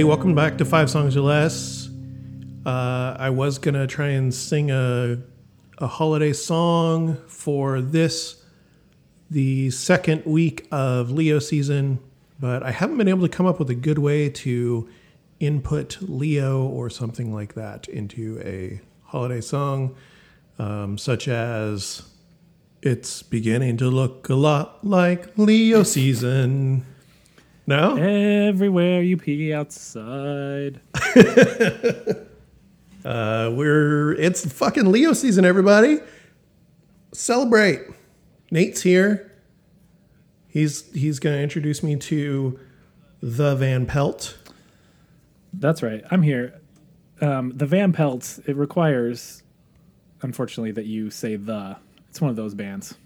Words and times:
Everybody, 0.00 0.16
welcome 0.16 0.34
back 0.34 0.56
to 0.56 0.64
Five 0.64 0.88
Songs 0.88 1.14
or 1.14 1.20
Less. 1.20 1.90
Uh, 2.64 3.16
I 3.18 3.28
was 3.28 3.58
going 3.58 3.74
to 3.74 3.86
try 3.86 4.06
and 4.06 4.32
sing 4.32 4.70
a, 4.70 5.18
a 5.76 5.86
holiday 5.86 6.32
song 6.32 7.18
for 7.26 7.82
this, 7.82 8.42
the 9.30 9.68
second 9.68 10.24
week 10.24 10.66
of 10.72 11.10
Leo 11.10 11.38
season, 11.38 11.98
but 12.38 12.62
I 12.62 12.70
haven't 12.70 12.96
been 12.96 13.08
able 13.08 13.28
to 13.28 13.28
come 13.28 13.44
up 13.44 13.58
with 13.58 13.68
a 13.68 13.74
good 13.74 13.98
way 13.98 14.30
to 14.30 14.88
input 15.38 15.98
Leo 16.00 16.62
or 16.64 16.88
something 16.88 17.34
like 17.34 17.52
that 17.52 17.86
into 17.86 18.40
a 18.42 18.80
holiday 19.02 19.42
song, 19.42 19.94
um, 20.58 20.96
such 20.96 21.28
as 21.28 22.08
It's 22.80 23.22
beginning 23.22 23.76
to 23.76 23.90
look 23.90 24.30
a 24.30 24.34
lot 24.34 24.82
like 24.82 25.36
Leo 25.36 25.82
season. 25.82 26.86
No? 27.66 27.96
Everywhere 27.96 29.02
you 29.02 29.16
pee 29.16 29.52
outside. 29.52 30.80
Uh, 33.02 33.50
we're 33.54 34.12
it's 34.12 34.44
fucking 34.52 34.92
Leo 34.92 35.14
season, 35.14 35.42
everybody. 35.46 36.00
Celebrate. 37.12 37.80
Nate's 38.50 38.82
here. 38.82 39.32
He's 40.48 40.92
he's 40.92 41.18
gonna 41.18 41.38
introduce 41.38 41.82
me 41.82 41.96
to 41.96 42.60
the 43.22 43.56
Van 43.56 43.86
Pelt. 43.86 44.36
That's 45.54 45.82
right. 45.82 46.04
I'm 46.10 46.20
here. 46.22 46.60
Um, 47.22 47.52
the 47.56 47.64
Van 47.64 47.92
Pelt, 47.94 48.38
it 48.46 48.54
requires, 48.56 49.42
unfortunately, 50.20 50.72
that 50.72 50.84
you 50.84 51.10
say 51.10 51.36
the. 51.36 51.76
It's 52.10 52.20
one 52.20 52.28
of 52.28 52.36
those 52.36 52.54
bands, 52.54 52.96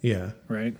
Yeah, 0.00 0.30
right? 0.48 0.74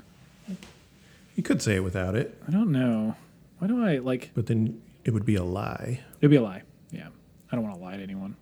You 1.41 1.42
could 1.42 1.62
say 1.62 1.77
it 1.77 1.80
without 1.83 2.14
it, 2.14 2.38
I 2.46 2.50
don't 2.50 2.70
know. 2.70 3.16
Why 3.60 3.66
do 3.66 3.83
I 3.83 3.96
like. 3.96 4.30
but 4.34 4.46
then 4.46 4.83
it 5.06 5.12
would 5.12 5.24
be 5.24 5.36
a 5.36 5.42
lie. 5.42 6.00
It'd 6.20 6.30
be 6.30 6.36
a 6.36 6.42
lie. 6.42 6.64
Yeah. 6.91 7.08
I 7.50 7.56
don't 7.56 7.64
want 7.64 7.77
to 7.77 7.80
lie 7.83 7.96
to 7.96 8.02
anyone. 8.02 8.36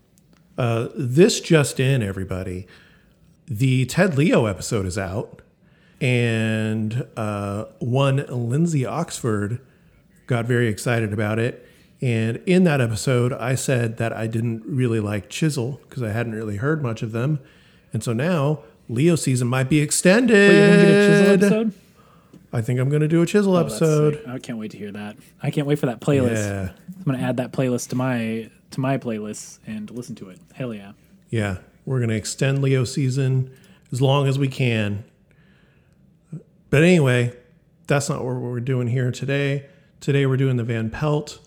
Uh, 0.58 0.88
this 0.96 1.40
just 1.40 1.78
in, 1.78 2.02
everybody. 2.02 2.66
The 3.46 3.86
Ted 3.86 4.18
Leo 4.18 4.46
episode 4.46 4.84
is 4.84 4.98
out, 4.98 5.42
and 6.00 7.06
uh, 7.16 7.66
one 7.78 8.26
Lindsay 8.28 8.84
Oxford 8.84 9.60
got 10.26 10.46
very 10.46 10.66
excited 10.66 11.12
about 11.12 11.38
it. 11.38 11.64
And 12.02 12.38
in 12.46 12.64
that 12.64 12.80
episode, 12.80 13.32
I 13.32 13.54
said 13.54 13.98
that 13.98 14.12
I 14.12 14.26
didn't 14.26 14.64
really 14.66 14.98
like 14.98 15.30
Chisel 15.30 15.80
because 15.88 16.02
I 16.02 16.10
hadn't 16.10 16.34
really 16.34 16.56
heard 16.56 16.82
much 16.82 17.02
of 17.02 17.12
them. 17.12 17.38
And 17.92 18.02
so 18.02 18.12
now 18.12 18.64
Leo 18.88 19.14
season 19.14 19.46
might 19.46 19.68
be 19.68 19.78
extended. 19.78 20.34
Wait, 20.50 20.58
you're 20.58 20.76
to 20.76 20.82
get 20.82 20.90
a 20.90 21.06
Chisel 21.06 21.32
episode? 21.32 21.87
I 22.52 22.62
think 22.62 22.80
I'm 22.80 22.88
going 22.88 23.02
to 23.02 23.08
do 23.08 23.20
a 23.22 23.26
Chisel 23.26 23.56
Oh, 23.56 23.60
episode. 23.60 24.22
I 24.26 24.38
can't 24.38 24.58
wait 24.58 24.70
to 24.70 24.78
hear 24.78 24.90
that. 24.92 25.16
I 25.42 25.50
can't 25.50 25.66
wait 25.66 25.78
for 25.78 25.86
that 25.86 26.00
playlist. 26.00 26.46
Yeah. 26.46 26.70
I'm 26.96 27.02
going 27.04 27.18
to 27.18 27.24
add 27.24 27.36
that 27.36 27.52
playlist 27.52 27.90
to 27.90 27.96
my 27.96 28.50
to 28.70 28.80
my 28.80 28.98
playlist 28.98 29.58
and 29.66 29.90
listen 29.90 30.14
to 30.16 30.30
it. 30.30 30.38
Hell 30.54 30.74
yeah. 30.74 30.92
Yeah, 31.30 31.58
we're 31.84 31.98
going 31.98 32.10
to 32.10 32.16
extend 32.16 32.62
Leo 32.62 32.84
season 32.84 33.54
as 33.92 34.00
long 34.00 34.26
as 34.26 34.38
we 34.38 34.48
can. 34.48 35.04
But 36.70 36.82
anyway, 36.82 37.34
that's 37.86 38.08
not 38.08 38.24
what 38.24 38.36
we're 38.36 38.60
doing 38.60 38.88
here 38.88 39.10
today. 39.10 39.66
Today 40.00 40.26
we're 40.26 40.36
doing 40.36 40.56
the 40.56 40.64
Van 40.64 40.90
Pelt. 40.90 41.40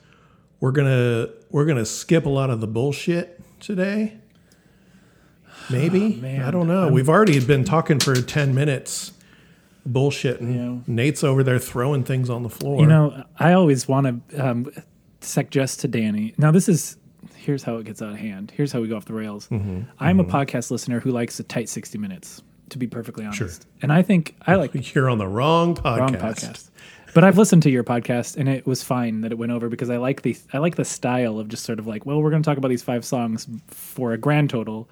We're 0.60 0.72
going 0.72 0.88
to 0.88 1.32
we're 1.50 1.66
going 1.66 1.78
to 1.78 1.86
skip 1.86 2.26
a 2.26 2.30
lot 2.30 2.50
of 2.52 2.62
the 2.62 2.68
bullshit 2.68 3.42
today. 3.60 4.18
Maybe. 5.70 6.16
man. 6.22 6.44
I 6.44 6.52
don't 6.52 6.68
know. 6.68 6.90
We've 6.90 7.10
already 7.10 7.44
been 7.44 7.64
talking 7.64 8.00
for 8.00 8.16
10 8.16 8.54
minutes 8.54 9.14
bullshit 9.86 10.40
and 10.42 10.56
Yeah. 10.88 10.94
Nate's 10.94 11.24
over 11.24 11.44
there 11.44 11.60
throwing 11.60 12.04
things 12.04 12.30
on 12.30 12.44
the 12.44 12.50
floor. 12.50 12.82
You 12.82 12.88
know, 12.88 13.24
I 13.40 13.54
always 13.54 13.88
want 13.88 14.30
to 14.32 14.46
um, 14.46 14.72
suggest 15.22 15.80
to 15.82 15.88
Danny. 15.88 16.34
Now, 16.38 16.52
this 16.52 16.70
is 16.70 16.98
here's 17.36 17.64
how 17.64 17.78
it 17.78 17.86
gets 17.86 18.02
out 18.02 18.10
of 18.12 18.18
hand. 18.18 18.52
Here's 18.56 18.72
how 18.72 18.82
we 18.82 18.88
go 18.88 18.96
off 18.98 19.06
the 19.06 19.14
rails. 19.14 19.48
Mm-hmm. 19.50 19.82
I'm 20.00 20.20
a 20.20 20.24
podcast 20.24 20.70
listener 20.72 21.00
who 21.00 21.12
likes 21.12 21.40
a 21.40 21.44
tight 21.44 21.70
60 21.70 21.98
minutes. 21.98 22.42
To 22.70 22.78
be 22.78 22.88
perfectly 22.88 23.26
honest, 23.26 23.68
and 23.82 23.92
I 23.92 24.02
think 24.02 24.34
I 24.48 24.56
like 24.56 24.96
you're 24.96 25.10
on 25.10 25.18
the 25.18 25.28
wrong 25.28 25.76
podcast. 25.76 25.98
wrong 25.98 26.14
podcast. 26.16 26.70
But 27.14 27.26
I've 27.26 27.38
listened 27.38 27.64
to 27.64 27.70
your 27.70 27.84
podcast 27.84 28.38
and 28.38 28.48
it 28.48 28.66
was 28.66 28.82
fine 28.82 29.20
that 29.22 29.34
it 29.34 29.38
went 29.38 29.52
over 29.52 29.68
because 29.68 29.90
I 29.90 29.98
like 29.98 30.22
the 30.22 30.38
I 30.54 30.60
like 30.60 30.78
the 30.78 30.86
style 30.86 31.38
of 31.38 31.50
just 31.50 31.66
sort 31.66 31.80
of 31.80 31.88
like, 31.88 32.06
well, 32.06 32.22
we're 32.22 32.30
going 32.30 32.42
to 32.42 32.48
talk 32.50 32.58
about 32.58 32.70
these 32.70 32.82
five 32.82 33.04
songs 33.04 33.46
for 33.68 34.14
a 34.14 34.18
grand 34.18 34.50
total 34.52 34.88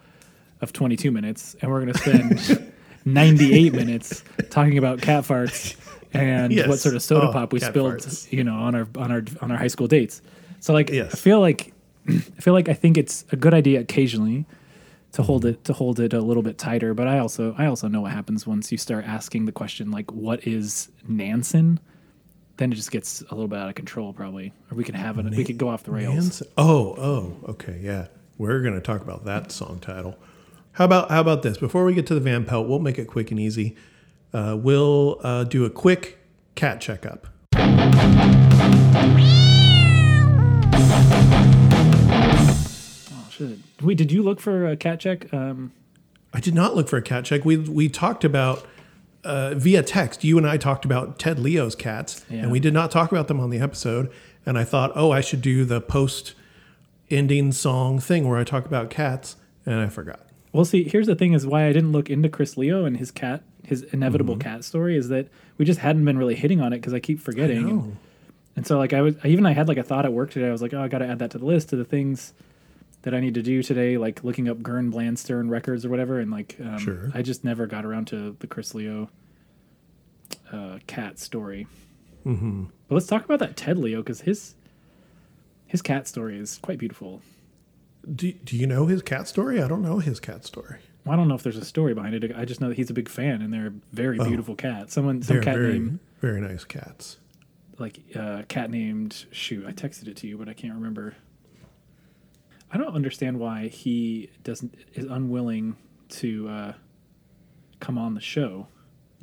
of 0.59 0.73
22 0.73 1.09
minutes 1.09 1.55
and 1.61 1.71
we're 1.71 1.79
going 1.79 1.93
to 1.93 1.99
spend 1.99 2.73
98 3.13 3.73
minutes 3.73 4.23
talking 4.49 4.77
about 4.77 5.01
cat 5.01 5.23
farts 5.23 5.75
and 6.13 6.51
Yes. 6.53 6.67
what 6.67 6.79
sort 6.79 6.95
of 6.95 7.01
soda 7.03 7.29
Oh, 7.29 7.31
pop 7.31 7.53
we 7.53 7.59
spilled, 7.59 7.95
farts. 7.95 8.31
you 8.31 8.43
know, 8.43 8.53
on 8.55 8.75
our 8.75 8.87
on 8.97 9.11
our 9.11 9.23
on 9.41 9.51
our 9.51 9.57
high 9.57 9.67
school 9.67 9.87
dates. 9.87 10.21
So 10.59 10.73
like 10.73 10.89
Yes. 10.89 11.13
I 11.13 11.17
feel 11.17 11.39
like 11.39 11.73
I 12.07 12.13
feel 12.41 12.53
like 12.53 12.69
I 12.69 12.73
think 12.73 12.97
it's 12.97 13.25
a 13.31 13.35
good 13.35 13.53
idea 13.53 13.79
occasionally 13.81 14.45
to 15.13 15.23
hold 15.23 15.45
it 15.45 15.63
to 15.65 15.73
hold 15.73 15.99
it 15.99 16.13
a 16.13 16.21
little 16.21 16.43
bit 16.43 16.57
tighter, 16.57 16.93
but 16.93 17.07
I 17.07 17.19
also 17.19 17.55
I 17.57 17.65
also 17.65 17.87
know 17.87 18.01
what 18.01 18.11
happens 18.11 18.45
once 18.47 18.71
you 18.71 18.77
start 18.77 19.05
asking 19.05 19.45
the 19.45 19.51
question 19.51 19.91
like 19.91 20.11
what 20.11 20.45
is 20.47 20.89
Nansen? 21.07 21.79
Then 22.57 22.73
it 22.73 22.75
just 22.75 22.91
gets 22.91 23.21
a 23.21 23.33
little 23.35 23.47
bit 23.47 23.57
out 23.59 23.69
of 23.69 23.75
control 23.75 24.11
probably. 24.13 24.51
Or 24.69 24.75
we 24.75 24.83
could 24.83 24.95
have 24.95 25.17
it 25.17 25.25
we 25.31 25.43
could 25.45 25.57
go 25.57 25.69
off 25.69 25.83
the 25.83 25.91
rails. 25.91 26.13
Nancy- 26.15 26.45
Oh, 26.57 26.95
oh, 26.97 27.37
okay, 27.51 27.79
yeah. 27.81 28.07
We're 28.37 28.61
gonna 28.61 28.81
talk 28.81 29.01
about 29.01 29.25
that 29.25 29.51
song 29.51 29.79
title. 29.79 30.17
How 30.73 30.85
about 30.85 31.09
how 31.11 31.21
about 31.21 31.41
this? 31.41 31.57
Before 31.57 31.83
we 31.83 31.93
get 31.93 32.07
to 32.07 32.13
the 32.13 32.19
Van 32.21 32.45
Pelt, 32.45 32.67
we'll 32.67 32.79
make 32.79 32.97
it 32.97 33.05
quick 33.05 33.31
and 33.31 33.39
easy. 33.39 33.75
Uh, 34.33 34.55
we'll 34.59 35.19
uh, 35.23 35.43
do 35.43 35.65
a 35.65 35.69
quick 35.69 36.19
cat 36.55 36.79
checkup. 36.81 37.27
Oh 41.91 43.27
shit. 43.29 43.59
Wait, 43.81 43.97
did 43.97 44.11
you 44.11 44.21
look 44.21 44.39
for 44.39 44.67
a 44.67 44.75
cat 44.77 44.99
check? 44.99 45.31
Um 45.33 45.71
I 46.33 46.39
did 46.39 46.53
not 46.53 46.75
look 46.75 46.87
for 46.87 46.97
a 46.97 47.01
cat 47.01 47.25
check. 47.25 47.43
We 47.43 47.57
we 47.57 47.89
talked 47.89 48.23
about 48.23 48.65
uh, 49.23 49.55
via 49.55 49.81
text. 49.83 50.23
You 50.23 50.37
and 50.37 50.47
I 50.47 50.57
talked 50.57 50.85
about 50.85 51.17
Ted 51.19 51.39
Leo's 51.39 51.75
cats, 51.75 52.23
Yeah. 52.29 52.43
and 52.43 52.51
we 52.51 52.59
did 52.59 52.73
not 52.73 52.91
talk 52.91 53.11
about 53.11 53.27
them 53.27 53.39
on 53.39 53.49
the 53.49 53.59
episode. 53.59 54.09
And 54.45 54.57
I 54.57 54.63
thought, 54.63 54.91
oh, 54.95 55.11
I 55.11 55.19
should 55.21 55.41
do 55.41 55.65
the 55.65 55.81
post 55.81 56.35
ending 57.09 57.51
song 57.51 57.99
thing 57.99 58.27
where 58.29 58.37
I 58.37 58.43
talk 58.43 58.65
about 58.65 58.89
cats, 58.89 59.35
and 59.65 59.75
I 59.81 59.87
forgot. 59.87 60.21
Well, 60.51 60.65
see, 60.65 60.83
here's 60.83 61.07
the 61.07 61.15
thing: 61.15 61.33
is 61.33 61.45
why 61.45 61.65
I 61.67 61.73
didn't 61.73 61.91
look 61.91 62.09
into 62.09 62.29
Chris 62.29 62.57
Leo 62.57 62.85
and 62.85 62.97
his 62.97 63.11
cat, 63.11 63.43
his 63.63 63.83
inevitable 63.83 64.35
Mm-hmm. 64.35 64.41
cat 64.49 64.63
story. 64.63 64.97
Is 64.97 65.09
that 65.09 65.27
we 65.57 65.65
just 65.65 65.79
hadn't 65.79 66.05
been 66.05 66.17
really 66.17 66.35
hitting 66.35 66.59
on 66.61 66.73
it 66.73 66.77
because 66.77 66.93
I 66.93 66.99
keep 66.99 67.19
forgetting. 67.19 67.63
know. 67.63 67.69
And, 67.69 67.97
and 68.55 68.67
so, 68.67 68.77
like, 68.77 68.93
I 68.93 69.01
was 69.01 69.15
even 69.23 69.45
I 69.45 69.51
had 69.53 69.67
like 69.67 69.77
a 69.77 69.83
thought 69.83 70.05
at 70.05 70.13
work 70.13 70.31
today. 70.31 70.47
I 70.47 70.51
was 70.51 70.61
like, 70.61 70.73
oh, 70.73 70.81
I 70.81 70.87
got 70.87 70.99
to 70.99 71.07
add 71.07 71.19
that 71.19 71.31
to 71.31 71.37
the 71.37 71.45
list 71.45 71.71
of 71.73 71.79
the 71.79 71.85
things 71.85 72.33
that 73.03 73.13
I 73.13 73.19
need 73.21 73.35
to 73.35 73.41
do 73.41 73.63
today, 73.63 73.97
like 73.97 74.23
looking 74.25 74.49
up 74.49 74.61
Gern 74.61 74.91
Blandsten 74.91 75.49
records 75.49 75.85
or 75.85 75.89
whatever. 75.89 76.19
And 76.19 76.29
like, 76.31 76.57
um, 76.59 76.77
Sure. 76.79 77.11
I 77.13 77.21
just 77.21 77.45
never 77.45 77.65
got 77.65 77.85
around 77.85 78.07
to 78.07 78.35
the 78.39 78.47
Chris 78.47 78.75
Leo 78.75 79.09
uh, 80.51 80.79
cat 80.87 81.19
story. 81.19 81.67
Mm-hmm. 82.25 82.65
But 82.87 82.95
let's 82.95 83.07
talk 83.07 83.23
about 83.23 83.39
that 83.39 83.55
Ted 83.55 83.77
Leo 83.77 83.99
because 84.01 84.21
his 84.21 84.55
his 85.67 85.81
cat 85.81 86.07
story 86.07 86.37
is 86.39 86.57
quite 86.61 86.79
beautiful. 86.79 87.21
Do, 88.13 88.31
do 88.31 88.55
you 88.57 88.65
know 88.67 88.85
his 88.87 89.01
cat 89.01 89.27
story? 89.27 89.61
I 89.61 89.67
don't 89.67 89.81
know 89.81 89.99
his 89.99 90.19
cat 90.19 90.45
story. 90.45 90.79
Well, 91.05 91.13
I 91.13 91.17
don't 91.17 91.27
know 91.27 91.35
if 91.35 91.43
there's 91.43 91.57
a 91.57 91.65
story 91.65 91.93
behind 91.93 92.15
it. 92.15 92.31
I 92.35 92.45
just 92.45 92.59
know 92.61 92.69
that 92.69 92.75
he's 92.77 92.89
a 92.89 92.93
big 92.93 93.07
fan, 93.09 93.41
and 93.41 93.53
they're 93.53 93.67
a 93.67 93.73
very 93.93 94.17
beautiful 94.17 94.55
cats. 94.55 94.93
Someone, 94.93 95.21
some 95.21 95.37
Oh. 95.37 95.41
Cat 95.41 95.55
very 95.55 95.73
name, 95.73 95.99
very 96.21 96.41
nice 96.41 96.63
cats. 96.65 97.17
like 97.77 97.99
uh, 98.15 98.43
cat 98.47 98.69
named. 98.71 99.25
Shoot, 99.31 99.65
I 99.65 99.71
texted 99.71 100.07
it 100.07 100.17
to 100.17 100.27
you, 100.27 100.37
but 100.37 100.49
I 100.49 100.53
can't 100.53 100.73
remember. 100.73 101.15
I 102.71 102.77
don't 102.77 102.93
understand 102.93 103.39
why 103.39 103.67
he 103.67 104.29
doesn't 104.43 104.75
is 104.93 105.05
unwilling 105.05 105.75
to 106.09 106.47
uh, 106.49 106.73
come 107.79 107.97
on 107.97 108.13
the 108.15 108.21
show. 108.21 108.67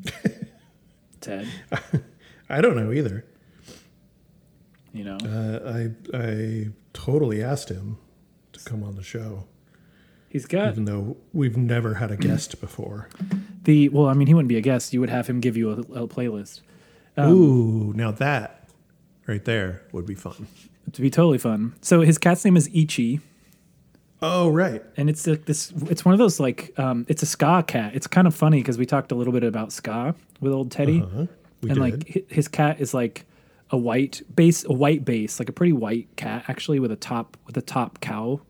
Ted, 1.20 1.46
I 2.48 2.60
don't 2.60 2.76
know 2.76 2.92
either. 2.92 3.24
you 4.92 5.04
know, 5.04 5.16
Uh, 5.22 5.72
I 5.72 6.16
I 6.16 6.68
totally 6.92 7.42
asked 7.42 7.68
him 7.68 7.98
come 8.66 8.82
on 8.82 8.96
the 8.96 9.02
show, 9.02 9.44
he's 10.28 10.44
got 10.44 10.68
even 10.72 10.84
though 10.84 11.16
we've 11.32 11.56
never 11.56 11.94
had 11.94 12.10
a 12.10 12.16
guest 12.16 12.60
before. 12.60 13.08
the. 13.64 13.88
Well, 13.88 14.06
I 14.06 14.12
mean, 14.14 14.26
he 14.26 14.34
wouldn't 14.34 14.48
be 14.50 14.58
a 14.58 14.60
guest. 14.60 14.92
You 14.92 15.00
would 15.00 15.08
have 15.10 15.26
him 15.26 15.40
give 15.40 15.56
you 15.56 15.70
a, 15.70 15.76
a 16.02 16.08
playlist. 16.08 16.60
Um, 17.16 17.32
Ooh, 17.32 17.92
now 17.94 18.10
that 18.10 18.68
right 19.26 19.44
there 19.44 19.82
would 19.92 20.04
be 20.06 20.14
fun. 20.14 20.46
to 20.92 21.00
be 21.00 21.08
totally 21.10 21.38
fun. 21.38 21.74
So 21.80 22.02
his 22.02 22.18
cat's 22.18 22.44
name 22.44 22.56
is 22.56 22.68
Ichi. 22.74 23.20
Oh, 24.22 24.48
right. 24.48 24.82
and 24.96 25.10
it's 25.10 25.26
like 25.26 25.44
this 25.44 25.72
it's 25.90 26.04
one 26.04 26.12
of 26.14 26.18
those 26.18 26.40
like 26.40 26.72
um 26.78 27.04
it's 27.06 27.22
a 27.22 27.26
ska 27.26 27.62
cat 27.66 27.94
it's 27.94 28.06
kind 28.06 28.26
of 28.26 28.34
funny 28.34 28.58
because 28.60 28.78
we 28.78 28.86
talked 28.86 29.12
a 29.12 29.14
little 29.14 29.32
bit 29.32 29.44
about 29.44 29.72
ska 29.72 30.14
with 30.40 30.52
old 30.52 30.70
teddy 30.70 31.02
Uh-huh. 31.02 31.26
And 31.62 31.68
did. 31.74 31.76
like 31.78 32.26
his 32.30 32.48
cat 32.48 32.80
is 32.80 32.94
like 32.94 33.26
a 33.70 33.76
white 33.76 34.22
base 34.34 34.64
a 34.64 34.72
white 34.72 35.04
base 35.04 35.38
like 35.38 35.50
a 35.50 35.52
pretty 35.52 35.74
white 35.74 36.08
cat 36.16 36.44
actually 36.48 36.80
with 36.80 36.92
a 36.92 36.96
top 36.96 37.36
with 37.46 37.56
a 37.58 37.62
top 37.62 38.00
cow 38.00 38.40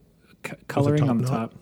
c- 0.45 0.53
coloring 0.67 1.09
on 1.09 1.17
the 1.17 1.23
knot? 1.29 1.51
top 1.51 1.53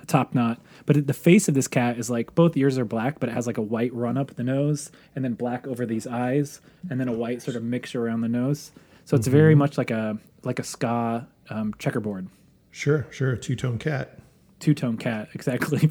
a 0.00 0.06
top 0.06 0.34
knot 0.34 0.60
but 0.86 1.06
the 1.06 1.14
face 1.14 1.48
of 1.48 1.54
this 1.54 1.66
cat 1.68 1.98
is 1.98 2.10
like 2.10 2.34
both 2.34 2.56
ears 2.56 2.76
are 2.78 2.84
black 2.84 3.18
but 3.20 3.28
it 3.28 3.32
has 3.32 3.46
like 3.46 3.56
a 3.56 3.62
white 3.62 3.92
run 3.94 4.18
up 4.18 4.34
the 4.36 4.44
nose 4.44 4.90
and 5.16 5.24
then 5.24 5.32
black 5.34 5.66
over 5.66 5.86
these 5.86 6.06
eyes 6.06 6.60
and 6.90 7.00
then 7.00 7.08
a 7.08 7.12
white 7.12 7.40
sort 7.40 7.56
of 7.56 7.62
mixture 7.62 8.04
around 8.06 8.20
the 8.20 8.28
nose 8.28 8.70
So 9.06 9.16
it's 9.16 9.26
very 9.26 9.54
much 9.54 9.78
like 9.78 9.90
a 9.90 10.18
like 10.42 10.58
a 10.58 10.62
ska 10.64 11.26
um, 11.50 11.74
checkerboard, 11.78 12.28
Sure, 12.70 13.06
sure. 13.10 13.32
A 13.32 13.38
two 13.38 13.54
tone 13.56 13.78
cat. 13.78 14.18
two 14.60 14.74
tone 14.74 14.96
cat. 14.98 15.28
Exactly. 15.34 15.90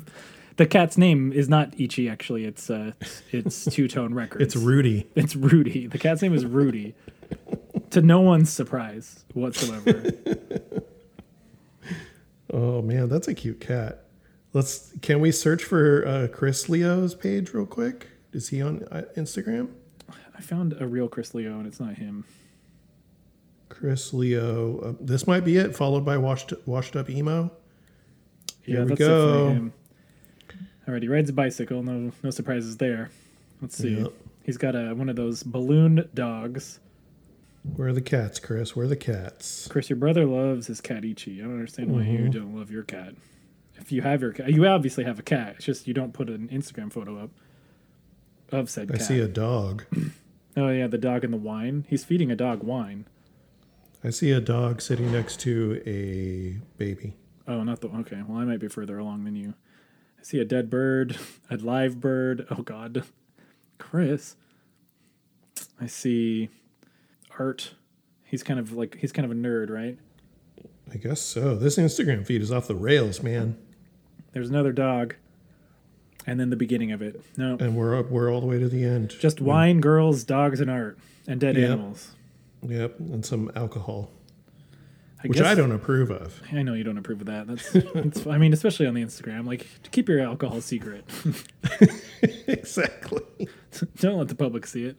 The 0.58 0.66
cat's 0.68 0.98
name 0.98 1.32
is 1.34 1.50
not 1.50 1.74
Ichi. 1.80 2.08
Actually, 2.10 2.46
it's 2.46 2.70
uh, 2.70 2.92
it's 3.32 3.66
two 3.76 3.88
tone 3.88 4.14
records. 4.14 4.44
It's 4.44 4.56
Rudy. 4.56 5.08
It's 5.16 5.36
Rudy. 5.36 5.88
The 5.88 5.98
cat's 5.98 6.22
name 6.22 6.34
is 6.36 6.46
Rudy. 6.46 6.94
to 7.92 8.02
no 8.02 8.22
one's 8.22 8.52
surprise 8.52 9.26
whatsoever. 9.34 10.04
Oh 12.54 12.84
man, 12.84 13.10
that's 13.10 13.28
a 13.28 13.34
cute 13.34 13.60
cat. 13.60 14.06
Let's. 14.54 14.94
Can 15.02 15.20
we 15.20 15.32
search 15.32 15.64
for 15.64 16.08
uh, 16.08 16.28
Chris 16.32 16.70
Leo's 16.70 17.16
page 17.16 17.52
real 17.52 17.66
quick? 17.66 18.08
Is 18.32 18.50
he 18.50 18.62
on 18.62 18.84
uh, 18.92 19.02
Instagram? 19.18 19.70
I 20.36 20.42
found 20.42 20.76
a 20.80 20.88
real 20.88 21.08
Chris 21.08 21.34
Leo, 21.34 21.58
and 21.58 21.66
it's 21.66 21.80
not 21.80 21.96
him. 21.96 22.26
Chris 23.70 24.14
Leo. 24.14 24.80
Uh, 24.80 24.94
this 25.02 25.26
might 25.26 25.44
be 25.44 25.58
it. 25.58 25.76
Followed 25.76 26.06
by 26.06 26.18
washed 26.18 26.54
washed 26.68 26.96
up 26.96 27.10
emo. 27.10 27.52
Here 28.62 28.84
we 28.84 28.90
that's 28.90 29.02
it 29.02 29.04
go. 29.04 29.72
All 30.88 30.94
right, 30.94 31.02
he 31.02 31.10
rides 31.10 31.30
a 31.30 31.34
bicycle. 31.34 31.82
No, 31.82 32.12
no 32.22 32.30
surprises 32.30 32.78
there. 32.78 33.10
Let's 33.62 33.78
see. 33.78 33.96
Yep. 33.96 34.12
He's 34.44 34.58
got 34.58 34.76
a 34.76 34.94
one 34.94 35.10
of 35.10 35.16
those 35.16 35.42
balloon 35.42 36.08
dogs. 36.14 36.80
Where 37.64 37.88
are 37.90 37.94
the 37.94 38.02
cats, 38.02 38.40
Chris? 38.40 38.76
Where 38.76 38.86
are 38.86 38.90
the 38.90 38.96
cats? 38.96 39.68
Chris, 39.68 39.90
your 39.90 39.98
brother 39.98 40.26
loves 40.26 40.68
his 40.68 40.82
cat 40.82 41.06
Ichi. 41.06 41.40
I 41.42 41.46
don't 41.46 41.54
understand 41.54 41.92
why 41.92 42.04
you 42.04 42.20
Mhm. 42.20 42.32
don't 42.34 42.56
love 42.56 42.70
your 42.70 42.84
cat. 42.84 43.16
If 43.78 43.92
you 43.92 44.02
have 44.02 44.22
your 44.22 44.34
cat, 44.34 44.52
you 44.52 44.66
obviously 44.68 45.04
have 45.06 45.18
a 45.20 45.24
cat. 45.24 45.56
It's 45.58 45.66
just 45.66 45.88
you 45.88 45.94
don't 45.94 46.14
put 46.14 46.30
an 46.30 46.50
Instagram 46.50 46.92
photo 46.92 47.18
up 47.18 47.32
of 48.52 48.70
said 48.70 48.92
I 48.92 48.98
cat. 48.98 49.06
see 49.08 49.20
a 49.20 49.28
dog. 49.28 49.86
oh 50.58 50.70
yeah, 50.70 50.88
the 50.88 50.98
dog 50.98 51.24
and 51.24 51.34
the 51.34 51.38
wine. 51.38 51.86
He's 51.90 52.04
feeding 52.04 52.30
a 52.32 52.36
dog 52.36 52.64
wine. 52.64 53.06
I 54.04 54.10
see 54.10 54.32
a 54.32 54.42
dog 54.42 54.82
sitting 54.82 55.12
next 55.12 55.40
to 55.42 55.82
a 55.86 56.58
baby. 56.78 57.16
Oh, 57.48 57.64
not 57.64 57.80
the 57.82 57.88
okay. 57.90 58.22
Well, 58.28 58.38
I 58.40 58.46
might 58.46 58.60
be 58.60 58.68
further 58.68 58.98
along 59.00 59.24
than 59.24 59.36
you. 59.38 59.54
I 60.20 60.24
see 60.24 60.40
a 60.40 60.46
dead 60.46 60.70
bird, 60.70 61.18
a 61.50 61.56
live 61.58 62.00
bird. 62.02 62.46
Oh 62.52 62.62
God, 62.62 63.04
Chris. 63.78 64.36
I 65.80 65.88
see 65.88 66.50
art. 67.40 67.74
He's 68.24 68.44
kind 68.44 68.60
of 68.60 68.72
like 68.74 68.98
he's 69.00 69.12
kind 69.12 69.26
of 69.26 69.32
a 69.32 69.36
nerd, 69.36 69.70
right? 69.70 69.98
I 70.92 70.98
guess 70.98 71.22
so. 71.22 71.56
This 71.56 71.78
Instagram 71.78 72.26
feed 72.26 72.42
is 72.42 72.52
off 72.52 72.68
the 72.68 72.76
rails, 72.76 73.22
man. 73.24 73.58
There's 74.34 74.50
another 74.50 74.72
dog, 74.72 75.16
and 76.26 76.40
then 76.40 76.50
the 76.50 76.56
beginning 76.56 76.92
of 76.92 77.02
it. 77.02 77.22
No, 77.38 77.58
And 77.60 77.76
we're 77.76 77.98
up, 77.98 78.10
we're 78.10 78.32
all 78.32 78.42
the 78.42 78.48
way 78.48 78.58
to 78.60 78.68
the 78.68 78.84
end. 78.84 79.12
just 79.20 79.40
wine, 79.40 79.80
girls, 79.82 80.24
dogs, 80.24 80.60
and 80.60 80.70
art, 80.72 80.98
and 81.28 81.40
dead 81.40 81.56
Yep. 81.56 81.70
animals. 81.70 82.12
Yep, 82.68 83.00
and 83.00 83.26
some 83.26 83.52
alcohol, 83.56 84.10
I 85.24 85.28
which 85.28 85.38
guess, 85.38 85.48
I 85.48 85.54
don't 85.56 85.72
approve 85.72 86.10
of. 86.12 86.42
I 86.52 86.64
know 86.64 86.74
you 86.74 86.84
don't 86.84 86.98
approve 86.98 87.22
of 87.22 87.28
that. 87.28 87.48
That's, 87.48 87.72
that's. 87.94 88.28
I 88.34 88.38
mean, 88.38 88.54
especially 88.54 88.88
on 88.88 88.94
the 88.94 89.04
Instagram, 89.04 89.46
like 89.46 89.68
to 89.84 89.90
keep 89.92 90.08
your 90.10 90.20
alcohol 90.22 90.62
secret. 90.62 91.06
exactly. 92.48 93.22
don't 93.98 94.18
let 94.18 94.28
the 94.28 94.36
public 94.36 94.66
see 94.66 94.86
it. 94.86 94.98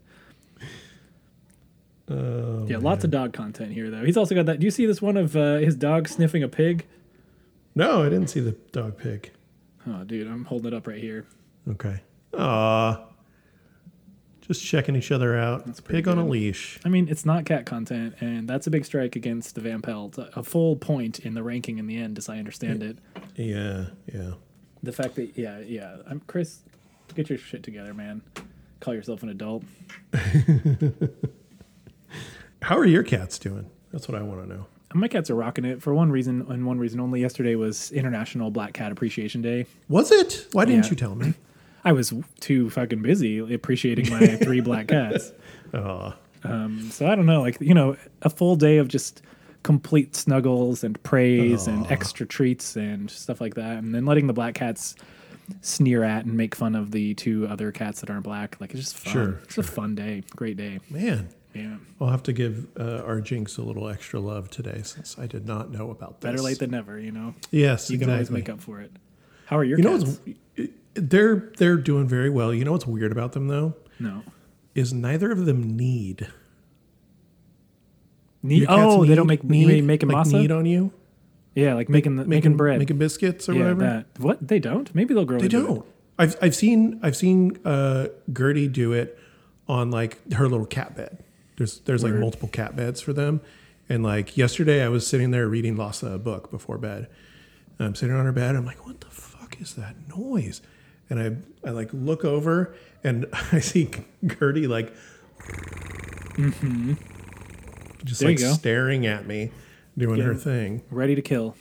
Oh, 2.10 2.66
Yeah, 2.68 2.78
lots 2.78 3.04
of 3.04 3.10
dog 3.10 3.32
content 3.32 3.72
here, 3.72 3.90
though. 3.90 4.04
He's 4.04 4.16
also 4.16 4.34
got 4.34 4.46
that. 4.46 4.60
Do 4.60 4.64
you 4.66 4.70
see 4.70 4.86
this 4.86 5.00
one 5.00 5.16
of 5.16 5.36
uh, 5.36 5.56
his 5.56 5.74
dog 5.76 6.08
sniffing 6.08 6.42
a 6.42 6.48
pig? 6.48 6.84
No, 7.74 8.02
I 8.02 8.08
didn't 8.08 8.28
see 8.28 8.40
the 8.40 8.52
dog 8.72 8.98
pig. 8.98 9.30
Oh, 9.86 10.04
dude, 10.04 10.26
I'm 10.26 10.44
holding 10.44 10.72
it 10.72 10.76
up 10.76 10.86
right 10.86 11.00
here. 11.00 11.26
Okay. 11.68 12.00
Aw. 12.38 13.00
Just 14.42 14.62
checking 14.62 14.94
each 14.94 15.10
other 15.10 15.38
out. 15.38 15.64
That's 15.64 15.80
pretty 15.80 16.00
Pig 16.02 16.08
on 16.08 16.18
a 16.18 16.26
leash. 16.26 16.78
I 16.84 16.90
mean, 16.90 17.08
it's 17.08 17.24
not 17.24 17.46
cat 17.46 17.64
content, 17.64 18.16
and 18.20 18.46
that's 18.46 18.66
a 18.66 18.70
big 18.70 18.84
strike 18.84 19.16
against 19.16 19.54
the 19.54 19.62
Van 19.62 19.80
Pelt. 19.80 20.18
A 20.18 20.42
full 20.42 20.76
point 20.76 21.20
in 21.20 21.32
the 21.32 21.42
ranking 21.42 21.78
in 21.78 21.86
the 21.86 21.96
end, 21.96 22.18
as 22.18 22.28
I 22.28 22.36
understand 22.36 22.82
it. 22.82 22.98
Yeah, 23.36 23.86
yeah. 24.12 24.32
The 24.82 24.92
fact 24.92 25.14
that, 25.14 25.38
yeah, 25.38 25.60
yeah. 25.60 25.96
I'm 26.06 26.20
Chris. 26.26 26.60
Get 27.14 27.30
your 27.30 27.38
shit 27.38 27.62
together, 27.62 27.94
man. 27.94 28.20
Call 28.80 28.92
yourself 28.92 29.22
an 29.22 29.30
adult. 29.30 29.64
How 32.64 32.76
are 32.78 32.86
your 32.86 33.02
cats 33.02 33.38
doing? 33.38 33.70
That's 33.92 34.08
what 34.08 34.16
I 34.18 34.22
want 34.22 34.42
to 34.42 34.48
know. 34.48 34.66
My 34.94 35.08
cats 35.08 35.28
are 35.28 35.34
rocking 35.34 35.64
it 35.64 35.82
for 35.82 35.92
one 35.92 36.10
reason 36.10 36.46
and 36.48 36.64
one 36.66 36.78
reason 36.78 37.00
only. 37.00 37.20
Yesterday 37.20 37.56
was 37.56 37.90
International 37.92 38.50
Black 38.50 38.72
Cat 38.74 38.92
Appreciation 38.92 39.42
Day. 39.42 39.66
Was 39.88 40.10
it? 40.12 40.46
Why 40.52 40.64
didn't 40.64 40.84
Yeah. 40.84 40.90
you 40.90 40.96
tell 40.96 41.14
me? 41.14 41.34
I 41.84 41.92
was 41.92 42.12
too 42.40 42.70
fucking 42.70 43.02
busy 43.02 43.38
appreciating 43.54 44.08
my 44.10 44.26
three 44.42 44.60
black 44.60 44.88
cats. 44.88 45.32
Oh, 45.74 46.14
Um, 46.44 46.88
so 46.90 47.06
I 47.08 47.14
don't 47.16 47.26
know, 47.26 47.40
like 47.42 47.60
you 47.60 47.74
know, 47.74 47.96
a 48.22 48.30
full 48.30 48.56
day 48.56 48.78
of 48.78 48.88
just 48.88 49.20
complete 49.64 50.14
snuggles 50.14 50.84
and 50.84 51.02
praise 51.02 51.66
and 51.66 51.86
extra 51.90 52.24
treats 52.26 52.76
and 52.76 53.10
stuff 53.10 53.40
like 53.40 53.54
that, 53.54 53.78
and 53.78 53.94
then 53.94 54.06
letting 54.06 54.26
the 54.28 54.32
black 54.32 54.54
cats 54.54 54.94
sneer 55.60 56.04
at 56.04 56.24
and 56.24 56.34
make 56.36 56.54
fun 56.54 56.74
of 56.74 56.90
the 56.92 57.14
two 57.14 57.46
other 57.48 57.72
cats 57.72 58.00
that 58.00 58.10
aren't 58.10 58.24
black. 58.24 58.56
Like 58.60 58.70
it's 58.72 58.80
just 58.80 58.96
fun. 58.96 59.12
Sure, 59.12 59.40
it's 59.44 59.58
a 59.58 59.62
fun 59.62 59.94
day, 59.94 60.22
great 60.36 60.56
day. 60.56 60.80
man. 60.88 61.28
Yeah, 61.54 61.76
I'll 62.00 62.08
have 62.08 62.22
to 62.24 62.32
give 62.32 62.66
uh, 62.78 63.02
our 63.06 63.20
Jinx 63.20 63.56
a 63.58 63.62
little 63.62 63.88
extra 63.88 64.18
love 64.18 64.50
today 64.50 64.82
since 64.84 65.16
I 65.18 65.26
did 65.26 65.46
not 65.46 65.70
know 65.70 65.90
about 65.90 66.20
this. 66.20 66.30
better 66.30 66.42
late 66.42 66.58
than 66.58 66.70
never. 66.72 66.98
You 66.98 67.12
know, 67.12 67.34
yes, 67.50 67.90
you 67.90 67.98
can 67.98 68.10
always 68.10 68.30
make 68.30 68.48
up 68.48 68.60
for 68.60 68.80
it. 68.80 68.90
How 69.46 69.58
are 69.58 69.64
your 69.64 69.78
You 69.78 69.84
know 69.84 69.98
cats? 69.98 70.18
what's 70.56 70.70
they're 70.94 71.52
they're 71.58 71.76
doing 71.76 72.08
very 72.08 72.30
well. 72.30 72.52
You 72.52 72.64
know 72.64 72.72
what's 72.72 72.86
weird 72.86 73.12
about 73.12 73.32
them 73.32 73.48
though 73.48 73.74
no. 73.98 74.22
is 74.74 74.92
neither 74.92 75.30
of 75.30 75.44
them 75.46 75.76
need. 75.76 76.28
Need, 78.42 78.66
oh, 78.68 79.06
they 79.06 79.14
don't 79.14 79.26
need- 79.26 79.66
make 79.66 79.84
making 79.84 80.08
like 80.10 80.26
masa. 80.26 80.32
need 80.40 80.50
on 80.52 80.66
you, 80.66 80.92
yeah, 81.54 81.72
like 81.72 81.88
making 81.88 82.16
the, 82.16 82.26
making, 82.26 82.58
bread, 82.58 82.78
making 82.78 82.98
biscuits 82.98 83.48
or 83.48 83.54
yeah, 83.54 83.60
whatever. 83.60 83.80
that. 83.80 84.06
What 84.18 84.46
they 84.46 84.58
don't? 84.58 84.94
Maybe 84.94 85.14
they'll 85.14 85.24
grow. 85.24 85.38
They 85.38 85.48
don't. 85.48 85.82
I've 86.18 86.36
I've 86.42 86.54
seen 86.54 87.00
I've 87.02 87.16
seen 87.16 87.58
uh, 87.64 88.08
Gertie 88.30 88.68
do 88.68 88.92
it 88.92 89.18
on 89.66 89.90
like 89.90 90.32
her 90.34 90.46
little 90.46 90.66
cat 90.66 90.94
bed. 90.94 91.23
There's 91.56 91.80
there's 91.80 92.02
like 92.02 92.14
multiple 92.14 92.48
cat 92.48 92.76
beds 92.76 93.00
for 93.00 93.12
them, 93.12 93.40
and 93.88 94.02
like 94.02 94.36
yesterday 94.36 94.82
I 94.82 94.88
was 94.88 95.06
sitting 95.06 95.30
there 95.30 95.48
reading 95.48 95.76
Lhasa 95.76 96.12
a 96.12 96.18
book 96.18 96.50
before 96.50 96.78
bed. 96.78 97.08
And 97.78 97.88
I'm 97.88 97.94
sitting 97.94 98.14
on 98.14 98.24
her 98.24 98.32
bed. 98.32 98.54
I'm 98.54 98.64
like, 98.64 98.86
what 98.86 99.00
the 99.00 99.08
fuck 99.08 99.60
is 99.60 99.74
that 99.74 99.96
noise? 100.16 100.62
And 101.10 101.20
I 101.20 101.68
I 101.68 101.72
like 101.72 101.90
look 101.92 102.24
over 102.24 102.74
and 103.02 103.26
I 103.52 103.60
see 103.60 103.90
Gertie 104.26 104.66
like 104.66 104.92
just 108.04 108.20
There 108.20 108.30
like 108.30 108.38
staring 108.38 109.06
at 109.06 109.26
me, 109.26 109.50
doing 109.96 110.20
her 110.20 110.34
thing. 110.34 110.82
Ready 110.90 111.14
to 111.14 111.22
kill. 111.22 111.56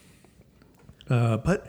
Uh, 1.10 1.38
but 1.38 1.68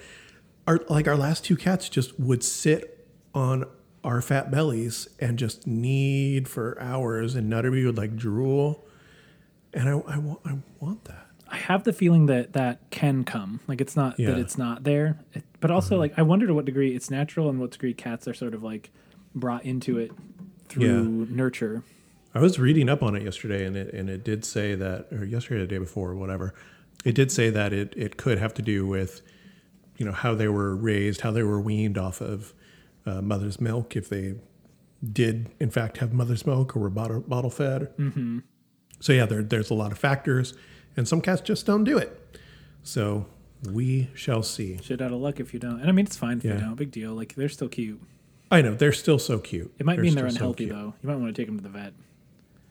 our 0.66 0.80
like 0.88 1.06
our 1.08 1.16
last 1.16 1.44
two 1.44 1.56
cats 1.56 1.88
just 1.88 2.18
would 2.18 2.42
sit 2.42 3.06
on 3.34 3.66
our 4.04 4.20
fat 4.20 4.50
bellies 4.50 5.08
and 5.18 5.38
just 5.38 5.66
knead 5.66 6.48
for 6.48 6.78
hours, 6.80 7.34
and 7.34 7.50
Nutterby 7.50 7.84
would 7.86 7.96
like 7.96 8.16
drool, 8.16 8.84
and 9.72 9.88
I 9.88 9.92
I, 9.92 10.18
want 10.18 10.40
I 10.44 10.58
want 10.78 11.04
that. 11.06 11.26
I 11.48 11.56
have 11.56 11.84
the 11.84 11.92
feeling 11.92 12.26
that 12.26 12.52
that 12.52 12.78
can 12.90 13.24
come. 13.24 13.60
Like 13.66 13.80
it's 13.80 13.96
not 13.96 14.18
Yeah. 14.18 14.30
that 14.32 14.38
it's 14.38 14.58
not 14.58 14.84
there, 14.84 15.18
It- 15.32 15.44
but 15.60 15.70
also 15.70 15.94
mm-hmm. 15.94 16.00
like 16.00 16.18
I 16.18 16.22
wonder 16.22 16.46
to 16.46 16.54
what 16.54 16.64
degree 16.64 16.94
it's 16.94 17.10
natural 17.10 17.48
and 17.48 17.58
what 17.58 17.70
degree 17.72 17.94
cats 17.94 18.28
are 18.28 18.34
sort 18.34 18.54
of 18.54 18.62
like 18.62 18.90
brought 19.34 19.64
into 19.64 19.98
it 19.98 20.12
through 20.68 21.26
nurture. 21.30 21.82
I 22.34 22.40
was 22.40 22.58
reading 22.58 22.88
up 22.88 23.02
on 23.02 23.14
it 23.14 23.22
yesterday, 23.22 23.64
and 23.64 23.76
it 23.76 23.94
and 23.94 24.10
it 24.10 24.24
did 24.24 24.44
say 24.44 24.74
that, 24.74 25.06
or 25.12 25.24
yesterday, 25.24 25.62
or 25.62 25.66
the 25.66 25.68
day 25.68 25.78
before, 25.78 26.10
or 26.10 26.16
whatever. 26.16 26.52
It 27.04 27.14
did 27.14 27.30
say 27.30 27.48
that 27.50 27.72
it 27.72 27.94
it 27.96 28.16
could 28.16 28.38
have 28.38 28.52
to 28.54 28.62
do 28.62 28.86
with, 28.86 29.22
you 29.96 30.04
know, 30.04 30.12
how 30.12 30.34
they 30.34 30.48
were 30.48 30.74
raised, 30.74 31.20
how 31.22 31.30
they 31.30 31.42
were 31.42 31.60
weaned 31.60 31.96
off 31.96 32.20
of 32.20 32.52
uh, 33.06 33.20
mother's 33.22 33.60
milk, 33.60 33.96
if 33.96 34.08
they 34.08 34.34
did 35.12 35.50
in 35.60 35.70
fact 35.70 35.98
have 35.98 36.12
mother's 36.14 36.46
milk 36.46 36.74
or 36.76 36.80
were 36.80 36.90
bottle 36.90 37.20
bottle 37.20 37.50
fed. 37.50 37.94
Mm-hmm. 37.98 38.38
So 39.00 39.12
yeah, 39.12 39.26
there, 39.26 39.42
there's 39.42 39.70
a 39.70 39.74
lot 39.74 39.92
of 39.92 39.98
factors, 39.98 40.54
and 40.96 41.06
some 41.06 41.20
cats 41.20 41.40
just 41.42 41.66
don't 41.66 41.84
do 41.84 41.98
it. 41.98 42.18
So 42.82 43.26
we 43.70 44.08
shall 44.14 44.42
see. 44.42 44.78
Shit 44.82 45.00
out 45.02 45.12
of 45.12 45.18
luck 45.20 45.40
if 45.40 45.52
you 45.52 45.60
don't. 45.60 45.80
And 45.80 45.88
I 45.88 45.92
mean 45.92 46.06
it's 46.06 46.16
fine 46.16 46.38
if 46.38 46.44
Yeah. 46.44 46.54
you 46.54 46.60
don't. 46.60 46.74
Big 46.76 46.90
deal. 46.90 47.12
Like 47.14 47.34
they're 47.34 47.48
still 47.48 47.68
cute. 47.68 48.00
I 48.50 48.62
know 48.62 48.74
they're 48.74 48.92
still 48.92 49.18
so 49.18 49.38
cute. 49.38 49.74
It 49.78 49.86
might 49.86 49.98
mean 49.98 50.14
they're 50.14 50.28
still 50.30 50.38
so 50.38 50.52
unhealthy 50.52 50.66
though. 50.68 50.94
You 51.02 51.08
might 51.08 51.16
want 51.16 51.34
to 51.34 51.40
take 51.40 51.46
them 51.48 51.56
to 51.58 51.62
the 51.62 51.68
vet. 51.70 51.92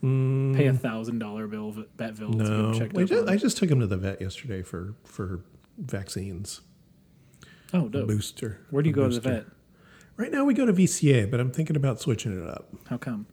Pay 0.02 0.68
a 0.68 0.74
thousand 0.74 1.20
dollar 1.20 1.48
bill 1.48 1.72
vet 1.72 2.18
bill 2.20 2.32
to 2.34 2.38
get 2.38 2.94
No, 2.94 3.02
I 3.02 3.06
just. 3.06 3.30
I 3.30 3.36
just 3.38 3.58
took 3.58 3.70
him 3.70 3.80
to 3.80 3.88
the 3.88 3.96
vet 3.98 4.20
yesterday 4.22 4.62
for 4.62 4.96
for 5.06 5.42
vaccines. 5.78 6.62
oh, 7.74 7.86
A 7.86 7.90
booster. 7.90 8.60
Where 8.70 8.84
do 8.84 8.90
you 8.90 8.96
go 8.96 9.08
to 9.10 9.16
the 9.20 9.22
vet? 9.22 9.46
Right 10.18 10.32
now 10.32 10.46
we 10.46 10.54
go 10.54 10.66
to 10.66 10.74
VCA, 10.74 11.30
but 11.30 11.40
I'm 11.40 11.52
thinking 11.52 11.76
about 11.76 12.00
switching 12.00 12.40
it 12.42 12.48
up 12.48 12.70
How 12.88 12.98
come? 12.98 13.26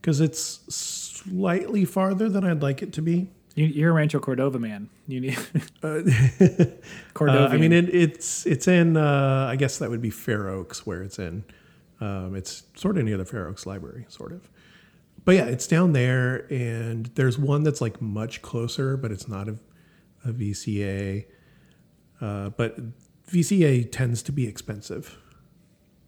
because 0.00 0.20
it's 0.20 0.60
slightly 0.74 1.84
farther 1.84 2.28
than 2.28 2.44
I'd 2.44 2.62
like 2.62 2.82
it 2.82 2.92
to 2.94 3.02
be. 3.02 3.30
You, 3.54 3.66
you're 3.66 3.90
a 3.90 3.94
Rancho 3.94 4.18
Cordova 4.18 4.58
man. 4.58 4.90
You 5.06 5.20
need 5.20 5.38
Uh, 5.82 6.00
Cordova. 7.14 7.44
Uh, 7.44 7.48
I 7.48 7.56
mean, 7.56 7.72
it, 7.72 7.94
it's 7.94 8.44
it's 8.46 8.66
in. 8.66 8.96
Uh, 8.96 9.46
I 9.48 9.56
guess 9.56 9.78
that 9.78 9.88
would 9.90 10.02
be 10.02 10.10
Fair 10.10 10.48
Oaks, 10.48 10.84
where 10.84 11.02
it's 11.02 11.18
in. 11.18 11.44
Um, 12.00 12.34
it's 12.34 12.64
sort 12.74 12.98
of 12.98 13.04
near 13.04 13.16
the 13.16 13.24
Fair 13.24 13.46
Oaks 13.46 13.64
Library, 13.64 14.04
sort 14.08 14.32
of. 14.32 14.50
but 15.24 15.36
yeah, 15.36 15.44
it's 15.46 15.68
down 15.68 15.92
there, 15.92 16.52
and 16.52 17.06
there's 17.14 17.38
one 17.38 17.62
that's 17.62 17.80
like 17.80 18.02
much 18.02 18.42
closer, 18.42 18.96
but 18.96 19.12
it's 19.12 19.28
not 19.28 19.48
a, 19.48 19.56
a 20.24 20.32
VCA. 20.32 21.24
Uh, 22.20 22.50
but 22.50 22.76
VCA 23.28 23.90
tends 23.90 24.22
to 24.24 24.32
be 24.32 24.46
expensive, 24.48 25.16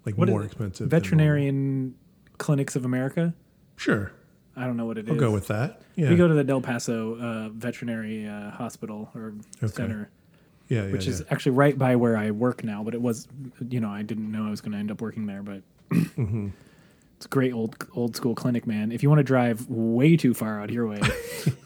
like 0.06 0.16
What 0.16 0.28
is 0.28 0.32
more 0.32 0.44
expensive. 0.44 0.88
Veterinarian 0.88 1.94
Clinics 2.38 2.76
of 2.76 2.84
America. 2.84 3.34
Sure, 3.76 4.12
I 4.56 4.64
don't 4.64 4.76
know 4.78 4.86
what 4.86 4.96
it 4.98 5.06
is. 5.06 5.10
I'll 5.12 5.18
go 5.20 5.30
with 5.32 5.48
that. 5.48 5.82
Yeah, 5.96 6.08
We 6.10 6.16
go 6.16 6.26
to 6.28 6.34
the 6.34 6.44
Del 6.44 6.60
Paso 6.62 7.18
uh, 7.18 7.48
Veterinary 7.50 8.26
uh, 8.26 8.50
Hospital 8.52 9.10
or 9.14 9.34
Okay. 9.62 9.72
Center, 9.72 10.10
yeah, 10.68 10.84
yeah, 10.86 10.92
which 10.92 11.04
yeah. 11.04 11.10
is 11.12 11.22
actually 11.30 11.52
right 11.52 11.76
by 11.78 11.96
where 11.96 12.16
I 12.16 12.30
work 12.30 12.64
now. 12.64 12.82
But 12.84 12.94
it 12.94 13.02
was, 13.02 13.28
you 13.68 13.80
know, 13.80 13.90
I 13.90 14.02
didn't 14.02 14.30
know 14.30 14.46
I 14.46 14.50
was 14.50 14.60
going 14.60 14.72
to 14.72 14.78
end 14.78 14.90
up 14.90 15.00
working 15.02 15.26
there. 15.26 15.42
But 15.42 15.62
Mm-hmm. 15.90 16.48
it's 17.16 17.26
a 17.26 17.28
great 17.28 17.52
old 17.52 17.76
old 17.94 18.16
school 18.16 18.34
clinic, 18.34 18.66
man. 18.66 18.92
If 18.92 19.02
you 19.02 19.08
want 19.08 19.18
to 19.20 19.24
drive 19.24 19.66
way 19.68 20.16
too 20.16 20.32
far 20.34 20.60
out 20.60 20.70
your 20.70 20.86
way, 20.86 21.00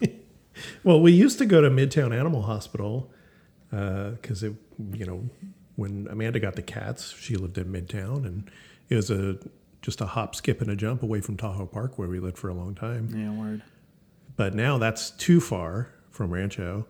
Well, 0.83 1.01
we 1.01 1.11
used 1.11 1.37
to 1.39 1.45
go 1.45 1.61
to 1.61 1.69
Midtown 1.69 2.15
Animal 2.17 2.43
Hospital 2.43 3.09
because 3.69 4.43
it, 4.43 4.53
you 4.93 5.05
know, 5.05 5.29
when 5.81 6.07
Amanda 6.09 6.39
got 6.39 6.55
the 6.55 6.61
cats, 6.61 7.13
she 7.19 7.35
lived 7.35 7.57
in 7.57 7.65
Midtown, 7.65 8.25
and 8.25 8.49
it 8.87 8.95
was 8.95 9.09
a 9.09 9.37
just 9.81 9.99
a 9.99 10.05
hop, 10.05 10.35
skip, 10.35 10.61
and 10.61 10.69
a 10.69 10.75
jump 10.75 11.01
away 11.01 11.21
from 11.21 11.35
Tahoe 11.35 11.65
Park, 11.65 11.97
where 11.97 12.07
we 12.07 12.19
lived 12.19 12.37
for 12.37 12.49
a 12.49 12.53
long 12.53 12.75
time. 12.75 13.09
yeah, 13.13 13.31
word. 13.31 13.63
But 14.37 14.53
now 14.53 14.77
that's 14.77 15.09
too 15.09 15.41
far 15.41 15.89
from 16.11 16.31
Rancho, 16.31 16.85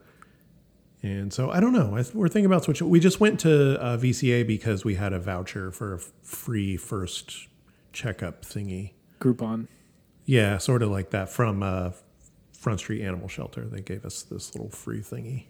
and 1.01 1.33
so 1.33 1.49
I 1.49 1.61
don't 1.61 1.73
know. 1.73 1.97
I, 1.97 2.03
we're 2.13 2.27
thinking 2.27 2.45
about 2.45 2.65
switching. 2.65 2.89
We 2.89 2.99
just 2.99 3.19
went 3.19 3.39
to 3.41 3.81
uh, 3.81 3.97
VCA 3.97 4.45
because 4.45 4.83
we 4.83 4.95
had 4.95 5.13
a 5.13 5.19
voucher 5.19 5.71
for 5.71 5.93
a 5.93 5.99
free 5.99 6.75
first 6.75 7.47
checkup 7.93 8.43
thingy. 8.43 8.91
Groupon. 9.19 9.67
Yeah, 10.25 10.57
sort 10.57 10.83
of 10.83 10.91
like 10.91 11.11
that 11.11 11.29
from 11.29 11.63
uh, 11.63 11.91
Front 12.51 12.79
Street 12.79 13.01
Animal 13.03 13.27
Shelter. 13.27 13.65
They 13.65 13.81
gave 13.81 14.05
us 14.05 14.21
this 14.23 14.53
little 14.53 14.69
free 14.69 14.99
thingy. 14.99 15.45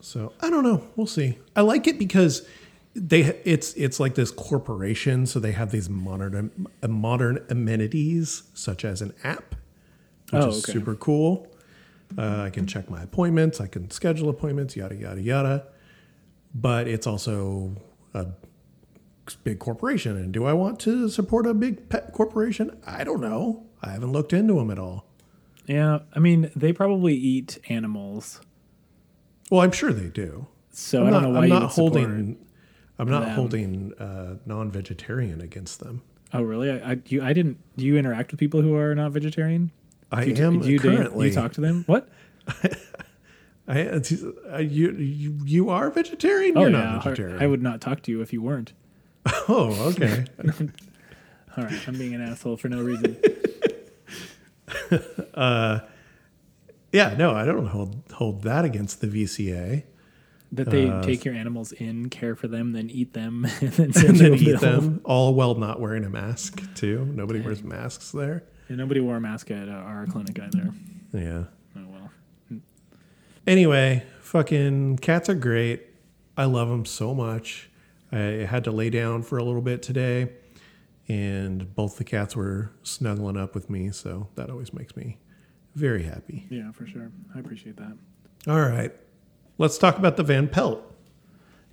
So 0.00 0.34
I 0.40 0.50
don't 0.50 0.64
know. 0.64 0.86
We'll 0.96 1.06
see. 1.06 1.38
I 1.56 1.62
like 1.62 1.86
it 1.86 1.98
because 1.98 2.46
they 2.94 3.20
it's 3.44 3.72
it's 3.74 3.98
like 3.98 4.14
this 4.14 4.30
corporation, 4.30 5.26
so 5.26 5.40
they 5.40 5.52
have 5.52 5.70
these 5.70 5.88
modern 5.90 6.68
uh, 6.82 6.88
modern 6.88 7.44
amenities 7.50 8.44
such 8.54 8.84
as 8.84 9.02
an 9.02 9.12
app, 9.24 9.54
which 10.30 10.42
Oh, 10.42 10.48
is 10.48 10.62
super 10.62 10.94
cool. 10.94 11.48
Uh, 12.16 12.42
I 12.42 12.50
can 12.50 12.66
check 12.66 12.88
my 12.88 13.02
appointments. 13.02 13.60
I 13.60 13.66
can 13.66 13.90
schedule 13.90 14.28
appointments. 14.28 14.76
Yada 14.76 14.94
yada 14.94 15.20
yada. 15.20 15.66
But 16.54 16.86
it's 16.86 17.06
also 17.06 17.72
a 18.14 18.26
big 19.42 19.58
corporation, 19.58 20.16
and 20.16 20.32
do 20.32 20.44
I 20.44 20.52
want 20.52 20.78
to 20.80 21.08
support 21.08 21.46
a 21.48 21.54
big 21.54 21.88
pet 21.88 22.12
corporation? 22.12 22.78
I 22.86 23.02
don't 23.02 23.20
know. 23.20 23.64
I 23.82 23.90
haven't 23.90 24.12
looked 24.12 24.32
into 24.32 24.54
them 24.54 24.70
at 24.70 24.78
all. 24.78 25.06
Yeah, 25.66 26.00
I 26.14 26.20
mean 26.20 26.50
they 26.54 26.72
probably 26.72 27.14
eat 27.14 27.58
animals, 27.68 28.40
Well, 29.50 29.62
I'm 29.62 29.72
sure 29.72 29.92
they 29.92 30.10
do. 30.10 30.46
so 30.70 31.00
I'm 31.00 31.06
I 31.08 31.10
don't 31.10 31.22
not, 31.22 31.28
know 31.32 31.34
why 31.38 31.42
I'm 31.44 31.48
not 31.48 31.62
would 31.62 31.70
support- 31.72 31.92
holding. 31.94 32.38
I'm 32.98 33.08
not 33.10 33.24
them. 33.24 33.34
holding 33.34 33.94
uh, 33.94 34.36
non-vegetarian 34.46 35.40
against 35.40 35.80
them. 35.80 36.02
Oh, 36.32 36.42
really? 36.42 36.70
I, 36.70 36.92
I 36.92 36.98
you 37.06 37.22
I 37.22 37.32
didn't. 37.32 37.58
Do 37.76 37.84
you 37.84 37.96
interact 37.96 38.30
with 38.30 38.40
people 38.40 38.60
who 38.62 38.74
are 38.76 38.94
not 38.94 39.12
vegetarian? 39.12 39.70
I 40.12 40.24
Do 40.24 40.30
you, 40.30 40.46
am 40.46 40.60
do 40.60 40.70
you, 40.70 40.78
currently. 40.78 41.28
you 41.28 41.34
talk 41.34 41.52
to 41.54 41.60
them? 41.60 41.84
What? 41.86 42.08
I, 43.66 43.86
uh, 43.86 44.58
you, 44.58 44.92
you 44.92 45.38
you 45.44 45.70
are 45.70 45.90
vegetarian. 45.90 46.56
Oh 46.56 46.62
You're 46.62 46.70
yeah, 46.70 46.84
not 46.84 47.04
vegetarian. 47.04 47.42
I 47.42 47.46
would 47.46 47.62
not 47.62 47.80
talk 47.80 48.02
to 48.02 48.10
you 48.10 48.20
if 48.20 48.32
you 48.32 48.42
weren't. 48.42 48.72
Oh, 49.48 49.90
okay. 49.90 50.24
All 51.56 51.64
right, 51.64 51.88
I'm 51.88 51.96
being 51.96 52.14
an 52.14 52.20
asshole 52.22 52.56
for 52.56 52.68
no 52.68 52.82
reason. 52.82 53.16
uh, 55.34 55.80
yeah, 56.92 57.14
no, 57.16 57.32
I 57.32 57.44
don't 57.44 57.66
hold 57.66 58.02
hold 58.12 58.42
that 58.42 58.64
against 58.64 59.00
the 59.00 59.06
VCA 59.06 59.84
That 60.56 60.70
they 60.70 60.88
Uh, 60.88 61.02
take 61.02 61.24
your 61.24 61.34
animals 61.34 61.72
in, 61.72 62.08
care 62.10 62.34
for 62.36 62.48
them, 62.48 62.72
then 62.72 62.88
eat 62.90 63.12
them, 63.12 63.44
and 63.60 63.70
then 63.72 63.92
and 64.06 64.16
then 64.16 64.34
eat 64.34 64.60
them 64.60 65.00
all 65.04 65.34
while 65.34 65.54
not 65.54 65.80
wearing 65.80 66.04
a 66.04 66.10
mask 66.10 66.62
too. 66.74 67.04
Nobody 67.14 67.40
wears 67.40 67.62
masks 67.62 68.10
there. 68.12 68.44
And 68.68 68.78
nobody 68.78 69.00
wore 69.00 69.16
a 69.16 69.20
mask 69.20 69.50
at 69.50 69.68
uh, 69.68 69.72
our 69.72 70.06
clinic 70.06 70.38
either. 70.40 70.72
Yeah. 71.12 71.44
Oh 71.76 71.80
well. 71.90 72.10
Anyway, 73.46 74.04
fucking 74.20 74.98
cats 74.98 75.28
are 75.28 75.34
great. 75.34 75.82
I 76.36 76.44
love 76.46 76.68
them 76.68 76.84
so 76.84 77.14
much. 77.14 77.70
I 78.10 78.46
had 78.48 78.64
to 78.64 78.70
lay 78.70 78.90
down 78.90 79.22
for 79.22 79.38
a 79.38 79.44
little 79.44 79.60
bit 79.60 79.82
today, 79.82 80.32
and 81.08 81.74
both 81.74 81.96
the 81.98 82.04
cats 82.04 82.34
were 82.36 82.70
snuggling 82.82 83.36
up 83.36 83.54
with 83.54 83.68
me, 83.68 83.90
so 83.90 84.28
that 84.36 84.50
always 84.50 84.72
makes 84.72 84.96
me 84.96 85.18
very 85.74 86.04
happy. 86.04 86.46
Yeah, 86.48 86.70
for 86.72 86.86
sure. 86.86 87.10
I 87.34 87.40
appreciate 87.40 87.76
that. 87.76 87.96
All 88.46 88.60
right, 88.60 88.92
let's 89.58 89.78
talk 89.78 89.98
about 89.98 90.16
the 90.16 90.22
Van 90.22 90.48
Pelt. 90.48 90.82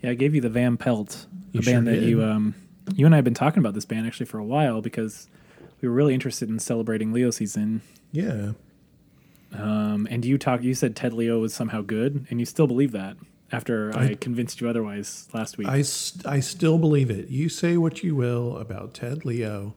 Yeah, 0.01 0.11
I 0.11 0.13
gave 0.15 0.33
you 0.35 0.41
the 0.41 0.49
Van 0.49 0.77
Pelt, 0.77 1.25
a 1.53 1.57
You 1.57 1.61
band 1.63 1.87
sure 1.87 1.95
that 1.95 2.01
you 2.03 2.23
um 2.23 2.55
you 2.95 3.05
and 3.05 3.13
I 3.13 3.17
have 3.17 3.25
been 3.25 3.33
talking 3.33 3.59
about 3.59 3.73
this 3.73 3.85
band 3.85 4.07
actually 4.07 4.25
for 4.25 4.39
a 4.39 4.43
while 4.43 4.81
because 4.81 5.27
we 5.81 5.87
were 5.87 5.93
really 5.93 6.13
interested 6.13 6.49
in 6.49 6.59
celebrating 6.59 7.13
Leo 7.13 7.29
season. 7.31 7.81
Yeah, 8.11 8.51
Um, 9.53 10.07
and 10.09 10.23
you 10.25 10.37
talk 10.37 10.63
you 10.63 10.73
said 10.73 10.95
Ted 10.95 11.13
Leo 11.13 11.39
was 11.39 11.53
somehow 11.53 11.81
good, 11.81 12.25
and 12.29 12.39
you 12.39 12.45
still 12.45 12.67
believe 12.67 12.91
that 12.93 13.17
after 13.51 13.95
I, 13.97 14.09
I- 14.09 14.15
convinced 14.15 14.61
you 14.61 14.69
otherwise 14.69 15.27
last 15.33 15.57
week. 15.57 15.67
I 15.67 15.83
I 16.25 16.39
still 16.39 16.77
believe 16.77 17.09
it. 17.11 17.29
You 17.29 17.49
say 17.49 17.77
what 17.77 18.03
you 18.03 18.15
will 18.15 18.57
about 18.57 18.93
Ted 18.93 19.25
Leo 19.25 19.75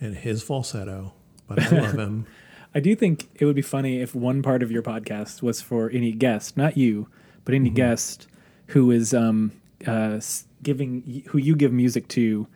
and 0.00 0.16
his 0.16 0.42
falsetto, 0.42 1.12
but 1.46 1.60
I 1.62 1.80
love 1.80 1.92
him. 1.98 2.26
I 2.74 2.80
do 2.80 2.94
think 2.96 3.28
it 3.36 3.44
would 3.44 3.54
be 3.56 3.62
funny 3.62 4.00
if 4.00 4.14
one 4.14 4.42
part 4.42 4.62
of 4.62 4.70
your 4.72 4.82
podcast 4.82 5.42
was 5.42 5.60
for 5.60 5.90
any 5.90 6.12
guest, 6.12 6.56
not 6.56 6.76
you, 6.76 7.08
but 7.44 7.54
any 7.54 7.68
Mm-hmm. 7.68 7.76
guest 7.76 8.26
who 8.68 8.90
is 8.90 9.12
um, 9.14 9.52
uh, 9.86 10.20
giving 10.62 11.22
who 11.28 11.38
you 11.38 11.54
give 11.54 11.72
music 11.72 12.08
to, 12.08 12.46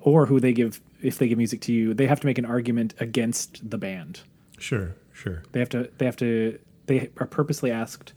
or 0.00 0.26
who 0.26 0.40
they 0.40 0.52
give 0.52 0.80
if 1.00 1.18
they 1.18 1.28
give 1.28 1.38
music 1.38 1.60
to 1.62 1.72
you, 1.72 1.94
they 1.94 2.06
have 2.06 2.20
to 2.20 2.26
make 2.26 2.38
an 2.38 2.44
argument 2.44 2.94
against 3.00 3.68
the 3.68 3.76
band. 3.78 4.20
Sure, 4.58 4.94
sure. 5.12 5.42
They 5.52 5.58
have 5.60 5.68
to. 5.70 5.90
They 5.98 6.06
have 6.06 6.16
to. 6.16 6.58
They 6.86 7.10
are 7.18 7.26
purposely 7.26 7.70
asked 7.70 8.12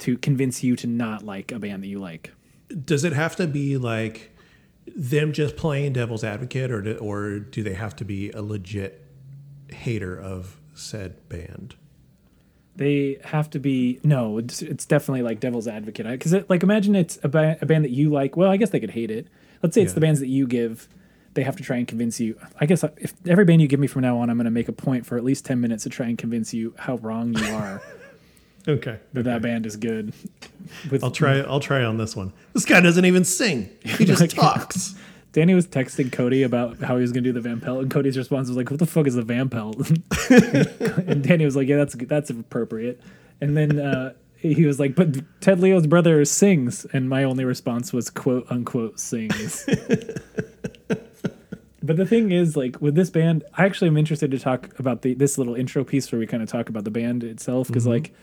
to 0.00 0.16
convince 0.18 0.62
you 0.62 0.76
to 0.76 0.86
not 0.86 1.22
like 1.24 1.50
a 1.52 1.58
band 1.58 1.82
that 1.82 1.88
you 1.88 1.98
like. 1.98 2.32
does 2.84 3.02
it 3.04 3.12
have 3.12 3.34
to 3.36 3.46
be 3.46 3.76
like 3.78 4.30
them 4.96 5.32
just 5.32 5.56
playing 5.56 5.92
devil's 5.94 6.22
advocate 6.24 6.70
or 6.70 6.80
do, 6.82 6.96
or 6.96 7.38
do 7.40 7.62
they 7.62 7.74
have 7.74 7.94
to 7.96 8.04
be 8.04 8.30
a 8.30 8.40
legit 8.42 9.04
hater 9.70 10.18
of 10.18 10.57
said 10.78 11.28
band 11.28 11.74
They 12.76 13.18
have 13.24 13.50
to 13.50 13.58
be 13.58 13.98
no. 14.04 14.38
It's, 14.38 14.62
it's 14.62 14.86
definitely 14.86 15.22
like 15.22 15.40
devil's 15.40 15.66
advocate 15.68 16.06
because 16.06 16.34
like 16.48 16.62
imagine 16.62 16.94
it's 16.94 17.18
a, 17.22 17.28
ba- 17.28 17.58
a 17.60 17.66
band 17.66 17.84
that 17.84 17.90
you 17.90 18.10
like. 18.10 18.36
Well, 18.36 18.50
I 18.50 18.56
guess 18.56 18.70
they 18.70 18.80
could 18.80 18.90
hate 18.92 19.10
it. 19.10 19.26
Let's 19.62 19.74
say 19.74 19.82
it's 19.82 19.90
Yeah. 19.90 19.94
the 19.96 20.00
bands 20.00 20.20
that 20.20 20.28
you 20.28 20.46
give. 20.46 20.88
They 21.34 21.42
have 21.44 21.56
to 21.56 21.62
try 21.62 21.76
and 21.76 21.86
convince 21.86 22.18
you. 22.20 22.36
I 22.60 22.66
guess 22.66 22.82
uh, 22.82 22.90
if 22.96 23.12
every 23.26 23.44
band 23.44 23.60
you 23.60 23.68
give 23.68 23.78
me 23.80 23.86
from 23.86 24.02
now 24.02 24.18
on, 24.18 24.30
I'm 24.30 24.36
going 24.38 24.44
to 24.46 24.50
make 24.50 24.68
a 24.68 24.72
point 24.72 25.06
for 25.06 25.16
at 25.16 25.24
least 25.24 25.44
ten 25.44 25.60
minutes 25.60 25.82
to 25.84 25.88
try 25.90 26.06
and 26.06 26.16
convince 26.16 26.54
you 26.54 26.74
how 26.78 26.96
wrong 26.96 27.36
you 27.36 27.44
are 27.54 27.82
okay 28.68 28.98
that 29.12 29.24
that 29.24 29.42
band 29.42 29.64
is 29.66 29.76
good. 29.76 30.12
With 30.90 31.02
i'll 31.04 31.10
try 31.10 31.38
i'll 31.40 31.60
try 31.60 31.82
on 31.84 31.96
this 31.96 32.14
one 32.16 32.32
this 32.54 32.64
guy 32.64 32.80
doesn't 32.80 33.04
even 33.04 33.24
sing 33.24 33.70
he 33.84 34.04
just 34.12 34.30
talks 34.30 34.94
Danny 35.32 35.54
was 35.54 35.66
texting 35.66 36.10
Cody 36.10 36.42
about 36.42 36.78
how 36.78 36.96
he 36.96 37.02
was 37.02 37.12
going 37.12 37.24
to 37.24 37.28
do 37.28 37.32
the 37.32 37.40
Van 37.40 37.60
Pelt, 37.60 37.82
and 37.82 37.90
Cody's 37.90 38.16
response 38.16 38.48
was 38.48 38.56
like, 38.56 38.70
"What 38.70 38.78
the 38.78 38.86
fuck 38.86 39.06
is 39.06 39.14
the 39.14 39.22
Van 39.22 39.48
Pelt?" 39.48 39.76
and 40.30 41.22
Danny 41.22 41.44
was 41.44 41.54
like, 41.54 41.68
"Yeah, 41.68 41.76
that's 41.76 41.94
that's 41.94 42.30
appropriate." 42.30 43.00
And 43.40 43.56
then 43.56 43.78
uh, 43.78 44.14
he 44.36 44.64
was 44.64 44.80
like, 44.80 44.94
"But 44.94 45.40
Ted 45.40 45.60
Leo's 45.60 45.86
brother 45.86 46.24
sings," 46.24 46.86
and 46.92 47.08
my 47.08 47.24
only 47.24 47.44
response 47.44 47.92
was 47.92 48.08
"quote 48.08 48.46
unquote 48.50 48.98
sings." 48.98 49.64
but 51.82 51.96
the 51.96 52.06
thing 52.06 52.32
is, 52.32 52.56
like 52.56 52.80
with 52.80 52.94
this 52.94 53.10
band, 53.10 53.44
I 53.54 53.66
actually 53.66 53.88
am 53.88 53.96
interested 53.96 54.30
to 54.30 54.38
talk 54.38 54.78
about 54.78 55.02
the 55.02 55.14
this 55.14 55.36
little 55.36 55.54
intro 55.54 55.84
piece 55.84 56.10
where 56.10 56.18
we 56.18 56.26
kind 56.26 56.42
of 56.42 56.48
talk 56.48 56.68
about 56.68 56.84
the 56.84 56.90
band 56.90 57.22
itself 57.22 57.68
because, 57.68 57.86
like, 57.86 58.14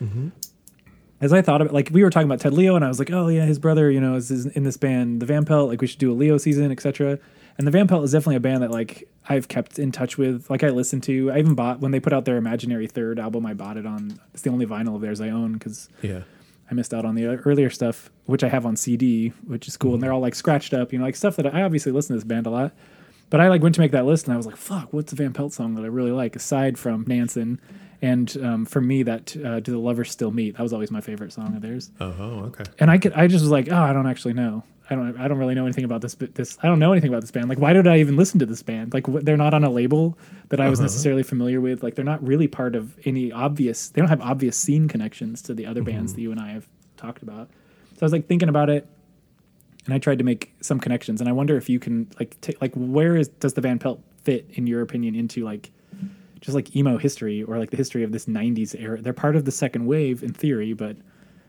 as 1.21 1.31
I 1.31 1.41
thought 1.41 1.61
of 1.61 1.67
it, 1.67 1.73
like 1.73 1.89
we 1.91 2.03
were 2.03 2.09
talking 2.09 2.27
about 2.27 2.39
Ted 2.39 2.53
Leo, 2.53 2.75
and 2.75 2.83
I 2.83 2.87
was 2.87 2.99
like, 2.99 3.11
oh 3.11 3.27
yeah, 3.27 3.45
his 3.45 3.59
brother, 3.59 3.89
you 3.89 4.01
know, 4.01 4.15
is, 4.15 4.31
is 4.31 4.45
in 4.47 4.63
this 4.63 4.77
band, 4.77 5.21
the 5.21 5.25
Van 5.25 5.45
Pelt. 5.45 5.69
Like 5.69 5.81
we 5.81 5.87
should 5.87 5.99
do 5.99 6.11
a 6.11 6.15
Leo 6.15 6.37
season, 6.37 6.71
etc. 6.71 7.19
And 7.57 7.65
the 7.65 7.71
Van 7.71 7.87
Pelt 7.87 8.03
is 8.03 8.11
definitely 8.11 8.35
a 8.35 8.41
band 8.41 8.63
that 8.63 8.71
like 8.71 9.07
I've 9.27 9.47
kept 9.47 9.79
in 9.79 9.91
touch 9.91 10.17
with. 10.17 10.49
Like 10.49 10.63
I 10.63 10.69
listened 10.69 11.03
to, 11.03 11.31
I 11.31 11.39
even 11.39 11.55
bought 11.55 11.79
when 11.79 11.91
they 11.91 11.99
put 11.99 12.13
out 12.13 12.25
their 12.25 12.37
Imaginary 12.37 12.87
Third 12.87 13.19
album. 13.19 13.45
I 13.45 13.53
bought 13.53 13.77
it 13.77 13.85
on. 13.85 14.19
It's 14.33 14.43
the 14.43 14.49
only 14.49 14.65
vinyl 14.65 14.95
of 14.95 15.01
theirs 15.01 15.21
I 15.21 15.29
own 15.29 15.53
because 15.53 15.89
yeah 16.01 16.21
I 16.69 16.73
missed 16.73 16.93
out 16.93 17.05
on 17.05 17.15
the 17.15 17.27
uh, 17.27 17.37
earlier 17.45 17.69
stuff, 17.69 18.09
which 18.25 18.43
I 18.43 18.49
have 18.49 18.65
on 18.65 18.75
CD, 18.75 19.29
which 19.45 19.67
is 19.67 19.77
cool. 19.77 19.93
And 19.93 20.01
they're 20.01 20.13
all 20.13 20.19
like 20.19 20.35
scratched 20.35 20.73
up, 20.73 20.91
you 20.91 20.99
know, 20.99 21.05
like 21.05 21.15
stuff 21.15 21.35
that 21.35 21.53
I 21.53 21.61
obviously 21.61 21.91
listen 21.91 22.15
to 22.15 22.17
this 22.17 22.27
band 22.27 22.47
a 22.47 22.49
lot. 22.49 22.73
But 23.29 23.39
I 23.39 23.49
like 23.49 23.61
went 23.61 23.75
to 23.75 23.81
make 23.81 23.91
that 23.91 24.05
list 24.05 24.25
and 24.25 24.33
I 24.33 24.37
was 24.37 24.45
like, 24.45 24.55
fuck, 24.55 24.91
what's 24.91 25.11
a 25.11 25.15
Van 25.15 25.33
Pelt 25.33 25.53
song 25.53 25.75
that 25.75 25.83
I 25.83 25.87
really 25.87 26.11
like 26.11 26.35
aside 26.35 26.77
from 26.77 27.05
Nansen? 27.07 27.59
And 28.05 28.37
um, 28.43 28.65
for 28.65 28.81
me, 28.81 29.03
that 29.03 29.35
uh, 29.37 29.59
"Do 29.61 29.71
the 29.71 29.79
Lovers 29.79 30.11
Still 30.11 30.31
Meet" 30.31 30.57
that 30.57 30.63
was 30.63 30.73
always 30.73 30.91
my 30.91 31.01
favorite 31.01 31.33
song 31.33 31.55
of 31.55 31.61
theirs. 31.61 31.89
Oh, 31.99 32.11
okay. 32.49 32.63
And 32.79 32.91
I 32.91 32.97
could, 32.99 33.13
I 33.13 33.25
just 33.27 33.41
was 33.41 33.51
like, 33.51 33.67
oh, 33.71 33.81
I 33.89 33.93
don't 33.93 34.07
actually 34.07 34.33
know. 34.33 34.63
I 34.89 34.93
don't, 34.93 35.17
I 35.19 35.27
don't 35.27 35.39
really 35.39 35.55
know 35.55 35.65
anything 35.65 35.85
about 35.85 36.01
this. 36.01 36.13
This, 36.13 36.59
I 36.61 36.67
don't 36.67 36.77
know 36.77 36.91
anything 36.91 37.09
about 37.09 37.21
this 37.21 37.31
band. 37.31 37.49
Like, 37.49 37.57
why 37.57 37.73
did 37.73 37.87
I 37.87 37.97
even 37.97 38.15
listen 38.15 38.37
to 38.39 38.45
this 38.45 38.61
band? 38.61 38.93
Like, 38.93 39.07
wh- 39.07 39.21
they're 39.23 39.37
not 39.45 39.55
on 39.55 39.63
a 39.63 39.69
label 39.71 40.15
that 40.49 40.59
I 40.61 40.69
was 40.69 40.77
Uh-huh. 40.79 40.85
necessarily 40.85 41.23
familiar 41.23 41.59
with. 41.59 41.81
Like, 41.81 41.95
they're 41.95 42.05
not 42.05 42.21
really 42.25 42.47
part 42.47 42.75
of 42.75 42.95
any 43.05 43.31
obvious. 43.31 43.89
They 43.89 43.99
don't 44.01 44.09
have 44.09 44.21
obvious 44.21 44.55
scene 44.55 44.87
connections 44.87 45.41
to 45.43 45.55
the 45.55 45.65
other 45.65 45.81
bands 45.81 46.11
Mm-hmm. 46.11 46.17
that 46.17 46.21
you 46.21 46.31
and 46.31 46.39
I 46.39 46.49
have 46.51 46.67
talked 46.97 47.23
about. 47.23 47.49
So 47.93 47.99
I 48.03 48.05
was 48.05 48.11
like 48.11 48.27
thinking 48.27 48.49
about 48.49 48.69
it, 48.69 48.87
and 49.85 49.93
I 49.95 49.97
tried 49.97 50.19
to 50.19 50.23
make 50.23 50.53
some 50.61 50.79
connections. 50.79 51.19
And 51.21 51.27
I 51.27 51.31
wonder 51.31 51.57
if 51.57 51.67
you 51.69 51.79
can 51.79 52.07
like 52.19 52.39
take 52.41 52.61
like 52.61 52.73
where 52.75 53.15
is 53.15 53.29
does 53.29 53.53
the 53.55 53.61
Van 53.61 53.79
Pelt 53.79 53.99
fit 54.23 54.45
in 54.53 54.67
your 54.67 54.81
opinion 54.81 55.15
into 55.15 55.43
like 55.43 55.71
just 56.45 56.53
like 56.55 56.75
emo 56.75 56.97
history 56.97 57.41
or 57.43 57.57
like 57.57 57.71
the 57.71 57.77
history 57.77 58.03
of 58.03 58.11
this 58.11 58.25
90s 58.27 58.79
era 58.79 59.01
they're 59.01 59.13
part 59.13 59.35
of 59.35 59.45
the 59.45 59.51
second 59.51 59.85
wave 59.87 60.21
in 60.23 60.31
theory 60.31 60.73
but 60.73 60.95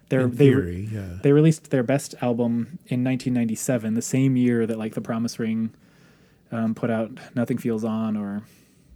they're 0.08 0.20
In 0.22 0.30
they, 0.36 0.88
yeah. 0.90 1.18
they 1.22 1.32
released 1.32 1.70
their 1.70 1.82
best 1.82 2.14
album 2.22 2.78
in 2.86 3.04
1997 3.04 3.94
the 3.94 4.02
same 4.02 4.36
year 4.36 4.66
that 4.66 4.78
like 4.78 4.94
the 4.94 5.00
promise 5.00 5.38
ring 5.38 5.74
um, 6.52 6.74
put 6.74 6.90
out 6.90 7.10
nothing 7.34 7.58
feels 7.58 7.84
on 7.84 8.16
or 8.16 8.42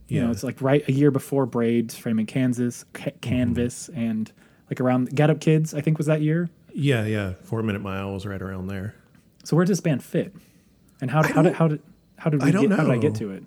you 0.09 0.21
know 0.21 0.27
Yeah. 0.27 0.33
it's 0.33 0.43
like 0.43 0.63
right 0.63 0.89
a 0.89 0.93
year 0.93 1.11
before 1.11 1.47
braids 1.47 1.95
framing 1.97 2.27
kansas 2.27 2.85
Ca- 2.95 3.11
canvas 3.21 3.91
and 3.95 4.33
like 4.71 4.81
around 4.81 5.15
get 5.15 5.29
up 5.31 5.41
kids 5.41 5.75
i 5.75 5.81
think 5.81 5.99
was 5.99 6.07
that 6.07 6.23
year 6.23 6.49
Yeah, 6.73 7.05
yeah. 7.05 7.35
Four 7.43 7.63
Minute 7.63 7.83
Mile 7.83 8.13
was 8.15 8.25
right 8.25 8.41
around 8.41 8.69
there. 8.69 8.95
so 9.45 9.57
where 9.57 9.65
does 9.65 9.71
this 9.79 9.81
band 9.81 10.03
fit 10.03 10.35
and 11.01 11.11
how, 11.11 11.23
I 11.23 11.29
how 11.33 11.43
did 11.43 11.55
how 11.55 11.69
did 11.69 11.83
how 12.17 12.31
did 12.31 12.43
we 12.43 12.49
I 12.49 12.53
don't 12.53 12.69
get, 12.69 12.79
how 12.79 12.85
did 12.85 12.93
i 12.93 12.99
get 12.99 13.15
to 13.17 13.31
it 13.33 13.43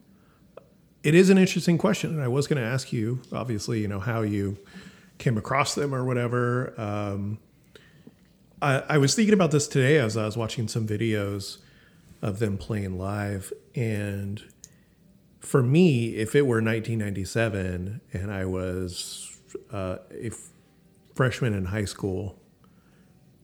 It 1.03 1.15
is 1.15 1.29
an 1.29 1.37
interesting 1.37 1.77
question, 1.77 2.11
and 2.11 2.21
I 2.21 2.29
was 2.29 2.47
going 2.47 2.61
to 2.61 2.67
ask 2.67 2.93
you, 2.93 3.19
obviously, 3.33 3.81
you 3.81 3.89
know, 3.89 3.99
how 3.99 4.21
you 4.21 4.57
came 5.17 5.37
across 5.37 5.75
them 5.75 5.93
or 5.93 6.05
whatever. 6.05 6.73
Um, 6.79 7.39
I, 8.61 8.83
I 8.87 8.97
was 8.97 9.13
thinking 9.13 9.33
about 9.33 9.51
this 9.51 9.67
today 9.67 9.97
as 9.97 10.15
I 10.15 10.25
was 10.25 10.37
watching 10.37 10.69
some 10.69 10.87
videos 10.87 11.57
of 12.21 12.39
them 12.39 12.57
playing 12.57 12.97
live, 12.97 13.51
and 13.75 14.41
for 15.41 15.61
me, 15.61 16.15
if 16.15 16.35
it 16.35 16.43
were 16.43 16.61
1997 16.61 17.99
and 18.13 18.31
I 18.31 18.45
was 18.45 19.37
uh, 19.73 19.97
a 20.09 20.31
freshman 21.15 21.53
in 21.53 21.65
high 21.65 21.83
school, 21.83 22.39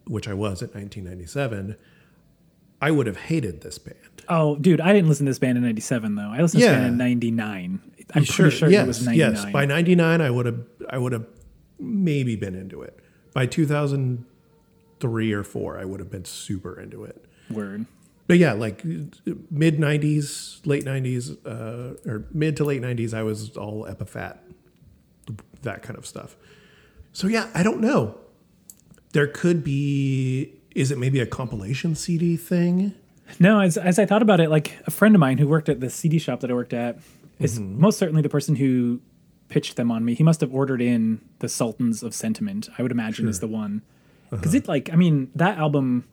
which 0.08 0.30
I 0.30 0.34
was 0.34 0.64
at 0.64 0.74
1997, 0.74 1.76
I 2.82 2.92
would 2.92 3.06
have 3.06 3.18
hated 3.18 3.62
this 3.62 3.78
band. 3.78 3.98
Oh 4.30 4.56
dude 4.58 4.80
i 4.82 4.94
didn't 4.94 5.10
listen 5.10 5.26
to 5.26 5.30
this 5.32 5.40
band 5.40 5.58
in 5.58 5.64
97 5.64 6.16
though 6.16 6.30
i 6.30 6.40
listened 6.42 6.62
to 6.62 6.68
this 6.68 6.74
Yeah. 6.76 6.80
band 6.82 6.86
in 6.94 6.98
99 6.98 7.80
i'm 8.14 8.26
pretty 8.26 8.56
sure 8.56 8.70
yes, 8.70 8.84
it 8.84 8.88
was 8.88 9.06
99 9.06 9.34
Yes, 9.34 9.52
by 9.52 9.66
ninety 9.66 9.96
nine, 9.96 10.22
I 10.22 10.30
would 10.30 10.46
have, 10.46 10.60
I 10.90 10.98
would 10.98 11.14
have 11.14 11.26
maybe 11.80 12.36
been 12.36 12.56
into 12.56 12.82
it. 12.82 12.98
By 13.34 13.46
two 13.46 13.66
thousand 13.66 14.26
three 15.00 15.32
or 15.32 15.44
four, 15.44 15.78
I 15.80 15.86
would 15.86 16.00
have 16.00 16.10
been 16.12 16.26
super 16.26 16.80
into 16.80 17.04
it. 17.06 17.24
word 17.50 17.86
But 18.28 18.38
yeah, 18.40 18.54
like 18.54 18.84
mid 19.52 19.80
nineties, 19.80 20.60
late 20.66 20.84
nineties, 20.86 21.32
uh, 21.46 21.96
or 22.06 22.26
mid 22.34 22.58
to 22.58 22.64
late 22.66 22.82
nineties, 22.82 23.14
I 23.14 23.22
was 23.24 23.56
all 23.56 23.86
Epitaph, 23.88 24.38
that 25.62 25.82
kind 25.84 25.98
of 25.98 26.06
stuff. 26.06 26.36
So 27.14 27.28
yeah, 27.28 27.48
I 27.54 27.64
don't 27.64 27.80
know. 27.80 28.18
There 29.14 29.28
could 29.28 29.64
be. 29.64 30.54
Is 30.76 30.92
it 30.92 30.98
maybe 30.98 31.20
a 31.20 31.26
compilation 31.26 31.96
CD 31.96 32.36
thing? 32.38 32.94
No, 33.40 33.60
as, 33.60 33.78
as 33.78 34.00
I 34.00 34.06
thought 34.06 34.22
about 34.22 34.40
it, 34.40 34.50
like 34.50 34.78
a 34.88 34.92
friend 34.92 35.14
of 35.16 35.20
mine 35.20 35.38
who 35.38 35.48
worked 35.48 35.70
at 35.70 35.80
the 35.80 35.90
CD 35.90 36.20
shop 36.20 36.40
that 36.42 36.50
I 36.50 36.54
worked 36.54 36.74
at 36.74 36.98
is 37.40 37.60
Mm-hmm. 37.60 37.80
most 37.82 37.98
certainly 38.00 38.22
the 38.22 38.30
person 38.30 38.56
who 38.56 39.02
pitched 39.50 39.76
them 39.76 39.92
on 39.92 40.04
me. 40.06 40.14
He 40.14 40.24
must 40.24 40.42
have 40.42 40.54
ordered 40.54 40.82
in 40.82 41.22
the 41.40 41.50
Sultans 41.50 42.04
of 42.04 42.14
Sentiment. 42.14 42.70
I 42.78 42.82
would 42.84 42.92
imagine 42.92 43.28
is 43.28 43.40
the 43.40 43.48
one 43.48 43.82
because 44.30 44.48
Uh-huh. 44.54 44.58
it 44.58 44.68
like 44.68 44.90
I 44.94 44.96
mean 44.96 45.32
that 45.36 45.58
album 45.58 46.06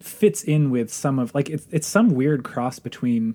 fits 0.00 0.42
in 0.42 0.70
with 0.70 0.92
some 0.92 1.18
of 1.18 1.34
like 1.34 1.48
it's 1.50 1.66
it's 1.70 1.86
some 1.86 2.10
weird 2.10 2.44
cross 2.44 2.78
between 2.78 3.34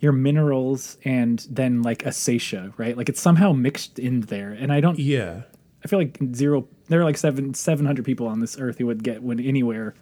your 0.00 0.12
minerals 0.12 0.98
and 1.04 1.46
then 1.50 1.82
like 1.82 2.04
a 2.04 2.10
Seisha, 2.10 2.72
right? 2.78 2.96
Like 2.96 3.08
it's 3.08 3.20
somehow 3.20 3.52
mixed 3.52 3.98
in 3.98 4.22
there, 4.22 4.50
and 4.52 4.72
I 4.72 4.80
don't 4.80 4.98
Yeah. 4.98 5.42
I 5.84 5.88
feel 5.88 5.98
like 5.98 6.18
zero. 6.34 6.66
There 6.88 7.00
are 7.00 7.04
like 7.04 7.16
seven 7.18 7.54
seven 7.54 7.84
hundred 7.86 8.04
people 8.04 8.26
on 8.26 8.40
this 8.40 8.58
earth 8.58 8.78
who 8.78 8.86
would 8.86 9.02
get 9.04 9.22
when 9.22 9.38
anywhere, 9.40 9.94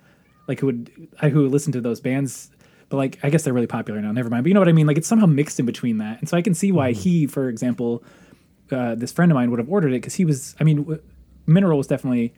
like 0.48 0.60
who 0.60 0.66
would 0.66 0.90
I 1.20 1.28
who 1.28 1.42
would 1.42 1.52
listen 1.52 1.72
to 1.72 1.80
those 1.80 2.00
bands. 2.00 2.50
But 2.88 2.96
like 2.96 3.18
I 3.22 3.30
guess 3.30 3.44
they're 3.44 3.52
really 3.52 3.66
popular 3.66 4.00
now. 4.00 4.12
Never 4.12 4.28
mind. 4.28 4.44
But 4.44 4.48
you 4.48 4.54
know 4.54 4.60
what 4.60 4.68
I 4.68 4.72
mean. 4.72 4.86
Like 4.86 4.98
it's 4.98 5.08
somehow 5.08 5.26
mixed 5.26 5.58
in 5.58 5.66
between 5.66 5.98
that, 5.98 6.20
and 6.20 6.28
so 6.28 6.36
I 6.36 6.42
can 6.42 6.54
see 6.54 6.72
why 6.72 6.92
he, 6.92 7.26
for 7.26 7.48
example, 7.48 8.02
uh, 8.70 8.94
this 8.94 9.12
friend 9.12 9.32
of 9.32 9.34
mine 9.34 9.50
would 9.50 9.58
have 9.58 9.68
ordered 9.70 9.88
it 9.88 10.02
because 10.02 10.14
he 10.14 10.24
was. 10.24 10.54
I 10.60 10.64
mean, 10.64 10.78
w- 10.78 11.02
Mineral 11.46 11.78
was 11.78 11.86
definitely 11.86 12.34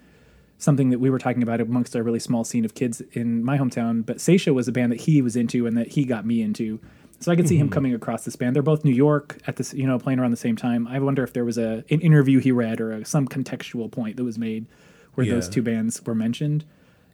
something 0.58 0.90
that 0.90 1.00
we 1.00 1.10
were 1.10 1.18
talking 1.18 1.42
about 1.42 1.60
amongst 1.60 1.96
our 1.96 2.02
really 2.02 2.20
small 2.20 2.44
scene 2.44 2.64
of 2.64 2.74
kids 2.74 3.02
in 3.12 3.44
my 3.44 3.58
hometown. 3.58 4.06
But 4.06 4.18
Seisha 4.18 4.54
was 4.54 4.68
a 4.68 4.72
band 4.72 4.92
that 4.92 5.00
he 5.00 5.20
was 5.20 5.34
into 5.34 5.66
and 5.66 5.76
that 5.76 5.88
he 5.88 6.04
got 6.04 6.24
me 6.24 6.40
into. 6.40 6.80
So 7.20 7.32
I 7.32 7.36
could 7.36 7.48
see 7.48 7.56
him 7.56 7.70
coming 7.70 7.94
across 7.94 8.24
this 8.24 8.36
band. 8.36 8.54
They're 8.54 8.62
both 8.62 8.84
New 8.84 8.92
York 8.92 9.38
at 9.46 9.56
this, 9.56 9.72
you 9.72 9.86
know, 9.86 9.98
playing 9.98 10.18
around 10.18 10.30
the 10.30 10.36
same 10.36 10.56
time. 10.56 10.86
I 10.86 10.98
wonder 10.98 11.22
if 11.24 11.32
there 11.32 11.44
was 11.44 11.58
a 11.58 11.84
an 11.90 12.00
interview 12.00 12.38
he 12.38 12.52
read 12.52 12.80
or 12.80 12.92
a, 12.92 13.04
some 13.04 13.26
contextual 13.26 13.90
point 13.90 14.16
that 14.16 14.24
was 14.24 14.38
made 14.38 14.66
where 15.14 15.26
those 15.26 15.48
two 15.48 15.62
bands 15.62 16.04
were 16.04 16.14
mentioned 16.14 16.64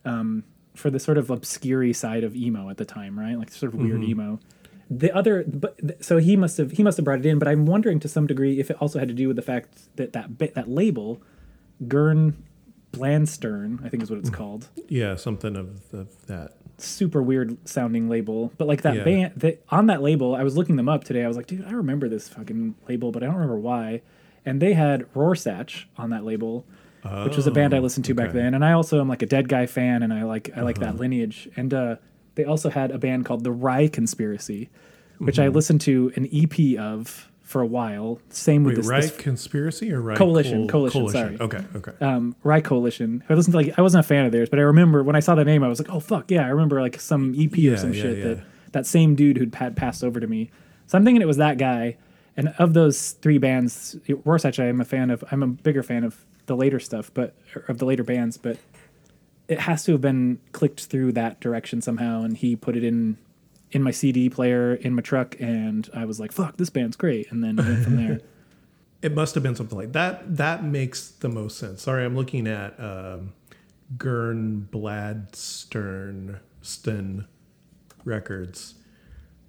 um, 0.04 0.44
for 0.74 0.90
the 0.90 1.00
sort 1.00 1.18
of 1.18 1.30
obscure 1.30 1.92
side 1.92 2.24
of 2.24 2.34
emo 2.34 2.70
at 2.70 2.76
the 2.76 2.84
time, 2.84 3.18
right? 3.18 3.38
Like 3.38 3.50
sort 3.50 3.74
of 3.74 3.80
weird 3.80 4.00
mm-hmm. 4.00 4.10
emo. 4.10 4.40
The 4.88 5.14
other, 5.14 5.44
but 5.46 5.78
th- 5.78 6.02
so 6.02 6.18
he 6.18 6.36
must 6.36 6.56
have 6.58 6.72
he 6.72 6.82
must 6.82 6.96
have 6.96 7.04
brought 7.04 7.20
it 7.20 7.26
in. 7.26 7.38
But 7.38 7.48
I'm 7.48 7.64
wondering 7.64 8.00
to 8.00 8.08
some 8.08 8.26
degree 8.26 8.58
if 8.58 8.70
it 8.70 8.76
also 8.80 8.98
had 8.98 9.08
to 9.08 9.14
do 9.14 9.28
with 9.28 9.36
the 9.36 9.42
fact 9.42 9.96
that 9.96 10.12
that 10.14 10.36
bit 10.36 10.54
that 10.54 10.68
label, 10.68 11.22
Gern 11.86 12.42
Blandsten, 12.92 13.84
I 13.84 13.88
think 13.88 14.02
is 14.02 14.10
what 14.10 14.18
it's 14.18 14.30
mm. 14.30 14.34
called. 14.34 14.68
Yeah, 14.88 15.14
something 15.16 15.56
of, 15.56 15.94
of 15.94 16.26
that. 16.26 16.54
Super 16.78 17.22
weird 17.22 17.56
sounding 17.68 18.08
label, 18.08 18.52
but 18.58 18.66
like 18.66 18.82
that 18.82 18.96
Yeah. 18.96 19.04
band 19.04 19.32
that 19.36 19.62
on 19.68 19.86
that 19.86 20.02
label, 20.02 20.34
I 20.34 20.42
was 20.42 20.56
looking 20.56 20.76
them 20.76 20.88
up 20.88 21.04
today. 21.04 21.24
I 21.24 21.28
was 21.28 21.36
like, 21.36 21.46
dude, 21.46 21.64
I 21.64 21.72
remember 21.72 22.08
this 22.08 22.28
fucking 22.28 22.74
label, 22.88 23.12
but 23.12 23.22
I 23.22 23.26
don't 23.26 23.36
remember 23.36 23.58
why. 23.58 24.02
And 24.44 24.60
they 24.60 24.72
had 24.72 25.04
Rorschach 25.14 25.86
on 25.98 26.10
that 26.10 26.24
label, 26.24 26.64
which 27.24 27.36
was 27.36 27.46
a 27.46 27.50
band 27.50 27.74
I 27.74 27.78
listened 27.78 28.04
to 28.06 28.14
back 28.14 28.28
okay. 28.30 28.38
Uh-huh. 28.38 28.44
then. 28.44 28.54
And 28.54 28.64
I 28.64 28.72
also 28.72 29.00
am 29.00 29.08
like 29.08 29.22
a 29.22 29.26
Dead 29.26 29.48
Guy 29.48 29.66
fan, 29.66 30.02
and 30.02 30.12
I 30.12 30.24
like 30.24 30.50
I 30.56 30.62
like 30.62 30.78
that 30.80 30.96
lineage. 30.96 31.48
And 31.56 31.72
uh, 31.72 31.96
they 32.34 32.44
also 32.44 32.70
had 32.70 32.90
a 32.90 32.98
band 32.98 33.24
called 33.24 33.44
the 33.44 33.52
Rye 33.52 33.88
Conspiracy, 33.88 34.68
which 35.18 35.38
I 35.38 35.46
Mm-hmm. 35.46 35.54
listened 35.54 35.80
to 35.82 36.12
an 36.16 36.28
EP 36.32 36.78
of 36.78 37.30
for 37.42 37.60
a 37.62 37.66
while. 37.66 38.20
Same 38.28 38.62
with 38.62 38.74
Wait, 38.74 38.82
this, 38.82 38.86
right 38.88 39.02
this 39.02 39.16
conspiracy 39.16 39.92
or 39.92 40.00
right 40.00 40.16
Coalition, 40.16 40.68
Coalition, 40.68 41.08
sorry. 41.08 41.36
Okay, 41.40 41.64
okay. 41.74 41.92
um, 42.00 42.36
Rye 42.44 42.60
Coalition. 42.60 43.24
I 43.28 43.34
listened 43.34 43.52
to 43.54 43.58
like 43.58 43.76
I 43.78 43.82
wasn't 43.82 44.04
a 44.04 44.08
fan 44.08 44.24
of 44.24 44.30
theirs, 44.32 44.48
but 44.48 44.58
I 44.58 44.62
remember 44.62 45.02
when 45.02 45.16
I 45.16 45.20
saw 45.20 45.34
the 45.34 45.44
name, 45.44 45.64
I 45.64 45.68
was 45.68 45.80
like, 45.80 45.90
oh 45.90 45.98
fuck 46.00 46.30
yeah, 46.30 46.44
I 46.44 46.48
remember 46.50 46.80
like 46.80 47.00
some 47.00 47.34
EP 47.36 47.56
Yeah, 47.56 47.72
or 47.72 47.76
some 47.76 47.92
yeah, 47.92 48.02
shit 48.02 48.18
yeah. 48.18 48.24
that 48.24 48.44
that 48.72 48.86
same 48.86 49.16
dude 49.16 49.36
who'd 49.38 49.54
had 49.56 49.76
passed 49.76 50.04
over 50.04 50.20
to 50.20 50.26
me. 50.28 50.50
So 50.86 50.96
I'm 50.96 51.04
thinking 51.04 51.22
it 51.22 51.26
was 51.26 51.38
that 51.38 51.58
guy. 51.58 51.96
And 52.36 52.54
of 52.58 52.72
those 52.74 53.12
three 53.12 53.38
bands, 53.38 53.96
Rorschach, 54.24 54.60
I 54.60 54.66
am 54.66 54.80
a 54.80 54.84
fan 54.84 55.10
of. 55.10 55.24
I'm 55.32 55.42
a 55.42 55.48
bigger 55.48 55.82
fan 55.82 56.04
of 56.04 56.24
the 56.50 56.56
later 56.56 56.80
stuff, 56.80 57.12
but 57.14 57.32
of 57.68 57.78
the 57.78 57.84
later 57.84 58.02
bands, 58.02 58.36
but 58.36 58.58
it 59.46 59.60
has 59.60 59.84
to 59.84 59.92
have 59.92 60.00
been 60.00 60.40
clicked 60.50 60.86
through 60.86 61.12
that 61.12 61.38
direction 61.40 61.80
somehow, 61.80 62.22
and 62.22 62.36
he 62.36 62.56
put 62.56 62.76
it 62.76 62.82
in 62.82 63.16
in 63.70 63.84
my 63.84 63.92
CD 63.92 64.28
player 64.28 64.74
in 64.74 64.92
my 64.92 65.00
truck, 65.00 65.36
and 65.38 65.88
I 65.94 66.04
was 66.06 66.18
like, 66.18 66.32
"Fuck, 66.32 66.56
this 66.56 66.68
band's 66.68 66.96
great," 66.96 67.30
and 67.30 67.42
then 67.42 67.54
went 67.56 67.84
from 67.84 67.96
there. 67.96 68.20
It 69.02 69.14
must 69.14 69.34
have 69.34 69.42
been 69.42 69.54
something 69.54 69.78
like 69.78 69.92
that. 69.92 70.36
That 70.36 70.62
makes 70.62 71.08
the 71.08 71.30
most 71.30 71.56
sense. 71.56 71.80
Sorry, 71.80 72.04
I'm 72.04 72.14
looking 72.14 72.46
at 72.46 72.78
um, 72.78 73.32
Gurn 73.96 74.68
Bladstern 74.70 76.38
Sten 76.60 77.24
records 78.04 78.74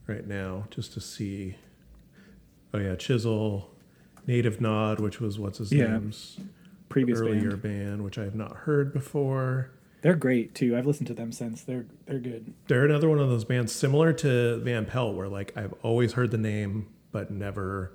right 0.07 0.25
now 0.25 0.67
just 0.69 0.93
to 0.93 1.01
see. 1.01 1.57
Oh 2.73 2.77
yeah, 2.77 2.95
Chisel, 2.95 3.71
Native 4.25 4.61
Nod, 4.61 5.01
which 5.01 5.19
was 5.19 5.37
what's 5.37 5.57
his 5.57 5.73
Yeah, 5.73 5.87
name's 5.97 6.39
Previous 6.91 7.19
earlier 7.19 7.51
band. 7.57 7.61
band, 7.61 8.03
which 8.03 8.17
I 8.19 8.23
have 8.23 8.35
not 8.35 8.55
heard 8.55 8.93
before. 8.93 9.71
They're 10.01 10.15
great 10.15 10.55
too. 10.55 10.75
I've 10.75 10.85
listened 10.87 11.07
to 11.07 11.13
them 11.13 11.31
since. 11.31 11.63
They're 11.63 11.85
they're 12.05 12.19
good. 12.19 12.53
They're 12.67 12.85
another 12.85 13.07
one 13.09 13.19
of 13.19 13.29
those 13.29 13.45
bands 13.45 13.71
similar 13.71 14.13
to 14.13 14.57
Van 14.59 14.85
Pelt, 14.85 15.15
where 15.15 15.27
like 15.27 15.55
I've 15.55 15.73
always 15.83 16.13
heard 16.13 16.31
the 16.31 16.37
name 16.37 16.87
but 17.11 17.29
never 17.31 17.93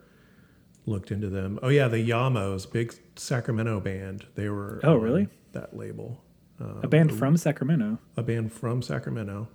looked 0.86 1.10
into 1.10 1.28
them. 1.28 1.58
Oh 1.62 1.68
yeah, 1.68 1.88
the 1.88 1.98
Yamos, 1.98 2.70
big 2.70 2.94
Sacramento 3.16 3.80
band. 3.80 4.26
They 4.36 4.48
were 4.48 4.80
Oh, 4.84 4.96
really? 4.96 5.28
that 5.52 5.76
label. 5.76 6.22
Um, 6.60 6.80
A 6.82 6.88
band 6.88 7.12
from 7.18 7.36
Sacramento. 7.36 7.98
a 8.16 8.22
band 8.22 8.52
from 8.52 8.82
Sacramento. 8.82 9.48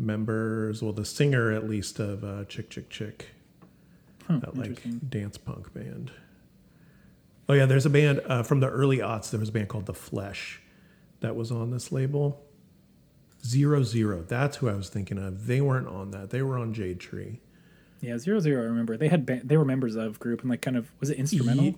Members, 0.00 0.80
well, 0.80 0.92
the 0.92 1.04
singer 1.04 1.50
at 1.50 1.68
least 1.68 1.98
of 1.98 2.22
uh, 2.22 2.44
Chick 2.44 2.70
Chick 2.70 2.88
Chick, 2.88 3.30
Huh, 4.28 4.38
that 4.38 4.56
like 4.56 4.80
dance 5.10 5.36
punk 5.38 5.72
band. 5.74 6.12
Oh 7.48 7.54
yeah, 7.54 7.66
there's 7.66 7.86
a 7.86 7.90
band 7.90 8.20
uh, 8.26 8.42
from 8.42 8.60
the 8.60 8.68
early 8.68 8.98
aughts. 8.98 9.30
There 9.30 9.40
was 9.40 9.48
a 9.48 9.52
band 9.52 9.68
called 9.68 9.86
The 9.86 9.94
Flesh 9.94 10.60
that 11.20 11.34
was 11.34 11.50
on 11.50 11.70
this 11.70 11.90
label. 11.90 12.44
Zero 13.44 13.82
Zero. 13.82 14.22
That's 14.26 14.56
who 14.58 14.68
I 14.68 14.74
was 14.74 14.88
thinking 14.88 15.16
of. 15.18 15.46
They 15.46 15.60
weren't 15.60 15.86
on 15.88 16.10
that. 16.10 16.30
They 16.30 16.42
were 16.42 16.58
on 16.58 16.74
Jade 16.74 17.00
Tree. 17.00 17.40
Yeah, 18.00 18.16
zero 18.18 18.38
zero. 18.38 18.62
I 18.62 18.66
remember 18.66 18.96
they 18.96 19.08
had 19.08 19.26
ba- 19.26 19.40
they 19.42 19.56
were 19.56 19.64
members 19.64 19.96
of 19.96 20.20
group 20.20 20.42
and 20.42 20.50
like 20.50 20.60
kind 20.60 20.76
of 20.76 20.90
was 21.00 21.10
it 21.10 21.18
instrumental? 21.18 21.64
Ye- 21.64 21.76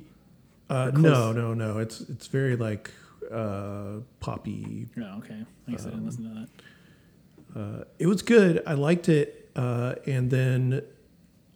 Uh, 0.68 0.90
no, 0.94 1.32
no, 1.32 1.54
no. 1.54 1.78
It's 1.78 2.00
it's 2.02 2.26
very 2.26 2.56
like 2.56 2.90
uh, 3.32 4.00
poppy. 4.20 4.88
Oh, 4.98 5.18
okay. 5.18 5.44
I 5.66 5.70
guess 5.70 5.86
I 5.86 5.90
didn't 5.90 6.04
listen 6.06 6.24
to 6.24 6.46
that. 7.54 7.60
Uh, 7.60 7.84
it 7.98 8.06
was 8.06 8.22
good. 8.22 8.62
I 8.66 8.74
liked 8.74 9.08
it. 9.08 9.50
Uh, 9.56 9.94
and 10.06 10.30
then 10.30 10.82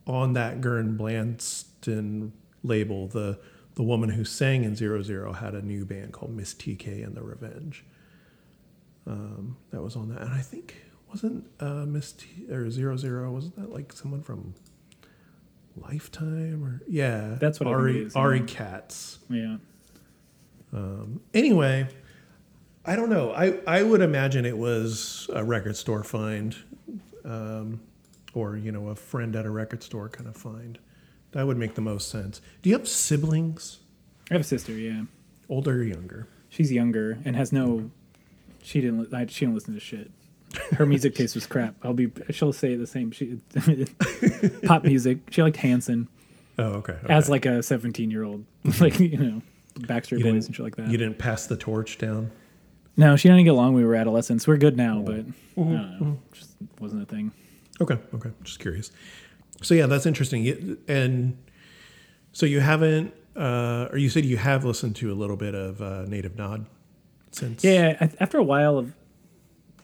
on 0.06 0.32
that 0.34 0.60
Gern 0.60 0.96
Blandsten 0.98 2.30
label, 2.62 3.06
the 3.08 3.38
the 3.74 3.82
woman 3.82 4.10
who 4.10 4.24
sang 4.24 4.64
in 4.64 4.76
Zero 4.76 5.02
Zero 5.02 5.32
had 5.32 5.54
a 5.54 5.62
new 5.62 5.84
band 5.84 6.12
called 6.12 6.34
Miss 6.34 6.54
TK 6.54 7.04
and 7.04 7.14
the 7.14 7.22
Revenge. 7.22 7.84
Um, 9.06 9.56
that 9.70 9.82
was 9.82 9.96
on 9.96 10.08
that, 10.10 10.22
and 10.22 10.32
I 10.32 10.40
think 10.40 10.76
wasn't 11.08 11.46
uh, 11.60 11.84
Miss 11.86 12.12
T 12.12 12.50
or 12.50 12.70
Zero 12.70 12.96
Zero 12.96 13.30
wasn't 13.30 13.56
that 13.56 13.70
like 13.72 13.92
someone 13.92 14.22
from 14.22 14.54
Lifetime 15.76 16.64
or 16.64 16.82
yeah? 16.88 17.36
That's 17.40 17.60
what 17.60 17.68
Ari 17.68 18.00
it 18.00 18.06
is, 18.06 18.16
Ari 18.16 18.40
yeah. 18.40 18.46
Katz. 18.46 19.18
Yeah. 19.28 19.56
Um, 20.72 21.20
anyway, 21.32 21.88
I 22.84 22.96
don't 22.96 23.10
know. 23.10 23.32
I, 23.32 23.58
I 23.66 23.82
would 23.82 24.00
imagine 24.00 24.44
it 24.44 24.58
was 24.58 25.28
a 25.32 25.44
record 25.44 25.76
store 25.76 26.02
find, 26.02 26.56
um, 27.24 27.80
or 28.34 28.56
you 28.56 28.72
know, 28.72 28.88
a 28.88 28.96
friend 28.96 29.36
at 29.36 29.46
a 29.46 29.50
record 29.50 29.82
store 29.82 30.08
kind 30.08 30.28
of 30.28 30.36
find. 30.36 30.78
That 31.34 31.46
would 31.46 31.56
make 31.58 31.74
the 31.74 31.80
most 31.82 32.08
sense. 32.08 32.40
Do 32.62 32.70
you 32.70 32.76
have 32.78 32.88
siblings, 32.88 33.80
I 34.30 34.34
have 34.34 34.40
a 34.40 34.44
sister. 34.44 34.72
Yeah, 34.72 35.02
older 35.48 35.80
or 35.80 35.82
younger? 35.84 36.26
she's 36.48 36.72
younger 36.72 37.18
and 37.24 37.36
has 37.36 37.52
no. 37.52 37.90
She 38.62 38.80
didn't. 38.80 39.10
li- 39.12 39.18
I, 39.18 39.26
she 39.26 39.44
didn't 39.44 39.54
listen 39.56 39.74
to 39.74 39.80
shit. 39.80 40.10
Her 40.76 40.86
music 40.86 41.14
taste 41.16 41.34
was 41.34 41.46
crap. 41.46 41.74
I'll 41.82 41.92
be. 41.92 42.10
She'll 42.30 42.52
say 42.52 42.76
the 42.76 42.86
same. 42.86 43.10
She 43.10 43.40
pop 44.64 44.84
music. 44.84 45.18
She 45.30 45.42
liked 45.42 45.56
Hanson 45.58 46.08
Oh, 46.58 46.64
okay. 46.74 46.92
okay. 47.04 47.12
as 47.12 47.28
like 47.28 47.46
a 47.46 47.62
seventeen 47.62 48.10
year 48.10 48.22
old, 48.22 48.44
mm-hmm. 48.64 48.82
like 48.82 48.98
you 49.00 49.18
know, 49.18 49.42
Backstreet 49.80 50.20
you 50.20 50.32
Boys 50.32 50.46
and 50.46 50.54
shit 50.54 50.64
like 50.64 50.76
that. 50.76 50.88
You 50.88 50.96
didn't 50.96 51.18
pass 51.18 51.46
the 51.46 51.56
torch 51.56 51.98
down. 51.98 52.30
No, 52.96 53.16
she 53.16 53.28
didn't 53.28 53.42
get 53.42 53.50
along. 53.50 53.74
when 53.74 53.82
We 53.82 53.88
were 53.88 53.96
adolescents. 53.96 54.46
We're 54.46 54.56
good 54.56 54.76
now, 54.76 54.98
oh. 54.98 55.02
but 55.02 55.26
Mm-hmm. 55.26 55.72
don't 55.72 56.00
know. 56.00 56.18
Just 56.32 56.52
wasn't 56.80 57.02
a 57.02 57.06
thing. 57.06 57.32
Okay, 57.80 57.98
okay. 58.14 58.30
Just 58.44 58.60
curious. 58.60 58.92
So 59.62 59.74
yeah, 59.74 59.86
that's 59.86 60.06
interesting. 60.06 60.76
And 60.88 61.38
so 62.32 62.46
you 62.46 62.60
haven't, 62.60 63.14
uh, 63.36 63.88
or 63.90 63.98
you 63.98 64.08
said 64.08 64.24
you 64.24 64.36
have 64.36 64.64
listened 64.64 64.96
to 64.96 65.12
a 65.12 65.14
little 65.14 65.36
bit 65.36 65.54
of 65.54 65.80
uh, 65.80 66.04
Native 66.06 66.36
Nod 66.36 66.66
since. 67.30 67.64
Yeah, 67.64 67.96
I, 68.00 68.10
after 68.20 68.38
a 68.38 68.42
while 68.42 68.78
of 68.78 68.94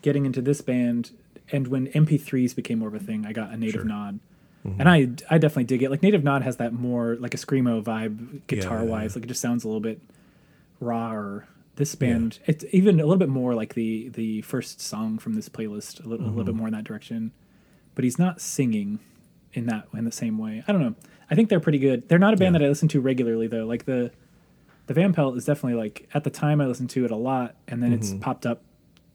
getting 0.02 0.26
into 0.26 0.42
this 0.42 0.60
band, 0.60 1.12
and 1.52 1.68
when 1.68 1.86
MP3s 1.88 2.54
became 2.54 2.78
more 2.78 2.88
of 2.88 2.94
a 2.94 2.98
thing, 3.00 3.26
I 3.26 3.32
got 3.32 3.52
a 3.52 3.56
Native 3.56 3.80
Sure. 3.80 3.84
Nod, 3.84 4.20
and 4.64 4.88
I 4.88 5.08
I 5.30 5.38
definitely 5.38 5.64
dig 5.64 5.82
it. 5.82 5.90
Like 5.90 6.02
Native 6.02 6.22
Nod 6.22 6.42
has 6.42 6.58
that 6.58 6.72
more 6.72 7.16
like 7.18 7.34
a 7.34 7.38
screamo 7.38 7.82
vibe, 7.82 8.46
guitar 8.46 8.84
wise. 8.84 9.16
Like 9.16 9.24
it 9.24 9.28
just 9.28 9.40
sounds 9.40 9.64
a 9.64 9.68
little 9.68 9.80
bit 9.80 10.00
raw. 10.80 11.12
Or 11.12 11.46
this 11.76 11.94
band, 11.94 12.40
it's 12.46 12.64
even 12.72 13.00
a 13.00 13.04
little 13.04 13.16
bit 13.16 13.30
more 13.30 13.54
like 13.54 13.74
the 13.74 14.10
the 14.10 14.42
first 14.42 14.80
song 14.80 15.18
from 15.18 15.34
this 15.34 15.48
playlist, 15.48 16.04
a 16.04 16.08
little, 16.08 16.26
a 16.26 16.28
little 16.28 16.44
bit 16.44 16.54
more 16.54 16.66
in 16.68 16.74
that 16.74 16.84
direction. 16.84 17.32
But 17.94 18.04
he's 18.04 18.18
not 18.18 18.40
singing 18.40 18.98
in 19.52 19.66
that 19.66 19.88
in 19.94 20.04
the 20.04 20.12
same 20.12 20.38
way. 20.38 20.62
I 20.66 20.72
don't 20.72 20.80
know. 20.82 20.94
I 21.30 21.34
think 21.34 21.48
they're 21.48 21.60
pretty 21.60 21.78
good. 21.78 22.08
They're 22.08 22.18
not 22.18 22.34
a 22.34 22.36
band 22.36 22.54
Yeah. 22.54 22.60
that 22.60 22.64
I 22.66 22.68
listen 22.68 22.88
to 22.88 23.00
regularly 23.00 23.46
though. 23.46 23.66
Like 23.66 23.84
the 23.84 24.10
the 24.86 24.94
Van 24.94 25.12
Pelt 25.12 25.36
is 25.36 25.44
definitely 25.44 25.78
like 25.80 26.08
at 26.14 26.24
the 26.24 26.30
time 26.30 26.60
I 26.60 26.66
listened 26.66 26.90
to 26.90 27.04
it 27.04 27.10
a 27.10 27.16
lot, 27.16 27.54
and 27.68 27.82
then 27.82 27.92
it's 27.92 28.12
popped 28.14 28.46
up 28.46 28.62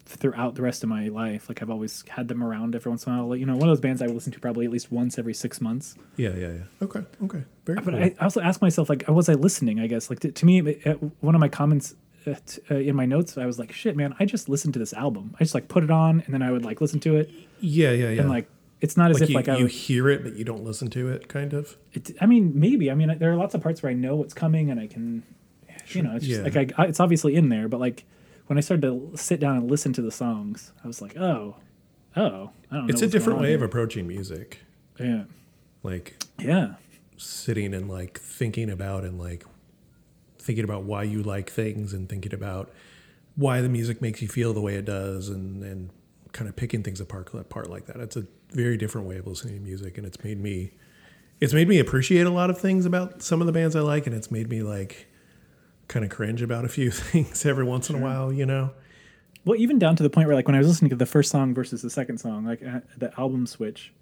throughout 0.05 0.53
the 0.55 0.61
rest 0.61 0.83
of 0.83 0.89
my 0.89 1.07
life. 1.07 1.49
Like 1.49 1.61
I've 1.61 1.69
always 1.71 2.03
had 2.07 2.27
them 2.27 2.43
around 2.43 2.75
every 2.75 2.89
once 2.89 3.05
in 3.07 3.13
a 3.13 3.23
while. 3.25 3.35
You 3.35 3.45
know, 3.45 3.53
one 3.55 3.63
of 3.67 3.69
those 3.75 3.81
bands 3.81 4.01
I 4.01 4.05
listen 4.05 4.31
to 4.33 4.39
probably 4.39 4.65
at 4.65 4.71
least 4.71 4.91
once 4.91 5.17
every 5.17 5.33
six 5.33 5.59
months. 5.59 5.95
Yeah, 6.15 6.29
yeah, 6.35 6.47
yeah. 6.51 6.63
Okay, 6.83 7.01
okay. 7.23 7.43
Very 7.65 7.81
But 7.81 7.85
cool. 7.93 7.95
I 8.03 8.13
also 8.21 8.39
ask 8.39 8.61
myself, 8.61 8.87
like, 8.89 9.03
was 9.07 9.27
I 9.29 9.33
listening? 9.33 9.79
I 9.79 9.87
guess, 9.87 10.09
like, 10.11 10.19
to, 10.19 10.31
to 10.31 10.45
me, 10.45 10.59
it- 10.61 10.99
one 11.21 11.33
of 11.33 11.41
my 11.41 11.49
comments 11.49 11.95
uh, 12.27 12.35
t- 12.45 12.61
uh, 12.69 12.75
in 12.75 12.95
my 12.95 13.05
notes, 13.07 13.37
I 13.37 13.45
was 13.47 13.57
like, 13.59 13.71
"Shit, 13.71 13.95
man, 13.95 14.15
I 14.19 14.25
just 14.25 14.47
listened 14.47 14.73
to 14.75 14.79
this 14.79 14.93
album. 14.93 15.35
I 15.39 15.43
just 15.43 15.53
like 15.55 15.67
put 15.67 15.83
it 15.83 15.91
on, 15.91 16.21
and 16.21 16.33
then 16.33 16.41
I 16.43 16.51
would 16.51 16.63
like 16.63 16.81
listen 16.81 16.99
to 17.01 17.15
it, 17.17 17.29
yeah, 17.59 17.91
yeah, 17.91 18.09
yeah. 18.11 18.21
and 18.21 18.29
like, 18.29 18.47
it's 18.81 18.97
not 18.97 19.09
as 19.11 19.15
like 19.15 19.23
if 19.23 19.29
you, 19.29 19.35
like 19.35 19.49
I 19.49 19.57
you 19.57 19.65
hear 19.67 20.09
it, 20.09 20.23
but 20.23 20.35
you 20.35 20.43
don't 20.43 20.63
listen 20.63 20.89
to 20.91 21.09
it, 21.09 21.27
kind 21.27 21.53
of. 21.53 21.77
it, 21.93 22.11
I 22.21 22.25
mean, 22.25 22.51
maybe. 22.59 22.91
I 22.91 22.95
mean, 22.95 23.17
there 23.17 23.31
are 23.31 23.35
lots 23.35 23.53
of 23.55 23.61
parts 23.61 23.81
where 23.81 23.89
I 23.89 23.95
know 23.95 24.15
what's 24.15 24.33
coming, 24.33 24.69
and 24.69 24.79
I 24.79 24.87
can, 24.87 25.23
you 25.89 26.01
know, 26.03 26.15
it's 26.15 26.25
just 26.25 26.39
Yeah. 26.39 26.43
like 26.61 26.73
I, 26.77 26.83
I, 26.83 26.87
it's 26.87 26.99
obviously 26.99 27.35
in 27.35 27.49
there. 27.49 27.67
But 27.67 27.79
like 27.79 28.03
when 28.47 28.57
I 28.57 28.61
started 28.61 28.81
to 28.83 29.11
sit 29.17 29.39
down 29.39 29.57
and 29.57 29.69
listen 29.71 29.93
to 29.93 30.01
the 30.01 30.11
songs, 30.11 30.71
I 30.83 30.87
was 30.87 31.01
like, 31.01 31.17
oh, 31.17 31.55
oh, 32.15 32.51
I 32.69 32.75
don't 32.75 32.85
know. 32.85 32.85
It's 32.87 33.01
a 33.01 33.07
different 33.07 33.39
way 33.39 33.53
of 33.53 33.61
approaching 33.61 34.07
music. 34.07 34.59
yeah, 34.99 35.23
Like 35.81 36.15
yeah, 36.39 36.75
sitting 37.17 37.73
and 37.73 37.89
like 37.89 38.19
thinking 38.19 38.69
about 38.69 39.03
and 39.03 39.17
like 39.19 39.45
thinking 40.37 40.63
about 40.63 40.83
why 40.83 41.03
you 41.03 41.23
like 41.23 41.49
things 41.49 41.93
and 41.93 42.07
thinking 42.07 42.33
about 42.33 42.71
why 43.35 43.61
the 43.61 43.69
music 43.69 44.01
makes 44.01 44.21
you 44.21 44.27
feel 44.27 44.53
the 44.53 44.61
way 44.61 44.75
it 44.75 44.85
does 44.85 45.29
and 45.29 45.63
and 45.63 45.89
kind 46.33 46.49
of 46.49 46.55
picking 46.55 46.83
things 46.83 46.99
apart 46.99 47.33
apart 47.33 47.69
like 47.69 47.85
that. 47.87 47.97
It's 47.97 48.15
a 48.17 48.25
very 48.55 48.77
different 48.77 49.07
way 49.07 49.17
of 49.17 49.27
listening 49.27 49.55
to 49.55 49.61
music 49.61 49.97
and 49.97 50.07
it's 50.07 50.23
made 50.23 50.39
me 50.39 50.71
it's 51.39 51.53
made 51.53 51.67
me 51.67 51.79
appreciate 51.79 52.25
a 52.25 52.29
lot 52.29 52.49
of 52.49 52.57
things 52.57 52.85
about 52.85 53.21
some 53.21 53.41
of 53.41 53.47
the 53.47 53.53
bands 53.53 53.75
I 53.75 53.81
like 53.81 54.07
and 54.07 54.15
it's 54.15 54.31
made 54.31 54.49
me 54.49 54.63
like 54.63 55.07
kind 55.87 56.05
of 56.05 56.11
cringe 56.11 56.41
about 56.41 56.65
a 56.65 56.69
few 56.69 56.91
things 56.91 57.45
every 57.45 57.63
once 57.63 57.89
in 57.89 57.95
a 57.95 57.99
while, 57.99 58.31
you 58.31 58.45
know. 58.45 58.71
Well, 59.43 59.59
even 59.59 59.77
down 59.77 59.95
to 59.97 60.03
the 60.03 60.09
point 60.09 60.27
where, 60.27 60.35
like, 60.35 60.47
when 60.47 60.55
I 60.55 60.57
was 60.57 60.67
listening 60.67 60.89
to 60.89 60.95
the 60.95 61.05
first 61.05 61.29
song 61.29 61.53
versus 61.53 61.83
the 61.83 61.89
second 61.89 62.17
song, 62.17 62.45
like 62.45 62.65
uh, 62.65 62.79
the 62.97 63.17
album 63.19 63.45
switch, 63.45 63.93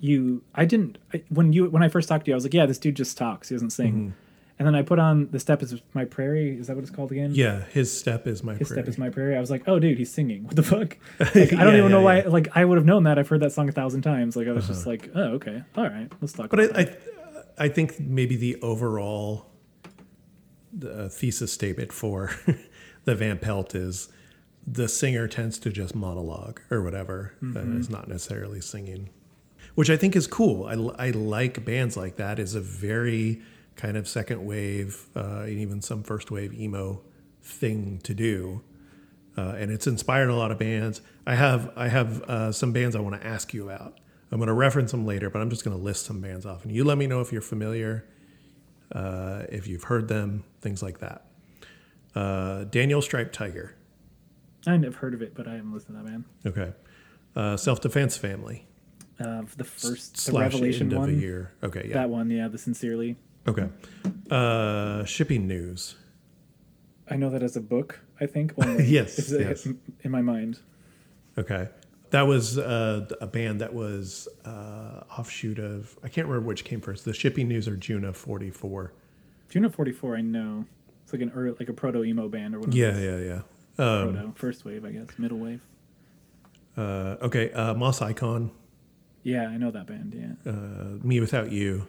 you, 0.00 0.42
I 0.54 0.66
didn't 0.66 0.98
I, 1.14 1.22
when 1.30 1.52
you 1.52 1.70
when 1.70 1.82
I 1.82 1.88
first 1.88 2.08
talked 2.08 2.26
to 2.26 2.30
you, 2.30 2.34
I 2.34 2.36
was 2.36 2.44
like, 2.44 2.52
yeah, 2.52 2.66
this 2.66 2.78
dude 2.78 2.96
just 2.96 3.16
talks, 3.16 3.48
he 3.48 3.54
doesn't 3.54 3.70
sing. 3.70 3.92
Mm-hmm. 3.92 4.10
And 4.58 4.68
then 4.68 4.74
I 4.74 4.82
put 4.82 4.98
on 4.98 5.28
the 5.30 5.40
step 5.40 5.62
is 5.62 5.74
my 5.94 6.04
prairie. 6.04 6.56
Is 6.58 6.66
that 6.68 6.76
what 6.76 6.82
it's 6.82 6.90
called 6.90 7.10
again? 7.10 7.32
Yeah, 7.34 7.64
his 7.72 7.96
step 7.96 8.26
is 8.26 8.44
my 8.44 8.54
His 8.54 8.68
prayer. 8.68 8.78
step 8.80 8.88
is 8.88 8.98
my 8.98 9.08
prairie. 9.10 9.36
I 9.36 9.40
was 9.40 9.50
like, 9.50 9.62
oh, 9.66 9.78
dude, 9.78 9.98
he's 9.98 10.12
singing. 10.12 10.44
What 10.46 10.56
the 10.56 10.62
fuck? 10.62 10.96
Like, 11.20 11.52
I 11.54 11.64
don't 11.64 11.72
Yeah, 11.74 11.78
even 11.78 11.90
know 11.90 12.02
why. 12.02 12.18
yeah. 12.18 12.28
Like, 12.28 12.48
I 12.54 12.64
would 12.64 12.76
have 12.78 12.84
known 12.84 13.04
that. 13.04 13.18
I've 13.18 13.28
heard 13.28 13.40
that 13.40 13.52
song 13.52 13.68
a 13.68 13.72
thousand 13.72 14.02
times. 14.02 14.36
Like, 14.36 14.46
I 14.48 14.52
was 14.52 14.64
uh-huh. 14.64 14.74
just 14.74 14.86
like, 14.86 15.10
oh, 15.14 15.34
okay, 15.34 15.62
all 15.76 15.84
right, 15.88 16.10
let's 16.20 16.32
talk. 16.32 16.50
But 16.50 16.60
about 16.60 16.76
I. 16.76 16.80
I, 16.82 16.96
I 17.58 17.68
think 17.68 17.98
maybe 18.00 18.36
the 18.36 18.56
overall 18.62 19.46
uh, 20.84 21.08
thesis 21.08 21.52
statement 21.52 21.92
for 21.92 22.30
the 23.04 23.14
Van 23.14 23.38
Pelt 23.38 23.74
is 23.74 24.08
the 24.66 24.88
singer 24.88 25.28
tends 25.28 25.58
to 25.58 25.70
just 25.70 25.94
monologue 25.94 26.60
or 26.70 26.82
whatever, 26.82 27.34
and 27.40 27.78
is 27.78 27.90
not 27.90 28.08
necessarily 28.08 28.60
singing, 28.60 29.10
which 29.74 29.90
I 29.90 29.96
think 29.96 30.14
is 30.16 30.26
cool. 30.26 30.64
I 30.66 31.06
I 31.06 31.10
like 31.10 31.64
bands 31.64 31.96
like 31.96 32.16
that. 32.16 32.38
Is 32.38 32.54
a 32.54 32.60
very 32.60 33.42
kind 33.76 33.96
of 33.96 34.06
second 34.08 34.44
wave, 34.44 35.06
uh, 35.16 35.40
and 35.46 35.58
even 35.58 35.80
some 35.82 36.02
first 36.02 36.30
wave 36.30 36.52
emo 36.54 37.02
thing 37.42 37.98
to 38.04 38.14
do. 38.14 38.62
Uh, 39.36 39.54
and 39.58 39.70
it's 39.70 39.86
inspired 39.86 40.28
a 40.28 40.34
lot 40.34 40.50
of 40.52 40.58
bands. 40.58 41.00
I 41.26 41.34
have 41.36 41.70
I 41.76 41.88
have 41.88 42.22
uh, 42.22 42.52
some 42.52 42.72
bands 42.72 42.94
I 42.94 43.00
want 43.00 43.20
to 43.20 43.26
ask 43.26 43.54
you 43.54 43.64
about. 43.68 43.98
I'm 44.30 44.38
going 44.38 44.48
to 44.48 44.52
reference 44.54 44.90
them 44.92 45.04
later, 45.06 45.28
but 45.30 45.40
I'm 45.42 45.50
just 45.50 45.64
going 45.64 45.76
to 45.76 45.82
list 45.82 46.06
some 46.06 46.20
bands 46.20 46.46
off, 46.46 46.64
and 46.64 46.74
you 46.74 46.84
let 46.84 46.96
me 46.98 47.06
know 47.06 47.20
if 47.20 47.32
you're 47.32 47.42
familiar, 47.42 48.06
uh, 48.92 49.42
if 49.50 49.66
you've 49.66 49.84
heard 49.84 50.08
them, 50.08 50.44
things 50.60 50.82
like 50.82 50.98
that. 51.00 51.26
Uh, 52.14 52.64
Daniel 52.64 53.00
Striped 53.02 53.34
Tiger, 53.34 53.74
I've 54.66 54.80
never 54.80 54.96
heard 54.96 55.14
of 55.14 55.22
it, 55.22 55.34
but 55.34 55.46
I 55.48 55.52
haven't 55.54 55.72
listened 55.72 55.96
to 55.98 56.02
that 56.02 56.10
man. 56.10 56.24
okay. 56.46 56.72
Uh, 57.34 57.56
Self 57.56 57.80
Defense 57.80 58.16
Family 58.18 58.66
Uh, 59.18 59.42
the 59.56 59.64
first, 59.64 60.14
the 60.16 60.20
slash 60.20 60.52
Revelation 60.52 60.88
end 60.88 60.92
of 60.92 60.98
one. 61.00 61.08
a 61.10 61.12
year. 61.12 61.52
Okay, 61.62 61.86
yeah. 61.88 61.94
That 61.94 62.10
one, 62.10 62.30
yeah, 62.30 62.48
the 62.48 62.58
sincerely. 62.58 63.16
Okay. 63.46 63.68
Uh, 64.30 65.04
shipping 65.04 65.46
News. 65.46 65.96
I 67.10 67.16
know 67.16 67.30
that 67.30 67.42
as 67.42 67.56
a 67.56 67.60
book. 67.60 68.00
I 68.20 68.26
think. 68.26 68.52
Only. 68.56 68.84
Yes, 68.88 69.30
yes. 69.30 69.66
In 70.02 70.10
my 70.10 70.22
mind. 70.22 70.58
Okay. 71.36 71.68
That 72.10 72.26
was 72.26 72.58
uh, 72.58 73.06
a 73.20 73.26
band 73.26 73.60
that 73.62 73.72
was 73.74 74.28
uh, 74.44 75.02
offshoot 75.18 75.58
of 75.58 75.98
I 76.04 76.08
can't 76.08 76.26
remember 76.28 76.46
which 76.46 76.64
came 76.64 76.80
first. 76.80 77.04
The 77.04 77.14
Shipping 77.14 77.48
News 77.48 77.66
or 77.66 77.76
June 77.76 78.04
of 78.04 78.16
44. 78.16 78.92
June 79.48 79.64
of 79.64 79.74
44, 79.74 80.16
I 80.16 80.20
know. 80.20 80.64
It's 81.04 81.12
like 81.12 81.22
an 81.22 81.32
early, 81.34 81.56
like 81.58 81.68
a 81.68 81.72
proto 81.72 82.04
emo 82.04 82.28
band 82.28 82.54
or 82.54 82.60
whatever. 82.60 82.76
Yeah, 82.76 82.98
yeah, 82.98 83.18
yeah. 83.18 83.40
Um, 83.84 84.12
Proto. 84.14 84.32
First 84.36 84.64
wave, 84.64 84.84
I 84.84 84.90
guess. 84.92 85.08
Middle 85.18 85.38
wave. 85.38 85.60
uh, 86.76 87.16
okay, 87.22 87.50
uh, 87.52 87.74
Moss 87.74 88.00
Icon, 88.02 88.50
Yeah, 89.24 89.48
I 89.48 89.56
know 89.56 89.70
that 89.70 89.86
band. 89.86 90.14
Yeah. 90.14 90.50
uh, 90.50 90.98
Me 91.06 91.18
Without 91.20 91.50
You. 91.50 91.86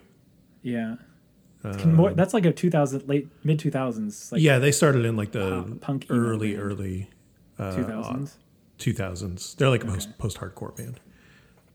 Yeah. 0.62 0.96
Can 1.72 1.94
more, 1.94 2.12
that's 2.12 2.34
like 2.34 2.44
a 2.44 2.52
2000, 2.52 3.08
late, 3.08 3.28
mid 3.42 3.58
2000s. 3.58 4.32
Like 4.32 4.38
Um, 4.38 4.44
yeah, 4.44 4.58
they 4.58 4.70
started 4.70 5.04
in 5.06 5.16
like 5.16 5.32
the 5.32 5.78
punk 5.80 6.06
early, 6.10 6.56
early 6.56 7.08
uh, 7.58 7.72
2000s. 7.72 8.34
2000s. 8.78 9.56
They're 9.56 9.70
like 9.70 9.84
a 9.84 9.86
post 9.86 10.18
post 10.18 10.38
hardcore 10.38 10.76
band. 10.76 11.00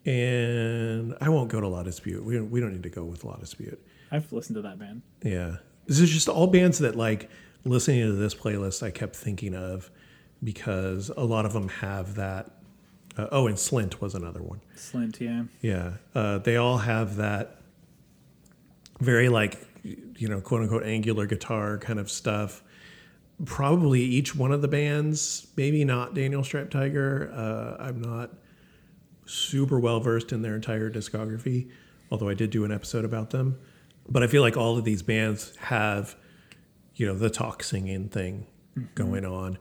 And 0.05 1.15
I 1.19 1.29
won't 1.29 1.49
go 1.49 1.59
to 1.59 1.67
La 1.67 1.83
Dispute. 1.83 2.23
We 2.23 2.35
don't, 2.35 2.49
we 2.49 2.59
don't 2.59 2.73
need 2.73 2.83
to 2.83 2.89
go 2.89 3.03
with 3.03 3.23
La 3.25 3.35
Dispute. 3.37 3.83
I've 4.11 4.31
listened 4.31 4.55
to 4.55 4.61
that 4.61 4.79
band. 4.79 5.01
Yeah. 5.23 5.57
This 5.87 5.99
is 5.99 6.09
just 6.09 6.29
all 6.29 6.47
bands 6.47 6.79
that 6.79 6.95
like 6.95 7.29
listening 7.65 8.01
to 8.01 8.13
this 8.13 8.35
playlist 8.35 8.83
I 8.83 8.91
kept 8.91 9.15
thinking 9.15 9.55
of 9.55 9.89
because 10.43 11.09
a 11.09 11.23
lot 11.23 11.45
of 11.45 11.53
them 11.53 11.67
have 11.69 12.15
that. 12.15 12.51
Uh, 13.17 13.27
oh, 13.31 13.47
and 13.47 13.57
Slint 13.57 13.99
was 13.99 14.15
another 14.15 14.41
one. 14.41 14.61
Slint, 14.77 15.19
yeah. 15.19 15.43
Yeah, 15.61 15.93
uh, 16.15 16.37
they 16.37 16.55
all 16.55 16.77
have 16.77 17.17
that 17.17 17.57
very 18.99 19.29
like 19.29 19.57
you 19.83 20.27
know 20.27 20.41
quote 20.41 20.61
unquote 20.61 20.83
angular 20.83 21.25
guitar 21.25 21.77
kind 21.77 21.99
of 21.99 22.09
stuff. 22.09 22.63
Probably 23.45 24.01
each 24.01 24.35
one 24.35 24.51
of 24.51 24.61
the 24.61 24.67
bands, 24.67 25.47
maybe 25.55 25.85
not 25.85 26.13
Daniel 26.13 26.43
Stripe 26.43 26.69
Tiger. 26.69 27.31
Uh, 27.33 27.81
I'm 27.81 28.01
not 28.01 28.31
super 29.25 29.79
well 29.79 29.99
versed 29.99 30.31
in 30.31 30.41
their 30.41 30.55
entire 30.55 30.89
discography, 30.89 31.69
although 32.11 32.27
I 32.27 32.33
did 32.33 32.49
do 32.49 32.65
an 32.65 32.71
episode 32.71 33.05
about 33.05 33.29
them. 33.29 33.57
But 34.09 34.23
I 34.23 34.27
feel 34.27 34.41
like 34.41 34.57
all 34.57 34.77
of 34.77 34.83
these 34.83 35.03
bands 35.03 35.55
have, 35.57 36.15
you 36.95 37.05
know, 37.05 37.15
the 37.15 37.29
talk 37.29 37.63
singing 37.63 38.09
thing 38.09 38.47
going 38.95 39.23
on. 39.23 39.57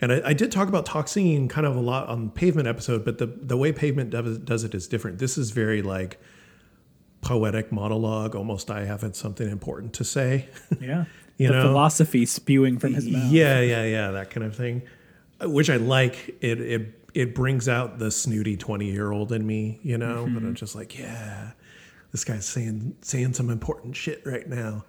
And 0.00 0.12
I, 0.12 0.22
I 0.26 0.32
did 0.32 0.52
talk 0.52 0.68
about 0.68 0.86
talk 0.86 1.08
singing 1.08 1.48
kind 1.48 1.66
of 1.66 1.76
a 1.76 1.80
lot 1.80 2.08
on 2.08 2.30
Pavement 2.30 2.68
episode, 2.68 3.04
but 3.04 3.18
the 3.18 3.26
the 3.26 3.56
way 3.56 3.72
Pavement 3.72 4.10
does, 4.10 4.38
does 4.38 4.64
it 4.64 4.74
is 4.74 4.86
different. 4.86 5.18
This 5.18 5.36
is 5.36 5.50
very 5.50 5.82
like 5.82 6.20
poetic 7.20 7.72
monologue. 7.72 8.34
Almost, 8.34 8.70
I 8.70 8.84
have 8.84 9.04
something 9.16 9.48
important 9.48 9.92
to 9.94 10.04
say. 10.04 10.48
Yeah. 10.80 11.04
You 11.36 11.48
the 11.48 11.54
know? 11.54 11.62
philosophy 11.62 12.26
spewing 12.26 12.78
from 12.80 12.94
his 12.94 13.08
mouth. 13.08 13.30
Yeah, 13.30 13.60
yeah, 13.60 13.84
yeah, 13.84 14.10
that 14.10 14.30
kind 14.30 14.44
of 14.44 14.56
thing, 14.56 14.82
Uh, 15.40 15.48
which 15.48 15.70
I 15.70 15.76
like. 15.76 16.36
It 16.40 16.60
it 16.60 17.00
it 17.14 17.34
brings 17.34 17.68
out 17.68 18.00
the 18.00 18.10
snooty 18.10 18.56
twenty 18.56 18.90
year 18.90 19.12
old 19.12 19.30
in 19.30 19.46
me, 19.46 19.78
you 19.84 19.98
know. 19.98 20.24
But 20.28 20.42
I'm 20.42 20.56
just 20.56 20.74
like, 20.74 20.98
yeah, 20.98 21.52
this 22.10 22.24
guy's 22.24 22.44
saying 22.44 22.96
saying 23.02 23.34
some 23.34 23.50
important 23.50 23.94
shit 23.94 24.22
right 24.26 24.48
now. 24.48 24.84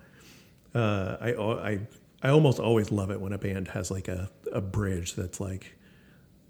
Uh, 0.73 1.17
I 1.21 1.33
I 1.35 1.79
I 2.23 2.29
almost 2.29 2.59
always 2.59 2.91
love 2.91 3.11
it 3.11 3.21
when 3.21 3.31
a 3.31 3.37
band 3.37 3.67
has 3.69 3.91
like 3.91 4.07
a 4.07 4.31
a 4.51 4.59
bridge 4.61 5.13
that's 5.13 5.39
like 5.39 5.75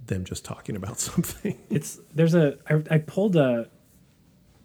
them 0.05 0.23
just 0.23 0.45
talking 0.45 0.77
about 0.77 0.97
something. 1.09 1.59
It's 1.69 1.99
there's 2.15 2.35
a 2.35 2.57
I, 2.69 2.81
I 2.89 2.97
pulled 2.99 3.35
a 3.35 3.69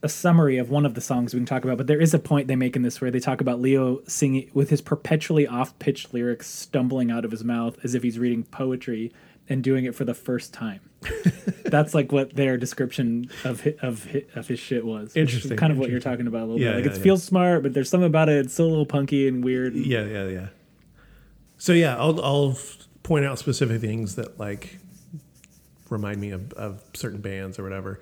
a 0.05 0.09
summary 0.09 0.59
of 0.59 0.71
one 0.71 0.85
of 0.87 0.95
the 0.95 1.01
songs 1.01 1.35
we 1.35 1.41
can 1.41 1.47
talk 1.47 1.65
about, 1.65 1.77
but 1.79 1.87
there 1.89 2.01
is 2.01 2.15
a 2.15 2.19
point 2.19 2.47
they 2.47 2.55
make 2.57 2.77
in 2.77 2.83
this 2.83 3.01
where 3.01 3.11
they 3.11 3.19
talk 3.19 3.41
about 3.41 3.61
Leo 3.61 4.01
singing 4.07 4.51
with 4.55 4.71
his 4.71 4.81
perpetually 4.81 5.47
off-pitched 5.47 6.13
lyrics 6.15 6.47
stumbling 6.49 7.11
out 7.11 7.25
of 7.25 7.31
his 7.31 7.43
mouth 7.43 7.77
as 7.83 7.95
if 7.95 8.03
he's 8.03 8.19
reading 8.19 8.43
poetry 8.45 9.13
and 9.49 9.65
doing 9.65 9.85
it 9.85 9.95
for 9.95 10.05
the 10.05 10.15
first 10.15 10.53
time. 10.55 10.81
That's 11.65 11.95
like 11.95 12.13
what 12.13 12.35
their 12.37 12.57
description 12.57 13.31
of 13.45 13.63
hi- 13.65 13.75
of 13.83 14.11
hi- 14.11 14.25
of 14.35 14.47
his 14.49 14.59
shit 14.59 14.85
was. 14.87 15.15
Interesting, 15.17 15.57
kind 15.57 15.73
of 15.73 15.79
what 15.79 15.91
you're 15.91 16.01
talking 16.01 16.27
about 16.27 16.43
a 16.43 16.47
little 16.47 16.61
Yeah, 16.61 16.71
bit. 16.73 16.77
Like 16.77 16.85
yeah, 16.85 16.91
it 16.93 16.97
yeah. 16.99 17.03
feels 17.03 17.25
smart, 17.25 17.63
but 17.63 17.75
there's 17.75 17.91
something 17.91 18.07
about 18.07 18.29
it. 18.29 18.45
It's 18.45 18.55
still 18.55 18.67
a 18.67 18.71
little 18.71 18.87
punky 18.87 19.27
and 19.29 19.43
weird. 19.45 19.75
yeah, 19.75 20.05
yeah, 20.05 20.29
yeah. 20.29 20.47
So 21.59 21.73
yeah, 21.73 21.97
I'll 21.97 22.23
I'll 22.25 22.59
point 23.03 23.25
out 23.27 23.39
specific 23.39 23.81
things 23.81 24.17
that 24.17 24.39
like 24.39 24.79
remind 25.91 26.21
me 26.21 26.31
of, 26.31 26.53
of 26.55 26.83
certain 26.95 27.21
bands 27.21 27.59
or 27.59 27.63
whatever. 27.63 28.01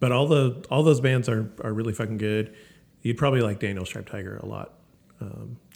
But 0.00 0.12
all 0.12 0.26
the 0.26 0.64
all 0.70 0.82
those 0.82 1.00
bands 1.00 1.28
are 1.28 1.50
are 1.62 1.72
really 1.72 1.92
fucking 1.92 2.18
good. 2.18 2.54
You'd 3.02 3.18
probably 3.18 3.40
like 3.40 3.58
Daniel 3.60 3.84
Stripe 3.84 4.08
Tiger 4.08 4.36
a 4.38 4.46
lot. 4.46 4.74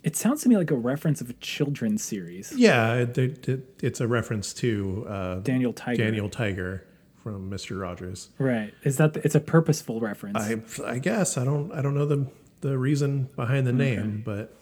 It 0.04 0.16
sounds 0.16 0.42
to 0.42 0.48
me 0.48 0.56
like 0.56 0.70
a 0.72 0.76
reference 0.76 1.20
of 1.20 1.30
a 1.30 1.32
children's 1.34 2.02
series. 2.02 2.52
Yeah, 2.56 2.94
it, 2.94 3.16
it, 3.18 3.48
it- 3.48 3.68
it's 3.82 4.00
a 4.00 4.08
reference 4.08 4.52
to 4.54 5.06
uh, 5.08 5.34
Daniel 5.40 5.72
Tiger. 5.72 6.02
Daniel 6.04 6.28
Tiger 6.28 6.84
from 7.22 7.48
Mister 7.50 7.76
Rogers. 7.76 8.30
Right. 8.38 8.74
Is 8.82 8.96
that 8.96 9.14
the, 9.14 9.24
it's 9.24 9.34
a 9.36 9.40
purposeful 9.40 10.00
reference? 10.00 10.38
I 10.38 10.60
I 10.84 10.98
guess 10.98 11.36
I 11.38 11.44
don't 11.44 11.72
I 11.72 11.82
don't 11.82 11.94
know 11.94 12.06
the 12.06 12.26
the 12.62 12.76
reason 12.78 13.28
behind 13.36 13.64
the 13.66 13.72
name, 13.72 14.22
but 14.24 14.56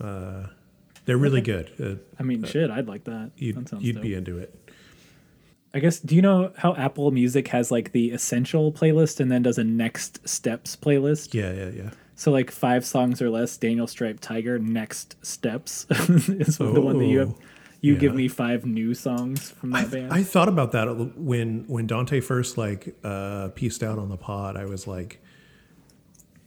uh, 0.00 0.46
they're 1.04 1.16
really 1.18 1.40
good. 1.42 1.70
Uh, 1.78 2.02
I 2.18 2.22
mean, 2.22 2.42
shit, 2.44 2.70
I'd 2.70 2.88
like 2.88 3.04
that. 3.04 3.32
you'd 3.36 3.56
that 3.56 3.68
sounds 3.68 3.82
you'd 3.84 4.00
be 4.00 4.14
into 4.14 4.38
it. 4.38 4.65
I 5.76 5.78
guess. 5.78 5.98
Do 5.98 6.16
you 6.16 6.22
know 6.22 6.52
how 6.56 6.74
Apple 6.74 7.10
Music 7.10 7.48
has 7.48 7.70
like 7.70 7.92
the 7.92 8.10
essential 8.10 8.72
playlist 8.72 9.20
and 9.20 9.30
then 9.30 9.42
does 9.42 9.58
a 9.58 9.64
next 9.64 10.26
steps 10.26 10.74
playlist? 10.74 11.34
Yeah, 11.34 11.52
yeah, 11.52 11.68
yeah. 11.68 11.90
So 12.14 12.30
like 12.30 12.50
five 12.50 12.86
songs 12.86 13.20
or 13.20 13.28
less, 13.28 13.58
Daniel 13.58 13.86
Stripe 13.86 14.18
Tiger. 14.20 14.58
Next 14.58 15.22
steps 15.22 15.84
is 15.90 16.56
the 16.56 16.80
one 16.80 16.98
that 16.98 17.04
you 17.04 17.18
have. 17.18 17.32
Oh, 17.32 17.38
You 17.82 17.98
give 17.98 18.14
me 18.14 18.26
five 18.26 18.64
new 18.64 18.94
songs 18.94 19.50
from 19.50 19.72
that 19.72 19.84
I, 19.84 19.88
band. 19.88 20.12
I 20.14 20.22
thought 20.22 20.48
about 20.48 20.72
that 20.72 20.86
when 21.14 21.66
when 21.66 21.86
Dante 21.86 22.22
first 22.22 22.56
like 22.56 22.96
uh 23.04 23.48
pieced 23.48 23.82
out 23.82 23.98
on 23.98 24.08
the 24.08 24.16
pod. 24.16 24.56
I 24.56 24.64
was 24.64 24.86
like, 24.86 25.22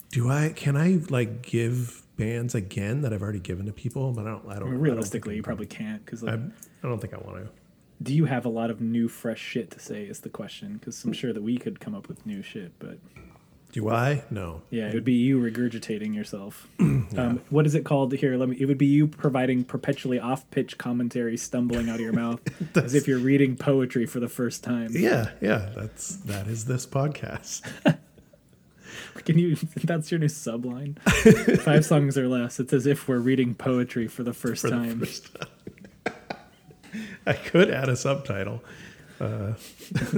do 0.10 0.28
I 0.32 0.54
can 0.56 0.76
I 0.76 1.02
like 1.12 1.44
give 1.44 2.02
bands 2.18 2.56
again 2.56 3.02
that 3.02 3.14
I've 3.14 3.22
already 3.22 3.42
given 3.42 3.68
to 3.68 3.74
people? 3.74 4.12
But 4.12 4.26
I 4.26 4.32
don't. 4.32 4.46
I 4.48 4.54
don't. 4.56 4.70
I 4.70 4.72
don't 4.72 4.80
Realistically, 4.80 5.36
you 5.36 5.44
probably 5.44 5.68
can't 5.68 6.04
because 6.04 6.24
I, 6.24 6.34
I 6.34 6.40
don't 6.82 7.00
think 7.00 7.14
I 7.14 7.18
want 7.18 7.46
to. 7.46 7.59
Do 8.02 8.14
you 8.14 8.26
have 8.26 8.46
a 8.46 8.50
lot 8.50 8.70
of 8.70 8.80
new 8.82 9.08
fresh 9.08 9.42
shit 9.42 9.72
to 9.72 9.80
say? 9.80 10.04
Is 10.04 10.22
the 10.22 10.30
question 10.30 10.74
because 10.78 11.04
I'm 11.04 11.14
sure 11.14 11.34
that 11.34 11.44
we 11.44 11.58
could 11.58 11.80
come 11.80 11.94
up 11.96 12.08
with 12.08 12.26
new 12.26 12.42
shit, 12.42 12.72
but 12.80 12.98
Do 13.72 13.90
I? 13.90 14.24
No. 14.32 14.62
Yeah, 14.70 14.88
it 14.88 14.94
would 14.94 15.04
be 15.04 15.14
you 15.14 15.40
regurgitating 15.40 16.16
yourself. 16.16 16.68
um, 16.80 17.42
what 17.50 17.66
is 17.66 17.76
it 17.76 17.86
called 17.86 18.14
here? 18.14 18.38
Let 18.38 18.50
me. 18.50 18.58
It 18.60 18.66
would 18.66 18.78
be 18.78 18.88
you 18.88 19.08
providing 19.08 19.64
perpetually 19.64 20.20
off-pitch 20.20 20.78
commentary, 20.78 21.38
stumbling 21.38 21.90
out 21.90 21.96
of 21.96 22.02
your 22.02 22.14
mouth 22.14 22.42
as 22.78 22.94
if 22.96 23.08
you're 23.08 23.20
reading 23.20 23.56
poetry 23.56 24.06
for 24.06 24.20
the 24.20 24.30
first 24.30 24.64
time. 24.64 24.90
Yeah, 24.94 25.32
yeah. 25.42 25.70
That's 25.76 26.16
that 26.18 26.48
is 26.48 26.66
this 26.66 26.86
podcast. 26.86 27.62
Can 29.26 29.38
you? 29.38 29.56
That's 29.84 30.12
your 30.12 30.20
new 30.20 30.28
subline. 30.28 30.98
Five 31.62 31.86
songs 31.86 32.18
or 32.18 32.28
less. 32.28 32.60
It's 32.60 32.74
as 32.74 32.86
if 32.86 33.08
we're 33.08 33.20
reading 33.20 33.54
poetry 33.54 34.08
for 34.08 34.24
the 34.24 34.34
first 34.34 34.62
For 34.62 34.70
the 34.70 34.96
first 34.96 35.36
time. 35.36 35.50
I 37.26 37.34
could 37.34 37.70
add 37.70 37.90
a 37.90 37.96
subtitle. 37.96 38.64
Uh, 39.20 39.54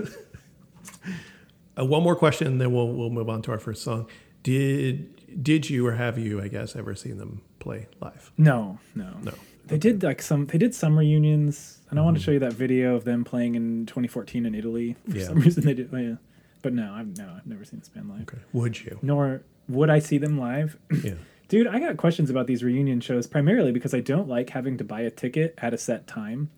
uh, 1.77 1.85
one 1.85 2.03
more 2.03 2.15
question, 2.15 2.47
and 2.47 2.61
then 2.61 2.71
we'll 2.73 2.87
we'll 2.93 3.09
move 3.09 3.29
on 3.29 3.41
to 3.43 3.51
our 3.51 3.59
first 3.59 3.83
song. 3.83 4.07
Did 4.43 5.43
did 5.43 5.69
you 5.69 5.85
or 5.87 5.93
have 5.93 6.17
you, 6.17 6.41
I 6.41 6.47
guess, 6.47 6.75
ever 6.75 6.95
seen 6.95 7.17
them 7.17 7.41
play 7.59 7.87
live? 8.01 8.31
No, 8.37 8.79
no, 8.95 9.13
No. 9.23 9.33
They 9.67 9.77
did 9.77 10.03
like 10.03 10.21
some. 10.21 10.47
They 10.47 10.57
did 10.57 10.75
some 10.75 10.97
reunions, 10.97 11.79
and 11.89 11.99
I 11.99 12.01
want 12.03 12.17
to 12.17 12.23
show 12.23 12.31
you 12.31 12.39
that 12.39 12.53
video 12.53 12.95
of 12.95 13.05
them 13.05 13.23
playing 13.23 13.55
in 13.55 13.85
2014 13.85 14.45
in 14.45 14.53
Italy. 14.55 14.95
For 15.09 15.17
Yeah. 15.17 15.25
some 15.25 15.39
reason, 15.45 15.63
they 15.63 15.73
did. 15.73 15.89
oh, 15.93 15.97
yeah. 15.97 16.15
But 16.61 16.73
no, 16.73 16.91
I've 16.93 17.15
no, 17.17 17.31
I've 17.37 17.45
never 17.47 17.63
seen 17.63 17.79
this 17.79 17.87
band 17.89 18.09
live. 18.09 18.21
Okay. 18.23 18.39
Would 18.53 18.81
you? 18.83 18.99
Nor 19.01 19.43
would 19.69 19.89
I 19.89 19.99
see 19.99 20.17
them 20.17 20.37
live. 20.39 20.77
Yeah. 21.03 21.13
Dude, 21.47 21.67
I 21.67 21.79
got 21.81 21.97
questions 21.97 22.29
about 22.29 22.47
these 22.47 22.63
reunion 22.63 23.01
shows 23.01 23.27
primarily 23.27 23.73
because 23.73 23.93
I 23.93 23.99
don't 23.99 24.29
like 24.29 24.51
having 24.51 24.77
to 24.77 24.85
buy 24.85 25.01
a 25.01 25.09
ticket 25.11 25.53
at 25.57 25.73
a 25.73 25.77
set 25.77 26.07
time. 26.07 26.49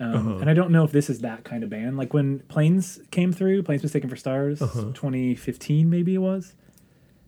Um, 0.00 0.14
Uh-huh. 0.14 0.38
And 0.38 0.48
I 0.50 0.54
don't 0.54 0.70
know 0.70 0.84
if 0.84 0.92
this 0.92 1.10
is 1.10 1.20
that 1.20 1.44
kind 1.44 1.64
of 1.64 1.70
band. 1.70 1.96
Like 1.96 2.14
when 2.14 2.40
Planes 2.48 3.00
came 3.10 3.32
through, 3.32 3.62
Planes 3.64 3.82
Mistaken 3.82 4.08
for 4.08 4.16
Stars, 4.16 4.62
Uh-huh. 4.62 4.92
2015 4.94 5.90
maybe 5.90 6.14
it 6.14 6.18
was. 6.18 6.54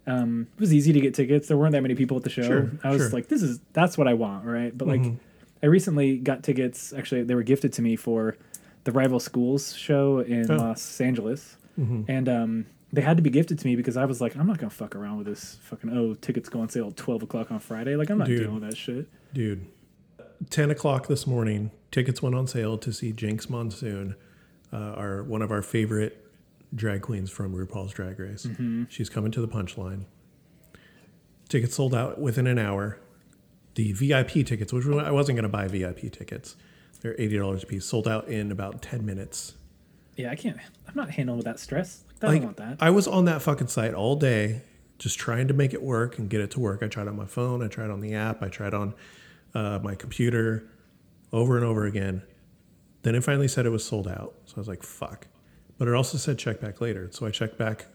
Um, 0.07 0.47
it 0.57 0.61
was 0.61 0.73
easy 0.73 0.93
to 0.93 1.01
get 1.01 1.15
tickets. 1.15 1.49
There 1.49 1.57
weren't 1.57 1.73
that 1.73 1.83
many 1.83 1.95
people 1.95 2.17
at 2.17 2.23
the 2.25 2.31
show. 2.31 2.43
Sure, 2.43 2.71
I 2.83 2.91
was 2.91 3.03
sure. 3.03 3.11
like, 3.11 3.29
this 3.29 3.43
is 3.43 3.61
that's 3.73 3.97
what 3.99 4.09
I 4.09 4.15
want, 4.15 4.45
right? 4.45 4.77
But 4.77 4.89
like, 4.89 5.03
Mhm. 5.03 5.17
I 5.63 5.67
recently 5.67 6.17
got 6.17 6.43
tickets. 6.43 6.93
Actually, 6.93 7.23
they 7.25 7.35
were 7.35 7.43
gifted 7.43 7.73
to 7.75 7.83
me 7.83 7.97
for 7.97 8.37
the 8.85 8.93
Rival 8.93 9.21
Schools 9.21 9.75
show 9.77 10.21
in 10.21 10.51
Oh. 10.51 10.57
Los 10.57 11.01
Angeles, 11.01 11.57
Mhm. 11.79 12.05
and 12.09 12.29
um, 12.29 12.67
they 12.93 13.03
had 13.03 13.19
to 13.19 13.23
be 13.23 13.31
gifted 13.31 13.59
to 13.59 13.67
me 13.67 13.77
because 13.77 13.97
I 13.97 14.05
was 14.07 14.21
like, 14.23 14.37
I'm 14.37 14.47
not 14.47 14.59
gonna 14.59 14.71
fuck 14.71 14.97
around 14.97 15.19
with 15.19 15.27
this 15.27 15.59
fucking 15.63 15.91
oh 15.91 16.15
tickets 16.15 16.49
go 16.49 16.61
on 16.61 16.71
sale 16.71 16.89
at 16.89 16.97
twelve 16.97 17.23
o'clock 17.23 17.53
on 17.53 17.59
Friday. 17.61 17.95
Like 17.95 18.11
I'm 18.11 18.19
not 18.19 18.27
Dude. 18.27 18.39
dealing 18.41 18.55
with 18.61 18.69
that 18.71 18.77
shit. 18.77 19.07
Dude, 19.35 19.67
10 20.49 20.71
o'clock 20.71 21.07
this 21.07 21.27
morning, 21.27 21.71
tickets 21.91 22.23
went 22.23 22.35
on 22.35 22.47
sale 22.47 22.79
to 22.79 22.93
see 22.93 23.13
Jinkx 23.13 23.51
Monsoon, 23.51 24.15
uh, 24.73 24.77
our 24.77 25.23
one 25.23 25.43
of 25.43 25.51
our 25.51 25.63
favorite 25.63 26.25
drag 26.75 27.03
queens 27.03 27.31
from 27.31 27.55
RuPaul's 27.55 27.93
Drag 27.93 28.19
Race. 28.19 28.47
Mm-hmm. 28.47 28.85
She's 28.89 29.09
coming 29.11 29.33
to 29.33 29.41
the 29.41 29.49
punchline. 29.49 30.05
Tickets 31.49 31.75
sold 31.75 31.95
out 31.95 32.21
within 32.21 32.47
an 32.47 32.59
hour. 32.59 32.99
The 33.75 33.93
VIP 33.93 34.47
tickets, 34.47 34.73
which 34.73 34.87
I 34.87 35.11
wasn't 35.11 35.37
going 35.37 35.43
to 35.45 35.49
buy 35.49 35.67
VIP 35.69 36.13
tickets, 36.13 36.57
they're 37.03 37.15
$80 37.15 37.63
a 37.63 37.67
piece, 37.67 37.85
sold 37.85 38.07
out 38.07 38.29
in 38.29 38.53
about 38.53 38.83
10 38.83 39.05
minutes. 39.05 39.55
Yeah, 40.17 40.31
I 40.31 40.37
can't. 40.37 40.59
I'm 40.87 40.95
not 40.95 41.11
handling 41.11 41.39
with 41.39 41.47
that 41.47 41.59
stress. 41.59 42.05
Like, 42.21 42.23
I 42.23 42.27
Like, 42.33 42.37
don't 42.41 42.45
want 42.47 42.57
that. 42.59 42.77
I 42.81 42.91
was 42.91 43.07
on 43.09 43.25
that 43.25 43.43
fucking 43.43 43.69
site 43.69 43.95
all 43.95 44.17
day, 44.17 44.63
just 44.99 45.19
trying 45.19 45.49
to 45.49 45.55
make 45.55 45.73
it 45.73 45.83
work 45.83 46.19
and 46.19 46.29
get 46.29 46.41
it 46.41 46.51
to 46.53 46.61
work. 46.61 46.83
I 46.83 46.89
tried 46.89 47.09
on 47.09 47.17
my 47.17 47.25
phone, 47.27 47.63
I 47.63 47.69
tried 47.69 47.91
on 47.91 48.01
the 48.01 48.15
app, 48.15 48.43
I 48.43 48.49
tried 48.49 48.75
on 48.75 48.93
uh, 49.55 49.79
my 49.83 49.95
computer, 49.95 50.69
over 51.33 51.57
and 51.57 51.65
over 51.65 51.85
again. 51.85 52.23
Then 53.03 53.15
it 53.15 53.25
finally 53.25 53.49
said 53.49 53.67
it 53.67 53.71
was 53.71 53.85
sold 53.85 54.09
out, 54.09 54.35
so 54.47 54.55
I 54.57 54.61
was 54.61 54.69
like, 54.69 54.83
"Fuck!" 54.83 55.27
But 55.79 55.89
it 55.89 55.95
also 55.95 56.19
said 56.19 56.39
check 56.39 56.61
back 56.61 56.81
later, 56.81 57.09
so 57.13 57.27
I 57.27 57.31
checked 57.31 57.57
back 57.57 57.87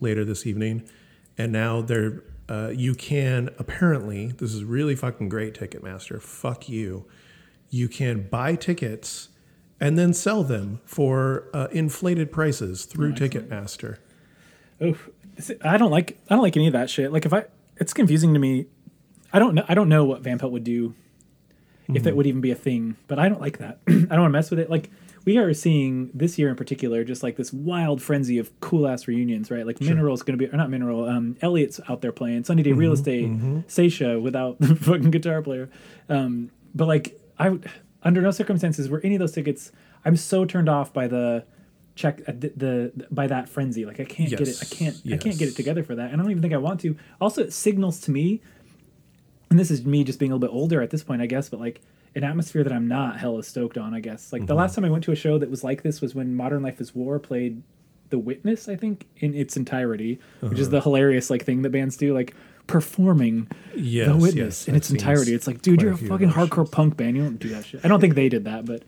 later 0.00 0.24
this 0.24 0.46
evening, 0.46 0.88
and 1.38 1.52
now 1.52 1.80
they're 1.80 2.22
uh, 2.48 2.72
you 2.74 2.94
can 2.94 3.48
apparently 3.58 4.28
this 4.32 4.52
is 4.52 4.64
really 4.64 4.96
fucking 4.96 5.28
great, 5.28 5.54
Ticketmaster. 5.54 6.20
Fuck 6.20 6.68
you. 6.68 7.06
You 7.70 7.88
can 7.88 8.26
buy 8.28 8.56
tickets 8.56 9.28
and 9.80 9.96
then 9.96 10.12
sell 10.12 10.42
them 10.42 10.80
for 10.84 11.48
uh, 11.54 11.68
inflated 11.70 12.32
prices 12.32 12.84
through 12.84 13.14
Ticketmaster. 13.14 13.98
Oof. 14.82 15.08
I 15.62 15.78
don't 15.78 15.90
like. 15.90 16.18
I 16.28 16.34
don't 16.34 16.42
like 16.42 16.56
any 16.56 16.66
of 16.66 16.72
that 16.74 16.90
shit. 16.90 17.12
Like 17.12 17.24
if 17.24 17.32
I, 17.32 17.44
it's 17.76 17.94
confusing 17.94 18.34
to 18.34 18.40
me. 18.40 18.66
I 19.32 19.38
don't 19.38 19.54
know. 19.54 19.64
I 19.68 19.74
don't 19.74 19.88
know 19.88 20.04
what 20.04 20.22
Van 20.22 20.38
Pelt 20.38 20.52
would 20.52 20.64
do. 20.64 20.94
if 21.92 22.04
that 22.04 22.14
would 22.14 22.26
even 22.26 22.40
be 22.40 22.52
a 22.52 22.56
thing. 22.56 22.96
But 23.08 23.18
I 23.18 23.28
don't 23.28 23.40
like 23.40 23.58
that. 23.58 23.80
I 23.88 23.92
don't 23.92 24.20
want 24.20 24.32
to 24.32 24.38
mess 24.38 24.50
with 24.50 24.60
it. 24.60 24.70
Like 24.70 24.90
we 25.24 25.38
are 25.38 25.52
seeing 25.52 26.10
this 26.14 26.38
year 26.38 26.48
in 26.48 26.56
particular, 26.56 27.02
just 27.04 27.22
like 27.22 27.36
this 27.36 27.52
wild 27.52 28.00
frenzy 28.00 28.38
of 28.38 28.58
cool 28.60 28.86
ass 28.86 29.08
reunions, 29.08 29.50
right? 29.50 29.66
Like 29.66 29.80
Mineral's 29.80 30.22
going 30.22 30.38
to 30.38 30.44
be, 30.46 30.52
or 30.52 30.56
not 30.56 30.70
Mineral, 30.70 31.04
um, 31.08 31.36
Elliot's 31.42 31.80
out 31.88 32.00
there 32.00 32.12
playing 32.12 32.44
Sunny 32.44 32.62
Day 32.62 32.72
Real 32.72 32.92
Estate, 32.92 33.28
Saetia 33.68 34.20
without 34.20 34.58
the 34.60 34.76
fucking 34.76 35.10
guitar 35.10 35.42
player. 35.42 35.68
Um, 36.08 36.50
but 36.74 36.86
like 36.86 37.20
I 37.38 37.50
would, 37.50 37.68
under 38.02 38.22
no 38.22 38.30
circumstances 38.30 38.88
were 38.88 39.00
any 39.04 39.16
of 39.16 39.18
those 39.18 39.32
tickets. 39.32 39.72
I'm 40.04 40.16
so 40.16 40.44
turned 40.44 40.68
off 40.68 40.92
by 40.92 41.06
the 41.08 41.44
check 41.96 42.20
uh, 42.26 42.32
the, 42.32 42.52
the 42.56 43.06
by 43.10 43.26
that 43.26 43.48
frenzy. 43.48 43.84
Like 43.84 44.00
I 44.00 44.04
can't 44.04 44.30
get 44.30 44.40
it. 44.48 44.58
I 44.62 44.64
can't. 44.74 44.96
I 45.12 45.16
can't 45.18 45.38
get 45.38 45.48
it 45.48 45.56
together 45.56 45.82
for 45.84 45.96
that. 45.96 46.12
And 46.12 46.20
I 46.20 46.22
don't 46.24 46.30
even 46.30 46.40
think 46.42 46.54
I 46.54 46.58
want 46.58 46.80
to. 46.80 46.96
Also, 47.20 47.42
it 47.42 47.52
signals 47.52 48.00
to 48.02 48.10
me 48.10 48.40
and 49.50 49.58
this 49.58 49.70
is 49.70 49.84
me 49.84 50.04
just 50.04 50.18
being 50.18 50.30
a 50.30 50.34
little 50.34 50.48
bit 50.48 50.54
older 50.54 50.80
at 50.80 50.90
this 50.90 51.02
point, 51.02 51.20
I 51.22 51.26
guess, 51.26 51.48
but 51.48 51.60
like 51.60 51.80
an 52.14 52.24
atmosphere 52.24 52.64
that 52.64 52.72
I'm 52.72 52.88
not 52.88 53.18
hella 53.18 53.42
stoked 53.42 53.76
on, 53.78 53.94
I 53.94 54.00
guess. 54.00 54.32
Like 54.32 54.46
the 54.46 54.54
last 54.54 54.74
time 54.74 54.84
I 54.84 54.90
went 54.90 55.04
to 55.04 55.12
a 55.12 55.16
show 55.16 55.38
that 55.38 55.50
was 55.50 55.62
like 55.64 55.82
this 55.82 56.00
was 56.00 56.14
when 56.14 56.34
Modern 56.34 56.62
Life 56.62 56.80
is 56.80 56.94
War 56.94 57.18
played 57.18 57.62
The 58.10 58.18
Witness, 58.18 58.68
I 58.68 58.76
think, 58.76 59.06
in 59.18 59.34
its 59.34 59.56
entirety, 59.56 60.18
which 60.40 60.58
is 60.58 60.70
the 60.70 60.80
hilarious 60.80 61.30
like 61.30 61.44
thing 61.44 61.62
that 61.62 61.70
bands 61.70 61.96
do, 61.96 62.14
like 62.14 62.34
performing 62.66 63.48
Yes, 63.74 64.08
The 64.08 64.16
Witness 64.16 64.62
yes, 64.62 64.68
in 64.68 64.74
its 64.76 64.90
entirety. 64.90 65.34
It's 65.34 65.46
like, 65.46 65.62
dude, 65.62 65.82
you're 65.82 65.92
a 65.92 65.94
a 65.94 65.98
fucking 65.98 66.30
hardcore 66.30 66.70
punk 66.70 66.96
band. 66.96 67.16
You 67.16 67.22
don't 67.24 67.38
do 67.38 67.48
that 67.50 67.64
shit. 67.64 67.84
I 67.84 67.88
don't 67.88 68.00
think 68.00 68.14
they 68.14 68.28
did 68.28 68.44
that, 68.44 68.64
but 68.64 68.82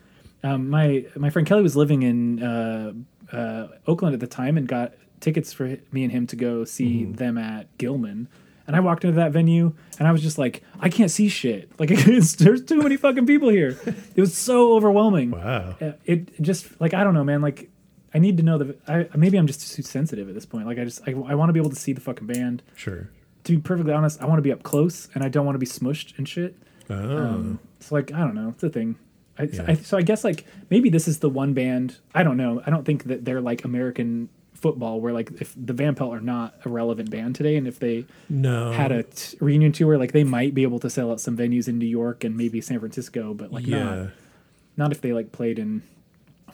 um, 0.45 0.69
my 0.71 1.05
my 1.17 1.31
friend 1.31 1.47
Kelly 1.47 1.63
was 1.63 1.77
living 1.77 2.03
in 2.03 2.43
uh, 2.43 2.93
uh, 3.33 3.69
Oakland 3.87 4.15
at 4.15 4.21
the 4.21 4.27
time 4.27 4.57
and 4.57 4.67
got 4.67 4.95
tickets 5.21 5.53
for 5.53 5.77
me 5.93 6.03
and 6.05 6.11
him 6.13 6.27
to 6.29 6.37
go 6.37 6.65
see 6.65 7.03
Mm-hmm. 7.03 7.13
them 7.15 7.39
at 7.39 7.67
Gilman. 7.79 8.29
And 8.73 8.77
I 8.79 8.81
walked 8.81 9.05
into 9.05 9.17
that 9.17 9.33
venue 9.33 9.75
and 9.99 10.09
I 10.09 10.13
was 10.13 10.23
just 10.23 10.39
like, 10.39 10.63
I 10.81 10.89
can't 10.89 11.11
see 11.11 11.29
shit. 11.29 11.71
Like, 11.79 11.91
there's 11.91 12.35
too 12.65 12.83
many 12.83 12.97
fucking 12.97 13.27
people 13.27 13.51
here. 13.51 13.79
It 14.15 14.21
was 14.21 14.35
so 14.35 14.73
overwhelming. 14.75 15.33
Wow. 15.33 15.77
Uh, 15.79 15.93
It 16.07 16.41
just 16.41 16.81
like 16.81 16.95
I 16.95 17.05
don't 17.05 17.13
know, 17.13 17.23
man. 17.25 17.43
Like, 17.43 17.69
I 18.15 18.19
need 18.19 18.39
to 18.39 18.43
know 18.43 18.57
the. 18.57 18.77
I 18.89 19.09
maybe 19.15 19.37
I'm 19.37 19.47
just 19.47 19.75
too 19.77 19.83
sensitive 19.83 20.27
at 20.29 20.35
this 20.35 20.47
point. 20.47 20.67
Like, 20.67 20.79
I 20.79 20.85
just 20.85 21.03
I, 21.07 21.11
I 21.13 21.35
want 21.35 21.51
to 21.51 21.53
be 21.53 21.61
able 21.61 21.69
to 21.71 21.77
see 21.77 21.93
the 21.93 22.01
fucking 22.01 22.27
band. 22.27 22.63
Sure. 22.77 23.11
To 23.45 23.57
be 23.57 23.61
perfectly 23.61 23.93
honest, 23.93 24.23
I 24.23 24.27
want 24.27 24.39
to 24.39 24.43
be 24.43 24.53
up 24.53 24.63
close 24.63 25.09
and 25.15 25.23
I 25.23 25.29
don't 25.29 25.45
want 25.45 25.55
to 25.57 25.59
be 25.59 25.67
smushed 25.67 26.17
and 26.17 26.27
shit. 26.27 26.57
Oh. 26.89 26.95
Um, 27.19 27.59
so 27.81 27.95
like 27.95 28.13
I 28.13 28.21
don't 28.21 28.35
know, 28.35 28.49
it's 28.51 28.63
a 28.63 28.71
thing. 28.71 28.97
I, 29.39 29.45
Yeah. 29.45 29.65
I, 29.69 29.75
so 29.75 29.97
I 29.99 30.03
guess 30.03 30.25
like 30.25 30.47
maybe 30.71 30.89
this 30.91 31.07
is 31.09 31.19
the 31.19 31.29
one 31.29 31.53
band. 31.53 31.99
I 32.15 32.23
don't 32.23 32.37
know. 32.37 32.63
I 32.67 32.71
don't 32.71 32.85
think 32.85 33.05
that 33.05 33.25
they're 33.25 33.41
like 33.41 33.65
American 33.65 34.29
football, 34.63 35.01
where 35.01 35.13
like 35.13 35.31
if 35.41 35.55
the 35.57 35.73
Van 35.73 35.95
Pelt 35.95 36.15
are 36.15 36.21
not 36.21 36.55
a 36.65 36.69
relevant 36.69 37.11
band 37.11 37.35
today, 37.35 37.57
and 37.57 37.67
if 37.67 37.79
they 37.79 38.07
no. 38.29 38.71
had 38.73 38.93
a 38.93 39.03
t- 39.03 39.37
reunion 39.41 39.73
tour, 39.73 39.99
like 39.99 40.13
they 40.13 40.25
might 40.25 40.55
be 40.55 40.63
able 40.63 40.79
to 40.79 40.89
sell 40.89 41.11
out 41.11 41.21
some 41.21 41.37
venues 41.37 41.69
in 41.69 41.79
New 41.79 41.87
York 41.87 42.25
and 42.25 42.37
maybe 42.37 42.61
San 42.61 42.79
Francisco, 42.79 43.35
but 43.35 43.53
like 43.53 43.67
yeah. 43.67 43.85
not 43.85 44.09
not 44.77 44.93
if 44.93 45.01
they 45.01 45.13
like 45.13 45.33
played 45.33 45.59
in. 45.59 45.83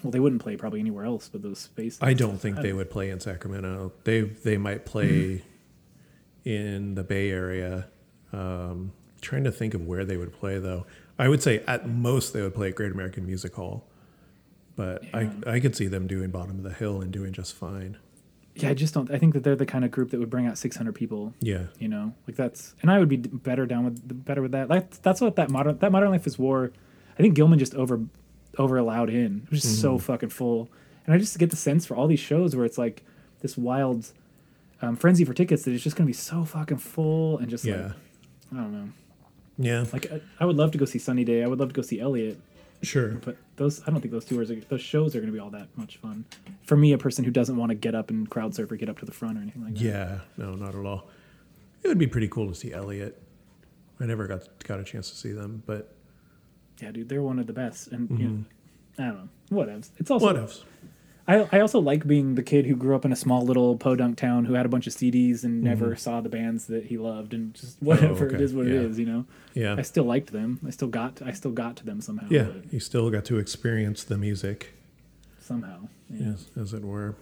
Well, 0.03 0.13
they 0.13 0.21
wouldn't 0.21 0.41
play 0.41 0.57
probably 0.57 0.79
anywhere 0.79 1.05
else 1.05 1.29
but 1.29 1.43
those 1.43 1.59
spaces. 1.59 1.99
I 2.01 2.15
don't 2.15 2.39
think 2.39 2.59
they 2.59 2.73
would 2.73 2.89
play 2.89 3.11
in 3.11 3.21
Sacramento. 3.21 3.93
They 4.05 4.23
they 4.23 4.57
might 4.57 4.87
play 4.87 5.43
in 6.45 6.95
the 6.95 7.03
Bay 7.03 7.31
Area. 7.31 7.89
Um, 8.33 8.93
trying 9.21 9.45
to 9.45 9.53
think 9.53 9.75
of 9.75 9.87
where 9.87 10.05
they 10.05 10.17
would 10.17 10.33
play 10.33 10.59
though. 10.59 10.87
I 11.19 11.29
would 11.29 11.43
say 11.43 11.65
at 11.67 11.89
most 11.89 12.33
they 12.33 12.43
would 12.43 12.55
play 12.55 12.69
at 12.69 12.77
Great 12.77 12.93
American 12.93 13.27
Music 13.27 13.55
Hall, 13.55 13.89
but 14.79 15.03
I 15.13 15.29
I 15.47 15.59
could 15.61 15.75
see 15.77 15.89
them 15.89 16.07
doing 16.07 16.31
Bottom 16.31 16.57
of 16.57 16.63
the 16.63 16.73
Hill 16.73 17.03
and 17.03 17.13
doing 17.13 17.33
just 17.33 17.55
fine. 17.55 17.99
yeah, 18.55 18.71
I 18.71 18.75
just 18.75 18.95
don't. 18.95 19.11
I 19.11 19.19
think 19.19 19.35
that 19.35 19.43
they're 19.45 19.57
the 19.57 19.67
kind 19.67 19.85
of 19.85 19.91
group 19.91 20.11
that 20.13 20.19
would 20.21 20.31
bring 20.31 20.47
out 20.47 20.57
600 20.57 20.95
people. 20.95 21.35
Yeah. 21.41 21.65
you 21.79 21.89
know 21.89 22.15
like 22.27 22.37
that's 22.37 22.75
and 22.83 22.91
i 22.91 22.99
would 22.99 23.09
be 23.09 23.17
better 23.19 23.67
down 23.67 23.85
with 23.85 24.25
better 24.25 24.41
with 24.43 24.53
that 24.53 24.69
like 24.71 25.03
that's 25.03 25.21
what 25.21 25.37
that 25.37 25.51
modern 25.51 25.79
that 25.79 25.93
modern 25.93 26.11
life 26.11 26.27
is 26.27 26.39
war 26.39 26.73
i 27.19 27.23
think 27.23 27.35
gilman 27.35 27.59
just 27.59 27.75
over 27.75 28.01
over 28.57 28.77
allowed 28.79 29.11
in 29.11 29.43
it 29.45 29.51
was 29.51 29.63
just 29.63 29.81
so 29.81 29.99
fucking 29.99 30.29
full 30.31 30.69
and 31.07 31.15
i 31.15 31.19
just 31.19 31.39
get 31.39 31.51
the 31.51 31.57
sense 31.57 31.87
for 31.87 31.95
all 31.97 32.07
these 32.09 32.19
shows 32.21 32.55
where 32.57 32.65
it's 32.65 32.79
like 32.79 33.05
this 33.43 33.57
wild 33.57 34.13
um, 34.83 34.95
frenzy 34.97 35.25
for 35.25 35.35
tickets 35.35 35.63
that 35.65 35.73
it's 35.73 35.83
just 35.85 35.97
gonna 35.97 36.07
be 36.07 36.13
so 36.13 36.45
fucking 36.45 36.79
full 36.79 37.39
and 37.39 37.49
just 37.49 37.65
Yeah. 37.65 37.77
like 37.77 37.93
i 38.53 38.57
don't 38.57 38.73
know 38.73 38.89
Yeah. 39.59 39.85
like 39.93 40.11
I, 40.13 40.21
I 40.41 40.45
would 40.47 40.57
love 40.57 40.71
to 40.73 40.79
go 40.79 40.85
see 40.85 40.99
sunny 40.99 41.25
day 41.25 41.43
i 41.45 41.47
would 41.47 41.59
love 41.61 41.69
to 41.69 41.75
go 41.75 41.83
see 41.83 42.01
elliot 42.01 42.39
Sure. 42.83 43.11
but 43.25 43.37
those 43.59 43.83
i 43.87 43.91
don't 43.91 44.01
think 44.01 44.13
those 44.13 44.25
tours 44.25 44.51
are, 44.51 44.57
those 44.69 44.81
shows 44.81 45.15
are 45.15 45.21
gonna 45.21 45.33
be 45.33 45.39
all 45.39 45.51
that 45.51 45.69
much 45.77 45.99
fun 45.99 46.25
for 46.63 46.77
me 46.77 46.93
a 46.93 46.99
person 46.99 47.25
who 47.25 47.31
doesn't 47.31 47.57
want 47.57 47.71
to 47.71 47.75
get 47.75 47.95
up 47.95 48.11
and 48.11 48.31
crowd 48.31 48.55
surf 48.55 48.71
or 48.71 48.77
get 48.77 48.89
up 48.89 48.99
to 48.99 49.05
the 49.05 49.13
front 49.13 49.37
or 49.37 49.43
anything 49.43 49.65
like 49.65 49.75
that 49.75 49.81
Yeah. 49.81 50.21
No, 50.37 50.55
not 50.55 50.75
at 50.75 50.85
all. 50.85 51.09
It 51.83 51.89
would 51.89 51.99
be 51.99 52.07
pretty 52.07 52.29
cool 52.29 52.49
to 52.49 52.55
see 52.55 52.73
Elliot. 52.73 53.21
I 54.01 54.07
never 54.07 54.27
got 54.27 54.47
got 54.65 54.81
a 54.81 54.85
chance 54.85 55.11
to 55.11 55.17
see 55.17 55.33
them, 55.33 55.63
but 55.67 55.95
Yeah, 56.81 56.93
dude, 56.93 57.09
they're 57.09 57.23
one 57.23 57.39
of 57.39 57.47
the 57.47 57.53
best, 57.53 57.89
and 57.89 58.09
you 58.11 58.17
mm-hmm. 58.17 59.03
know, 59.03 59.05
I 59.05 59.09
don't 59.09 59.31
know, 59.51 59.65
whatevs. 59.65 59.91
It's 59.99 60.11
also 60.11 60.27
what 60.27 60.37
else? 60.37 60.65
I 61.29 61.47
I 61.53 61.61
also 61.61 61.79
like 61.79 62.07
being 62.07 62.35
the 62.35 62.43
kid 62.43 62.65
who 62.67 62.75
grew 62.75 62.97
up 62.97 63.05
in 63.05 63.13
a 63.13 63.17
small 63.17 63.45
little 63.45 63.77
podunk 63.77 64.17
town 64.17 64.47
who 64.47 64.55
had 64.55 64.65
a 64.67 64.69
bunch 64.69 64.87
of 64.87 64.95
CDs 64.95 65.45
and 65.45 65.63
never 65.63 65.95
saw 65.95 66.21
the 66.23 66.29
bands 66.31 66.67
that 66.69 66.87
he 66.87 66.97
loved, 66.99 67.35
and 67.35 67.53
just 67.55 67.77
whatever 67.83 68.27
it 68.29 68.35
okay. 68.35 68.43
is, 68.43 68.55
what 68.55 68.67
it 68.67 68.73
Yeah. 68.75 68.81
is, 68.81 68.99
you 68.99 69.07
know. 69.07 69.27
Yeah. 69.55 69.75
I 69.79 69.83
still 69.83 70.05
liked 70.05 70.33
them. 70.33 70.59
I 70.67 70.71
still 70.71 70.89
got 70.89 71.21
I 71.23 71.33
still 71.33 71.51
got 71.53 71.77
to 71.77 71.85
them 71.85 72.01
somehow. 72.01 72.27
Yeah. 72.31 72.49
You 72.71 72.81
still 72.81 73.11
got 73.11 73.25
to 73.27 73.39
experience 73.39 74.03
the 74.05 74.17
music. 74.19 74.75
somehow. 75.41 75.89
Yeah. 76.11 76.29
as, 76.33 76.51
as 76.61 76.73
it 76.75 76.83
were. 76.83 77.15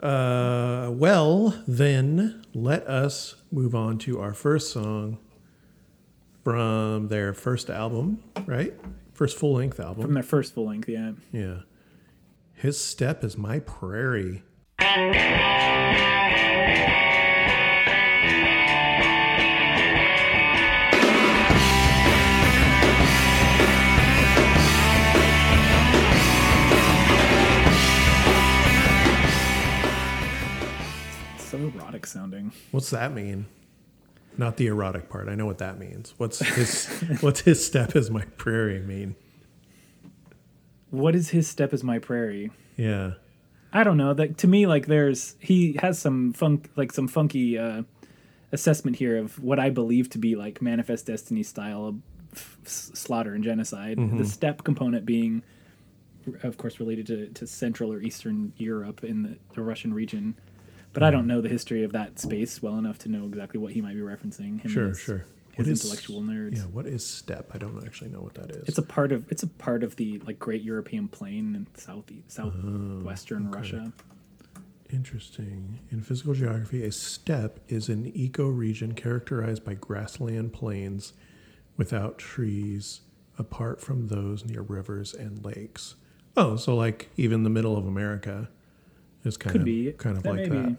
Uh, 0.00 0.90
well, 0.92 1.54
then 1.66 2.42
let 2.52 2.86
us 2.86 3.36
move 3.50 3.74
on 3.74 3.96
to 3.98 4.20
our 4.20 4.34
first 4.34 4.70
song 4.72 5.18
from 6.44 7.08
their 7.08 7.32
first 7.32 7.70
album, 7.70 8.22
right? 8.46 8.74
First 9.14 9.38
full 9.38 9.54
length 9.54 9.80
album. 9.80 10.02
From 10.02 10.14
their 10.14 10.22
first 10.22 10.54
full 10.54 10.66
length, 10.66 10.88
yeah. 10.88 11.12
Yeah. 11.32 11.60
His 12.58 12.80
Steppe 12.80 13.22
is 13.22 13.36
My 13.36 13.58
Prairie. 13.58 14.42
So 31.38 31.58
erotic 31.58 32.06
sounding. 32.06 32.52
What's 32.70 32.88
that 32.88 33.12
mean? 33.12 33.44
Not 34.38 34.56
the 34.56 34.68
erotic 34.68 35.10
part. 35.10 35.28
I 35.28 35.34
know 35.34 35.44
what 35.44 35.58
that 35.58 35.78
means. 35.78 36.14
What's 36.16 36.38
his 36.38 36.86
What's 37.20 37.40
his 37.40 37.64
steppe 37.66 37.94
is 37.94 38.10
my 38.10 38.24
prairie 38.38 38.80
mean? 38.80 39.14
What 40.96 41.14
is 41.14 41.30
his 41.30 41.46
steppe 41.46 41.74
is 41.74 41.84
my 41.84 41.98
prairie? 41.98 42.50
Yeah. 42.76 43.12
I 43.72 43.84
don't 43.84 43.96
know. 43.98 44.14
That 44.14 44.38
to 44.38 44.46
me, 44.48 44.66
like 44.66 44.86
there's 44.86 45.36
he 45.38 45.76
has 45.80 45.98
some 45.98 46.32
funk, 46.32 46.70
like 46.76 46.92
some 46.92 47.06
funky 47.08 47.58
uh, 47.58 47.82
assessment 48.52 48.96
here 48.96 49.18
of 49.18 49.38
what 49.42 49.58
I 49.58 49.68
believe 49.70 50.08
to 50.10 50.18
be 50.18 50.36
like 50.36 50.62
manifest 50.62 51.06
destiny 51.06 51.42
style 51.42 51.84
of 51.86 51.96
f- 52.32 52.58
slaughter 52.64 53.34
and 53.34 53.44
genocide. 53.44 53.98
The 54.18 54.24
steppe 54.24 54.64
component 54.64 55.04
being, 55.04 55.42
of 56.42 56.56
course, 56.56 56.80
related 56.80 57.06
to, 57.08 57.26
to 57.28 57.46
Central 57.46 57.92
or 57.92 58.00
Eastern 58.00 58.54
Europe 58.56 59.04
in 59.04 59.22
the, 59.22 59.36
the 59.54 59.62
Russian 59.62 59.92
region. 59.92 60.36
But 60.94 61.02
I 61.02 61.10
don't 61.10 61.26
know 61.26 61.42
the 61.42 61.50
history 61.50 61.84
of 61.84 61.92
that 61.92 62.18
space 62.18 62.62
well 62.62 62.78
enough 62.78 62.98
to 63.00 63.10
know 63.10 63.26
exactly 63.26 63.60
what 63.60 63.72
he 63.72 63.82
might 63.82 63.94
be 63.94 64.00
referencing. 64.00 64.62
Him 64.62 64.70
Sure, 64.70 64.94
sure. 64.94 65.26
His 65.56 65.66
What 65.66 65.72
is- 65.72 65.84
intellectual 65.84 66.22
nerds. 66.22 66.56
Yeah, 66.56 66.62
what 66.64 66.86
is 66.86 67.04
steppe? 67.06 67.50
I 67.54 67.58
don't 67.58 67.82
actually 67.84 68.10
know 68.10 68.20
what 68.20 68.34
that 68.34 68.50
is. 68.50 68.68
It's 68.68 68.78
a 68.78 68.82
part 68.82 69.10
of 69.10 69.30
it's 69.32 69.42
a 69.42 69.46
part 69.46 69.82
of 69.82 69.96
the 69.96 70.18
like 70.26 70.38
Great 70.38 70.60
European 70.62 71.08
Plain 71.08 71.54
in 71.54 71.66
south 71.74 72.04
southwestern 72.28 73.46
oh, 73.48 73.56
Russia. 73.56 73.92
Interesting. 74.92 75.80
In 75.90 76.02
physical 76.02 76.34
geography, 76.34 76.84
a 76.84 76.92
steppe 76.92 77.58
is 77.68 77.88
an 77.88 78.12
ecoregion 78.12 78.94
characterized 78.94 79.64
by 79.64 79.74
grassland 79.74 80.52
plains 80.52 81.14
without 81.76 82.18
trees, 82.18 83.00
apart 83.38 83.80
from 83.80 84.08
those 84.08 84.44
near 84.44 84.62
rivers 84.62 85.12
and 85.14 85.44
lakes. 85.44 85.94
Oh, 86.36 86.56
so 86.56 86.76
like 86.76 87.08
even 87.16 87.42
the 87.44 87.50
middle 87.50 87.76
of 87.78 87.86
America 87.86 88.48
is 89.24 89.36
kind 89.38 89.52
Could 89.52 89.62
of 89.62 89.64
be 89.64 89.92
kind 89.92 90.16
of 90.18 90.22
that 90.22 90.34
like 90.34 90.50
that. 90.50 90.76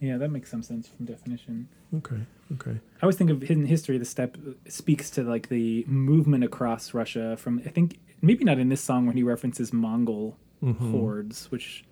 Yeah, 0.00 0.18
that 0.18 0.30
makes 0.30 0.50
some 0.50 0.62
sense 0.62 0.88
from 0.88 1.06
definition. 1.06 1.68
Okay. 1.94 2.20
Okay. 2.54 2.72
I 2.72 3.02
always 3.02 3.16
think 3.16 3.30
of 3.30 3.42
hidden 3.42 3.64
history. 3.66 3.96
The 3.98 4.04
steppe 4.04 4.36
speaks 4.68 5.08
to 5.10 5.22
like 5.22 5.48
the 5.48 5.84
movement 5.86 6.44
across 6.44 6.92
Russia 6.94 7.36
from 7.36 7.62
I 7.64 7.70
think 7.70 7.98
maybe 8.22 8.44
not 8.44 8.58
in 8.58 8.68
this 8.68 8.80
song 8.82 9.06
when 9.06 9.16
he 9.16 9.22
references 9.22 9.72
Mongol 9.72 10.36
Mm-hmm. 10.64 10.90
hordes, 10.90 11.50
which 11.50 11.84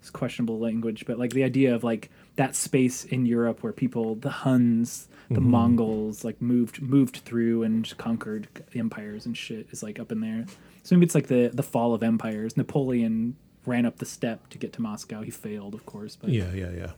is 0.00 0.08
questionable 0.08 0.60
language, 0.60 1.04
but 1.06 1.18
like 1.18 1.32
the 1.32 1.42
idea 1.42 1.74
of 1.74 1.82
like 1.82 2.08
that 2.36 2.54
space 2.54 3.04
in 3.04 3.26
Europe 3.26 3.64
where 3.64 3.72
people, 3.72 4.14
the 4.14 4.30
Huns, 4.30 5.08
the 5.28 5.40
Mm-hmm. 5.40 5.50
Mongols, 5.50 6.24
like 6.24 6.40
moved 6.40 6.80
moved 6.80 7.16
through 7.24 7.64
and 7.64 7.96
conquered 7.98 8.46
empires 8.76 9.26
and 9.26 9.36
shit 9.36 9.66
is 9.72 9.82
like 9.82 9.98
up 9.98 10.12
in 10.12 10.20
there. 10.20 10.44
So 10.84 10.94
maybe 10.94 11.06
it's 11.06 11.14
like 11.16 11.26
the 11.26 11.50
the 11.52 11.62
fall 11.64 11.94
of 11.94 12.02
empires. 12.04 12.56
Napoleon 12.56 13.36
ran 13.66 13.86
up 13.86 13.98
the 13.98 14.06
steppe 14.06 14.48
to 14.50 14.58
get 14.58 14.72
to 14.74 14.82
Moscow. 14.82 15.22
He 15.22 15.30
failed, 15.32 15.74
of 15.74 15.84
course, 15.84 16.14
but 16.16 16.30
Yeah. 16.30 16.52
Yeah. 16.52 16.70
Yeah. 16.70 16.90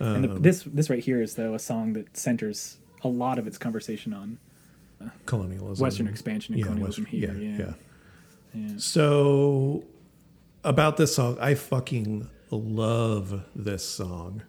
And 0.00 0.24
Um, 0.24 0.34
the, 0.34 0.40
this 0.40 0.62
this 0.64 0.88
right 0.90 1.02
here 1.02 1.20
is 1.22 1.34
though 1.34 1.54
a 1.54 1.58
song 1.58 1.92
that 1.92 2.16
centers 2.16 2.78
a 3.04 3.08
lot 3.08 3.38
of 3.38 3.46
its 3.46 3.58
conversation 3.58 4.12
on 4.14 4.38
colonialism, 5.26 5.82
Western 5.82 6.08
expansion 6.08 6.54
and 6.54 6.60
Yeah, 6.60 6.66
colonialism 6.66 7.04
Western- 7.04 7.20
here. 7.20 7.34
yeah, 7.34 7.48
Yeah, 7.50 7.58
yeah. 8.54 8.68
yeah. 8.72 8.74
So, 8.78 9.84
about 10.64 10.96
this 10.96 11.14
song, 11.14 11.38
I 11.40 11.54
fucking 11.54 12.28
love 12.50 13.44
this 13.54 13.84
song. 13.84 14.42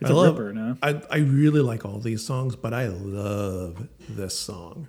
It's 0.00 0.10
I 0.10 0.12
a 0.12 0.16
love, 0.16 0.38
ripper, 0.38 0.52
no? 0.52 0.76
I, 0.82 1.00
I 1.10 1.18
really 1.18 1.60
like 1.60 1.84
all 1.84 1.98
these 2.00 2.22
songs, 2.22 2.56
but 2.56 2.74
I 2.74 2.88
love 2.88 3.88
this 4.08 4.36
song. 4.38 4.88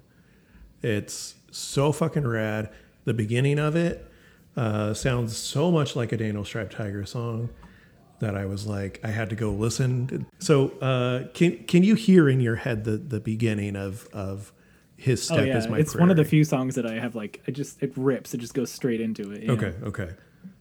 It's 0.82 1.36
so 1.52 1.92
fucking 1.92 2.28
rad. 2.28 2.70
The 3.06 3.14
beginning 3.14 3.60
of 3.60 3.76
it 3.76 4.10
uh, 4.58 4.94
sounds 4.94 5.38
so 5.38 5.72
much 5.72 5.96
like 5.96 6.12
a 6.12 6.18
Daniel 6.18 6.44
Striped 6.44 6.74
Tiger 6.74 7.06
song 7.06 7.50
that 8.20 8.36
I 8.36 8.46
was 8.46 8.66
like, 8.66 9.00
I 9.04 9.10
had 9.10 9.30
to 9.30 9.36
go 9.36 9.52
listen. 9.52 10.26
So, 10.40 10.70
uh, 10.80 11.28
can 11.34 11.64
can 11.66 11.84
you 11.84 11.96
hear 11.96 12.30
in 12.30 12.40
your 12.40 12.56
head 12.56 12.84
the 12.84 12.98
the 12.98 13.20
beginning 13.20 13.76
of 13.76 14.08
of 14.14 14.52
his 14.98 15.22
step 15.24 15.40
Oh 15.40 15.44
yeah, 15.44 15.58
is 15.58 15.68
my 15.68 15.78
it's 15.80 15.96
one 15.96 16.10
of 16.10 16.16
the 16.18 16.24
few 16.26 16.44
songs 16.46 16.76
that 16.76 16.86
I 16.86 16.94
have 17.00 17.16
like 17.16 17.42
it 17.46 17.52
just 17.52 17.82
it 17.84 17.92
rips. 17.96 18.34
It 18.34 18.38
just 18.40 18.54
goes 18.54 18.72
straight 18.72 19.02
into 19.02 19.32
it. 19.32 19.44
yeah. 19.44 19.52
Okay, 19.52 19.74
okay. 19.84 20.10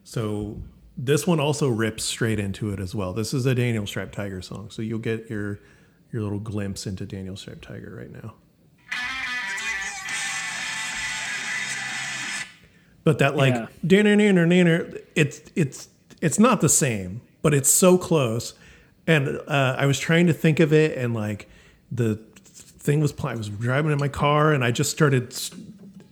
So 0.03 0.61
this 0.97 1.27
one 1.27 1.41
also 1.41 1.69
rips 1.69 2.05
straight 2.05 2.39
into 2.41 2.71
it 2.73 2.81
as 2.81 2.95
well. 2.95 3.13
This 3.13 3.33
is 3.35 3.47
a 3.47 3.55
Daniel 3.55 3.87
Striped 3.87 4.15
Tiger 4.15 4.43
song, 4.43 4.71
so 4.71 4.83
you'll 4.83 4.99
get 4.99 5.31
your 5.31 5.61
your 6.13 6.23
little 6.23 6.41
glimpse 6.41 6.87
into 6.87 7.07
Daniel 7.07 7.37
Striped 7.37 7.63
Tiger 7.63 7.95
right 7.97 8.13
now. 8.13 8.35
But 13.05 13.19
that 13.19 13.37
like 13.37 13.55
Yeah. 13.55 13.67
it's 15.15 15.43
it's 15.55 15.89
it's 16.21 16.39
not 16.39 16.61
the 16.63 16.69
same, 16.71 17.21
but 17.45 17.53
it's 17.55 17.71
so 17.71 17.97
close. 17.99 18.55
And 19.07 19.39
uh, 19.47 19.77
I 19.79 19.85
was 19.87 19.99
trying 20.01 20.27
to 20.29 20.33
think 20.33 20.59
of 20.61 20.73
it, 20.73 20.97
and 20.97 21.13
like 21.15 21.47
the 21.93 22.17
thing 22.47 23.01
was 23.01 23.13
playing. 23.13 23.37
I 23.37 23.39
was 23.39 23.49
driving 23.51 23.93
in 23.93 23.99
my 23.99 24.09
car, 24.09 24.53
and 24.53 24.65
I 24.65 24.71
just 24.71 24.91
started 24.91 25.33
s- 25.33 25.51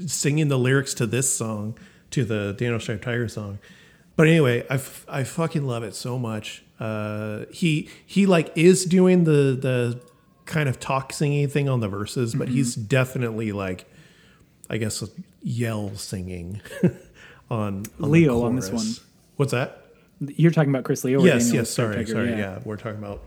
singing 0.07 0.49
the 0.49 0.59
lyrics 0.59 0.93
to 0.95 1.07
this 1.07 1.35
song, 1.35 1.79
to 2.11 2.25
the 2.25 2.55
Daniel 2.59 2.79
Striped 2.79 3.03
Tiger 3.03 3.29
song. 3.29 3.59
But 4.15 4.27
anyway, 4.29 4.67
I, 4.69 4.75
f- 4.75 5.07
I 5.09 5.25
fucking 5.25 5.65
love 5.67 5.83
it 5.85 5.95
so 5.95 6.19
much. 6.19 6.65
Uh, 6.79 7.47
he 7.51 7.89
he 8.05 8.27
like 8.27 8.53
is 8.57 8.85
doing 8.85 9.25
the 9.25 9.57
the 9.59 10.01
kind 10.45 10.69
of 10.69 10.79
talk 10.79 11.15
singing 11.15 11.49
thing 11.49 11.69
on 11.71 11.81
the 11.81 11.89
verses, 11.89 12.35
but 12.35 12.49
he's 12.49 12.75
definitely 12.75 13.53
like, 13.53 13.87
I 14.69 14.77
guess 14.77 15.03
yell 15.43 15.95
singing 15.97 16.61
on, 17.51 17.85
on 18.01 18.11
Leo 18.11 18.43
on 18.43 18.57
this 18.57 18.71
one. 18.71 18.87
What's 19.37 19.53
that? 19.53 19.82
You're 20.37 20.51
talking 20.51 20.71
about 20.71 20.85
Chris 20.85 21.05
Leo. 21.05 21.23
yes, 21.23 21.45
Daniel 21.45 21.57
yes. 21.63 21.71
Sorry, 21.71 22.07
sorry. 22.07 22.31
Yeah. 22.31 22.61
we're 22.65 22.77
talking 22.77 22.99
about 22.99 23.23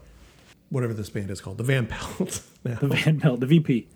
whatever 0.69 0.93
this 0.93 1.09
band 1.09 1.29
is 1.31 1.41
called, 1.41 1.57
the 1.57 1.63
Van 1.63 1.87
Pelt. 1.87 2.41
now. 2.63 2.75
the 2.75 2.87
Van 2.87 3.19
Pelt, 3.19 3.39
the 3.39 3.45
VP, 3.45 3.87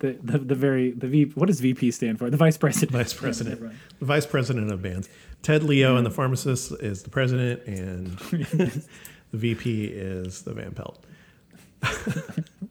the, 0.00 0.18
the 0.22 0.38
the 0.38 0.54
very 0.54 0.90
the 0.92 1.06
V. 1.06 1.24
What 1.34 1.46
does 1.46 1.60
VP 1.60 1.90
stand 1.90 2.18
for? 2.18 2.30
The 2.30 2.36
Vice 2.36 2.56
President. 2.56 2.92
Vice 2.92 3.12
President, 3.12 3.60
the 3.98 4.04
Vice 4.04 4.26
President 4.26 4.70
of 4.70 4.82
bands. 4.82 5.08
Ted 5.42 5.62
Leo 5.62 5.96
and 5.96 6.04
the 6.04 6.10
pharmacist 6.10 6.72
is 6.80 7.02
the 7.02 7.10
president, 7.10 7.62
and 7.66 8.18
the 8.18 8.82
VP 9.32 9.84
is 9.86 10.42
the 10.42 10.52
Van 10.52 10.72
Pelt. 10.72 11.04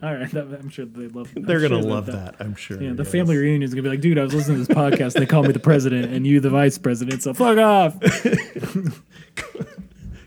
All 0.01 0.15
right, 0.15 0.31
that, 0.31 0.47
I'm 0.59 0.69
sure 0.69 0.85
they 0.85 1.07
love. 1.07 1.29
I'm 1.35 1.43
They're 1.43 1.59
gonna 1.59 1.81
sure 1.81 1.91
love 1.91 2.05
that. 2.05 2.35
I'm 2.39 2.55
sure. 2.55 2.81
Yeah, 2.81 2.93
the 2.93 3.03
yes. 3.03 3.11
family 3.11 3.35
reunion 3.35 3.63
is 3.63 3.73
gonna 3.73 3.83
be 3.83 3.89
like, 3.89 3.99
dude, 4.01 4.17
I 4.17 4.23
was 4.23 4.33
listening 4.33 4.63
to 4.63 4.65
this 4.65 4.75
podcast. 4.75 5.13
They 5.13 5.25
call 5.25 5.43
me 5.43 5.51
the 5.51 5.59
president 5.59 6.13
and 6.13 6.25
you 6.25 6.39
the 6.39 6.49
vice 6.49 6.77
president. 6.77 7.21
So 7.23 7.33
fuck 7.33 7.57
off. 7.57 7.97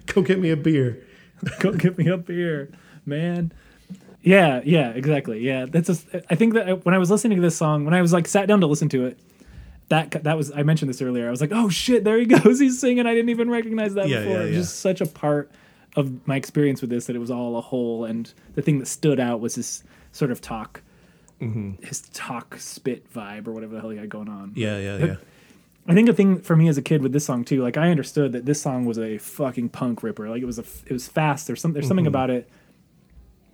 Go 0.07 0.23
get 0.23 0.41
me 0.41 0.51
a 0.51 0.57
beer. 0.57 1.03
Go 1.61 1.73
get 1.73 1.97
me 1.97 2.11
up 2.11 2.29
here, 2.29 2.71
man. 3.07 3.53
Yeah, 4.23 4.61
yeah, 4.65 4.91
exactly. 4.91 5.41
Yeah, 5.41 5.67
that's. 5.67 5.87
Just, 5.89 6.07
I 6.31 6.35
think 6.35 6.55
that 6.55 6.85
when 6.85 6.95
I 6.95 6.99
was 6.99 7.11
listening 7.11 7.37
to 7.39 7.43
this 7.43 7.57
song, 7.57 7.85
when 7.85 7.95
I 7.95 8.03
was 8.03 8.13
like 8.13 8.29
sat 8.29 8.47
down 8.47 8.61
to 8.61 8.67
listen 8.67 8.89
to 8.91 9.07
it, 9.07 9.19
that 9.89 10.11
that 10.25 10.37
was. 10.37 10.53
I 10.53 10.63
mentioned 10.65 10.91
this 10.91 11.01
earlier. 11.03 11.27
I 11.27 11.31
was 11.31 11.41
like, 11.41 11.51
oh 11.53 11.69
shit, 11.69 12.05
there 12.05 12.19
he 12.19 12.27
goes. 12.27 12.61
He's 12.61 12.79
singing. 12.79 13.07
I 13.07 13.15
didn't 13.15 13.31
even 13.31 13.51
recognize 13.51 13.95
that 13.95 14.09
Yeah, 14.09 14.21
before. 14.21 14.39
yeah, 14.41 14.45
yeah. 14.45 14.53
just 14.53 14.81
such 14.81 15.01
a 15.01 15.07
part 15.07 15.51
of 15.97 16.27
my 16.27 16.37
experience 16.37 16.81
with 16.81 16.91
this 16.91 17.07
that 17.07 17.17
it 17.17 17.19
was 17.21 17.31
all 17.31 17.57
a 17.57 17.61
whole. 17.61 18.05
And 18.05 18.33
the 18.55 18.63
thing 18.63 18.79
that 18.79 18.87
stood 18.87 19.21
out 19.21 19.41
was 19.41 19.55
his 19.57 19.85
sort 20.13 20.31
of 20.31 20.41
talk, 20.41 20.83
Mm-hmm. 21.41 21.83
his 21.85 22.03
talk 22.13 22.57
spit 22.59 23.13
vibe 23.13 23.49
or 23.49 23.53
whatever 23.53 23.75
the 23.75 23.81
hell 23.81 23.91
he 23.91 23.99
had 23.99 24.09
going 24.09 24.29
on. 24.29 24.53
Yeah, 24.55 24.79
yeah, 24.79 24.99
yeah. 25.05 25.17
I 25.89 25.95
think 25.95 26.09
a 26.09 26.13
thing 26.13 26.41
for 26.41 26.55
me 26.55 26.69
as 26.69 26.79
a 26.79 26.83
kid 26.83 27.03
with 27.03 27.13
this 27.13 27.25
song 27.25 27.45
too, 27.45 27.61
like 27.63 27.77
I 27.77 27.91
understood 27.91 28.31
that 28.31 28.45
this 28.47 28.63
song 28.63 28.85
was 28.85 28.97
a 28.97 29.19
fucking 29.19 29.71
punk 29.71 30.05
ripper. 30.05 30.31
Like 30.31 30.41
it 30.41 30.45
was 30.45 30.61
a, 30.61 30.65
it 30.87 30.93
was 30.93 31.09
fast. 31.09 31.49
There's 31.49 31.61
some, 31.61 31.73
there's 31.73 31.89
something 31.89 32.07
about 32.07 32.31
it 32.31 32.49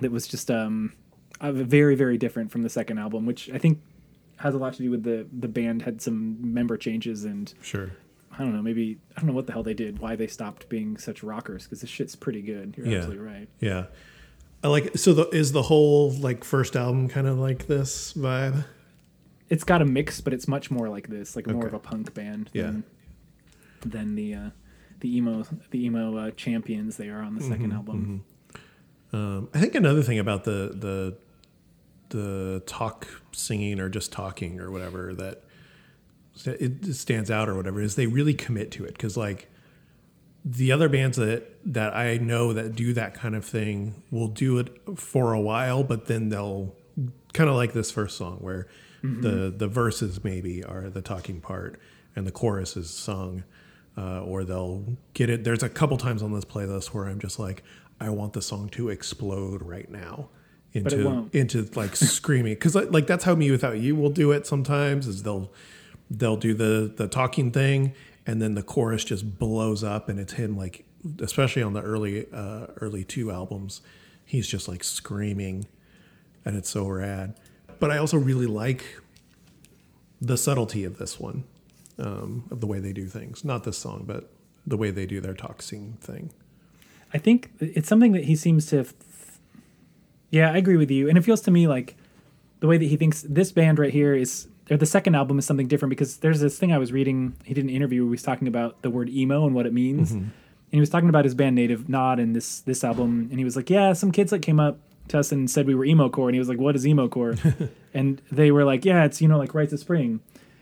that 0.00 0.10
was 0.12 0.28
just 0.28 0.50
um, 0.50 0.92
very, 1.40 1.94
very 1.94 2.18
different 2.18 2.50
from 2.52 2.60
the 2.62 2.68
second 2.68 2.98
album, 2.98 3.24
which 3.24 3.48
I 3.48 3.56
think 3.56 3.80
has 4.36 4.52
a 4.54 4.58
lot 4.58 4.74
to 4.74 4.82
do 4.82 4.90
with 4.90 5.02
the 5.04 5.26
the 5.32 5.48
band 5.48 5.82
had 5.82 6.02
some 6.02 6.52
member 6.52 6.76
changes 6.76 7.24
and 7.24 7.52
Sure. 7.62 7.92
I 8.38 8.42
don't 8.44 8.54
know, 8.54 8.62
maybe 8.62 8.98
I 9.16 9.20
don't 9.20 9.26
know 9.28 9.32
what 9.34 9.46
the 9.46 9.52
hell 9.52 9.62
they 9.64 9.74
did, 9.74 9.98
why 9.98 10.14
they 10.16 10.28
stopped 10.28 10.68
being 10.68 10.96
such 10.96 11.22
rockers 11.24 11.64
because 11.64 11.80
this 11.80 11.90
shit's 11.90 12.14
pretty 12.14 12.40
good. 12.42 12.74
You're 12.76 12.86
Yeah. 12.86 12.98
absolutely 12.98 13.24
right. 13.26 13.48
Yeah. 13.60 13.86
I 14.62 14.68
like 14.68 14.96
so 14.96 15.12
the 15.12 15.28
is 15.30 15.52
the 15.52 15.62
whole 15.62 16.10
like 16.12 16.44
first 16.44 16.76
album 16.76 17.08
kind 17.08 17.26
of 17.26 17.38
like 17.38 17.66
this 17.66 18.12
vibe? 18.14 18.64
It's 19.48 19.64
got 19.64 19.80
a 19.82 19.84
mix, 19.84 20.20
but 20.20 20.32
it's 20.32 20.46
much 20.46 20.70
more 20.70 20.88
like 20.88 21.08
this, 21.08 21.34
like 21.36 21.46
more 21.46 21.66
of 21.66 21.74
a 21.74 21.78
punk 21.78 22.14
band 22.14 22.50
Yeah. 22.52 22.62
than 22.64 22.84
than 23.84 24.14
the 24.14 24.34
uh, 24.34 24.50
the 25.00 25.16
emo 25.16 25.44
the 25.70 25.84
emo 25.84 26.16
uh, 26.16 26.30
champions 26.32 26.96
they 26.96 27.08
are 27.08 27.20
on 27.22 27.34
the 27.36 27.40
2nd 27.40 27.58
Mm-hmm, 27.58 27.72
album. 27.72 28.24
Um, 29.12 29.48
I 29.54 29.60
think 29.60 29.74
another 29.74 30.02
thing 30.02 30.18
about 30.18 30.44
the 30.44 30.72
the 30.74 31.16
the 32.10 32.62
talk 32.66 33.06
singing 33.32 33.80
or 33.80 33.88
just 33.88 34.12
talking 34.12 34.60
or 34.60 34.70
whatever 34.70 35.14
that 35.14 35.44
it 36.46 36.94
stands 36.94 37.30
out 37.30 37.48
or 37.48 37.54
whatever 37.54 37.80
is 37.80 37.96
they 37.96 38.06
really 38.06 38.34
commit 38.34 38.70
to 38.72 38.84
it. 38.84 38.92
Because 38.92 39.16
like 39.16 39.48
the 40.44 40.72
other 40.72 40.88
bands 40.88 41.16
that 41.16 41.58
that 41.72 41.94
I 41.94 42.16
know 42.18 42.52
that 42.52 42.74
do 42.74 42.92
that 42.94 43.14
kind 43.14 43.34
of 43.34 43.44
thing 43.44 44.02
will 44.10 44.28
do 44.28 44.58
it 44.58 44.70
for 44.96 45.32
a 45.32 45.40
while, 45.40 45.82
but 45.82 46.06
then 46.06 46.28
they'll 46.28 46.74
kind 47.32 47.50
of 47.50 47.56
like 47.56 47.72
this 47.72 47.90
first 47.90 48.16
song 48.16 48.38
where 48.38 48.66
the 49.02 49.54
the 49.56 49.68
verses 49.68 50.24
maybe 50.24 50.64
are 50.64 50.90
the 50.90 51.02
talking 51.02 51.40
part 51.40 51.78
and 52.16 52.26
the 52.26 52.32
chorus 52.32 52.76
is 52.76 52.90
sung, 52.90 53.44
uh, 53.96 54.22
or 54.22 54.44
they'll 54.44 54.84
get 55.14 55.30
it. 55.30 55.44
There's 55.44 55.62
a 55.62 55.68
couple 55.68 55.96
times 55.96 56.22
on 56.22 56.32
this 56.32 56.44
playlist 56.44 56.88
where 56.88 57.06
I'm 57.06 57.20
just 57.20 57.38
like, 57.38 57.62
I 58.00 58.10
want 58.10 58.32
the 58.32 58.42
song 58.42 58.68
to 58.70 58.88
explode 58.88 59.62
right 59.62 59.88
now 59.90 60.30
into 60.72 61.28
into 61.32 61.62
like 61.74 61.94
screaming. 61.96 62.54
Because 62.54 62.74
like, 62.74 62.90
like 62.90 63.06
that's 63.06 63.24
how 63.24 63.34
mewithoutYou 63.34 63.92
will 63.92 64.10
do 64.10 64.32
it 64.32 64.46
sometimes 64.46 65.06
is 65.06 65.22
they'll 65.22 65.52
they'll 66.10 66.36
do 66.36 66.54
the 66.54 66.92
the 66.96 67.08
talking 67.08 67.50
thing 67.50 67.92
and 68.26 68.40
then 68.40 68.54
the 68.54 68.62
chorus 68.62 69.04
just 69.04 69.38
blows 69.38 69.84
up 69.84 70.08
and 70.08 70.18
it's 70.18 70.34
him 70.34 70.56
like 70.56 70.84
especially 71.20 71.62
on 71.62 71.72
the 71.72 71.82
early 71.82 72.26
uh 72.32 72.66
early 72.80 73.04
two 73.04 73.30
albums 73.30 73.80
he's 74.24 74.46
just 74.46 74.68
like 74.68 74.84
screaming 74.84 75.66
and 76.44 76.56
it's 76.56 76.70
so 76.70 76.86
rad. 76.86 77.34
But 77.78 77.90
i 77.90 77.98
also 77.98 78.16
really 78.16 78.46
like 78.46 78.84
the 80.20 80.36
subtlety 80.36 80.84
of 80.84 80.98
this 80.98 81.20
one 81.20 81.44
um 81.98 82.48
of 82.50 82.60
the 82.60 82.66
way 82.66 82.80
they 82.80 82.92
do 82.92 83.06
things. 83.06 83.44
Not 83.44 83.64
this 83.64 83.78
song 83.78 84.04
but 84.06 84.30
the 84.66 84.76
way 84.76 84.90
they 84.90 85.06
do 85.06 85.20
their 85.20 85.34
talking 85.34 85.96
thing. 86.00 86.30
I 87.12 87.18
think 87.18 87.50
it's 87.58 87.88
something 87.88 88.12
that 88.12 88.24
he 88.24 88.36
seems 88.36 88.66
to. 88.66 88.86
Yeah, 90.30 90.52
I 90.52 90.58
agree 90.58 90.76
with 90.76 90.90
you, 90.90 91.08
and 91.08 91.16
it 91.16 91.22
feels 91.22 91.40
to 91.42 91.50
me 91.50 91.66
like 91.66 91.96
the 92.60 92.66
way 92.66 92.76
that 92.76 92.84
he 92.84 92.96
thinks 92.96 93.22
this 93.22 93.50
band 93.52 93.78
right 93.78 93.92
here 93.92 94.14
is, 94.14 94.48
or 94.70 94.76
the 94.76 94.86
second 94.86 95.14
album 95.14 95.38
is 95.38 95.46
something 95.46 95.68
different 95.68 95.90
because 95.90 96.18
there's 96.18 96.40
this 96.40 96.58
thing 96.58 96.72
I 96.72 96.78
was 96.78 96.92
reading. 96.92 97.36
He 97.44 97.54
did 97.54 97.64
an 97.64 97.70
interview 97.70 98.02
where 98.02 98.08
he 98.08 98.12
was 98.12 98.22
talking 98.22 98.48
about 98.48 98.82
the 98.82 98.90
word 98.90 99.08
emo 99.08 99.46
and 99.46 99.54
what 99.54 99.66
it 99.66 99.72
means, 99.72 100.10
mm-hmm. 100.10 100.18
and 100.18 100.32
he 100.70 100.80
was 100.80 100.90
talking 100.90 101.08
about 101.08 101.24
his 101.24 101.34
band 101.34 101.56
Native 101.56 101.88
Nod 101.88 102.18
and 102.18 102.34
this 102.34 102.60
this 102.60 102.84
album, 102.84 103.28
and 103.30 103.38
he 103.38 103.44
was 103.44 103.56
like, 103.56 103.70
yeah, 103.70 103.92
some 103.92 104.12
kids 104.12 104.32
like 104.32 104.42
came 104.42 104.60
up 104.60 104.78
to 105.08 105.18
us 105.18 105.32
and 105.32 105.50
said 105.50 105.66
we 105.66 105.74
were 105.74 105.84
emo 105.84 106.08
core, 106.08 106.28
and 106.28 106.34
he 106.34 106.38
was 106.38 106.48
like, 106.48 106.58
what 106.58 106.76
is 106.76 106.86
emo 106.86 107.08
core? 107.08 107.34
and 107.94 108.22
they 108.30 108.50
were 108.50 108.64
like, 108.64 108.84
yeah, 108.84 109.04
it's 109.04 109.20
you 109.20 109.28
know 109.28 109.38
like 109.38 109.54
Rites 109.54 109.72
of 109.72 109.80
Spring. 109.80 110.20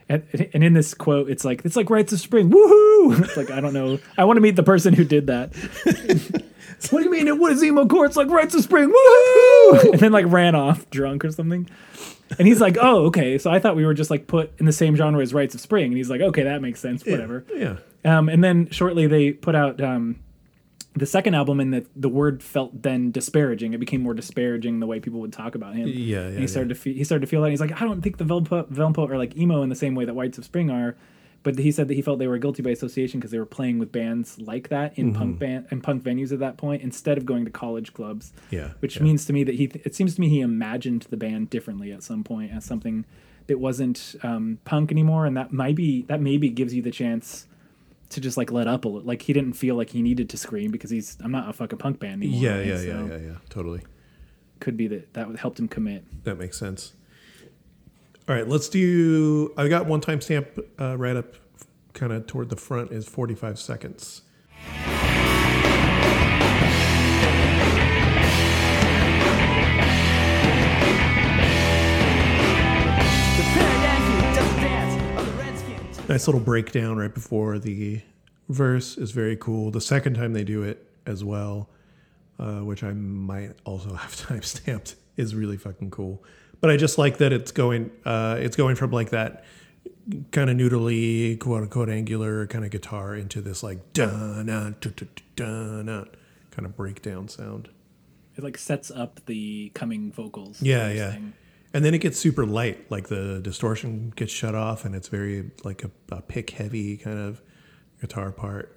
And, 0.08 0.22
and 0.54 0.62
in 0.62 0.72
this 0.72 0.94
quote, 0.94 1.28
it's 1.28 1.44
like 1.44 1.64
it's 1.64 1.74
like 1.74 1.90
Rites 1.90 2.12
of 2.12 2.20
Spring, 2.20 2.50
woohoo! 2.50 2.86
It's 3.24 3.36
like 3.36 3.50
I 3.50 3.60
don't 3.60 3.74
know. 3.74 3.98
I 4.16 4.24
want 4.24 4.36
to 4.36 4.40
meet 4.40 4.56
the 4.56 4.62
person 4.62 4.94
who 4.94 5.04
did 5.04 5.26
that. 5.26 5.54
what 6.90 7.00
do 7.00 7.04
you 7.04 7.10
mean? 7.10 7.26
It 7.26 7.38
was 7.38 7.62
emo 7.62 7.86
core? 7.86 8.06
It's 8.06 8.16
like 8.16 8.28
Rites 8.28 8.54
of 8.54 8.62
Spring, 8.62 8.88
woohoo! 8.88 9.92
And 9.92 10.00
then 10.00 10.12
like 10.12 10.26
ran 10.28 10.54
off 10.54 10.88
drunk 10.90 11.24
or 11.24 11.32
something. 11.32 11.68
And 12.38 12.48
he's 12.48 12.60
like, 12.60 12.76
oh, 12.80 13.06
okay. 13.06 13.38
So 13.38 13.50
I 13.50 13.58
thought 13.60 13.76
we 13.76 13.86
were 13.86 13.94
just 13.94 14.10
like 14.10 14.26
put 14.26 14.52
in 14.58 14.66
the 14.66 14.72
same 14.72 14.96
genre 14.96 15.22
as 15.22 15.32
Rites 15.32 15.54
of 15.54 15.60
Spring. 15.60 15.86
And 15.86 15.96
he's 15.96 16.10
like, 16.10 16.20
okay, 16.20 16.42
that 16.42 16.60
makes 16.60 16.80
sense. 16.80 17.04
Whatever. 17.06 17.44
yeah 17.54 17.76
Um, 18.04 18.28
and 18.28 18.42
then 18.42 18.68
shortly 18.70 19.06
they 19.06 19.30
put 19.32 19.54
out 19.54 19.80
um, 19.80 20.18
the 20.94 21.06
second 21.06 21.34
album, 21.34 21.60
and 21.60 21.72
the 21.72 21.86
the 21.94 22.08
word 22.08 22.42
felt 22.42 22.82
then 22.82 23.10
disparaging. 23.10 23.74
It 23.74 23.78
became 23.78 24.02
more 24.02 24.14
disparaging 24.14 24.80
the 24.80 24.86
way 24.86 24.98
people 24.98 25.20
would 25.20 25.32
talk 25.32 25.54
about 25.54 25.74
him. 25.76 25.88
Yeah, 25.88 26.22
And 26.22 26.38
he 26.38 26.46
started 26.46 26.70
to 26.70 26.74
fe- 26.74 26.94
he 26.94 27.04
started 27.04 27.26
to 27.26 27.30
feel 27.30 27.42
that. 27.42 27.50
He's 27.50 27.60
like, 27.60 27.80
I 27.80 27.84
don't 27.84 28.00
think 28.02 28.16
the 28.16 28.24
Velpo, 28.24 28.66
Velpo 28.70 29.08
are 29.10 29.18
like 29.18 29.36
emo 29.36 29.62
in 29.62 29.68
the 29.68 29.76
same 29.76 29.94
way 29.94 30.04
that 30.06 30.14
Rites 30.14 30.38
of 30.38 30.44
Spring 30.44 30.70
are. 30.70 30.96
But 31.46 31.58
he 31.60 31.70
said 31.70 31.86
that 31.86 31.94
he 31.94 32.02
felt 32.02 32.18
they 32.18 32.26
were 32.26 32.38
guilty 32.38 32.60
by 32.60 32.70
association 32.70 33.20
because 33.20 33.30
they 33.30 33.38
were 33.38 33.46
playing 33.46 33.78
with 33.78 33.92
bands 33.92 34.36
like 34.40 34.68
that 34.70 34.98
in 34.98 35.10
Mm-hmm. 35.12 35.18
punk 35.20 35.38
band 35.38 35.66
and 35.70 35.80
punk 35.80 36.02
venues 36.02 36.32
at 36.32 36.40
that 36.40 36.56
point 36.56 36.82
instead 36.82 37.16
of 37.18 37.24
going 37.24 37.44
to 37.44 37.52
college 37.52 37.92
clubs. 37.94 38.32
Yeah, 38.50 38.70
which 38.80 38.96
yeah. 38.96 39.04
means 39.04 39.24
to 39.26 39.32
me 39.32 39.44
that 39.44 39.54
he 39.54 39.70
it 39.84 39.94
seems 39.94 40.16
to 40.16 40.20
me 40.20 40.28
he 40.28 40.40
imagined 40.40 41.02
the 41.08 41.16
band 41.16 41.48
differently 41.48 41.92
at 41.92 42.02
some 42.02 42.24
point 42.24 42.50
as 42.52 42.64
something 42.64 43.04
that 43.46 43.60
wasn't 43.60 44.16
um, 44.24 44.58
punk 44.64 44.90
anymore, 44.90 45.24
and 45.24 45.36
that 45.36 45.52
might 45.52 45.76
be 45.76 46.02
that 46.08 46.20
maybe 46.20 46.48
gives 46.50 46.74
you 46.74 46.82
the 46.82 46.90
chance 46.90 47.46
to 48.10 48.20
just 48.20 48.36
like 48.36 48.50
let 48.50 48.66
up 48.66 48.84
a 48.84 48.88
little. 48.88 49.06
Like 49.06 49.22
he 49.22 49.32
didn't 49.32 49.52
feel 49.52 49.76
like 49.76 49.90
he 49.90 50.02
needed 50.02 50.28
to 50.30 50.36
scream 50.36 50.72
because 50.72 50.90
he's 50.90 51.16
I'm 51.22 51.30
not 51.30 51.48
a 51.48 51.52
fucking 51.52 51.78
punk 51.78 52.00
band 52.00 52.24
anymore. 52.24 52.42
Yeah, 52.42 52.56
right? 52.56 52.66
yeah, 52.66 52.76
So 52.78 52.86
yeah, 52.86 53.06
yeah, 53.06 53.16
yeah. 53.28 53.36
Totally. 53.50 53.82
Could 54.58 54.76
be 54.76 54.88
that 54.88 55.12
that 55.14 55.36
helped 55.36 55.60
him 55.60 55.68
commit. 55.68 56.02
That 56.24 56.38
makes 56.38 56.58
sense. 56.58 56.94
All 58.28 58.34
right, 58.34 58.48
let's 58.48 58.68
do. 58.68 59.54
I 59.56 59.68
got 59.68 59.86
one 59.86 60.00
timestamp 60.00 60.46
uh, 60.80 60.98
right 60.98 61.14
up, 61.14 61.36
kind 61.92 62.12
of 62.12 62.26
toward 62.26 62.48
the 62.48 62.56
front 62.56 62.90
is 62.90 63.08
45 63.08 63.56
seconds. 63.56 64.22
Nice 76.08 76.26
little 76.26 76.40
breakdown 76.40 76.96
right 76.96 77.14
before 77.14 77.60
the 77.60 78.00
verse 78.48 78.98
is 78.98 79.12
very 79.12 79.36
cool. 79.36 79.70
The 79.70 79.80
second 79.80 80.14
time 80.14 80.32
they 80.32 80.42
do 80.42 80.64
it 80.64 80.84
as 81.06 81.22
well, 81.22 81.68
uh, 82.40 82.58
which 82.58 82.82
I 82.82 82.92
might 82.92 83.52
also 83.64 83.94
have 83.94 84.16
time 84.16 84.42
stamped, 84.42 84.96
is 85.16 85.36
really 85.36 85.56
fucking 85.56 85.92
cool. 85.92 86.24
But 86.60 86.70
I 86.70 86.76
just 86.76 86.98
like 86.98 87.18
that 87.18 87.32
it's 87.32 87.52
going, 87.52 87.90
uh, 88.04 88.36
it's 88.38 88.56
going 88.56 88.76
from 88.76 88.90
like 88.90 89.10
that 89.10 89.44
kind 90.30 90.50
of 90.50 90.56
noodly, 90.56 91.38
quote 91.38 91.62
unquote, 91.62 91.88
angular 91.88 92.46
kind 92.46 92.64
of 92.64 92.70
guitar 92.70 93.14
into 93.14 93.40
this 93.40 93.62
like 93.62 93.92
dun 93.92 94.46
dun 94.46 94.76
dun 94.80 95.08
dun 95.36 96.08
kind 96.50 96.66
of 96.66 96.76
breakdown 96.76 97.28
sound. 97.28 97.68
It 98.36 98.44
like 98.44 98.58
sets 98.58 98.90
up 98.90 99.20
the 99.26 99.70
coming 99.74 100.12
vocals. 100.12 100.60
Yeah, 100.62 100.90
yeah. 100.90 101.12
thing. 101.12 101.32
And 101.72 101.84
then 101.84 101.94
it 101.94 101.98
gets 101.98 102.18
super 102.18 102.46
light, 102.46 102.90
like 102.90 103.08
the 103.08 103.40
distortion 103.40 104.12
gets 104.16 104.32
shut 104.32 104.54
off, 104.54 104.84
and 104.84 104.94
it's 104.94 105.08
very 105.08 105.50
like 105.64 105.84
a, 105.84 105.90
a 106.10 106.22
pick 106.22 106.50
heavy 106.50 106.96
kind 106.96 107.18
of 107.18 107.42
guitar 108.00 108.32
part. 108.32 108.76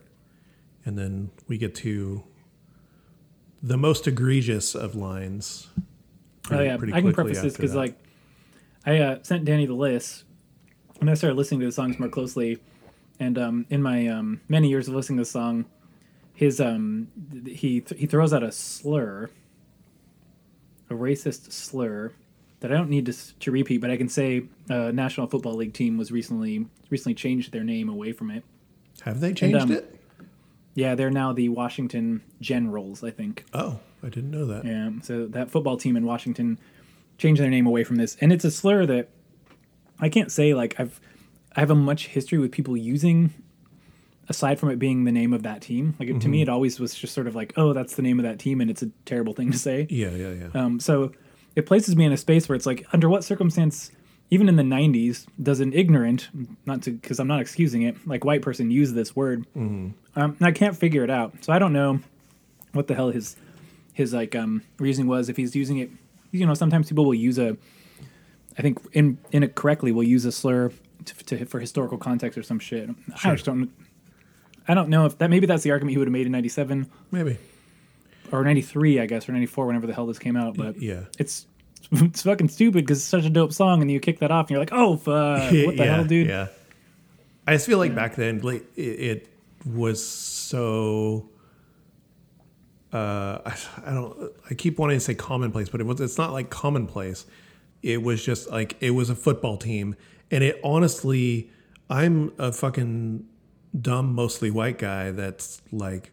And 0.85 0.97
then 0.97 1.29
we 1.47 1.57
get 1.57 1.75
to 1.75 2.23
the 3.61 3.77
most 3.77 4.07
egregious 4.07 4.75
of 4.75 4.95
lines. 4.95 5.67
Oh 6.51 6.61
yeah, 6.61 6.77
pretty 6.77 6.93
I 6.93 7.01
can 7.01 7.13
preface 7.13 7.41
this 7.41 7.55
because 7.55 7.75
like 7.75 7.95
I 8.85 8.99
uh, 8.99 9.19
sent 9.23 9.45
Danny 9.45 9.65
the 9.65 9.73
list, 9.73 10.23
and 10.99 11.09
I 11.09 11.13
started 11.13 11.35
listening 11.35 11.59
to 11.61 11.65
the 11.65 11.71
songs 11.71 11.99
more 11.99 12.09
closely. 12.09 12.59
And 13.19 13.37
um, 13.37 13.65
in 13.69 13.81
my 13.81 14.07
um, 14.07 14.41
many 14.47 14.69
years 14.69 14.87
of 14.87 14.93
listening 14.93 15.17
to 15.17 15.23
the 15.23 15.29
song, 15.29 15.65
his 16.33 16.61
um, 16.61 17.09
th- 17.31 17.59
he 17.59 17.81
th- 17.81 17.99
he 17.99 18.07
throws 18.07 18.33
out 18.33 18.43
a 18.43 18.51
slur, 18.51 19.29
a 20.89 20.93
racist 20.93 21.51
slur 21.51 22.13
that 22.61 22.71
I 22.71 22.75
don't 22.75 22.89
need 22.89 23.05
to 23.07 23.13
to 23.39 23.51
repeat, 23.51 23.79
but 23.79 23.91
I 23.91 23.97
can 23.97 24.09
say 24.09 24.43
uh, 24.69 24.91
National 24.91 25.27
Football 25.27 25.55
League 25.55 25.73
team 25.73 25.97
was 25.97 26.11
recently 26.11 26.65
recently 26.89 27.13
changed 27.13 27.51
their 27.51 27.63
name 27.63 27.89
away 27.89 28.13
from 28.13 28.31
it. 28.31 28.43
have 29.01 29.19
they 29.19 29.33
changed 29.33 29.57
um, 29.57 29.71
it? 29.71 29.98
Yeah, 30.75 30.95
they're 30.95 31.09
now 31.09 31.33
the 31.33 31.49
Washington 31.49 32.21
Generals, 32.41 33.03
I 33.03 33.11
think. 33.11 33.45
Oh, 33.53 33.79
I 34.03 34.09
didn't 34.09 34.31
know 34.31 34.45
that. 34.45 34.65
Yeah, 34.65 34.91
so 35.01 35.25
that 35.27 35.51
football 35.51 35.77
team 35.77 35.97
in 35.97 36.05
Washington 36.05 36.59
changed 37.17 37.41
their 37.41 37.49
name 37.49 37.67
away 37.67 37.83
from 37.83 37.97
this, 37.97 38.15
and 38.21 38.31
it's 38.31 38.45
a 38.45 38.51
slur 38.51 38.85
that 38.85 39.09
I 39.99 40.09
can't 40.09 40.31
say 40.31 40.53
like 40.53 40.79
I've 40.79 41.01
I 41.55 41.59
have 41.59 41.71
a 41.71 41.75
much 41.75 42.07
history 42.07 42.37
with 42.37 42.51
people 42.51 42.77
using. 42.77 43.33
Aside 44.31 44.59
from 44.59 44.69
it 44.69 44.77
being 44.77 45.05
the 45.05 45.11
name 45.11 45.33
of 45.33 45.41
that 45.41 45.59
team, 45.59 45.95
like 45.99 46.07
it, 46.07 46.21
to 46.21 46.27
me, 46.27 46.43
it 46.43 46.49
always 46.49 46.79
was 46.79 46.93
just 46.93 47.15
sort 47.15 47.25
of 47.25 47.33
like, 47.33 47.51
oh, 47.57 47.73
that's 47.73 47.95
the 47.95 48.03
name 48.03 48.19
of 48.19 48.23
that 48.25 48.37
team, 48.37 48.61
and 48.61 48.69
it's 48.69 48.83
a 48.83 48.91
terrible 49.03 49.33
thing 49.33 49.49
to 49.51 49.57
say. 49.57 49.87
Yeah, 49.89 50.11
yeah, 50.11 50.33
yeah. 50.33 50.49
Um, 50.53 50.79
so 50.79 51.13
it 51.55 51.65
places 51.65 51.95
me 51.95 52.05
in 52.05 52.11
a 52.11 52.17
space 52.17 52.47
where 52.47 52.55
it's 52.55 52.67
like, 52.67 52.85
under 52.93 53.09
what 53.09 53.23
circumstance, 53.23 53.91
even 54.29 54.47
in 54.49 54.55
the 54.55 54.63
'90s, 54.63 55.25
does 55.41 55.59
an 55.59 55.73
ignorant, 55.73 56.29
not 56.65 56.81
to, 56.83 56.91
because 56.91 57.19
I'm 57.19 57.27
not 57.27 57.41
excusing 57.41 57.81
it, 57.83 57.95
like 58.07 58.23
white 58.23 58.41
person 58.41 58.69
use 58.71 58.93
this 58.93 59.15
word? 59.15 59.45
Um, 59.55 59.95
I 60.41 60.51
can't 60.51 60.75
figure 60.77 61.03
it 61.03 61.09
out. 61.09 61.33
So 61.43 61.51
I 61.53 61.59
don't 61.59 61.73
know 61.73 61.99
what 62.73 62.87
the 62.87 62.95
hell 62.95 63.09
his 63.09 63.35
his 63.93 64.13
like 64.13 64.35
um 64.35 64.63
reasoning 64.77 65.07
was 65.07 65.29
if 65.29 65.37
he's 65.37 65.55
using 65.55 65.77
it. 65.79 65.89
You 66.31 66.45
know, 66.45 66.53
sometimes 66.53 66.89
people 66.89 67.05
will 67.05 67.15
use 67.15 67.39
a, 67.39 67.57
I 68.57 68.61
think 68.61 68.79
in 68.93 69.17
in 69.31 69.41
it 69.43 69.55
correctly, 69.55 69.91
will 69.91 70.03
use 70.03 70.25
a 70.25 70.31
slur 70.31 70.71
to, 71.05 71.15
to 71.25 71.45
for 71.45 71.59
historical 71.59 71.97
context 71.97 72.37
or 72.37 72.43
some 72.43 72.59
shit. 72.59 72.89
I 73.23 73.31
just 73.31 73.45
don't. 73.45 73.71
I 74.67 74.75
don't 74.75 74.89
know 74.89 75.05
if 75.07 75.17
that 75.17 75.29
maybe 75.31 75.47
that's 75.47 75.63
the 75.63 75.71
argument 75.71 75.93
he 75.93 75.97
would 75.97 76.07
have 76.07 76.11
made 76.13 76.27
in 76.27 76.31
'97 76.31 76.87
Maybe. 77.11 77.37
or 78.31 78.43
93 78.43 78.99
i 78.99 79.07
guess 79.07 79.27
or 79.27 79.31
94 79.31 79.65
whenever 79.65 79.87
the 79.87 79.93
hell 79.95 80.05
this 80.05 80.19
came 80.19 80.35
out 80.37 80.55
but 80.55 80.79
Yeah. 80.79 81.05
it's 81.17 81.47
it's 81.91 82.23
fucking 82.23 82.49
stupid 82.49 82.85
because 82.85 82.99
it's 82.99 83.07
such 83.07 83.25
a 83.25 83.29
dope 83.29 83.53
song 83.53 83.81
and 83.81 83.91
you 83.91 83.99
kick 83.99 84.19
that 84.19 84.31
off 84.31 84.45
and 84.45 84.51
you're 84.51 84.59
like 84.59 84.73
oh 84.73 84.97
fuck, 84.97 85.05
what 85.51 85.51
the 85.51 85.73
yeah, 85.75 85.95
hell 85.95 86.05
dude 86.05 86.27
Yeah. 86.27 86.47
I 87.49 87.53
just 87.53 87.65
feel 87.65 87.79
like 87.79 87.95
back 87.95 88.15
then, 88.15 88.41
like, 88.41 88.63
it, 88.77 88.81
it 88.81 89.27
was 89.65 90.05
so. 90.05 91.31
Uh, 92.93 93.39
I, 93.43 93.57
I 93.87 93.93
don't. 93.95 94.31
I 94.51 94.53
keep 94.53 94.77
wanting 94.77 94.97
to 94.97 95.03
say 95.03 95.15
commonplace, 95.15 95.67
but 95.67 95.81
it 95.81 95.85
was. 95.85 95.99
It's 95.99 96.19
not 96.19 96.31
like 96.31 96.51
commonplace. 96.51 97.25
It 97.81 98.03
was 98.03 98.23
just 98.23 98.51
like 98.51 98.77
it 98.81 98.91
was 98.91 99.09
a 99.09 99.15
football 99.15 99.57
team, 99.57 99.95
and 100.29 100.43
it 100.43 100.59
honestly, 100.63 101.49
I'm 101.89 102.33
a 102.37 102.51
fucking 102.51 103.25
dumb, 103.81 104.13
mostly 104.13 104.51
white 104.51 104.77
guy 104.77 105.09
that's 105.09 105.63
like 105.71 106.11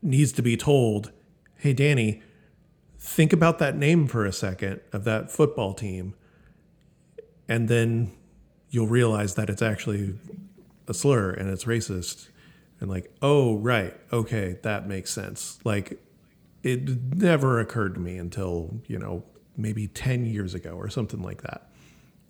needs 0.00 0.30
to 0.30 0.42
be 0.42 0.56
told, 0.56 1.10
"Hey, 1.56 1.72
Danny, 1.72 2.22
think 3.04 3.32
about 3.32 3.58
that 3.58 3.76
name 3.76 4.06
for 4.06 4.24
a 4.24 4.32
second 4.32 4.80
of 4.92 5.04
that 5.04 5.30
football 5.30 5.74
team." 5.74 6.14
and 7.48 7.68
then 7.68 8.12
you'll 8.70 8.86
realize 8.86 9.34
that 9.34 9.50
it's 9.50 9.62
actually 9.62 10.14
a 10.88 10.94
slur 10.94 11.30
and 11.30 11.48
it's 11.50 11.64
racist 11.64 12.28
and 12.80 12.90
like 12.90 13.12
oh 13.22 13.56
right 13.58 13.94
okay 14.12 14.58
that 14.62 14.86
makes 14.86 15.10
sense 15.10 15.58
like 15.64 16.00
it 16.62 16.88
never 17.14 17.60
occurred 17.60 17.94
to 17.94 18.00
me 18.00 18.16
until 18.16 18.80
you 18.86 18.98
know 18.98 19.22
maybe 19.56 19.86
10 19.86 20.26
years 20.26 20.54
ago 20.54 20.72
or 20.72 20.88
something 20.88 21.22
like 21.22 21.42
that 21.42 21.70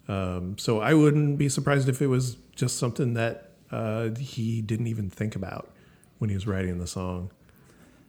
um, 0.09 0.57
so 0.59 0.81
i 0.81 0.93
wouldn't 0.93 1.39
be 1.39 1.49
surprised 1.49 1.89
if 1.89 2.03
it 2.03 2.09
was 2.09 2.37
just 2.55 2.79
something 2.79 3.14
that 3.14 3.51
uh, 3.70 4.11
he 4.18 4.61
didn't 4.61 4.87
even 4.87 5.11
think 5.11 5.35
about 5.35 5.72
when 6.18 6.31
he 6.31 6.37
was 6.37 6.47
writing 6.47 6.79
the 6.79 6.87
song 6.87 7.31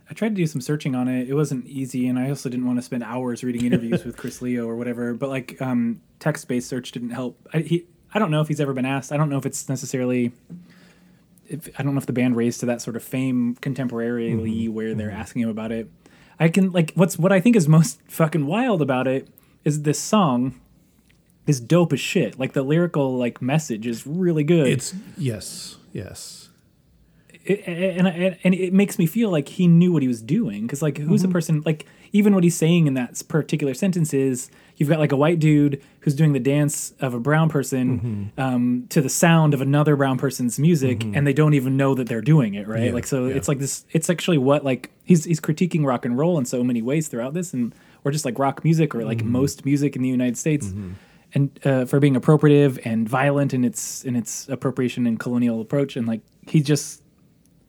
i 0.10 0.14
tried 0.14 0.30
to 0.30 0.36
do 0.36 0.48
some 0.48 0.62
searching 0.62 0.96
on 0.96 1.08
it 1.08 1.30
it 1.30 1.34
wasn't 1.34 1.66
easy 1.68 2.08
and 2.08 2.18
i 2.20 2.30
also 2.30 2.50
didn't 2.50 2.66
want 2.66 2.78
to 2.78 2.84
spend 2.84 3.04
hours 3.04 3.44
reading 3.44 3.66
interviews 3.66 4.04
with 4.04 4.18
chris 4.18 4.42
leo 4.42 4.68
or 4.68 4.76
whatever 4.76 5.14
but 5.14 5.30
like 5.30 5.62
um, 5.62 6.02
text-based 6.20 6.68
search 6.68 6.92
didn't 6.92 7.12
help 7.12 7.38
I, 7.54 7.60
he, 7.60 7.86
I 8.14 8.20
don't 8.20 8.32
know 8.32 8.42
if 8.42 8.48
he's 8.48 8.60
ever 8.60 8.74
been 8.74 8.86
asked 8.86 9.12
i 9.12 9.18
don't 9.18 9.30
know 9.30 9.38
if 9.38 9.46
it's 9.46 9.68
necessarily 9.70 10.32
if, 11.48 11.70
I 11.80 11.84
don't 11.84 11.94
know 11.94 12.00
if 12.00 12.06
the 12.06 12.14
band 12.14 12.36
raised 12.36 12.60
to 12.62 12.66
that 12.68 12.82
sort 12.82 12.96
of 12.96 13.04
fame 13.04 13.56
contemporarily 13.62 14.70
where 14.70 14.96
they're 14.96 15.12
asking 15.12 15.44
him 15.44 15.50
about 15.50 15.72
it. 15.72 15.90
I 16.40 16.50
can 16.50 16.72
like 16.72 16.92
what's 16.96 17.18
what 17.18 17.32
I 17.32 17.40
think 17.40 17.56
is 17.56 17.68
most 17.68 18.00
fucking 18.08 18.46
wild 18.46 18.82
about 18.82 19.08
it 19.08 19.28
is 19.64 19.84
this 19.84 20.00
song 20.00 20.60
is 21.48 21.60
dope 21.60 21.94
as 21.94 22.00
shit. 22.00 22.38
Like 22.38 22.54
the 22.54 22.64
lyrical 22.64 23.18
like 23.18 23.42
message 23.42 23.88
is 23.88 24.06
really 24.06 24.44
good. 24.44 24.68
it's 24.68 24.94
yes 25.18 25.78
yes 25.94 26.45
it, 27.46 27.64
and, 27.68 28.08
and 28.08 28.38
and 28.44 28.56
it 28.56 28.74
makes 28.74 28.98
me 28.98 29.06
feel 29.06 29.30
like 29.30 29.48
he 29.48 29.68
knew 29.68 29.94
what 29.94 30.02
he 30.02 30.08
was 30.08 30.22
doing 30.22 30.64
because 30.64 30.82
like 30.82 30.98
who's 30.98 31.22
the 31.22 31.28
mm-hmm. 31.28 31.34
person 31.34 31.64
like 31.66 31.86
even 32.12 32.34
what 32.34 32.44
he's 32.44 32.56
saying 32.56 32.88
in 32.88 32.96
that 32.96 33.22
particular 33.28 33.74
sentence 33.74 34.14
is 34.14 34.50
you've 34.78 34.90
got 34.90 35.00
like 35.00 35.12
a 35.12 35.16
white 35.16 35.38
dude 35.38 35.82
who's 36.00 36.16
doing 36.16 36.34
the 36.34 36.40
dance 36.40 36.94
of 37.00 37.14
a 37.14 37.20
brown 37.20 37.48
person 37.48 38.32
mm-hmm. 38.36 38.42
um, 38.42 38.86
to 38.90 39.00
the 39.00 39.10
sound 39.10 39.54
of 39.54 39.62
another 39.62 39.96
brown 39.96 40.18
person's 40.18 40.58
music 40.58 41.00
mm-hmm. 41.00 41.16
and 41.16 41.28
they 41.28 41.34
don't 41.34 41.54
even 41.54 41.78
know 41.78 41.94
that 41.94 42.08
they're 42.08 42.22
doing 42.22 42.56
it 42.56 42.68
right? 42.68 42.86
Yeah, 42.86 42.92
like 42.92 43.06
so 43.06 43.28
yeah. 43.28 43.36
it's 43.36 43.48
like 43.48 43.60
this 43.60 43.86
it's 43.92 44.10
actually 44.10 44.40
what 44.40 44.66
like 44.66 44.92
he's 45.04 45.26
he's 45.26 45.40
critiquing 45.40 45.86
rock 45.86 46.04
and 46.04 46.18
roll 46.18 46.40
in 46.40 46.46
so 46.46 46.64
many 46.64 46.82
ways 46.82 47.08
throughout 47.08 47.34
this 47.36 47.54
and 47.54 47.76
or 48.04 48.12
just 48.12 48.26
like 48.26 48.40
rock 48.40 48.64
music 48.64 48.96
or 48.96 49.06
like 49.06 49.24
most 49.24 49.66
music 49.66 49.96
in 49.96 50.02
the 50.02 50.10
United 50.10 50.38
States 50.38 50.72
and 51.34 51.60
uh, 51.66 51.86
for 51.86 52.00
being 52.00 52.16
appropriative 52.16 52.80
and 52.86 53.08
violent 53.08 53.54
in 53.54 53.64
its 53.64 54.04
in 54.04 54.16
its 54.16 54.50
appropriation 54.50 55.06
and 55.06 55.20
colonial 55.20 55.62
approach 55.62 55.96
and 55.96 56.08
like 56.08 56.22
he 56.48 56.62
just 56.62 57.02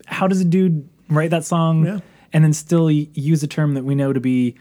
how 0.06 0.26
does 0.26 0.40
a 0.40 0.44
dude 0.44 0.88
write 1.08 1.30
that 1.30 1.44
song 1.44 1.84
Yeah. 1.84 1.98
and 2.32 2.42
then 2.44 2.52
still 2.52 2.90
use 2.90 3.42
a 3.42 3.46
term 3.46 3.74
that 3.74 3.84
we 3.84 3.94
know 3.94 4.12
to 4.12 4.20
be 4.20 4.56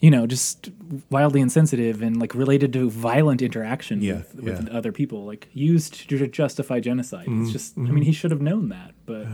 you 0.00 0.10
know 0.10 0.26
just 0.26 0.70
wildly 1.10 1.40
insensitive 1.40 2.02
and 2.02 2.20
like 2.20 2.34
related 2.34 2.72
to 2.74 2.90
violent 2.90 3.40
interaction 3.42 4.00
Yeah, 4.02 4.14
with, 4.14 4.34
with 4.34 4.44
yeah. 4.46 4.52
Mm-hmm. 4.60 4.76
other 4.76 4.92
people 4.92 5.24
like 5.24 5.48
used 5.52 6.08
to 6.08 6.26
justify 6.28 6.80
genocide 6.80 7.26
it's 7.28 7.52
just 7.52 7.76
i 7.78 7.80
mean 7.82 8.04
he 8.04 8.12
should 8.12 8.30
have 8.30 8.42
known 8.42 8.68
that 8.68 8.92
but 9.06 9.26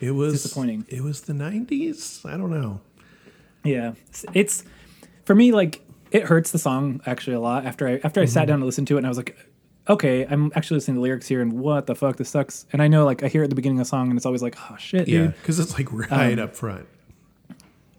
it 0.00 0.10
was 0.12 0.32
disappointing. 0.42 0.84
it 0.88 1.02
was 1.02 1.22
the 1.22 1.32
90s 1.32 2.24
i 2.24 2.36
don't 2.36 2.50
know 2.50 2.80
yeah 3.64 3.92
it's, 4.08 4.24
it's 4.34 4.64
for 5.24 5.34
me 5.34 5.52
like 5.52 5.82
it 6.12 6.22
hurts 6.24 6.50
the 6.52 6.58
song 6.58 7.00
actually 7.04 7.34
a 7.34 7.40
lot 7.40 7.64
after 7.66 7.86
i 7.88 8.00
after 8.04 8.20
i 8.20 8.24
Mm-hmm. 8.24 8.32
sat 8.32 8.46
down 8.46 8.60
to 8.60 8.64
listen 8.66 8.86
to 8.86 8.94
it 8.94 8.98
and 8.98 9.06
i 9.06 9.10
was 9.10 9.16
like 9.18 9.36
okay 9.88 10.26
i'm 10.26 10.52
actually 10.54 10.76
listening 10.76 10.96
to 10.96 11.00
lyrics 11.00 11.26
here 11.28 11.40
and 11.40 11.52
what 11.52 11.86
the 11.86 11.94
fuck 11.94 12.16
this 12.16 12.28
sucks 12.28 12.66
and 12.72 12.82
i 12.82 12.88
know 12.88 13.04
like 13.04 13.22
i 13.22 13.28
hear 13.28 13.42
at 13.42 13.50
the 13.50 13.56
beginning 13.56 13.78
of 13.78 13.84
the 13.84 13.88
song 13.88 14.08
and 14.08 14.16
it's 14.16 14.26
always 14.26 14.42
like 14.42 14.56
oh 14.70 14.76
shit 14.76 15.06
yeah 15.08 15.26
because 15.26 15.58
it's 15.58 15.74
like 15.74 15.92
um, 15.92 16.04
right 16.10 16.38
up 16.38 16.54
front 16.56 16.86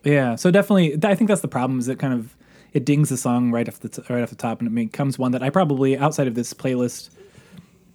Yeah, 0.04 0.36
so 0.36 0.52
definitely, 0.52 0.90
th- 0.90 1.06
I 1.06 1.16
think 1.16 1.28
that's 1.28 1.42
the 1.42 1.50
problem. 1.50 1.80
Is 1.80 1.88
it 1.90 2.00
kind 2.00 2.14
of 2.14 2.36
it 2.72 2.86
dings 2.86 3.10
the 3.10 3.18
song 3.18 3.52
right 3.52 3.68
off 3.68 3.80
the 3.82 3.90
t- 3.90 4.02
right 4.10 4.24
off 4.24 4.30
the 4.30 4.36
top, 4.36 4.60
and 4.60 4.68
it 4.68 4.74
becomes 4.74 5.20
one 5.20 5.32
that 5.34 5.44
I 5.44 5.50
probably 5.50 5.98
outside 5.98 6.28
of 6.28 6.36
this 6.36 6.54
playlist 6.54 7.10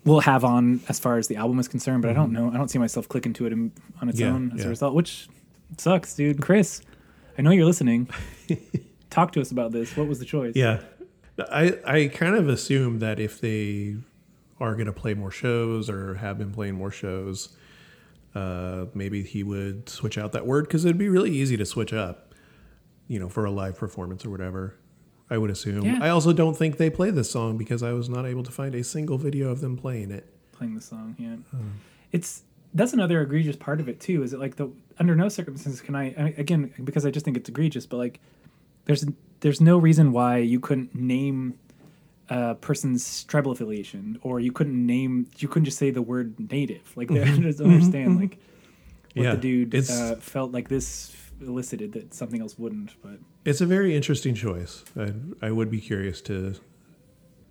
will 0.04 0.20
have 0.20 0.44
on 0.44 0.80
as 0.88 0.98
far 0.98 1.16
as 1.16 1.28
the 1.28 1.36
album 1.36 1.58
is 1.58 1.68
concerned. 1.68 2.02
But 2.02 2.10
I 2.10 2.14
don't 2.14 2.32
mm-hmm. 2.32 2.48
know. 2.48 2.52
I 2.52 2.58
don't 2.58 2.68
see 2.68 2.78
myself 2.78 3.08
clicking 3.08 3.32
to 3.34 3.46
it 3.46 3.52
in, 3.52 3.72
on 4.02 4.10
its 4.10 4.20
Yeah, 4.20 4.28
own 4.28 4.52
as 4.52 4.60
yeah. 4.60 4.66
a 4.66 4.68
result, 4.68 4.94
which 4.94 5.28
sucks, 5.78 6.14
dude. 6.14 6.42
Chris, 6.42 6.82
I 7.38 7.42
know 7.42 7.50
you're 7.50 7.64
listening. 7.64 8.10
Talk 9.10 9.32
to 9.32 9.40
us 9.40 9.50
about 9.50 9.72
this. 9.72 9.96
What 9.96 10.06
was 10.06 10.18
the 10.18 10.26
choice? 10.26 10.54
Yeah. 10.54 10.80
I 11.38 11.78
I 11.86 12.08
kind 12.08 12.34
of 12.36 12.48
assume 12.48 12.98
that 13.00 13.18
if 13.18 13.40
they 13.40 13.96
are 14.60 14.74
going 14.74 14.86
to 14.86 14.92
play 14.92 15.14
more 15.14 15.30
shows 15.30 15.88
or 15.90 16.14
have 16.14 16.38
been 16.38 16.52
playing 16.52 16.74
more 16.74 16.90
shows, 16.90 17.56
uh, 18.34 18.86
maybe 18.94 19.22
he 19.22 19.42
would 19.42 19.88
switch 19.88 20.18
out 20.18 20.32
that 20.32 20.46
word 20.46 20.66
because 20.66 20.84
it'd 20.84 20.98
be 20.98 21.08
really 21.08 21.30
easy 21.30 21.56
to 21.56 21.66
switch 21.66 21.92
up, 21.92 22.34
you 23.08 23.18
know, 23.18 23.28
for 23.28 23.44
a 23.44 23.50
live 23.50 23.76
performance 23.76 24.24
or 24.24 24.30
whatever. 24.30 24.76
I 25.30 25.38
would 25.38 25.50
assume. 25.50 25.82
Yeah. 25.86 25.98
I 26.02 26.10
also 26.10 26.34
don't 26.34 26.56
think 26.56 26.76
they 26.76 26.90
play 26.90 27.10
this 27.10 27.30
song 27.30 27.56
because 27.56 27.82
I 27.82 27.92
was 27.92 28.08
not 28.10 28.26
able 28.26 28.42
to 28.42 28.52
find 28.52 28.74
a 28.74 28.84
single 28.84 29.16
video 29.16 29.48
of 29.50 29.60
them 29.62 29.76
playing 29.78 30.10
it. 30.10 30.26
playing 30.52 30.74
the 30.74 30.80
song. 30.82 31.16
Yeah, 31.18 31.36
Hmm. 31.50 31.68
it's 32.12 32.42
that's 32.74 32.92
another 32.92 33.20
egregious 33.22 33.56
part 33.56 33.80
of 33.80 33.88
it 33.88 33.98
too. 34.00 34.22
Is 34.22 34.32
it 34.34 34.38
like 34.40 34.56
the 34.56 34.70
under 34.98 35.14
no 35.16 35.28
circumstances 35.30 35.80
can 35.80 35.94
I, 35.94 36.08
I 36.22 36.34
again 36.36 36.72
because 36.84 37.04
I 37.06 37.10
just 37.10 37.24
think 37.24 37.36
it's 37.38 37.48
egregious, 37.48 37.86
but 37.86 37.96
like 37.96 38.20
there's 38.84 39.04
there's 39.42 39.60
no 39.60 39.76
reason 39.78 40.10
why 40.12 40.38
you 40.38 40.58
couldn't 40.58 40.94
name 40.94 41.58
a 42.30 42.54
person's 42.54 43.24
tribal 43.24 43.52
affiliation 43.52 44.18
or 44.22 44.40
you 44.40 44.50
couldn't 44.52 44.86
name 44.86 45.26
you 45.38 45.46
couldn't 45.48 45.66
just 45.66 45.78
say 45.78 45.90
the 45.90 46.00
word 46.02 46.34
native. 46.50 46.96
Like 46.96 47.10
I 47.12 47.24
just 47.36 47.60
understand 47.60 48.18
like 48.18 48.30
what 48.30 48.38
Mm-hmm. 49.14 49.22
Yeah, 49.24 49.34
the 49.34 49.40
dude 49.66 49.74
uh, 49.90 50.14
felt 50.16 50.52
like 50.52 50.68
this 50.68 51.14
elicited 51.42 51.92
that 51.92 52.14
something 52.14 52.40
else 52.40 52.58
wouldn't. 52.58 52.94
But 53.02 53.18
It's 53.44 53.60
a 53.60 53.66
very 53.66 53.94
interesting 53.94 54.34
choice. 54.34 54.84
I, 54.98 55.12
I 55.42 55.50
would 55.50 55.70
be 55.70 55.80
curious 55.80 56.22
to 56.22 56.54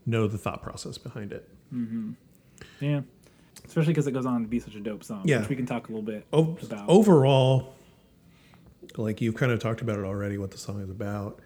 know 0.07 0.25
the 0.27 0.39
thought 0.39 0.63
process 0.63 0.97
behind 0.97 1.31
it. 1.33 1.47
yeah. 2.79 3.01
Especially 3.63 3.93
because 3.93 4.07
it 4.07 4.11
goes 4.13 4.25
on 4.25 4.41
to 4.41 4.47
be 4.47 4.59
such 4.59 4.73
a 4.75 4.79
dope 4.79 5.03
song, 5.03 5.21
Yeah. 5.25 5.39
which 5.41 5.49
we 5.49 5.55
can 5.55 5.67
talk 5.67 5.87
a 5.87 5.91
little 5.91 6.01
bit 6.01 6.25
O- 6.33 6.57
about. 6.63 6.89
overall, 6.89 7.75
like 8.97 9.21
you've 9.21 9.35
kind 9.35 9.51
of 9.51 9.59
talked 9.59 9.81
about 9.81 9.99
it 9.99 10.05
already, 10.05 10.37
what 10.39 10.49
the 10.51 10.57
song 10.57 10.81
is 10.81 10.89
about, 10.89 11.39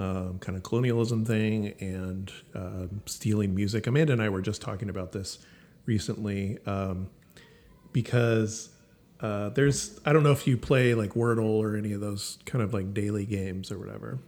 um, 0.00 0.38
kind 0.38 0.56
of 0.56 0.62
colonialism 0.62 1.24
thing 1.24 1.74
and 1.80 2.32
um, 2.54 3.02
stealing 3.06 3.54
music. 3.54 3.86
Amanda 3.86 4.12
and 4.14 4.22
I 4.22 4.28
were 4.30 4.40
just 4.40 4.62
talking 4.62 4.88
about 4.88 5.12
this 5.12 5.38
recently 5.86 6.58
um, 6.66 7.10
because 7.92 8.70
uh, 9.20 9.50
there's 9.50 10.00
I 10.04 10.12
don't 10.12 10.22
know 10.22 10.32
if 10.32 10.46
you 10.46 10.56
play 10.56 10.94
like 10.94 11.10
Wordle 11.14 11.44
or 11.58 11.76
any 11.76 11.92
of 11.92 12.00
those 12.00 12.38
kind 12.46 12.62
of 12.62 12.72
like 12.72 12.94
daily 12.94 13.26
games 13.26 13.70
or 13.70 13.78
whatever. 13.78 14.18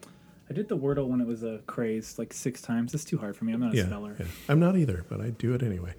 I 0.51 0.53
did 0.55 0.69
the 0.69 0.77
Wordle 0.77 1.07
when 1.09 1.21
it 1.21 1.27
was 1.27 1.43
a 1.43 1.61
craze 1.67 2.19
like 2.19 2.33
six 2.33 2.61
times. 2.61 2.93
It's 2.93 3.05
too 3.05 3.17
hard 3.17 3.37
for 3.37 3.45
me. 3.47 3.53
I'm 3.55 3.61
not 3.61 3.73
a 3.73 3.77
Yeah, 3.77 3.87
speller. 3.87 4.17
yeah. 4.19 4.27
I'm 4.49 4.61
not 4.61 4.77
either, 4.77 5.05
but 5.09 5.21
I 5.21 5.31
do 5.31 5.55
it 5.55 5.63
anyway. 5.63 5.95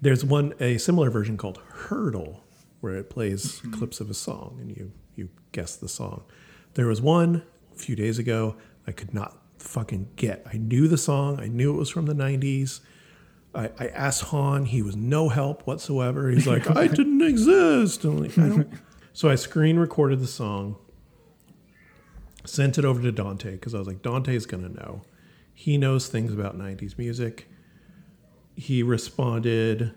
There's 0.00 0.24
one 0.24 0.54
a 0.60 0.78
similar 0.78 1.10
version 1.10 1.36
called 1.36 1.58
Heardle, 1.88 2.40
where 2.80 2.94
it 2.96 3.10
plays 3.10 3.60
clips 3.72 3.98
of 4.00 4.08
a 4.10 4.14
song 4.14 4.58
and 4.60 4.70
you 4.76 4.92
you 5.16 5.30
guess 5.52 5.74
the 5.76 5.88
song. 5.88 6.22
There 6.74 6.86
was 6.86 7.00
one 7.00 7.42
a 7.74 7.78
few 7.78 7.96
days 7.96 8.18
ago 8.18 8.56
I 8.86 8.92
could 8.92 9.12
not 9.14 9.36
fucking 9.58 10.10
get. 10.16 10.46
I 10.52 10.56
knew 10.56 10.88
the 10.88 10.98
song. 10.98 11.40
I 11.40 11.48
knew 11.48 11.74
it 11.74 11.78
was 11.78 11.90
from 11.90 12.06
the 12.06 12.14
'90s. 12.14 12.80
I, 13.54 13.70
I 13.78 13.88
asked 13.88 14.24
Han. 14.24 14.66
He 14.66 14.82
was 14.82 14.96
no 14.96 15.28
help 15.28 15.66
whatsoever. 15.66 16.28
He's 16.30 16.46
like, 16.46 16.70
I 16.76 16.86
didn't 16.86 17.22
exist. 17.22 18.04
I'm 18.04 18.18
like, 18.22 18.38
I 18.38 18.48
don't. 18.48 18.68
So 19.12 19.30
I 19.30 19.34
screen 19.34 19.78
recorded 19.78 20.20
the 20.20 20.26
song, 20.26 20.76
sent 22.44 22.76
it 22.76 22.84
over 22.84 23.00
to 23.00 23.10
Dante 23.10 23.52
because 23.52 23.74
I 23.74 23.78
was 23.78 23.86
like, 23.86 24.02
Dante's 24.02 24.44
gonna 24.44 24.68
know. 24.68 25.04
He 25.54 25.78
knows 25.78 26.08
things 26.08 26.34
about 26.34 26.58
'90s 26.58 26.98
music. 26.98 27.48
He 28.56 28.82
responded 28.82 29.94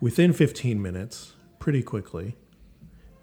within 0.00 0.32
15 0.32 0.82
minutes, 0.82 1.34
pretty 1.60 1.84
quickly. 1.84 2.36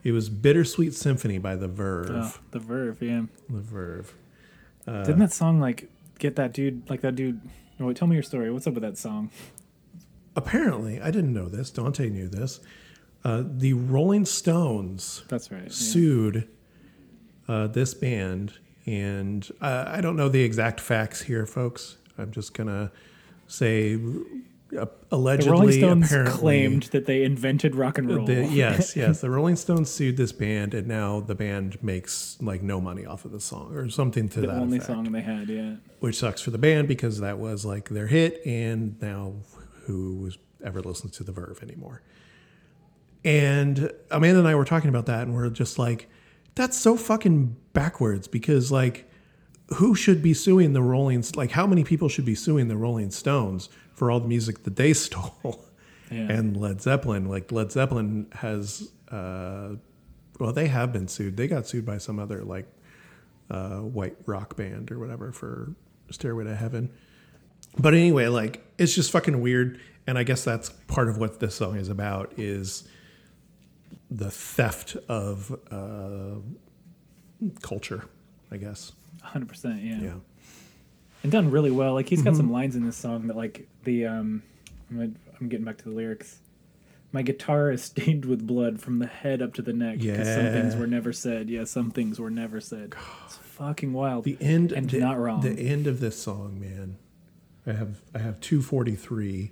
It 0.04 0.14
was 0.14 0.30
"Bittersweet 0.30 0.94
Symphony" 0.94 1.38
by 1.38 1.58
The 1.58 1.68
Verve. 1.68 2.10
Oh, 2.10 2.34
the 2.52 2.60
Verve, 2.60 3.02
yeah. 3.02 3.24
The 3.50 3.60
Verve. 3.60 4.16
Didn't 4.88 5.20
that 5.20 5.34
song 5.34 5.60
like 5.60 5.90
get 6.20 6.36
that 6.38 6.54
dude 6.54 6.90
like 6.90 7.02
that 7.02 7.16
dude? 7.16 7.42
Oh, 7.80 7.88
wait, 7.88 7.98
tell 7.98 8.08
me 8.08 8.16
your 8.16 8.24
story. 8.24 8.52
What's 8.52 8.66
up 8.68 8.74
with 8.74 8.84
that 8.84 8.98
song? 8.98 9.30
Apparently, 10.36 11.02
I 11.02 11.12
didn't 11.12 11.34
know 11.34 11.48
this. 11.50 11.70
Dante 11.70 12.10
knew 12.10 12.28
this. 12.28 12.60
Uh, 13.24 13.44
the 13.46 13.74
Rolling 13.74 14.26
Stones 14.26 15.24
That's 15.28 15.52
right. 15.52 15.64
yeah. 15.64 15.70
sued 15.70 16.48
uh, 17.48 17.68
this 17.68 17.94
band, 17.94 18.54
and 18.86 19.50
uh, 19.62 19.86
I 19.88 20.02
don't 20.02 20.16
know 20.16 20.30
the 20.30 20.44
exact 20.44 20.80
facts 20.80 21.24
here, 21.24 21.46
folks. 21.46 21.98
I'm 22.18 22.32
just 22.32 22.54
gonna 22.54 22.92
say 23.48 24.00
uh, 24.78 24.86
The 25.10 25.16
allegedly, 25.16 25.52
Rolling 25.52 25.72
Stones 25.72 26.06
apparently, 26.08 26.40
claimed 26.40 26.84
that 26.84 27.06
they 27.06 27.24
invented 27.24 27.76
rock 27.76 27.98
and 27.98 28.14
roll. 28.14 28.26
The, 28.26 28.46
yes, 28.46 28.96
yes. 28.96 29.22
The 29.22 29.30
Rolling 29.30 29.56
Stones 29.56 29.90
sued 29.90 30.18
this 30.18 30.32
band, 30.32 30.74
and 30.74 30.88
now 30.88 31.20
the 31.22 31.36
band 31.36 31.82
makes 31.84 32.38
like 32.42 32.62
no 32.62 32.82
money 32.82 33.06
off 33.06 33.26
of 33.26 33.32
the 33.32 33.40
song 33.40 33.74
or 33.76 33.90
something 33.90 34.28
to 34.30 34.42
the 34.42 34.48
that 34.48 34.58
only 34.58 34.78
effect. 34.78 34.92
song 34.92 35.12
they 35.12 35.22
had. 35.22 35.48
Yeah. 35.50 35.76
Which 36.00 36.18
sucks 36.18 36.42
for 36.42 36.52
the 36.52 36.58
band 36.58 36.88
because 36.88 37.20
that 37.20 37.40
was 37.40 37.66
like 37.66 37.90
their 37.90 38.08
hit, 38.08 38.42
and 38.46 39.02
now 39.02 39.34
who 39.86 40.16
was 40.18 40.38
ever 40.64 40.82
listens 40.82 41.14
to 41.18 41.24
the 41.24 41.32
Verve 41.32 41.62
anymore? 41.64 42.02
And 43.24 43.92
Amanda 44.12 44.40
and 44.40 44.48
I 44.48 44.56
were 44.56 44.66
talking 44.66 44.90
about 44.90 45.06
that, 45.08 45.24
and 45.24 45.34
we're 45.36 45.50
just 45.50 45.78
like, 45.80 46.10
that's 46.56 46.78
so 46.78 46.96
fucking 46.98 47.56
backwards 47.74 48.28
because 48.28 48.72
like, 48.72 49.10
who 49.76 49.96
should 49.96 50.22
be 50.24 50.34
suing 50.34 50.74
the 50.74 50.82
Rolling? 50.82 51.24
Like, 51.36 51.52
how 51.52 51.68
many 51.68 51.84
people 51.84 52.10
should 52.10 52.26
be 52.26 52.36
suing 52.36 52.68
the 52.68 52.78
Rolling 52.78 53.12
Stones 53.12 53.70
for 53.98 54.12
all 54.12 54.20
the 54.20 54.28
music 54.28 54.64
that 54.64 54.76
they 54.76 54.94
stole? 55.06 55.66
Yeah. 56.10 56.32
and 56.32 56.56
Led 56.56 56.82
Zeppelin. 56.82 57.26
Like 57.28 57.52
Led 57.52 57.70
Zeppelin 57.72 58.28
has, 58.32 58.90
uh, 59.12 59.72
well, 60.40 60.54
they 60.54 60.68
have 60.68 60.94
been 60.94 61.10
sued. 61.10 61.36
They 61.36 61.50
got 61.50 61.68
sued 61.68 61.86
by 61.86 61.98
some 61.98 62.18
other 62.18 62.44
like 62.46 62.66
uh, 63.52 63.80
white 63.80 64.16
rock 64.26 64.56
band 64.56 64.90
or 64.90 65.00
whatever 65.00 65.34
for 65.34 65.74
Stairway 66.10 66.46
to 66.46 66.56
Heaven. 66.56 66.92
But 67.78 67.94
anyway, 67.94 68.28
like 68.28 68.64
it's 68.78 68.96
just 68.96 69.12
fucking 69.12 69.42
weird, 69.42 69.82
and 70.06 70.18
I 70.18 70.24
guess 70.24 70.46
that's 70.46 70.70
part 70.70 71.10
of 71.10 71.18
what 71.18 71.42
this 71.42 71.56
song 71.56 71.76
is 71.76 71.90
about 71.90 72.34
is 72.38 72.88
the 74.10 74.32
theft 74.32 74.96
of 75.10 75.52
uh, 75.70 76.40
culture. 77.62 78.06
I 78.50 78.56
guess. 78.58 78.94
100. 79.22 79.50
percent 79.50 79.82
Yeah. 79.84 80.00
Yeah. 80.02 80.14
And 81.24 81.32
done 81.32 81.52
really 81.52 81.72
well. 81.72 81.94
Like 81.94 82.08
he's 82.10 82.22
got 82.22 82.32
Mm-hmm. 82.32 82.38
some 82.38 82.52
lines 82.52 82.76
in 82.76 82.86
this 82.86 82.96
song 82.98 83.28
that 83.28 83.36
like 83.38 83.68
the 83.84 84.06
um, 84.06 84.44
I'm, 84.92 85.16
I'm 85.40 85.50
getting 85.50 85.66
back 85.66 85.78
to 85.80 85.84
the 85.86 85.92
lyrics. 85.96 86.40
My 87.12 87.22
guitar 87.22 87.72
is 87.72 87.84
stained 87.84 88.26
with 88.26 88.46
blood 88.46 88.80
from 88.82 89.00
the 89.00 89.08
head 89.08 89.42
up 89.42 89.54
to 89.56 89.62
the 89.62 89.74
neck 89.74 90.00
because 90.00 90.28
some 90.28 90.52
things 90.52 90.76
were 90.76 90.88
never 90.88 91.14
said. 91.14 91.50
Yeah, 91.50 91.64
some 91.64 91.90
things 91.92 92.20
were 92.20 92.30
never 92.30 92.60
said. 92.62 92.94
It's 93.26 93.38
fucking 93.38 93.94
wild. 93.94 94.24
The 94.26 94.38
end 94.40 94.72
And 94.72 94.90
the, 94.90 95.00
not 95.00 95.18
wrong. 95.18 95.42
The 95.42 95.52
end 95.60 95.88
of 95.88 96.00
this 96.00 96.22
song, 96.22 96.60
man. 96.60 96.98
I 97.66 97.74
have 97.74 98.02
I 98.14 98.20
have 98.20 98.40
two 98.40 98.62
forty 98.62 98.96
three. 98.96 99.52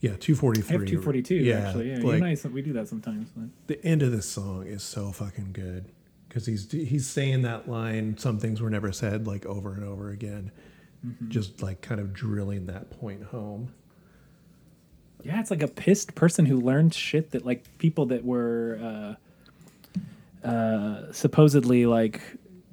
Yeah, 0.00 0.14
two 0.20 0.34
forty 0.36 0.60
I 0.60 0.66
have 0.66 0.84
242 0.84 1.34
Yeah, 1.36 1.54
actually. 1.60 1.90
Yeah, 1.90 1.98
like, 1.98 2.44
I, 2.44 2.48
we 2.48 2.60
do 2.62 2.74
that 2.74 2.86
sometimes. 2.86 3.30
But. 3.34 3.48
the 3.66 3.84
end 3.84 4.02
of 4.02 4.12
this 4.12 4.28
song 4.28 4.66
is 4.66 4.82
so 4.82 5.10
fucking 5.10 5.50
good 5.52 5.86
because 6.28 6.46
he's 6.46 6.70
he's 6.70 7.06
saying 7.06 7.42
that 7.42 7.68
line 7.68 8.16
some 8.18 8.38
things 8.38 8.60
were 8.60 8.70
never 8.70 8.92
said 8.92 9.26
like 9.26 9.46
over 9.46 9.72
and 9.74 9.84
over 9.84 10.10
again 10.10 10.50
Mm-hmm. 11.06 11.28
just 11.28 11.62
like 11.62 11.82
kind 11.82 12.00
of 12.00 12.14
drilling 12.14 12.66
that 12.66 12.90
point 12.98 13.22
home 13.24 13.68
Yeah, 15.22 15.38
it's 15.40 15.50
like 15.50 15.62
a 15.62 15.68
pissed 15.68 16.14
person 16.14 16.46
who 16.46 16.58
learned 16.58 16.94
shit 16.94 17.30
that 17.32 17.44
like 17.44 17.64
people 17.78 18.06
that 18.06 18.24
were 18.24 19.16
uh, 20.44 20.48
uh, 20.48 21.12
supposedly 21.12 21.84
like 21.86 22.20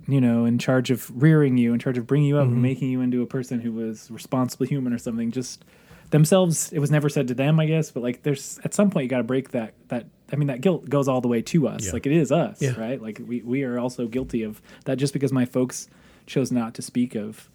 you 0.07 0.21
know 0.21 0.45
in 0.45 0.57
charge 0.57 0.89
of 0.89 1.11
rearing 1.21 1.57
you, 1.57 1.73
in 1.73 1.79
charge 1.79 1.97
of 1.97 2.07
bringing 2.07 2.29
you 2.29 2.37
up 2.37 2.45
and 2.47 2.61
making 2.61 2.89
you 2.89 3.01
into 3.01 3.21
a 3.21 3.27
person 3.27 3.59
who 3.59 3.71
was 3.73 4.09
responsible 4.09 4.65
human 4.65 4.93
or 4.93 4.97
something. 4.97 5.29
Just 5.31 5.63
themselves, 6.11 6.71
it 6.71 6.79
was 6.79 6.89
never 6.91 7.09
said 7.09 7.27
to 7.27 7.33
them, 7.33 7.59
I 7.59 7.65
guess. 7.65 7.91
But 7.91 8.03
like, 8.03 8.23
there's 8.23 8.59
at 8.63 8.73
some 8.73 8.89
point 8.89 9.03
you 9.03 9.09
got 9.09 9.17
to 9.17 9.23
break 9.23 9.51
that 9.51 9.73
that. 9.89 10.05
I 10.33 10.35
mean, 10.35 10.47
that 10.47 10.59
guilt 10.61 10.89
goes 10.89 11.07
all 11.07 11.21
the 11.21 11.27
way 11.29 11.41
to 11.43 11.67
us. 11.67 11.85
Yeah. 11.85 11.91
Like 11.93 12.05
it 12.07 12.11
is 12.11 12.31
us, 12.31 12.61
Yeah. 12.61 12.73
right? 12.77 12.99
Like 13.01 13.21
we 13.25 13.41
we 13.43 13.63
are 13.63 13.77
also 13.79 14.07
guilty 14.07 14.43
of 14.43 14.61
that. 14.85 14.97
Just 14.97 15.13
because 15.13 15.31
my 15.31 15.45
folks 15.45 15.87
chose 16.25 16.51
not 16.51 16.73
to 16.73 16.81
speak 16.81 17.15
of 17.15 17.49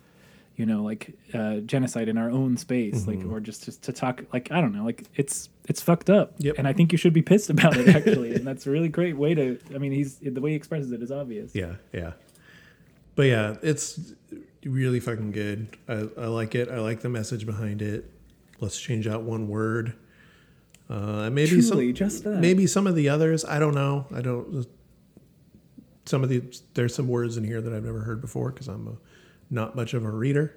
you 0.56 0.66
know 0.66 0.82
like 0.82 1.14
uh, 1.34 1.56
genocide 1.58 2.08
in 2.08 2.18
our 2.18 2.30
own 2.30 2.56
space 2.56 3.06
like 3.06 3.24
or 3.30 3.38
just, 3.38 3.64
just 3.64 3.80
to 3.84 3.92
talk 3.92 4.24
like 4.32 4.50
i 4.50 4.60
don't 4.60 4.74
know 4.74 4.84
like 4.84 5.04
it's 5.14 5.48
it's 5.68 5.80
fucked 5.80 6.10
up 6.10 6.34
Yep. 6.38 6.56
and 6.58 6.66
i 6.66 6.72
think 6.72 6.90
you 6.90 6.98
should 6.98 7.12
be 7.12 7.22
pissed 7.22 7.48
about 7.48 7.76
it 7.76 7.88
actually 7.96 8.34
and 8.34 8.44
that's 8.44 8.66
a 8.66 8.70
really 8.70 8.88
great 8.88 9.16
way 9.16 9.34
to 9.34 9.56
i 9.72 9.78
mean 9.78 9.92
he's 9.92 10.16
the 10.16 10.40
way 10.40 10.50
he 10.50 10.56
expresses 10.56 10.90
it 10.90 11.00
is 11.00 11.12
obvious 11.12 11.54
yeah 11.54 11.76
yeah 11.92 12.14
but 13.14 13.22
yeah 13.26 13.54
it's 13.62 14.12
really 14.64 14.98
fucking 14.98 15.30
good 15.30 15.68
I, 15.88 16.08
I 16.20 16.26
like 16.26 16.56
it 16.56 16.68
i 16.68 16.80
like 16.80 17.00
the 17.02 17.08
message 17.08 17.46
behind 17.46 17.80
it 17.80 18.10
let's 18.60 18.78
change 18.80 19.06
out 19.06 19.22
one 19.22 19.46
word 19.48 19.94
uh 20.90 21.28
maybe 21.30 21.60
Truly, 21.60 21.88
some 21.88 21.94
just 21.94 22.24
that. 22.24 22.38
maybe 22.40 22.66
some 22.66 22.86
of 22.86 22.94
the 22.94 23.08
others 23.08 23.44
i 23.44 23.58
don't 23.58 23.74
know 23.74 24.06
i 24.14 24.20
don't 24.20 24.66
some 26.08 26.22
of 26.24 26.28
the 26.30 26.42
there's 26.74 26.94
some 26.94 27.06
words 27.06 27.36
in 27.36 27.44
here 27.44 27.60
that 27.60 27.72
I've 27.72 27.84
never 27.84 28.00
heard 28.00 28.20
before 28.20 28.50
because 28.50 28.68
I'm 28.68 28.88
a, 28.88 28.92
not 29.50 29.76
much 29.76 29.94
of 29.94 30.04
a 30.04 30.10
reader. 30.10 30.54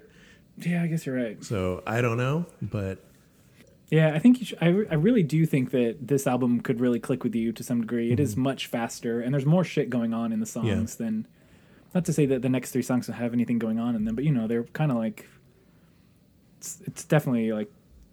Yeah, 0.58 0.82
I 0.82 0.86
guess 0.86 1.06
you're 1.06 1.16
right. 1.16 1.42
So 1.44 1.82
I 1.86 2.00
don't 2.00 2.16
know, 2.16 2.46
but 2.60 2.98
Yeah, 3.90 4.12
I 4.14 4.18
think 4.18 4.40
you 4.40 4.46
should, 4.46 4.58
I, 4.60 4.68
re- 4.68 4.86
I 4.90 4.94
really 4.94 5.22
do 5.22 5.44
think 5.46 5.70
that 5.70 5.96
this 6.00 6.26
album 6.26 6.60
could 6.60 6.80
really 6.80 6.98
click 7.00 7.22
with 7.24 7.34
you 7.34 7.52
to 7.52 7.62
some 7.62 7.82
degree. 7.82 8.10
It 8.12 8.20
is 8.20 8.36
much 8.36 8.66
faster, 8.66 9.20
and 9.20 9.32
there's 9.32 9.46
more 9.46 9.64
shit 9.64 9.90
going 9.90 10.14
on 10.14 10.32
in 10.32 10.40
the 10.40 10.46
songs 10.46 10.96
than. 10.96 11.26
Not 11.94 12.06
to 12.06 12.12
say 12.14 12.24
that 12.24 12.40
the 12.40 12.48
next 12.48 12.70
three 12.70 12.80
songs 12.80 13.06
don't 13.06 13.16
have 13.16 13.34
anything 13.34 13.58
going 13.58 13.78
on 13.78 13.94
in 13.94 14.06
them, 14.06 14.14
but 14.14 14.24
you 14.24 14.32
know 14.32 14.46
they're 14.48 14.64
kind 14.64 14.90
of 14.90 14.96
like. 14.96 15.28
It's, 16.58 16.80
it's 16.86 17.04
definitely 17.04 17.52
like 17.52 17.70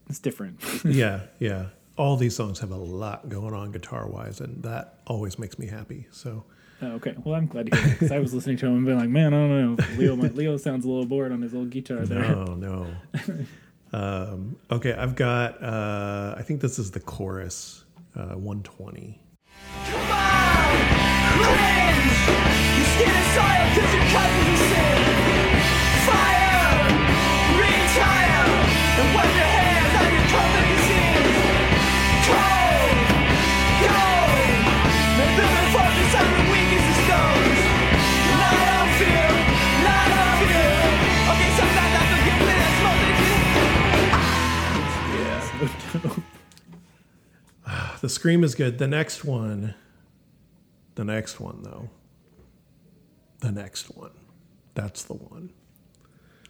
it's 0.10 0.20
different. 0.20 0.60
yeah, 0.84 1.22
yeah. 1.40 1.68
All 2.00 2.16
these 2.16 2.34
songs 2.34 2.60
have 2.60 2.72
a 2.72 2.78
lot 2.78 3.28
going 3.28 3.54
on 3.54 3.74
guitar 3.74 4.08
wise, 4.08 4.40
and 4.40 4.64
that 4.64 5.00
always 5.06 5.38
makes 5.38 5.60
me 5.60 5.68
happy. 5.68 6.08
So 6.12 6.46
oh, 6.82 6.92
okay, 6.94 7.14
well 7.26 7.36
I'm 7.36 7.46
glad 7.46 7.70
to 7.70 7.78
hear 7.78 7.88
that 7.88 8.00
because 8.00 8.12
I 8.14 8.20
was 8.20 8.34
listening 8.34 8.56
to 8.60 8.68
him 8.68 8.78
and 8.78 8.86
being 8.86 8.98
like, 8.98 9.10
man, 9.10 9.34
I 9.34 9.38
don't 9.38 9.76
know, 9.78 9.86
Leo, 9.98 10.16
my, 10.16 10.30
Leo 10.30 10.56
sounds 10.56 10.86
a 10.86 10.88
little 10.88 11.06
bored 11.06 11.34
on 11.34 11.42
his 11.42 11.54
old 11.54 11.72
guitar 11.72 12.06
there. 12.06 12.22
no, 12.22 12.56
no. 12.56 12.88
um, 13.92 14.56
okay, 14.72 14.94
I've 14.94 15.16
got. 15.16 15.62
Uh, 15.62 16.36
I 16.38 16.42
think 16.42 16.62
this 16.62 16.80
is 16.80 16.90
the 16.90 17.02
chorus, 17.02 17.84
uh, 18.16 18.36
120. 18.36 19.20
The 48.02 48.10
scream 48.10 48.44
is 48.44 48.56
good. 48.56 48.78
The 48.78 48.88
next 48.88 49.26
one, 49.26 49.76
the 50.96 51.04
next 51.04 51.40
one 51.40 51.64
though, 51.64 51.90
the 53.40 53.52
next 53.52 53.96
one, 53.96 54.12
that's 54.74 55.04
the 55.04 55.14
one. 55.14 55.52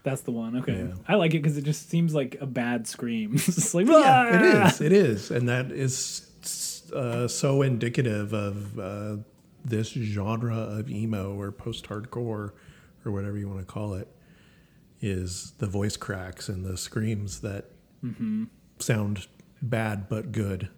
That's 0.03 0.21
the 0.21 0.31
one. 0.31 0.57
Okay, 0.57 0.77
Yeah. 0.87 0.93
I 1.07 1.15
like 1.15 1.33
it 1.33 1.41
because 1.41 1.57
it 1.57 1.63
just 1.63 1.89
seems 1.89 2.13
like 2.13 2.37
a 2.39 2.45
bad 2.45 2.87
scream. 2.87 3.33
it's 3.35 3.73
like 3.73 3.87
Yeah, 3.87 4.35
it 4.35 4.67
is. 4.67 4.81
It 4.81 4.91
is, 4.93 5.31
and 5.31 5.49
that 5.49 5.71
is 5.71 6.89
uh, 6.93 7.27
so 7.27 7.61
indicative 7.61 8.33
of 8.33 8.79
uh, 8.79 9.17
this 9.65 9.89
genre 9.89 10.55
of 10.57 10.89
emo 10.89 11.35
or 11.35 11.51
post-hardcore 11.51 12.51
or 13.05 13.11
whatever 13.11 13.37
you 13.37 13.47
want 13.47 13.59
to 13.59 13.65
call 13.65 13.93
it. 13.95 14.07
Is 15.01 15.53
the 15.59 15.67
voice 15.67 15.95
cracks 15.95 16.49
and 16.49 16.65
the 16.65 16.75
screams 16.77 17.39
that 17.41 17.65
sound 18.79 19.27
bad 19.61 20.09
but 20.09 20.31
good 20.33 20.69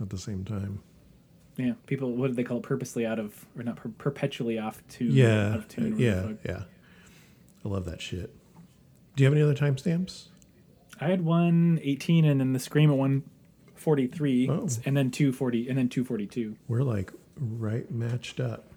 at 0.00 0.10
the 0.10 0.18
same 0.18 0.44
time. 0.44 0.80
Yeah, 1.56 1.72
people. 1.86 2.12
What 2.14 2.28
do 2.28 2.34
they 2.34 2.44
call 2.44 2.58
it? 2.58 2.62
Purposely 2.62 3.04
out 3.04 3.18
of, 3.18 3.46
or 3.56 3.64
not 3.64 3.76
per- 3.76 3.88
perpetually 3.98 4.58
off 4.58 4.82
tune. 4.88 5.10
Yeah, 5.12 5.50
out 5.50 5.56
of 5.58 5.68
tune. 5.68 5.98
yeah, 5.98 6.14
whatever 6.22 6.28
the 6.32 6.34
fuck. 6.36 6.44
yeah. 6.46 6.62
I 7.64 7.68
love 7.68 7.84
that 7.86 8.00
shit. 8.00 8.32
Do 9.16 9.24
you 9.24 9.26
have 9.26 9.32
any 9.34 9.42
other 9.42 9.54
timestamps? 9.54 10.26
I 11.00 11.06
had 11.08 11.24
one 11.24 11.80
18 11.82 12.24
and 12.24 12.40
then 12.40 12.52
the 12.52 12.58
scream 12.60 12.90
at 12.90 12.96
143 12.96 14.48
Oh. 14.50 14.68
and 14.84 14.96
then 14.96 15.10
240 15.10 15.68
and 15.68 15.76
then 15.78 15.88
242 15.88 16.56
We're 16.68 16.82
like 16.82 17.12
right 17.36 17.90
matched 17.90 18.40
up. 18.40 18.70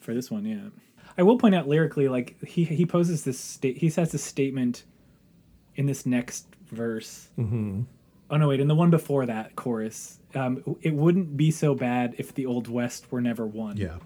for 0.00 0.14
this 0.14 0.30
one. 0.30 0.44
Yeah, 0.44 0.68
I 1.18 1.22
will 1.24 1.38
point 1.38 1.54
out 1.56 1.68
lyrically, 1.68 2.08
like 2.08 2.40
he 2.44 2.64
he 2.64 2.86
poses 2.86 3.24
this 3.24 3.38
state. 3.40 3.78
He 3.78 3.88
says 3.90 4.12
this 4.12 4.22
statement 4.22 4.84
in 5.76 5.86
this 5.86 6.06
next 6.06 6.46
verse. 6.70 7.28
Mm-hmm. 7.38 7.82
Oh 8.34 8.36
no, 8.36 8.48
wait! 8.48 8.58
In 8.58 8.66
the 8.66 8.74
one 8.74 8.90
before 8.90 9.26
that 9.26 9.54
chorus, 9.54 10.18
um, 10.34 10.76
it 10.82 10.92
wouldn't 10.92 11.36
be 11.36 11.52
so 11.52 11.76
bad 11.76 12.16
if 12.18 12.34
the 12.34 12.46
old 12.46 12.66
west 12.66 13.12
were 13.12 13.20
never 13.20 13.46
won. 13.46 13.76
Yeah. 13.76 13.98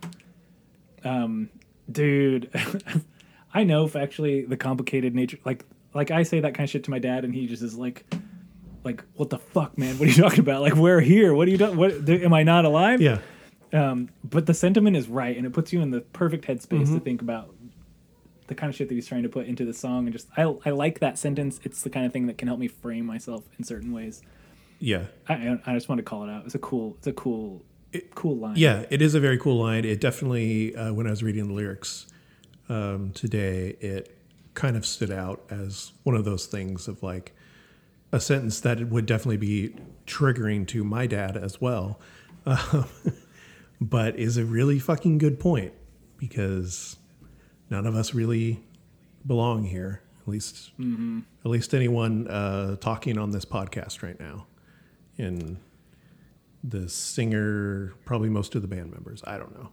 dude 1.91 2.51
i 3.55 3.65
know 3.65 3.85
if 3.87 3.97
actually 3.97 4.45
the 4.45 4.57
complicated 4.57 5.15
nature 5.15 5.39
like 5.47 5.65
like 5.95 6.11
i 6.11 6.23
say 6.23 6.41
that 6.41 6.53
kind 6.55 6.65
of 6.65 6.71
shit 6.71 6.85
to 6.85 6.91
my 6.91 6.99
dad 6.99 7.25
and 7.25 7.35
he 7.35 7.47
just 7.47 7.63
is 7.63 7.77
like 7.77 8.05
like 8.85 9.03
what 9.15 9.31
the 9.31 9.39
fuck 9.39 9.79
man 9.79 9.99
what 9.99 10.07
are 10.07 10.13
you 10.13 10.23
talking 10.23 10.41
about 10.41 10.61
like 10.61 10.75
we're 10.75 11.01
here 11.01 11.33
what 11.33 11.49
are 11.49 11.51
you 11.51 11.57
doing 11.57 11.77
what 11.79 11.93
am 12.11 12.35
i 12.35 12.43
not 12.43 12.67
alive 12.67 13.01
Yeah. 13.01 13.21
um 13.73 14.11
but 14.23 14.45
the 14.45 14.53
sentiment 14.53 14.97
is 14.97 15.09
right 15.09 15.35
and 15.35 15.47
it 15.47 15.53
puts 15.55 15.73
you 15.73 15.81
in 15.81 15.91
the 15.91 16.01
perfect 16.03 16.47
headspace 16.47 16.83
Mm-hmm. 16.83 16.95
to 16.95 17.01
think 17.01 17.23
about 17.23 17.55
the 18.49 18.55
kind 18.55 18.69
of 18.69 18.77
shit 18.77 18.89
that 18.89 18.95
he's 18.95 19.07
trying 19.07 19.23
to 19.23 19.29
put 19.29 19.47
into 19.47 19.65
the 19.65 19.73
song 19.73 20.07
and 20.07 20.13
just 20.13 20.29
i 20.37 20.43
i 20.67 20.71
like 20.71 20.99
that 21.01 21.19
sentence. 21.19 21.61
It's 21.63 21.83
the 21.83 21.91
kind 21.91 22.05
of 22.05 22.13
thing 22.13 22.27
that 22.27 22.39
can 22.39 22.49
help 22.49 22.61
me 22.61 22.69
frame 22.69 23.07
myself 23.07 23.45
in 23.59 23.65
certain 23.65 23.93
ways. 23.93 24.23
Yeah. 24.81 25.07
i 25.29 25.59
i 25.67 25.75
just 25.75 25.89
want 25.89 25.99
to 25.99 26.03
call 26.03 26.25
it 26.25 26.31
out. 26.31 26.45
It's 26.45 26.55
a 26.55 26.59
cool 26.59 26.97
it's 26.99 27.07
a 27.07 27.13
cool 27.13 27.63
cool 28.15 28.37
line. 28.37 28.57
Yeah, 28.57 28.85
it 28.91 29.03
is 29.03 29.15
a 29.15 29.21
very 29.21 29.39
cool 29.39 29.59
line. 29.59 29.85
It 29.85 30.01
definitely, 30.01 30.75
uh, 30.77 30.93
when 30.93 31.07
I 31.07 31.11
was 31.11 31.23
reading 31.23 31.49
the 31.49 31.55
lyrics 31.55 32.07
um, 32.69 33.13
today, 33.13 33.77
it 33.81 34.17
kind 34.55 34.77
of 34.77 34.85
stood 34.85 35.11
out 35.11 35.45
as 35.51 35.93
one 36.03 36.17
of 36.17 36.25
those 36.25 36.47
things 36.47 36.89
of 36.89 37.03
like 37.03 37.35
a 38.13 38.21
sentence 38.21 38.61
that 38.61 38.89
would 38.89 39.07
definitely 39.07 39.37
be 39.37 39.75
triggering 40.07 40.67
to 40.69 40.83
my 40.85 41.07
dad 41.07 41.37
as 41.37 41.61
well, 41.61 42.01
um, 42.47 42.87
but 43.81 44.19
is 44.19 44.37
a 44.37 44.45
really 44.45 44.79
fucking 44.79 45.19
good 45.19 45.39
point 45.39 45.73
because 46.17 46.97
none 47.71 47.87
of 47.87 47.95
us 47.95 48.15
really 48.15 48.61
belong 49.27 49.65
here. 49.65 50.03
At 50.23 50.29
least, 50.29 50.73
at 50.79 51.51
least 51.51 51.73
anyone 51.75 52.29
uh, 52.29 52.77
talking 52.77 53.17
on 53.17 53.31
this 53.31 53.47
podcast 53.47 54.03
right 54.03 54.19
now, 54.21 54.47
and 55.17 55.57
the 56.63 56.87
singer, 56.89 57.95
probably 58.05 58.29
most 58.29 58.55
of 58.55 58.61
the 58.61 58.69
band 58.69 58.91
members. 58.93 59.23
I 59.27 59.39
don't 59.39 59.55
know. 59.59 59.71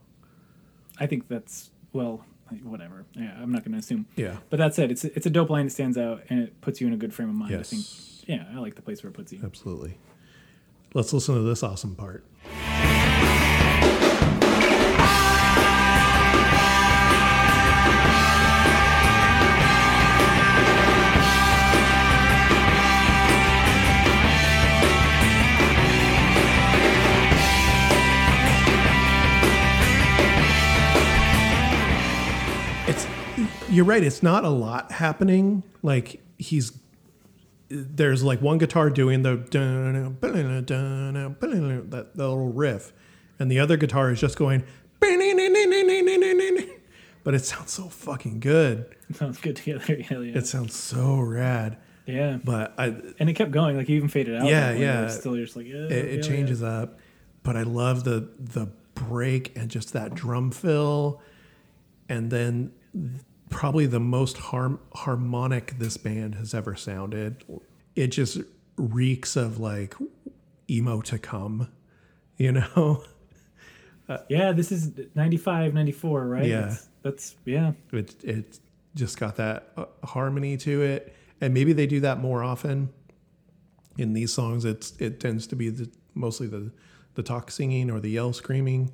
I 0.98 1.08
think 1.08 1.28
that's 1.28 1.72
well, 1.91 2.24
whatever. 2.64 3.04
Yeah, 3.16 3.36
I'm 3.41 3.52
not 3.52 3.64
going 3.66 3.74
to 3.74 3.80
assume. 3.80 4.06
Yeah. 4.16 4.38
But 4.50 4.60
that 4.60 4.74
said, 4.74 4.91
it's 4.91 5.04
a, 5.04 5.14
it's 5.14 5.26
a 5.26 5.30
dope 5.30 5.50
line 5.50 5.66
that 5.66 5.72
stands 5.72 5.98
out 5.98 6.22
and 6.30 6.39
it 6.39 6.62
puts 6.62 6.80
you 6.80 6.88
in 6.88 6.93
a 6.93 6.98
good 6.98 7.14
frame 7.14 7.28
of 7.30 7.36
mind. 7.36 7.54
I 7.54 7.58
Yes. 7.58 7.70
think. 8.24 8.30
Yeah, 8.30 8.46
I 8.56 8.60
like 8.60 8.76
the 8.76 8.82
place 8.82 9.04
where 9.04 9.10
it 9.10 9.14
puts 9.14 9.34
you. 9.34 9.41
Absolutely. 9.43 9.98
Let's 10.93 11.12
listen 11.12 11.36
to 11.36 11.41
this 11.41 11.64
awesome 11.64 11.96
part. 11.96 12.24
You're 33.76 33.86
right. 33.86 34.03
It's 34.03 34.23
not 34.23 34.45
a 34.45 34.49
lot 34.49 34.91
happening. 34.91 35.63
Like 35.84 36.21
he's 36.38 36.71
there's 37.69 38.23
like 38.23 38.41
one 38.41 38.57
guitar 38.57 38.89
doing 38.89 39.23
the 39.23 39.36
that, 41.89 41.89
that 41.91 42.17
little 42.17 42.51
riff, 42.51 42.93
and 43.39 43.51
the 43.51 43.59
other 43.59 43.78
guitar 43.78 44.11
is 44.11 44.19
just 44.21 44.38
going. 44.38 44.63
But 47.23 47.34
it 47.34 47.43
sounds 47.43 47.71
so 47.71 47.89
fucking 47.89 48.39
good. 48.39 48.86
It 49.09 49.15
Sounds 49.15 49.39
good 49.39 49.55
together. 49.55 49.84
Yeah, 49.89 50.19
yeah. 50.19 50.38
It 50.38 50.45
sounds 50.45 50.76
so 50.76 51.19
rad. 51.19 51.78
yeah. 52.05 52.38
But 52.43 52.76
I, 52.78 52.95
and 53.19 53.30
it 53.30 53.34
kept 53.34 53.49
going. 53.49 53.76
Like 53.76 53.89
you 53.89 53.97
even 53.97 54.09
faded 54.09 54.36
out. 54.36 54.45
Yeah, 54.47 54.57
at 54.57 54.61
one 54.61 54.69
point 54.73 54.80
where 54.80 55.01
yeah. 55.01 55.07
Still, 55.07 55.36
you're 55.36 55.45
just 55.45 55.57
like, 55.57 55.65
yeah. 55.65 55.86
it, 55.86 55.91
it 55.91 56.15
yeah, 56.17 56.21
changes 56.21 56.61
up. 56.61 56.99
But 57.41 57.57
I 57.57 57.63
love 57.63 58.03
the 58.03 58.30
the 58.39 58.67
break 58.93 59.57
and 59.57 59.69
just 59.69 59.93
that 59.93 60.13
drum 60.13 60.51
fill, 60.51 61.19
and 62.07 62.30
then 62.30 62.71
probably 63.50 63.86
the 63.86 64.00
most 64.00 64.38
harm, 64.38 64.80
harmonic 64.93 65.78
this 65.78 65.98
band 65.98 66.36
has 66.36 66.54
ever 66.54 66.76
sounded. 66.76 67.43
It 67.96 68.08
just 68.08 68.39
reeks 68.78 69.36
of 69.36 69.60
like 69.60 69.96
emo 70.70 71.02
to 71.02 71.18
come, 71.18 71.70
you 72.38 72.52
know. 72.52 73.04
Yeah. 74.10 74.18
yeah. 74.30 74.52
This 74.52 74.72
is 74.72 74.91
95, 75.16 75.74
94, 75.74 76.28
right? 76.28 76.46
Yeah. 76.46 76.62
That's, 76.62 76.88
that's 77.02 77.36
yeah. 77.46 77.72
It 77.91 78.24
it 78.24 78.60
just 78.96 79.20
got 79.20 79.36
that 79.36 79.72
uh, 79.78 79.86
harmony 80.04 80.58
to 80.58 80.82
it, 80.82 81.16
and 81.41 81.54
maybe 81.54 81.74
they 81.74 81.88
do 81.88 82.00
that 82.02 82.20
more 82.20 82.43
often. 82.43 82.89
In 83.98 84.14
these 84.14 84.34
songs, 84.34 84.66
it's 84.66 84.93
it 85.00 85.20
tends 85.20 85.48
to 85.48 85.56
be 85.56 85.70
the 85.70 85.89
mostly 86.16 86.48
the 86.48 86.72
the 87.14 87.24
talk 87.24 87.52
singing 87.52 87.89
or 87.89 88.00
the 88.00 88.10
yell 88.10 88.34
screaming, 88.34 88.91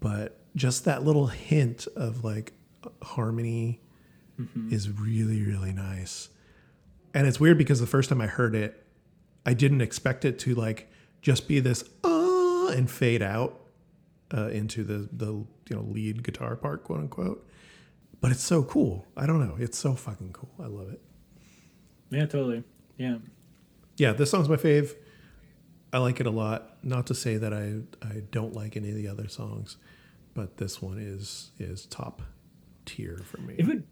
but 0.00 0.38
just 0.56 0.84
that 0.84 1.04
little 1.04 1.26
hint 1.26 1.86
of 1.96 2.24
like 2.24 2.52
harmony 3.02 3.80
is 4.70 4.88
really 4.90 5.42
really 5.42 5.72
nice. 5.72 6.28
And 7.12 7.26
it's 7.26 7.38
weird 7.38 7.58
because 7.58 7.78
the 7.80 7.86
first 7.86 8.08
time 8.08 8.20
I 8.20 8.26
heard 8.26 8.54
it, 8.54 8.84
I 9.44 9.52
didn't 9.54 9.80
expect 9.82 10.24
it 10.24 10.38
to 10.40 10.54
like 10.54 10.90
just 11.22 11.46
be 11.48 11.60
this 11.60 11.84
uh 12.04 12.68
and 12.68 12.90
fade 12.90 13.22
out. 13.22 13.56
uh, 14.32 14.46
into 14.48 14.84
the 14.84 15.08
the 15.12 15.32
you 15.68 15.76
know 15.76 15.82
lead 15.82 16.22
guitar 16.22 16.56
part, 16.56 16.84
quote 16.84 17.00
unquote. 17.00 17.46
But 18.20 18.30
it's 18.30 18.42
so 18.42 18.62
cool. 18.62 19.06
I 19.16 19.26
don't 19.26 19.40
know. 19.40 19.56
It's 19.58 19.76
so 19.78 19.94
fucking 19.94 20.32
cool. 20.32 20.50
I 20.62 20.66
love 20.68 20.90
it. 20.90 21.00
Yeah, 22.10 22.26
totally. 22.26 22.62
Yeah. 22.96 23.18
Yeah, 23.96 24.12
this 24.12 24.30
song's 24.30 24.48
my 24.48 24.56
fave. 24.56 24.94
I 25.92 25.98
like 25.98 26.20
it 26.20 26.26
a 26.26 26.30
lot. 26.30 26.78
Not 26.84 27.06
to 27.08 27.14
say 27.14 27.36
that 27.38 27.52
I 27.52 27.80
I 28.06 28.22
don't 28.30 28.54
like 28.54 28.76
any 28.76 28.90
of 28.90 28.94
the 28.96 29.08
other 29.08 29.28
songs, 29.28 29.76
but 30.34 30.56
this 30.58 30.80
one 30.80 30.98
is 30.98 31.50
is 31.58 31.86
top 31.86 32.22
tier 32.86 33.18
for 33.24 33.40
me. 33.40 33.54
It 33.58 33.66
would. 33.66 33.84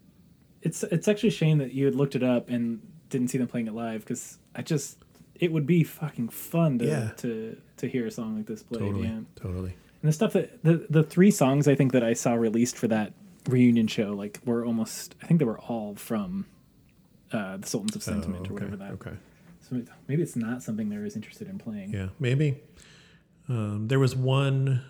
It's 0.61 0.83
it's 0.83 1.07
actually 1.07 1.29
a 1.29 1.33
shame 1.33 1.57
that 1.59 1.73
you 1.73 1.85
had 1.85 1.95
looked 1.95 2.15
it 2.15 2.23
up 2.23 2.49
and 2.49 2.81
didn't 3.09 3.29
see 3.29 3.37
them 3.37 3.47
playing 3.47 3.67
it 3.67 3.73
live 3.73 4.01
because 4.01 4.37
I 4.55 4.61
just 4.61 4.97
it 5.35 5.51
would 5.51 5.65
be 5.65 5.83
fucking 5.83 6.29
fun 6.29 6.79
to 6.79 6.85
Yeah. 6.85 7.11
to 7.17 7.57
to 7.77 7.87
hear 7.87 8.05
a 8.05 8.11
song 8.11 8.35
like 8.37 8.45
this 8.45 8.61
played. 8.63 8.79
totally, 8.81 9.07
Yeah. 9.07 9.19
totally. 9.35 9.73
And 10.01 10.09
the 10.09 10.11
stuff 10.13 10.33
that 10.33 10.63
the 10.63 10.85
the 10.89 11.03
three 11.03 11.31
songs 11.31 11.67
I 11.67 11.75
think 11.75 11.93
that 11.93 12.03
I 12.03 12.13
saw 12.13 12.33
released 12.33 12.77
for 12.77 12.87
that 12.89 13.13
reunion 13.47 13.87
show 13.87 14.13
like 14.13 14.39
were 14.45 14.65
almost 14.65 15.15
I 15.23 15.27
think 15.27 15.39
they 15.39 15.45
were 15.45 15.59
all 15.59 15.95
from 15.95 16.45
uh, 17.31 17.57
the 17.57 17.67
Sultans 17.67 17.95
of 17.95 18.03
Sentiment 18.03 18.47
Oh, 18.47 18.51
or 18.51 18.53
whatever 18.55 18.75
that. 18.77 18.91
Okay. 18.93 19.13
So 19.61 19.81
maybe 20.07 20.23
it's 20.23 20.35
not 20.35 20.61
something 20.63 20.89
they're 20.89 21.05
as 21.05 21.15
interested 21.15 21.47
in 21.47 21.57
playing. 21.59 21.93
Yeah, 21.93 22.09
maybe. 22.19 22.57
Um, 23.47 23.87
there 23.87 23.99
was 23.99 24.15
one. 24.15 24.83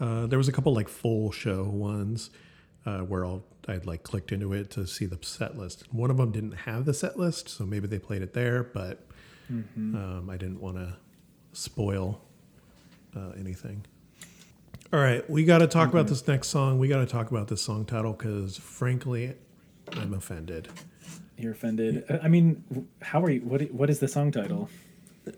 Uh, 0.00 0.26
there 0.26 0.38
was 0.38 0.48
a 0.48 0.52
couple 0.52 0.74
like 0.74 0.88
full 0.88 1.30
show 1.30 1.64
ones 1.64 2.30
uh, 2.86 2.98
where 3.00 3.24
I'll, 3.24 3.44
I'd 3.68 3.86
like 3.86 4.02
clicked 4.02 4.32
into 4.32 4.52
it 4.52 4.70
to 4.72 4.86
see 4.86 5.06
the 5.06 5.18
set 5.22 5.56
list. 5.56 5.84
One 5.92 6.10
of 6.10 6.16
them 6.18 6.32
didn't 6.32 6.52
have 6.52 6.84
the 6.84 6.94
set 6.94 7.18
list, 7.18 7.48
so 7.48 7.64
maybe 7.64 7.86
they 7.86 7.98
played 7.98 8.22
it 8.22 8.32
there, 8.34 8.62
but 8.62 9.06
Mm-hmm. 9.52 9.94
um, 9.94 10.30
I 10.30 10.38
didn't 10.38 10.58
want 10.62 10.78
to 10.78 10.96
spoil 11.52 12.22
uh, 13.14 13.32
anything. 13.38 13.84
All 14.90 14.98
right, 15.00 15.28
we 15.28 15.44
got 15.44 15.58
to 15.58 15.66
talk 15.66 15.90
about 15.90 16.06
this 16.06 16.26
next 16.26 16.48
song. 16.48 16.78
We 16.78 16.88
got 16.88 17.00
to 17.00 17.06
talk 17.06 17.30
about 17.30 17.48
this 17.48 17.60
song 17.60 17.84
title 17.84 18.14
because, 18.14 18.56
frankly, 18.56 19.34
I'm 19.92 20.14
offended. 20.14 20.68
You're 21.36 21.52
offended. 21.52 22.04
Uh, 22.08 22.20
I 22.22 22.28
mean, 22.28 22.64
how 23.02 23.22
are 23.22 23.28
you? 23.28 23.40
What 23.40 23.70
what 23.70 23.90
is 23.90 23.98
the 23.98 24.08
song 24.08 24.30
title? 24.32 24.70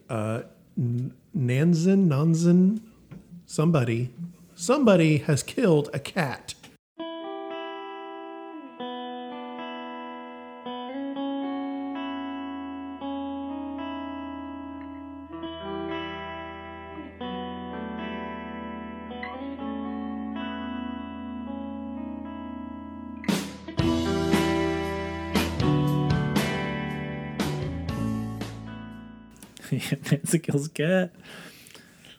Uh, 0.08 0.42
Nanzen, 0.78 2.06
Nanzen, 2.06 2.80
somebody, 3.46 4.10
somebody 4.54 5.18
has 5.18 5.42
killed 5.42 5.90
a 5.92 5.98
cat. 5.98 6.54
Nancy 30.32 30.38
kills 30.38 30.66
a 30.66 30.70
cat. 30.70 31.12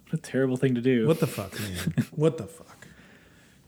What 0.09 0.13
a 0.13 0.17
terrible 0.17 0.57
thing 0.57 0.75
to 0.75 0.81
do. 0.81 1.07
What 1.07 1.19
the 1.19 1.27
fuck, 1.27 1.59
man? 1.59 2.05
what 2.15 2.37
the 2.37 2.47
fuck? 2.47 2.77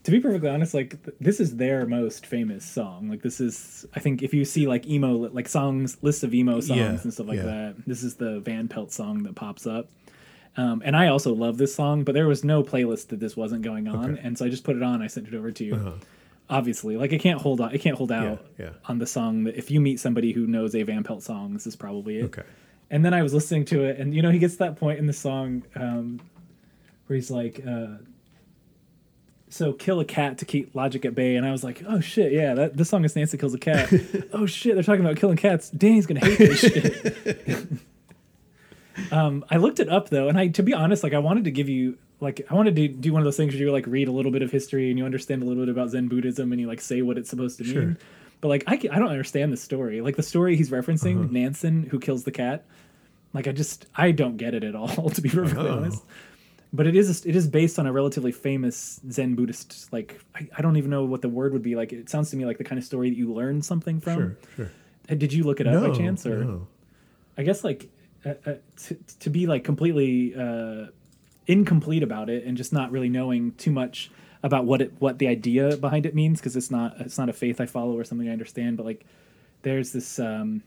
to 0.03 0.11
be 0.11 0.19
perfectly 0.21 0.49
honest, 0.49 0.73
like 0.73 1.03
th- 1.03 1.17
this 1.19 1.39
is 1.39 1.57
their 1.57 1.85
most 1.85 2.25
famous 2.25 2.65
song. 2.65 3.09
Like 3.09 3.21
this 3.21 3.41
is, 3.41 3.85
I 3.93 3.99
think, 3.99 4.23
if 4.23 4.33
you 4.33 4.45
see 4.45 4.65
like 4.67 4.87
emo, 4.87 5.11
like 5.11 5.47
songs, 5.47 5.97
lists 6.01 6.23
of 6.23 6.33
emo 6.33 6.61
songs 6.61 6.79
Yeah, 6.79 6.99
and 7.03 7.13
stuff 7.13 7.27
like 7.27 7.37
yeah. 7.37 7.43
that, 7.43 7.75
this 7.85 8.01
is 8.03 8.15
the 8.15 8.39
Van 8.39 8.67
Pelt 8.69 8.91
song 8.91 9.23
that 9.23 9.35
pops 9.35 9.67
up. 9.67 9.89
Um, 10.57 10.81
and 10.85 10.95
I 10.95 11.07
also 11.07 11.33
love 11.33 11.57
this 11.57 11.75
song, 11.75 12.03
but 12.03 12.13
there 12.13 12.27
was 12.27 12.43
no 12.43 12.63
playlist 12.63 13.09
that 13.09 13.19
this 13.19 13.35
wasn't 13.37 13.61
going 13.61 13.87
on, 13.87 14.13
Okay. 14.13 14.21
and 14.23 14.37
so 14.37 14.45
I 14.45 14.49
just 14.49 14.63
put 14.63 14.75
it 14.75 14.83
on. 14.83 15.01
I 15.01 15.07
sent 15.07 15.27
it 15.27 15.33
over 15.35 15.51
to 15.51 15.63
you. 15.63 15.75
Uh-huh. 15.75 15.91
Obviously, 16.49 16.97
like 16.97 17.11
it 17.11 17.19
can't 17.19 17.39
hold 17.39 17.61
on. 17.61 17.75
It 17.75 17.79
can't 17.79 17.95
hold 17.95 18.11
out 18.11 18.43
yeah. 18.57 18.71
on 18.85 18.97
the 18.97 19.05
song. 19.05 19.43
That 19.43 19.55
if 19.55 19.69
you 19.69 19.79
meet 19.79 19.99
somebody 19.99 20.31
who 20.31 20.47
knows 20.47 20.73
a 20.73 20.81
Van 20.83 21.03
Pelt 21.03 21.21
song, 21.21 21.53
this 21.53 21.67
is 21.67 21.75
probably 21.75 22.19
it. 22.19 22.23
Okay. 22.25 22.41
And 22.91 23.05
then 23.05 23.13
I 23.13 23.21
was 23.21 23.33
listening 23.33 23.65
to 23.65 23.83
it, 23.83 23.99
and 23.99 24.13
you 24.15 24.21
know, 24.21 24.31
he 24.31 24.39
gets 24.39 24.55
that 24.57 24.75
point 24.77 24.97
in 24.99 25.05
the 25.05 25.13
song 25.13 25.63
um, 25.75 26.19
where 27.05 27.15
he's 27.15 27.29
like, 27.29 27.61
uh, 27.67 27.97
"So 29.49 29.73
kill 29.73 29.99
a 29.99 30.05
cat 30.05 30.39
to 30.39 30.45
keep 30.45 30.73
logic 30.73 31.05
at 31.05 31.13
bay." 31.13 31.35
And 31.35 31.45
I 31.45 31.51
was 31.51 31.63
like, 31.63 31.83
"Oh 31.87 31.99
shit, 31.99 32.31
yeah, 32.31 32.55
that 32.55 32.77
this 32.77 32.89
song 32.89 33.05
is 33.05 33.15
Nancy 33.15 33.37
kills 33.37 33.53
a 33.53 33.59
cat." 33.59 33.93
oh 34.33 34.47
shit, 34.47 34.73
they're 34.73 34.83
talking 34.83 35.05
about 35.05 35.17
killing 35.17 35.37
cats. 35.37 35.69
Danny's 35.69 36.07
gonna 36.07 36.21
hate 36.21 36.37
this 36.39 36.59
shit. 36.59 37.67
um, 39.11 39.45
I 39.51 39.57
looked 39.57 39.79
it 39.79 39.89
up 39.89 40.09
though, 40.09 40.27
and 40.27 40.37
I, 40.37 40.47
to 40.47 40.63
be 40.63 40.73
honest, 40.73 41.03
like 41.03 41.13
I 41.13 41.19
wanted 41.19 41.43
to 41.45 41.51
give 41.51 41.69
you. 41.69 41.97
Like 42.21 42.45
I 42.49 42.53
wanted 42.53 42.75
to 42.75 42.89
do 42.89 43.13
one 43.13 43.21
of 43.21 43.25
those 43.25 43.37
things 43.37 43.53
where 43.53 43.63
you 43.63 43.71
like 43.71 43.87
read 43.87 44.09
a 44.09 44.11
little 44.11 44.31
bit 44.31 44.41
of 44.41 44.51
history 44.51 44.89
and 44.89 44.99
you 44.99 45.05
understand 45.05 45.41
a 45.41 45.45
little 45.45 45.63
bit 45.63 45.69
about 45.71 45.91
Zen 45.91 46.09
Buddhism 46.09 46.51
and 46.51 46.59
you 46.59 46.67
like 46.67 46.81
say 46.81 47.01
what 47.01 47.17
it's 47.17 47.29
supposed 47.29 47.57
to 47.59 47.63
Sure. 47.63 47.95
But 48.41 48.47
like 48.49 48.63
I, 48.67 48.77
ca- 48.77 48.89
I 48.91 48.99
don't 48.99 49.09
understand 49.09 49.51
the 49.51 49.57
story. 49.57 50.01
Like 50.01 50.15
the 50.15 50.23
story 50.23 50.55
he's 50.55 50.69
referencing, 50.69 51.17
Uh-huh. 51.19 51.27
Nansen 51.31 51.83
who 51.83 51.99
kills 51.99 52.23
the 52.23 52.31
cat. 52.31 52.65
Like 53.33 53.47
I 53.47 53.51
just 53.51 53.85
I 53.95 54.11
don't 54.11 54.37
get 54.37 54.53
it 54.53 54.63
at 54.63 54.75
all, 54.75 55.09
to 55.15 55.21
be 55.21 55.29
perfectly 55.29 55.67
Oh. 55.67 55.77
honest. 55.77 56.03
But 56.71 56.85
it 56.87 56.95
is 56.95 57.25
it 57.25 57.35
is 57.35 57.47
based 57.47 57.79
on 57.79 57.87
a 57.87 57.91
relatively 57.91 58.31
famous 58.31 58.99
Zen 59.11 59.35
Buddhist. 59.35 59.91
Like 59.91 60.19
I, 60.35 60.47
I 60.57 60.61
don't 60.61 60.77
even 60.77 60.89
know 60.91 61.03
what 61.03 61.21
the 61.21 61.29
word 61.29 61.51
would 61.53 61.63
be. 61.63 61.75
Like 61.75 61.91
it 61.91 62.09
sounds 62.09 62.29
to 62.31 62.37
me 62.37 62.45
like 62.45 62.57
the 62.59 62.63
kind 62.63 62.77
of 62.79 62.85
story 62.85 63.09
that 63.09 63.17
you 63.17 63.33
learn 63.33 63.61
something 63.61 63.99
from. 63.99 64.15
Sure, 64.15 64.37
sure. 64.55 64.71
Uh, 65.09 65.15
Did 65.15 65.33
you 65.33 65.43
look 65.43 65.59
it 65.59 65.67
up 65.67 65.73
No, 65.73 65.89
by 65.89 65.97
chance, 65.97 66.25
or 66.27 66.43
no. 66.45 66.67
I 67.37 67.43
guess 67.43 67.63
like 67.63 67.89
uh, 68.23 68.33
uh, 68.45 68.53
to 68.85 68.95
to 69.21 69.29
be 69.31 69.47
like 69.47 69.63
completely 69.63 70.35
uh, 70.35 70.87
incomplete 71.47 72.03
about 72.03 72.29
it 72.29 72.45
and 72.45 72.55
just 72.55 72.71
not 72.71 72.91
really 72.91 73.09
knowing 73.09 73.51
too 73.53 73.71
much 73.71 74.11
about 74.43 74.65
what 74.65 74.81
it 74.81 74.93
what 74.99 75.19
the 75.19 75.27
idea 75.27 75.75
behind 75.77 76.05
it 76.05 76.15
means 76.15 76.39
because 76.39 76.55
it's 76.55 76.71
not 76.71 76.99
it's 76.99 77.17
not 77.17 77.29
a 77.29 77.33
faith 77.33 77.59
I 77.59 77.65
follow 77.65 77.97
or 77.97 78.03
something 78.03 78.29
I 78.29 78.31
understand. 78.31 78.77
But 78.77 78.85
like 78.85 79.05
there's 79.61 79.91
this 79.91 80.19
um, 80.19 80.63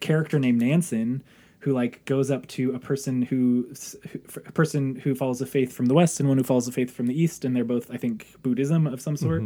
character 0.00 0.38
named 0.38 0.60
Nansen 0.60 1.22
who 1.60 1.72
like 1.72 2.04
goes 2.06 2.30
up 2.30 2.46
to 2.48 2.74
a 2.74 2.78
person 2.78 3.22
who, 3.22 3.68
who 4.10 4.20
a 4.46 4.52
person 4.52 4.96
who 4.96 5.14
follows 5.14 5.40
a 5.42 5.46
faith 5.46 5.72
from 5.72 5.86
the 5.86 5.94
west 5.94 6.18
and 6.18 6.28
one 6.28 6.38
who 6.38 6.44
follows 6.44 6.66
a 6.68 6.72
faith 6.72 6.90
from 6.90 7.06
the 7.06 7.20
east 7.20 7.44
and 7.44 7.54
they're 7.54 7.64
both 7.64 7.90
I 7.90 7.96
think 7.96 8.26
Buddhism 8.42 8.86
of 8.86 9.00
some 9.00 9.16
sort. 9.16 9.42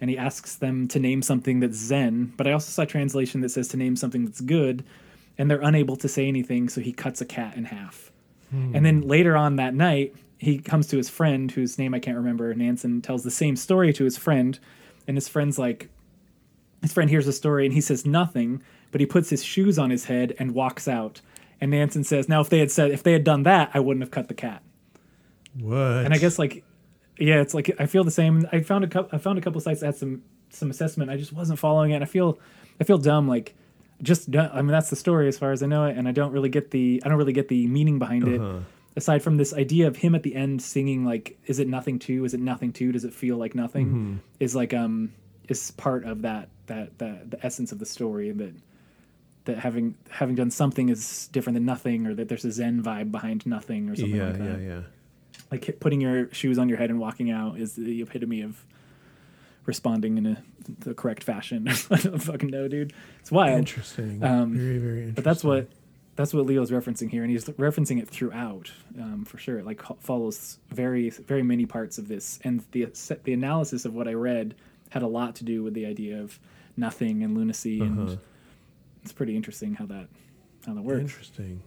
And 0.00 0.10
he 0.10 0.18
asks 0.18 0.56
them 0.56 0.88
to 0.88 0.98
name 0.98 1.22
something 1.22 1.60
that's 1.60 1.76
zen 1.76 2.32
but 2.36 2.46
I 2.46 2.52
also 2.52 2.70
saw 2.70 2.82
a 2.82 2.86
translation 2.86 3.40
that 3.42 3.50
says 3.50 3.68
to 3.68 3.76
name 3.76 3.96
something 3.96 4.24
that's 4.24 4.40
good 4.40 4.84
and 5.38 5.50
they're 5.50 5.60
unable 5.60 5.96
to 5.96 6.08
say 6.08 6.26
anything 6.28 6.68
so 6.68 6.80
he 6.80 6.92
cuts 6.92 7.20
a 7.20 7.24
cat 7.24 7.56
in 7.56 7.64
half. 7.64 8.10
And 8.76 8.84
then 8.84 9.00
later 9.00 9.36
on 9.36 9.56
that 9.56 9.74
night 9.74 10.14
he 10.42 10.58
comes 10.58 10.88
to 10.88 10.96
his 10.96 11.08
friend 11.08 11.50
whose 11.52 11.78
name 11.78 11.94
I 11.94 12.00
can't 12.00 12.16
remember 12.16 12.52
Nansen 12.52 13.00
tells 13.00 13.22
the 13.22 13.30
same 13.30 13.54
story 13.54 13.92
to 13.92 14.02
his 14.04 14.16
friend 14.18 14.58
and 15.06 15.16
his 15.16 15.28
friend's 15.28 15.56
like 15.58 15.88
his 16.82 16.92
friend 16.92 17.08
hears 17.08 17.26
the 17.26 17.32
story 17.32 17.64
and 17.64 17.72
he 17.72 17.80
says 17.80 18.04
nothing, 18.04 18.60
but 18.90 19.00
he 19.00 19.06
puts 19.06 19.30
his 19.30 19.44
shoes 19.44 19.78
on 19.78 19.90
his 19.90 20.06
head 20.06 20.34
and 20.40 20.52
walks 20.52 20.88
out. 20.88 21.20
And 21.60 21.70
Nansen 21.70 22.02
says, 22.02 22.28
"Now, 22.28 22.40
if 22.40 22.48
they 22.48 22.58
had 22.58 22.72
said 22.72 22.90
if 22.90 23.04
they 23.04 23.12
had 23.12 23.22
done 23.22 23.44
that, 23.44 23.70
I 23.72 23.78
wouldn't 23.78 24.02
have 24.02 24.10
cut 24.10 24.26
the 24.26 24.34
cat." 24.34 24.62
What? 25.60 26.04
And 26.04 26.12
I 26.12 26.18
guess 26.18 26.38
like, 26.38 26.64
yeah, 27.18 27.40
it's 27.40 27.54
like 27.54 27.70
I 27.78 27.86
feel 27.86 28.02
the 28.04 28.10
same. 28.10 28.48
I 28.50 28.60
found 28.62 28.82
a 28.84 28.88
couple. 28.88 29.16
I 29.16 29.18
found 29.20 29.38
a 29.38 29.42
couple 29.42 29.60
sites 29.60 29.78
that 29.80 29.86
had 29.86 29.96
some 29.96 30.22
some 30.50 30.70
assessment. 30.70 31.08
I 31.10 31.16
just 31.16 31.32
wasn't 31.32 31.58
following 31.60 31.92
it. 31.92 31.94
And 31.96 32.02
I 32.04 32.06
feel 32.06 32.38
I 32.80 32.84
feel 32.84 32.98
dumb. 32.98 33.28
Like, 33.28 33.54
just 34.02 34.34
I 34.34 34.56
mean 34.62 34.68
that's 34.72 34.90
the 34.90 34.96
story 34.96 35.28
as 35.28 35.38
far 35.38 35.52
as 35.52 35.62
I 35.62 35.66
know 35.66 35.84
it, 35.84 35.96
and 35.96 36.08
I 36.08 36.12
don't 36.12 36.32
really 36.32 36.48
get 36.48 36.72
the 36.72 37.00
I 37.04 37.08
don't 37.08 37.18
really 37.18 37.32
get 37.32 37.46
the 37.46 37.66
meaning 37.68 38.00
behind 38.00 38.24
Uh-huh. 38.24 38.56
it. 38.58 38.62
Aside 38.94 39.22
from 39.22 39.38
this 39.38 39.54
idea 39.54 39.86
of 39.86 39.96
him 39.96 40.14
at 40.14 40.22
the 40.22 40.34
end 40.34 40.60
singing 40.60 41.04
like, 41.04 41.38
"Is 41.46 41.58
it 41.58 41.68
nothing 41.68 41.98
too? 41.98 42.24
Is 42.24 42.34
it 42.34 42.40
nothing 42.40 42.72
too? 42.72 42.92
Does 42.92 43.04
it 43.04 43.14
feel 43.14 43.36
like 43.36 43.54
nothing?" 43.54 43.86
Mm-hmm. 43.86 44.16
Is 44.40 44.54
like 44.54 44.74
um 44.74 45.12
is 45.48 45.70
part 45.72 46.04
of 46.04 46.22
that 46.22 46.48
that 46.66 46.98
that 46.98 47.30
the 47.30 47.44
essence 47.44 47.72
of 47.72 47.78
the 47.78 47.86
story 47.86 48.30
that 48.32 48.54
that 49.44 49.58
having 49.58 49.94
having 50.10 50.34
done 50.34 50.50
something 50.50 50.88
is 50.88 51.28
different 51.32 51.54
than 51.54 51.64
nothing, 51.64 52.06
or 52.06 52.14
that 52.14 52.28
there's 52.28 52.44
a 52.44 52.52
Zen 52.52 52.82
vibe 52.82 53.10
behind 53.10 53.46
nothing, 53.46 53.88
or 53.88 53.96
something 53.96 54.14
yeah, 54.14 54.26
like 54.26 54.38
that 54.38 54.60
yeah, 54.60 54.68
yeah. 54.68 54.80
like 55.50 55.80
putting 55.80 56.00
your 56.00 56.32
shoes 56.32 56.58
on 56.58 56.68
your 56.68 56.78
head 56.78 56.90
and 56.90 56.98
walking 57.00 57.30
out 57.30 57.58
is 57.58 57.74
the 57.74 58.02
epitome 58.02 58.42
of 58.42 58.64
responding 59.66 60.18
in 60.18 60.26
a, 60.26 60.42
the 60.80 60.94
correct 60.94 61.24
fashion. 61.24 61.68
I 61.90 61.96
don't 61.96 62.18
fucking 62.18 62.50
know, 62.50 62.68
dude. 62.68 62.92
It's 63.20 63.32
wild. 63.32 63.58
Interesting. 63.58 64.22
Um, 64.22 64.56
very, 64.56 64.78
very 64.78 64.98
interesting. 64.98 65.14
But 65.14 65.24
that's 65.24 65.44
what 65.44 65.68
that's 66.16 66.34
what 66.34 66.44
Leo's 66.46 66.70
referencing 66.70 67.10
here, 67.10 67.22
and 67.22 67.30
he's 67.30 67.44
referencing 67.46 68.00
it 68.00 68.08
throughout 68.08 68.70
um, 69.00 69.24
for 69.24 69.38
sure. 69.38 69.58
It 69.58 69.66
like 69.66 69.80
follows 70.00 70.58
very 70.70 71.10
very 71.10 71.42
many 71.42 71.66
parts 71.66 71.98
of 71.98 72.08
this, 72.08 72.38
and 72.44 72.64
the 72.72 72.86
the 73.24 73.32
analysis 73.32 73.84
of 73.84 73.94
what 73.94 74.06
I 74.08 74.14
read 74.14 74.54
had 74.90 75.02
a 75.02 75.06
lot 75.06 75.34
to 75.36 75.44
do 75.44 75.62
with 75.62 75.72
the 75.74 75.86
idea 75.86 76.20
of 76.20 76.38
nothing 76.76 77.22
and 77.22 77.34
lunacy, 77.36 77.80
Uh-huh. 77.80 77.90
and 77.90 78.18
it's 79.02 79.12
pretty 79.12 79.34
interesting 79.36 79.74
how 79.74 79.86
that 79.86 80.08
how 80.66 80.74
that 80.74 80.82
works. 80.82 81.00
Interesting. 81.00 81.62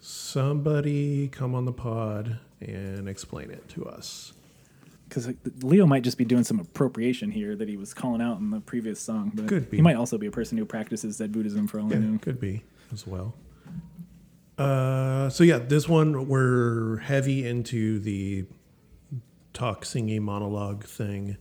Somebody 0.00 1.28
come 1.28 1.54
on 1.54 1.64
the 1.64 1.72
pod 1.72 2.38
and 2.60 3.08
explain 3.08 3.50
it 3.50 3.68
to 3.70 3.84
us. 3.86 4.32
because 5.08 5.28
Leo 5.62 5.86
might 5.86 6.02
just 6.02 6.18
be 6.18 6.24
doing 6.24 6.42
some 6.42 6.58
appropriation 6.58 7.30
here 7.30 7.54
that 7.54 7.68
he 7.68 7.76
was 7.76 7.94
calling 7.94 8.20
out 8.20 8.40
in 8.40 8.50
the 8.50 8.60
previous 8.60 8.98
song. 8.98 9.30
But 9.34 9.46
Could 9.46 9.70
be. 9.70 9.76
He 9.76 9.82
might 9.82 9.94
also 9.96 10.18
be 10.18 10.26
a 10.26 10.30
person 10.30 10.58
who 10.58 10.64
practices 10.64 11.16
Zen 11.16 11.30
Buddhism 11.30 11.68
for 11.68 11.78
all 11.78 11.92
I 11.92 11.98
know. 11.98 12.18
could 12.18 12.40
be 12.40 12.62
as 12.92 13.06
well. 13.06 13.34
Uh, 14.58 15.28
so 15.30 15.44
yeah, 15.44 15.58
this 15.58 15.88
one 15.88 16.28
we're 16.28 16.98
heavy 16.98 17.46
into 17.46 17.98
the 17.98 18.44
talk 19.52 19.84
singing 19.84 20.22
monologue 20.22 20.84
thing, 20.84 21.36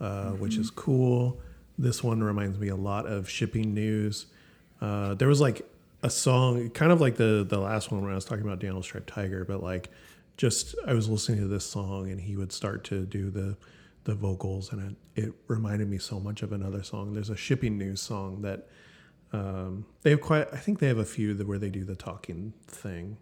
uh, 0.00 0.30
which 0.30 0.56
is 0.56 0.70
cool. 0.70 1.40
This 1.78 2.02
one 2.02 2.22
reminds 2.22 2.58
me 2.58 2.68
a 2.68 2.76
lot 2.76 3.06
of 3.06 3.28
shipping 3.28 3.74
news. 3.74 4.26
Uh, 4.80 5.14
there 5.14 5.28
was 5.28 5.40
like 5.40 5.62
a 6.02 6.10
song, 6.10 6.70
kind 6.70 6.92
of 6.92 7.00
like 7.00 7.16
the 7.16 7.44
the 7.48 7.58
last 7.58 7.90
one 7.90 8.02
when 8.02 8.10
I 8.10 8.14
was 8.14 8.24
talking 8.24 8.44
about 8.44 8.58
Daniel 8.58 8.82
Striped 8.82 9.08
Tiger, 9.08 9.44
but 9.44 9.62
like 9.62 9.90
just 10.36 10.74
I 10.86 10.94
was 10.94 11.08
listening 11.08 11.40
to 11.40 11.46
this 11.48 11.66
song 11.66 12.10
and 12.10 12.20
he 12.20 12.36
would 12.36 12.52
start 12.52 12.84
to 12.84 13.04
do 13.04 13.30
the 13.30 13.56
the 14.04 14.14
vocals 14.14 14.72
and 14.72 14.96
it, 15.14 15.24
it 15.24 15.32
reminded 15.46 15.88
me 15.88 15.98
so 15.98 16.18
much 16.18 16.42
of 16.42 16.52
another 16.52 16.82
song. 16.82 17.12
There's 17.12 17.28
a 17.28 17.36
shipping 17.36 17.76
news 17.76 18.00
song 18.00 18.40
that 18.42 18.66
um, 19.32 19.86
they 20.02 20.10
have 20.10 20.20
quite. 20.20 20.48
I 20.52 20.56
think 20.56 20.78
they 20.78 20.88
have 20.88 20.98
a 20.98 21.04
few 21.04 21.34
that 21.34 21.46
where 21.46 21.58
they 21.58 21.70
do 21.70 21.84
the 21.84 21.94
talking 21.94 22.52
thing, 22.66 23.16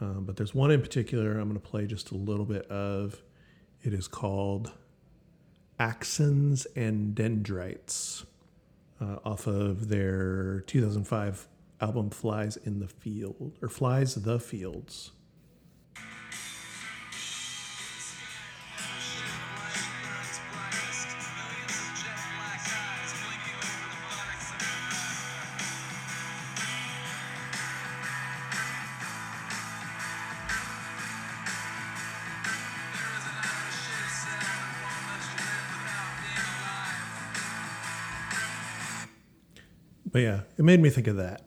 um, 0.00 0.24
but 0.24 0.36
there's 0.36 0.54
one 0.54 0.70
in 0.70 0.80
particular 0.80 1.38
I'm 1.38 1.48
going 1.48 1.60
to 1.60 1.60
play 1.60 1.86
just 1.86 2.10
a 2.10 2.16
little 2.16 2.44
bit 2.44 2.66
of. 2.66 3.22
It 3.82 3.92
is 3.92 4.08
called 4.08 4.72
Axons 5.78 6.66
and 6.74 7.14
Dendrites, 7.14 8.24
uh, 9.00 9.18
off 9.24 9.46
of 9.46 9.88
their 9.88 10.60
2005 10.66 11.48
album 11.80 12.10
Flies 12.10 12.56
in 12.56 12.80
the 12.80 12.88
Field 12.88 13.52
or 13.62 13.68
Flies 13.68 14.14
the 14.14 14.40
Fields. 14.40 15.12
But 40.16 40.22
yeah, 40.22 40.40
it 40.56 40.64
made 40.64 40.80
me 40.80 40.88
think 40.88 41.08
of 41.08 41.16
that. 41.16 41.42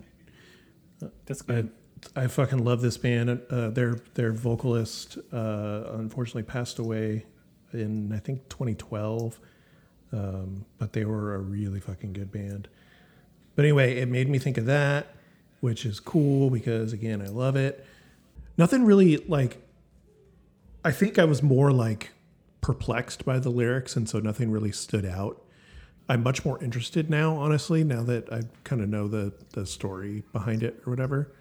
That's 1.25 1.41
I, 1.41 1.45
good. 1.45 1.71
I 2.15 2.27
fucking 2.27 2.63
love 2.63 2.81
this 2.81 2.97
band. 2.99 3.41
Uh, 3.49 3.71
their 3.71 3.95
their 4.13 4.31
vocalist 4.31 5.17
uh, 5.33 5.85
unfortunately 5.93 6.43
passed 6.43 6.77
away 6.77 7.25
in 7.73 8.13
I 8.13 8.19
think 8.19 8.47
2012, 8.47 9.39
um, 10.11 10.65
but 10.77 10.93
they 10.93 11.03
were 11.03 11.33
a 11.33 11.39
really 11.39 11.79
fucking 11.79 12.13
good 12.13 12.31
band. 12.31 12.67
But 13.55 13.65
anyway, 13.65 13.97
it 13.97 14.07
made 14.07 14.29
me 14.29 14.37
think 14.37 14.59
of 14.59 14.67
that, 14.67 15.15
which 15.61 15.83
is 15.83 15.99
cool 15.99 16.51
because 16.51 16.93
again, 16.93 17.23
I 17.23 17.29
love 17.29 17.55
it. 17.55 17.83
Nothing 18.55 18.85
really 18.85 19.17
like. 19.17 19.63
I 20.85 20.91
think 20.91 21.17
I 21.17 21.25
was 21.25 21.41
more 21.41 21.71
like 21.71 22.11
perplexed 22.61 23.25
by 23.25 23.39
the 23.39 23.49
lyrics, 23.49 23.95
and 23.95 24.07
so 24.07 24.19
nothing 24.19 24.51
really 24.51 24.71
stood 24.71 25.07
out. 25.07 25.43
I'm 26.09 26.23
much 26.23 26.43
more 26.43 26.61
interested 26.63 27.09
now, 27.09 27.35
honestly, 27.35 27.83
now 27.83 28.01
that 28.03 28.33
I 28.33 28.41
kind 28.63 28.81
of 28.81 28.89
know 28.89 29.07
the 29.07 29.31
the 29.51 29.65
story 29.65 30.23
behind 30.33 30.63
it 30.63 30.81
or 30.85 30.89
whatever. 30.89 31.31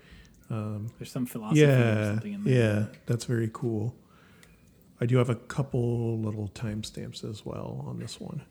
There's 0.50 1.10
some 1.10 1.26
philosophy 1.26 1.64
or 1.64 1.68
Yeah, 1.68 2.04
something 2.12 2.32
in 2.34 2.44
there. 2.44 2.54
yeah, 2.54 2.86
that's 3.06 3.24
very 3.24 3.50
cool. 3.52 3.94
I 5.00 5.06
do 5.06 5.16
have 5.18 5.30
a 5.30 5.34
couple 5.34 6.18
little 6.18 6.48
timestamps 6.54 7.22
as 7.28 7.44
well 7.46 7.84
on 7.86 7.98
this 7.98 8.18
one. 8.20 8.42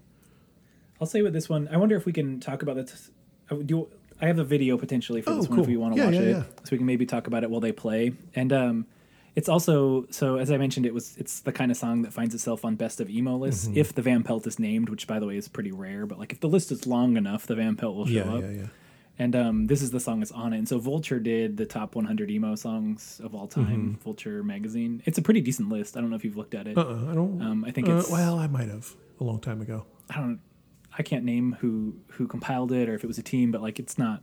I'll 1.01 1.07
say 1.07 1.22
with 1.22 1.34
this 1.34 1.49
one, 1.49 1.68
I 1.72 1.78
wonder 1.78 1.95
if 1.95 2.05
we 2.05 2.13
can 2.13 2.39
talk 2.39 2.61
about 2.63 2.76
this. 2.76 3.11
I 3.51 3.53
would 3.53 3.68
do. 3.68 3.88
I 4.20 4.26
have 4.26 4.39
a 4.39 4.43
video 4.43 4.78
potentially 4.78 5.22
for 5.22 5.32
Oh, 5.32 5.36
this 5.38 5.49
one 5.49 5.59
if 5.59 5.68
we 5.68 5.78
want 5.78 5.93
to 5.95 5.99
Yeah, 5.99 6.05
watch 6.05 6.15
yeah, 6.15 6.22
it, 6.22 6.30
yeah. 6.32 6.43
so 6.63 6.70
we 6.72 6.78
can 6.78 6.88
maybe 6.88 7.05
talk 7.05 7.28
about 7.28 7.43
it 7.43 7.49
while 7.51 7.61
they 7.61 7.72
play. 7.72 8.13
And 8.34 8.51
um, 8.51 8.86
it's 9.38 9.47
also 9.47 10.05
so 10.09 10.25
as 10.43 10.49
I 10.51 10.57
mentioned, 10.57 10.85
it 10.85 10.93
was 10.93 11.15
it's 11.17 11.39
the 11.41 11.51
kind 11.51 11.69
of 11.71 11.77
song 11.77 12.01
that 12.03 12.11
finds 12.11 12.33
itself 12.35 12.65
on 12.65 12.75
best 12.75 12.99
of 12.99 13.09
emo 13.09 13.35
lists 13.38 13.67
Mm-hmm. 13.67 13.77
if 13.77 13.93
the 13.93 14.01
Van 14.01 14.23
Pelt 14.23 14.45
is 14.47 14.57
named, 14.59 14.89
which 14.89 15.05
by 15.07 15.19
the 15.19 15.25
way 15.27 15.38
is 15.38 15.47
pretty 15.47 15.71
rare. 15.71 16.05
But 16.05 16.17
like 16.19 16.31
if 16.33 16.39
the 16.39 16.49
list 16.49 16.71
is 16.71 16.85
long 16.88 17.15
enough, 17.17 17.45
the 17.45 17.55
Van 17.55 17.75
Pelt 17.75 17.95
will 17.95 18.05
show 18.07 18.13
Yeah, 18.13 18.33
up. 18.35 18.41
yeah, 18.41 18.49
yeah. 18.61 18.67
And 19.19 19.35
um, 19.35 19.67
this 19.67 19.81
is 19.81 19.89
the 19.91 19.99
song 19.99 20.19
that's 20.19 20.31
on 20.31 20.53
it. 20.53 20.59
And 20.59 20.67
so 20.69 20.77
Vulture 20.77 21.19
did 21.19 21.57
the 21.57 21.65
top 21.65 21.95
100 21.95 22.29
emo 22.29 22.53
songs 22.55 23.19
of 23.23 23.33
all 23.33 23.47
time. 23.47 23.65
Mm-hmm. 23.65 24.03
Vulture 24.03 24.43
magazine. 24.43 25.01
It's 25.05 25.17
a 25.17 25.23
pretty 25.23 25.41
decent 25.41 25.69
list. 25.69 25.97
I 25.97 26.01
don't 26.01 26.11
know 26.11 26.15
if 26.15 26.23
you've 26.25 26.38
looked 26.38 26.53
at 26.53 26.67
it. 26.67 26.77
Uh-uh, 26.77 27.11
I 27.11 27.15
don't. 27.15 27.41
Um, 27.41 27.65
I 27.65 27.71
think 27.71 27.89
uh, 27.89 27.97
it's 27.97 28.11
well, 28.11 28.38
I 28.38 28.47
might 28.47 28.69
have 28.69 28.93
a 29.19 29.23
long 29.23 29.39
time 29.39 29.59
ago. 29.61 29.85
I 30.09 30.15
don't 30.17 30.39
I 30.99 31.01
can't 31.03 31.25
name 31.25 31.57
who 31.61 31.95
who 32.15 32.27
compiled 32.27 32.71
it 32.71 32.89
or 32.89 32.93
if 32.95 33.03
it 33.03 33.07
was 33.07 33.17
a 33.17 33.23
team, 33.23 33.51
but 33.51 33.61
like 33.61 33.77
it's 33.79 33.97
not 33.97 34.21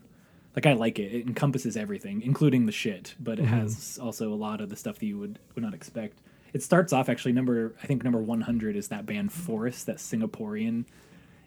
like 0.57 0.66
I 0.66 0.72
like 0.74 0.98
it. 0.98 1.12
It 1.14 1.26
encompasses 1.26 1.76
everything, 1.76 2.22
including 2.22 2.66
the 2.66 2.72
shit, 2.72 3.14
but 3.20 3.38
it 3.38 3.46
has 3.46 3.98
also 4.00 4.32
a 4.32 4.36
lot 4.36 4.61
of 4.61 4.68
the 4.70 4.76
stuff 4.76 4.98
that 4.98 5.07
you 5.07 5.18
would 5.18 5.38
would 5.55 5.64
not 5.64 5.74
expect. 5.74 6.18
It 6.52 6.62
starts 6.62 6.92
off 6.92 7.09
actually 7.09 7.32
number 7.32 7.74
I 7.82 7.86
think 7.86 8.05
number 8.05 8.20
100 8.22 8.76
is 8.76 8.88
that 8.88 9.07
band 9.07 9.32
Forest, 9.32 9.86
that 9.86 9.96
Singaporean 9.96 10.84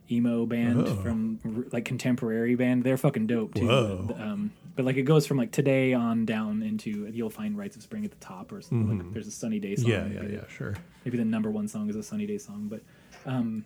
emo 0.10 0.46
band 0.46 0.88
Oh. 0.88 0.96
from 0.96 1.68
like 1.72 1.86
contemporary 1.86 2.56
band. 2.56 2.84
They're 2.84 2.98
fucking 2.98 3.28
dope 3.28 3.54
too. 3.56 3.68
But, 4.08 4.20
um, 4.22 4.52
but 4.76 4.86
like 4.86 4.96
it 4.98 5.04
goes 5.04 5.26
from 5.28 5.38
like 5.38 5.52
today 5.52 5.94
on 5.94 6.26
down 6.26 6.62
into 6.62 7.08
you'll 7.08 7.30
find 7.30 7.58
Rites 7.58 7.76
of 7.76 7.82
Spring 7.84 8.06
at 8.06 8.12
the 8.12 8.18
top 8.26 8.52
or 8.52 8.62
something. 8.62 9.00
Like 9.00 9.14
there's 9.14 9.28
a 9.28 9.32
Sunny 9.32 9.60
Day 9.60 9.76
song. 9.76 9.90
Yeah, 9.90 10.08
yeah, 10.08 10.24
yeah, 10.24 10.48
sure. 10.50 10.76
maybe 11.04 11.18
the 11.18 11.26
number 11.26 11.50
one 11.52 11.68
song 11.68 11.90
is 11.90 11.96
a 11.96 12.04
sunny 12.04 12.26
day 12.26 12.38
song 12.38 12.68
but 12.70 12.82
um 13.26 13.64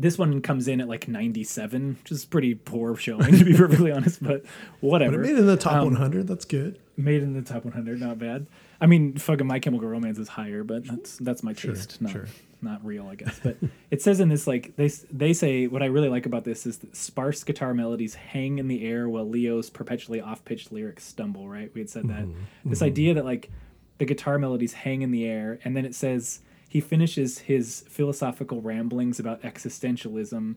this 0.00 0.18
one 0.18 0.40
comes 0.42 0.68
in 0.68 0.80
at 0.80 0.88
like 0.88 1.08
97 1.08 1.96
which 2.02 2.12
is 2.12 2.24
pretty 2.24 2.54
poor 2.54 2.96
showing 2.96 3.36
to 3.38 3.44
be 3.44 3.54
perfectly 3.56 3.90
honest 3.90 4.22
but 4.22 4.44
whatever 4.80 5.18
But 5.18 5.26
it 5.26 5.32
made 5.32 5.38
in 5.38 5.46
the 5.46 5.56
top 5.56 5.74
Um, 5.82 5.86
100. 5.92 6.26
That's 6.26 6.44
good. 6.44 6.78
made 6.96 7.22
in 7.22 7.32
the 7.34 7.42
top 7.42 7.64
100 7.64 8.00
not 8.00 8.18
bad 8.18 8.46
i 8.80 8.86
mean 8.86 9.16
fucking 9.16 9.46
my 9.46 9.58
chemical 9.58 9.88
romance 9.88 10.18
is 10.18 10.28
higher 10.28 10.62
but 10.64 10.84
that's 10.86 11.16
that's 11.18 11.42
my 11.42 11.52
Sure, 11.54 11.74
taste 11.74 12.00
not 12.02 12.12
sure. 12.12 12.26
not 12.62 12.84
real 12.84 13.06
i 13.08 13.14
guess 13.14 13.38
but 13.42 13.56
it 13.90 14.02
says 14.02 14.20
in 14.20 14.28
this 14.28 14.46
like 14.46 14.74
they 14.76 14.88
they 15.10 15.32
say 15.32 15.66
what 15.66 15.82
i 15.82 15.86
really 15.86 16.08
like 16.08 16.26
about 16.26 16.44
this 16.44 16.66
is 16.66 16.78
that 16.78 16.94
sparse 16.96 17.42
guitar 17.44 17.72
melodies 17.74 18.14
hang 18.14 18.58
in 18.58 18.68
the 18.68 18.86
air 18.86 19.08
while 19.08 19.28
leo's 19.28 19.70
perpetually 19.70 20.20
off-pitched 20.20 20.72
lyrics 20.72 21.04
stumble 21.04 21.48
right 21.48 21.70
we 21.74 21.80
had 21.80 21.88
said 21.90 22.08
that 22.08 22.24
Mm-hmm, 22.24 22.70
this 22.70 22.82
idea 22.82 23.14
that 23.14 23.24
like 23.24 23.50
the 23.98 24.04
guitar 24.04 24.38
melodies 24.38 24.74
hang 24.74 25.00
in 25.02 25.10
the 25.10 25.24
air 25.26 25.58
and 25.64 25.74
then 25.76 25.86
it 25.86 25.94
says 25.94 26.40
he 26.68 26.80
finishes 26.80 27.38
his 27.38 27.84
philosophical 27.88 28.60
ramblings 28.60 29.18
about 29.20 29.42
existentialism 29.42 30.56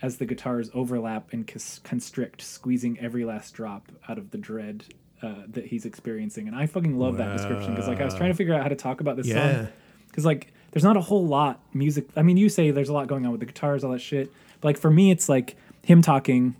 as 0.00 0.18
the 0.18 0.26
guitars 0.26 0.70
overlap 0.74 1.32
and 1.32 1.46
constrict 1.82 2.40
squeezing 2.40 2.98
every 3.00 3.24
last 3.24 3.52
drop 3.54 3.90
out 4.08 4.16
of 4.18 4.30
the 4.30 4.38
dread 4.38 4.84
uh, 5.22 5.34
that 5.48 5.66
he's 5.66 5.84
experiencing 5.84 6.46
and 6.46 6.56
i 6.56 6.64
fucking 6.66 6.96
love 6.96 7.16
that 7.16 7.32
description 7.36 7.72
because 7.74 7.88
like 7.88 8.00
i 8.00 8.04
was 8.04 8.14
trying 8.14 8.30
to 8.30 8.36
figure 8.36 8.54
out 8.54 8.62
how 8.62 8.68
to 8.68 8.76
talk 8.76 9.00
about 9.00 9.16
this 9.16 9.26
Yeah. 9.26 9.56
song 9.64 9.68
because 10.06 10.24
like 10.24 10.52
there's 10.70 10.84
not 10.84 10.96
a 10.96 11.00
whole 11.00 11.26
lot 11.26 11.60
music 11.74 12.06
i 12.16 12.22
mean 12.22 12.36
you 12.36 12.48
say 12.48 12.70
there's 12.70 12.88
a 12.88 12.92
lot 12.92 13.08
going 13.08 13.26
on 13.26 13.32
with 13.32 13.40
the 13.40 13.46
guitars 13.46 13.82
all 13.82 13.90
that 13.90 14.00
shit 14.00 14.32
but 14.60 14.68
like 14.68 14.78
for 14.78 14.90
me 14.90 15.10
it's 15.10 15.28
like 15.28 15.56
him 15.82 16.02
talking 16.02 16.54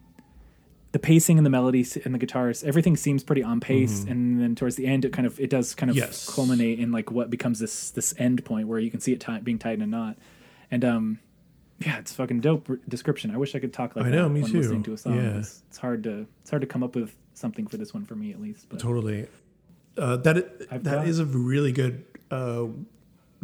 the 0.92 0.98
pacing 0.98 1.36
and 1.38 1.44
the 1.44 1.50
melodies 1.50 1.96
and 1.98 2.14
the 2.14 2.18
guitars 2.18 2.64
everything 2.64 2.96
seems 2.96 3.22
pretty 3.22 3.42
on 3.42 3.60
pace 3.60 4.04
and 4.04 4.40
then 4.40 4.54
towards 4.54 4.76
the 4.76 4.86
end 4.86 5.04
it 5.04 5.12
kind 5.12 5.26
of 5.26 5.38
it 5.38 5.50
does 5.50 5.74
kind 5.74 5.90
of 5.90 5.96
Mm-hmm. 5.96 6.06
Yes. 6.06 6.34
culminate 6.34 6.78
in 6.78 6.90
like 6.92 7.10
what 7.10 7.28
becomes 7.30 7.58
this 7.58 7.90
this 7.90 8.14
end 8.18 8.44
point 8.44 8.68
where 8.68 8.78
you 8.78 8.90
can 8.90 9.00
see 9.00 9.12
it 9.12 9.20
ti- 9.20 9.40
being 9.40 9.58
tied 9.58 9.74
in 9.74 9.82
a 9.82 9.86
knot 9.86 10.16
and 10.70 10.84
um 10.84 11.18
yeah 11.80 11.98
it's 11.98 12.12
fucking 12.14 12.40
dope 12.40 12.68
description 12.88 13.30
i 13.30 13.36
wish 13.36 13.54
i 13.54 13.58
could 13.58 13.72
talk 13.72 13.96
like 13.96 14.06
I 14.06 14.10
that 14.10 14.16
know, 14.16 14.28
me 14.30 14.42
when 14.42 14.50
too. 14.50 14.58
listening 14.58 14.82
to 14.84 14.92
a 14.94 14.96
song 14.98 15.16
Yeah. 15.16 15.38
it's, 15.38 15.62
it's 15.68 15.78
hard 15.78 16.02
to 16.04 16.26
it's 16.40 16.50
hard 16.50 16.62
to 16.62 16.66
come 16.66 16.82
up 16.82 16.94
with 16.96 17.14
something 17.34 17.66
for 17.66 17.76
this 17.76 17.92
one 17.92 18.04
for 18.04 18.14
me 18.16 18.32
at 18.32 18.40
least 18.40 18.68
but 18.68 18.78
Totally. 18.80 19.26
Uh, 19.96 20.16
that 20.16 20.36
I've 20.70 20.84
that 20.84 21.06
is 21.08 21.18
a 21.18 21.24
really 21.26 21.72
good 21.72 22.04
uh, 22.30 22.66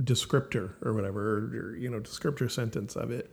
descriptor 0.01 0.73
or 0.83 0.93
whatever, 0.93 1.39
or, 1.39 1.77
you 1.77 1.91
know, 1.91 2.01
descriptor 2.01 2.51
sentence 2.51 2.97
of 2.97 3.11
it. 3.11 3.31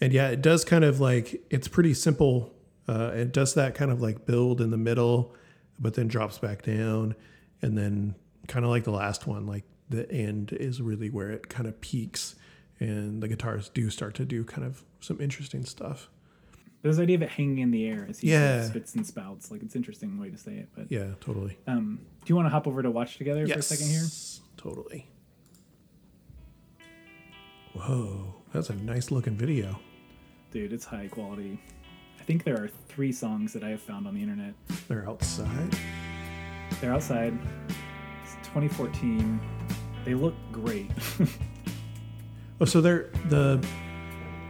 And 0.00 0.12
yeah, 0.12 0.28
it 0.28 0.42
does 0.42 0.64
kind 0.64 0.84
of 0.84 1.00
like 1.00 1.42
it's 1.50 1.68
pretty 1.68 1.94
simple. 1.94 2.52
Uh, 2.88 3.10
it 3.14 3.32
does 3.32 3.54
that 3.54 3.74
kind 3.74 3.90
of 3.90 4.00
like 4.02 4.26
build 4.26 4.60
in 4.60 4.70
the 4.70 4.76
middle, 4.76 5.34
but 5.78 5.94
then 5.94 6.08
drops 6.08 6.38
back 6.38 6.62
down, 6.62 7.14
and 7.62 7.76
then 7.78 8.14
kind 8.48 8.64
of 8.64 8.70
like 8.70 8.84
the 8.84 8.90
last 8.90 9.26
one, 9.26 9.46
like 9.46 9.64
the 9.88 10.10
end 10.10 10.52
is 10.52 10.80
really 10.82 11.10
where 11.10 11.30
it 11.30 11.48
kind 11.48 11.68
of 11.68 11.80
peaks, 11.80 12.34
and 12.80 13.22
the 13.22 13.28
guitars 13.28 13.68
do 13.68 13.88
start 13.90 14.14
to 14.14 14.24
do 14.24 14.42
kind 14.44 14.66
of 14.66 14.82
some 15.00 15.20
interesting 15.20 15.64
stuff. 15.64 16.08
this 16.82 16.98
idea 16.98 17.14
of 17.14 17.22
it 17.22 17.28
hanging 17.28 17.58
in 17.58 17.70
the 17.70 17.86
air 17.86 18.06
as 18.10 18.18
he 18.18 18.28
Yeah. 18.30 18.64
spits 18.64 18.96
and 18.96 19.06
spouts 19.06 19.52
like 19.52 19.62
it's 19.62 19.74
an 19.76 19.78
interesting 19.80 20.18
way 20.18 20.30
to 20.30 20.36
say 20.36 20.54
it 20.56 20.68
but 20.74 20.90
Yeah, 20.90 21.10
totally. 21.20 21.56
um 21.68 22.00
do 22.24 22.30
you 22.30 22.34
want 22.36 22.46
to 22.46 22.50
hop 22.50 22.66
over 22.66 22.82
to 22.82 22.90
watch 22.90 23.18
together 23.18 23.46
for 23.46 23.58
a 23.58 23.62
second 23.62 23.86
here 23.86 24.02
Totally. 24.56 25.06
Whoa, 27.74 28.34
that's 28.52 28.70
a 28.70 28.74
nice 28.74 29.10
looking 29.10 29.36
video. 29.36 29.78
Dude, 30.50 30.72
it's 30.72 30.84
high 30.84 31.08
quality. 31.08 31.60
I 32.22 32.24
think 32.24 32.44
there 32.44 32.54
are 32.62 32.68
three 32.88 33.10
songs 33.10 33.52
that 33.52 33.64
I 33.64 33.70
have 33.70 33.80
found 33.80 34.06
on 34.06 34.14
the 34.14 34.22
internet. 34.22 34.54
They're 34.86 35.08
outside. 35.08 35.76
They're 36.80 36.94
outside. 36.94 37.36
It's 38.22 38.34
2014. 38.46 39.40
They 40.04 40.14
look 40.14 40.34
great. 40.52 40.90
Oh, 42.60 42.64
so 42.64 42.80
they're 42.80 43.08
the. 43.28 43.60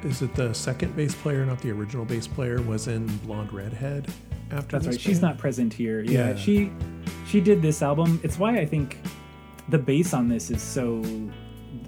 Is 0.05 0.20
it 0.20 0.35
the 0.35 0.53
second 0.53 0.95
bass 0.95 1.14
player, 1.14 1.47
not 1.47 1.61
the 1.62 1.70
original 1.70 2.05
bass 2.05 2.27
player, 2.27 2.61
was 2.61 2.87
in 2.87 3.07
Blonde 3.18 3.51
Redhead 3.55 4.07
after 4.51 4.77
That's 4.79 4.87
right. 4.89 5.01
She's 5.01 5.23
not 5.23 5.39
present 5.39 5.73
here. 5.73 6.03
Yeah, 6.03 6.31
Yeah. 6.31 6.37
she 6.37 6.70
she 7.27 7.41
did 7.41 7.62
this 7.62 7.81
album. 7.81 8.20
It's 8.23 8.39
why 8.39 8.59
I 8.59 8.66
think 8.66 8.99
the 9.70 9.79
bass 9.79 10.12
on 10.12 10.29
this 10.29 10.51
is 10.51 10.61
so 10.61 10.97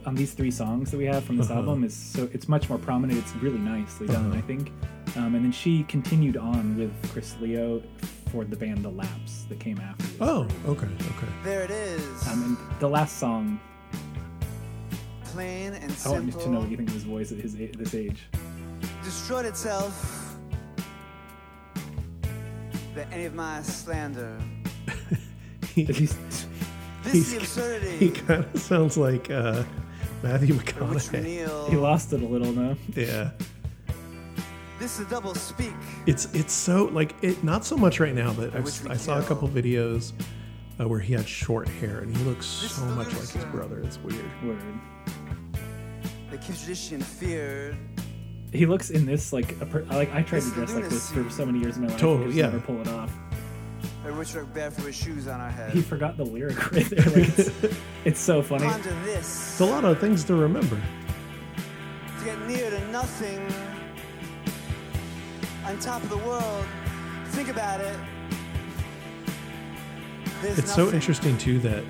on 0.06 0.14
these 0.14 0.32
three 0.32 0.50
songs 0.50 0.90
that 0.92 0.96
we 0.96 1.04
have 1.04 1.24
from 1.24 1.36
this 1.36 1.50
Uh-huh. 1.50 1.60
album 1.60 1.84
is 1.84 1.94
so 1.94 2.26
it's 2.32 2.48
much 2.48 2.70
more 2.70 2.78
prominent. 2.78 3.18
It's 3.18 3.34
really 3.36 3.58
nicely 3.58 4.06
done, 4.06 4.30
Uh-huh. 4.30 4.38
I 4.38 4.40
think. 4.40 4.72
Um, 5.16 5.34
and 5.34 5.44
then 5.44 5.52
she 5.52 5.84
continued 5.84 6.36
on 6.36 6.76
with 6.76 6.92
Chris 7.12 7.36
Leo 7.40 7.82
for 8.32 8.44
the 8.44 8.56
band 8.56 8.84
The 8.84 8.88
Lapse 8.90 9.44
that 9.48 9.60
came 9.60 9.78
after. 9.78 10.02
this. 10.04 10.16
Oh, 10.20 10.48
okay, 10.66 10.86
okay. 10.86 11.26
There 11.44 11.62
it 11.62 11.70
is. 11.70 12.26
Um, 12.28 12.42
and 12.42 12.80
the 12.80 12.88
last 12.88 13.18
song, 13.18 13.60
Plain 15.24 15.74
and 15.74 15.92
I 16.04 16.08
want 16.10 16.26
you 16.26 16.32
to 16.32 16.48
know 16.48 16.60
what 16.60 16.70
you 16.70 16.76
think 16.76 16.88
of 16.88 16.94
his 16.94 17.04
voice 17.04 17.32
at 17.32 17.38
his 17.38 17.56
this 17.56 17.94
age. 17.94 18.22
Destroyed 19.02 19.46
itself. 19.46 20.36
That 22.94 23.08
any 23.12 23.24
of 23.24 23.34
my 23.34 23.62
slander. 23.62 24.38
He, 25.74 25.82
He's- 25.84 26.16
This 27.02 27.14
is 27.14 27.30
the 27.32 27.38
absurdity. 27.38 27.96
he 27.98 28.10
kind 28.12 28.44
of 28.44 28.60
sounds 28.60 28.96
like 28.96 29.28
uh, 29.28 29.64
Matthew 30.22 30.54
for 30.54 30.62
McConaughey. 30.62 31.68
he 31.68 31.76
lost 31.76 32.12
it 32.12 32.22
a 32.22 32.26
little 32.26 32.52
now. 32.52 32.76
Yeah. 32.94 33.30
This 34.84 35.00
is 35.00 35.06
a 35.06 35.08
double 35.08 35.34
speak. 35.34 35.72
It's 36.04 36.26
it's 36.34 36.52
so 36.52 36.90
like 36.92 37.14
it 37.22 37.42
not 37.42 37.64
so 37.64 37.74
much 37.74 38.00
right 38.00 38.14
now, 38.14 38.34
but 38.34 38.54
I've, 38.54 38.66
I 38.90 38.98
saw 38.98 39.18
a 39.18 39.22
couple 39.22 39.48
videos 39.48 40.12
uh, 40.78 40.86
where 40.86 41.00
he 41.00 41.14
had 41.14 41.26
short 41.26 41.66
hair 41.68 42.00
and 42.00 42.14
he 42.14 42.22
looks 42.24 42.60
This 42.60 42.72
so 42.72 42.84
much 42.84 43.10
like 43.14 43.30
his 43.30 43.46
brother. 43.46 43.80
It's 43.80 43.96
weird. 44.00 44.26
Word. 44.44 44.62
That 46.30 46.42
keeps 46.42 46.60
tradition 46.60 47.00
feared. 47.00 47.78
He 48.52 48.66
looks 48.66 48.90
in 48.90 49.06
this 49.06 49.32
like 49.32 49.58
a 49.62 49.64
per- 49.64 49.84
like 49.84 50.14
I 50.14 50.20
tried 50.20 50.42
This 50.42 50.50
to 50.50 50.54
dress 50.54 50.74
like 50.74 50.90
this 50.90 51.10
for 51.10 51.30
so 51.30 51.46
many 51.46 51.60
years 51.60 51.78
in 51.78 51.84
my 51.84 51.88
life. 51.88 51.98
Totally, 51.98 52.24
and 52.24 52.34
just 52.34 52.38
yeah. 52.44 52.50
Never 52.50 52.60
pull 52.60 52.80
it 52.82 52.88
off. 52.88 53.10
Or 54.04 54.12
which 54.12 54.36
are 54.36 54.44
barefoot 54.44 54.84
with 54.84 54.94
shoes 54.94 55.28
on 55.28 55.40
our 55.40 55.50
head. 55.50 55.72
He 55.72 55.80
forgot 55.80 56.18
the 56.18 56.26
lyric 56.26 56.72
right 56.72 56.84
there. 56.84 57.06
Like 57.06 57.38
it's, 57.38 57.50
it's 58.04 58.20
so 58.20 58.42
funny. 58.42 58.68
This. 59.06 59.52
It's 59.52 59.60
a 59.60 59.64
lot 59.64 59.86
of 59.86 59.98
things 59.98 60.24
to 60.24 60.34
remember. 60.34 60.78
to 62.18 62.24
get 62.26 62.38
near 62.46 62.68
to 62.68 62.88
nothing 62.88 63.50
on 65.64 65.78
top 65.78 66.02
of 66.02 66.10
the 66.10 66.18
world. 66.18 66.66
Think 67.28 67.48
about 67.48 67.80
it. 67.80 67.98
There's 70.42 70.58
It's 70.58 70.74
so 70.74 70.92
interesting 70.92 71.38
too 71.38 71.58
that 71.60 71.82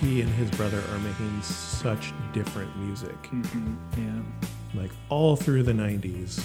he 0.00 0.20
and 0.20 0.30
his 0.34 0.50
brother 0.52 0.82
are 0.92 0.98
making 0.98 1.42
such 1.42 2.12
different 2.32 2.76
music. 2.78 3.16
Mhm, 3.22 3.76
Yeah. 3.96 4.80
Like 4.80 4.90
all 5.08 5.34
through 5.36 5.64
the 5.64 5.72
90s, 5.74 6.40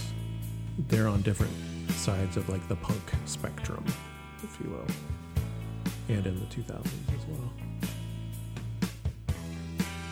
they're 0.88 1.08
on 1.08 1.22
different 1.22 1.54
sides 1.92 2.38
of 2.38 2.50
like 2.50 2.66
the 2.68 2.76
punk 2.76 3.14
spectrum, 3.26 3.84
if 4.44 4.58
you 4.64 4.70
will. 4.72 4.88
And 6.08 6.26
in 6.26 6.40
the 6.40 6.46
2000s 6.48 7.10
as 7.10 7.26
well. 7.28 7.54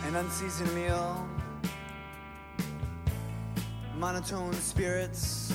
An 0.05 0.15
unseasoned 0.15 0.73
meal. 0.75 1.27
Monotone 3.97 4.53
spirits. 4.53 5.53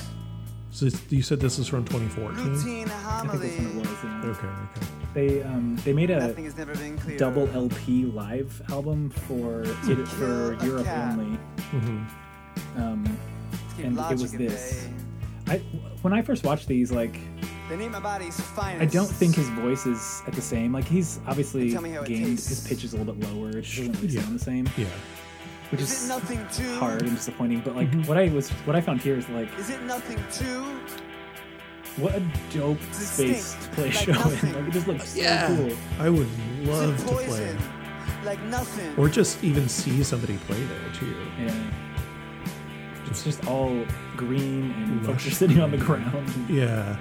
So 0.79 0.87
you 1.11 1.22
said 1.22 1.41
this 1.41 1.59
is 1.59 1.66
from 1.66 1.85
2014? 1.87 2.39
I 2.39 3.20
think 3.22 3.33
that's 3.33 3.43
when 3.43 3.66
it 3.66 3.74
was. 3.74 3.89
Yeah. 4.05 4.22
Okay, 4.26 4.47
okay. 4.47 4.87
They 5.12 5.43
um 5.43 5.74
they 5.85 5.93
made 5.93 6.11
a 6.11 6.20
never 6.57 6.74
been 6.76 7.16
double 7.16 7.49
LP 7.49 8.05
live 8.05 8.62
album 8.70 9.11
for 9.11 9.62
it, 9.62 10.07
for 10.07 10.57
Europe 10.64 10.85
cat. 10.85 11.18
only. 11.18 11.37
hmm 11.72 12.05
Um, 12.76 13.18
and 13.83 13.99
it 13.99 14.20
was 14.20 14.31
this. 14.31 14.85
bay. 15.47 15.55
I 15.55 15.57
when 16.03 16.12
I 16.12 16.22
first 16.22 16.45
watched 16.45 16.68
these, 16.68 16.93
like 16.93 17.18
They 17.68 17.76
need 17.76 17.91
my 17.91 17.99
body's. 17.99 18.41
I 18.57 18.85
don't 18.85 19.11
think 19.11 19.35
his 19.35 19.49
voice 19.49 19.85
is 19.85 20.22
at 20.29 20.33
the 20.35 20.43
same. 20.43 20.72
Like 20.72 20.85
he's 20.85 21.18
obviously 21.26 21.72
Tell 21.72 21.83
me 21.83 21.91
how 21.91 22.03
it 22.03 22.09
gained 22.09 22.39
his 22.39 22.68
pitch 22.68 22.85
is 22.85 22.95
a 22.95 22.99
little 22.99 23.14
bit 23.14 23.29
lower. 23.35 23.49
It 23.49 23.62
doesn't 23.62 23.95
really 24.01 24.14
Yeah. 24.14 24.22
sound 24.22 24.39
the 24.39 24.45
same, 24.45 24.68
Yeah. 24.76 24.87
Which 25.71 25.81
Is 25.81 25.93
is 26.03 26.09
nothing 26.09 26.47
too 26.53 26.75
hard 26.77 27.03
and 27.03 27.14
disappointing. 27.16 27.61
But 27.64 27.77
like 27.77 27.91
Mhm. 27.91 28.07
what 28.07 28.16
I 28.19 28.29
was 28.29 28.51
what 28.66 28.75
I 28.77 28.81
found 28.81 29.01
here 29.01 29.16
is 29.16 29.29
like 29.29 29.49
Is 29.59 29.71
it 29.71 29.83
nothing 29.83 30.19
too? 30.33 30.64
what 31.97 32.14
a 32.14 32.23
dope 32.55 32.79
Distinct, 32.93 33.41
space 33.43 33.55
to 33.64 33.69
play 33.71 33.85
a 33.85 33.87
like 33.87 33.95
show 33.95 34.12
in. 34.12 34.53
Like 34.55 34.69
it 34.69 34.73
just 34.73 34.87
looks 34.89 35.09
so 35.11 35.47
cool. 35.49 35.73
I 35.99 36.09
would 36.11 36.29
love 36.64 36.97
to 36.99 37.05
play. 37.05 37.27
poison? 37.27 37.59
Like 38.25 38.43
nothing. 38.45 38.95
Or 38.97 39.09
just 39.09 39.43
even 39.45 39.69
see 39.69 40.03
somebody 40.03 40.37
play 40.39 40.62
there 40.64 40.93
too. 40.95 41.14
Yeah. 41.41 41.55
It's 43.07 43.25
just 43.25 43.47
all 43.47 43.85
green 44.16 44.71
and 44.73 45.05
folks 45.07 45.27
are 45.27 45.31
sitting 45.31 45.61
on 45.61 45.71
the 45.71 45.77
ground. 45.89 46.29
Yeah. 46.49 46.97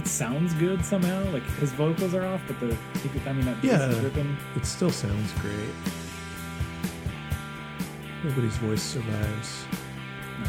It 0.00 0.06
sounds 0.06 0.54
good 0.54 0.82
somehow. 0.82 1.22
Like 1.30 1.42
his 1.58 1.72
vocals 1.72 2.14
are 2.14 2.24
off, 2.24 2.40
but 2.46 2.58
the 2.58 2.74
I 3.28 3.32
mean 3.34 3.44
that 3.44 3.60
bass 3.60 3.70
Yeah. 3.70 3.88
is 3.90 3.98
ripping. 4.00 4.34
It 4.56 4.64
still 4.64 4.88
sounds 4.90 5.30
great. 5.42 5.74
Nobody's 8.24 8.56
voice 8.56 8.80
survives, 8.82 9.64
No, 10.38 10.46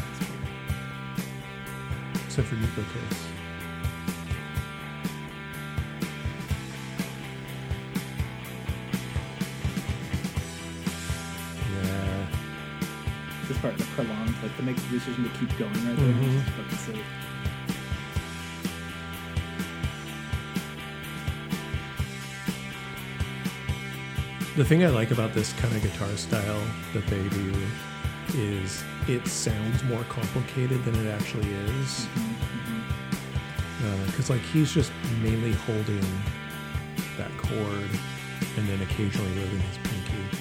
except 2.24 2.48
for 2.48 2.54
Neko 2.56 2.82
Case. 2.94 3.20
Yeah. 11.72 12.26
This 13.48 13.58
part, 13.58 13.76
the 13.78 13.84
prolonged, 13.96 14.34
like 14.42 14.56
to 14.56 14.62
make 14.62 14.76
the 14.76 14.88
decision 14.98 15.24
to 15.24 15.30
keep 15.38 15.56
going 15.58 15.72
right 15.72 15.96
there. 15.96 16.14
Mhm. 16.14 17.31
The 24.54 24.64
thing 24.66 24.84
I 24.84 24.88
like 24.88 25.10
about 25.12 25.32
this 25.32 25.54
kind 25.54 25.74
of 25.74 25.82
guitar 25.82 26.14
style 26.16 26.60
that 26.92 27.06
they 27.06 27.26
do 27.30 27.54
is 28.34 28.84
it 29.08 29.26
sounds 29.26 29.82
more 29.84 30.02
complicated 30.10 30.84
than 30.84 30.94
it 30.94 31.10
actually 31.10 31.48
is. 31.48 32.06
Mm-hmm. 32.06 33.86
Uh, 33.86 34.06
because, 34.06 34.28
like, 34.28 34.42
he's 34.42 34.70
just 34.72 34.92
mainly 35.22 35.52
holding 35.52 36.04
that 37.16 37.30
chord 37.38 37.88
and 38.58 38.68
then 38.68 38.82
occasionally 38.82 39.30
moving 39.30 39.60
his 39.60 39.78
pinky 39.78 40.38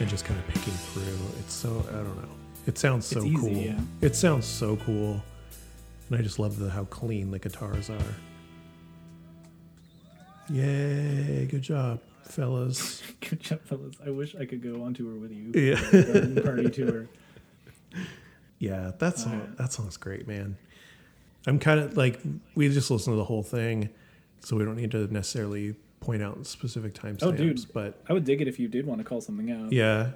and 0.00 0.08
just 0.08 0.24
kind 0.24 0.38
of 0.38 0.46
picking 0.48 0.72
through. 0.72 1.38
It's 1.38 1.54
so, 1.54 1.86
I 1.90 1.98
don't 1.98 2.16
know. 2.16 2.28
It 2.66 2.78
sounds 2.78 3.06
so 3.06 3.22
easy, 3.22 3.36
cool. 3.36 3.50
yeah. 3.50 3.78
It 4.00 4.16
sounds 4.16 4.44
so 4.44 4.76
cool. 4.76 5.22
And 6.08 6.18
I 6.18 6.22
just 6.22 6.40
love 6.40 6.58
the, 6.58 6.68
how 6.68 6.84
clean 6.86 7.30
the 7.30 7.38
guitars 7.38 7.90
are. 7.90 8.14
Yay, 10.50 11.46
good 11.48 11.62
job, 11.62 12.00
fellas. 12.30 13.02
Good 13.28 13.40
job, 13.40 13.60
fellas. 13.64 13.96
I 14.04 14.10
wish 14.10 14.34
I 14.36 14.44
could 14.44 14.62
go 14.62 14.82
on 14.82 14.94
tour 14.94 15.14
with 15.14 15.32
you. 15.32 15.52
Yeah. 15.54 15.80
Garden 15.90 16.42
party 16.42 16.70
tour. 16.78 17.08
Yeah, 18.58 18.92
that 18.98 19.18
song 19.18 19.40
yeah. 19.40 19.54
that 19.58 19.72
song's 19.72 19.96
great, 19.96 20.28
man. 20.28 20.56
I'm 21.46 21.58
kind 21.58 21.80
of 21.80 21.96
like 21.96 22.20
we 22.54 22.68
just 22.68 22.90
listened 22.90 23.14
to 23.14 23.16
the 23.16 23.24
whole 23.24 23.42
thing, 23.42 23.88
so 24.40 24.56
we 24.56 24.64
don't 24.64 24.76
need 24.76 24.90
to 24.90 25.12
necessarily 25.12 25.74
point 26.00 26.22
out 26.22 26.46
specific 26.46 26.94
timestamps. 26.94 27.22
Oh, 27.22 27.32
dude. 27.32 27.72
but 27.72 28.02
I 28.08 28.12
would 28.12 28.24
dig 28.24 28.42
it 28.42 28.48
if 28.48 28.58
you 28.58 28.68
did 28.68 28.86
want 28.86 28.98
to 29.00 29.04
call 29.04 29.20
something 29.20 29.50
out. 29.50 29.72
yeah, 29.72 30.10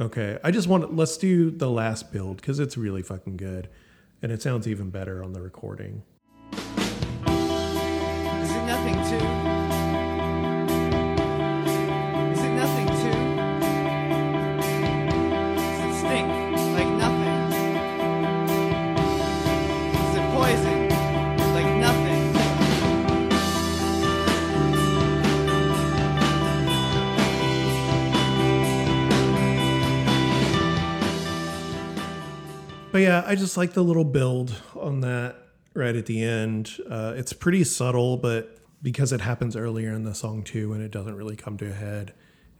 okay. 0.00 0.38
I 0.42 0.50
just 0.50 0.66
want 0.66 0.82
to, 0.84 0.88
let's 0.94 1.16
do 1.16 1.50
the 1.50 1.70
last 1.70 2.12
build 2.12 2.38
because 2.38 2.58
it's 2.58 2.76
really 2.76 3.02
fucking 3.02 3.36
good, 3.36 3.68
and 4.22 4.32
it 4.32 4.42
sounds 4.42 4.66
even 4.66 4.90
better 4.90 5.22
on 5.22 5.32
the 5.32 5.40
recording. 5.40 6.02
Is 6.52 6.60
it 8.50 8.64
nothing 8.66 8.94
too? 9.18 9.63
Yeah, 33.24 33.30
I 33.30 33.34
just 33.34 33.56
like 33.56 33.72
the 33.72 33.82
little 33.82 34.04
build 34.04 34.54
on 34.74 35.00
that 35.00 35.36
right 35.74 35.94
at 35.94 36.06
the 36.06 36.22
end. 36.22 36.78
Uh, 36.88 37.14
it's 37.16 37.32
pretty 37.32 37.64
subtle, 37.64 38.16
but 38.16 38.58
because 38.82 39.12
it 39.12 39.20
happens 39.20 39.56
earlier 39.56 39.92
in 39.92 40.04
the 40.04 40.14
song 40.14 40.42
too, 40.42 40.72
and 40.72 40.82
it 40.82 40.90
doesn't 40.90 41.16
really 41.16 41.36
come 41.36 41.56
to 41.58 41.70
a 41.70 41.74
head, 41.74 42.12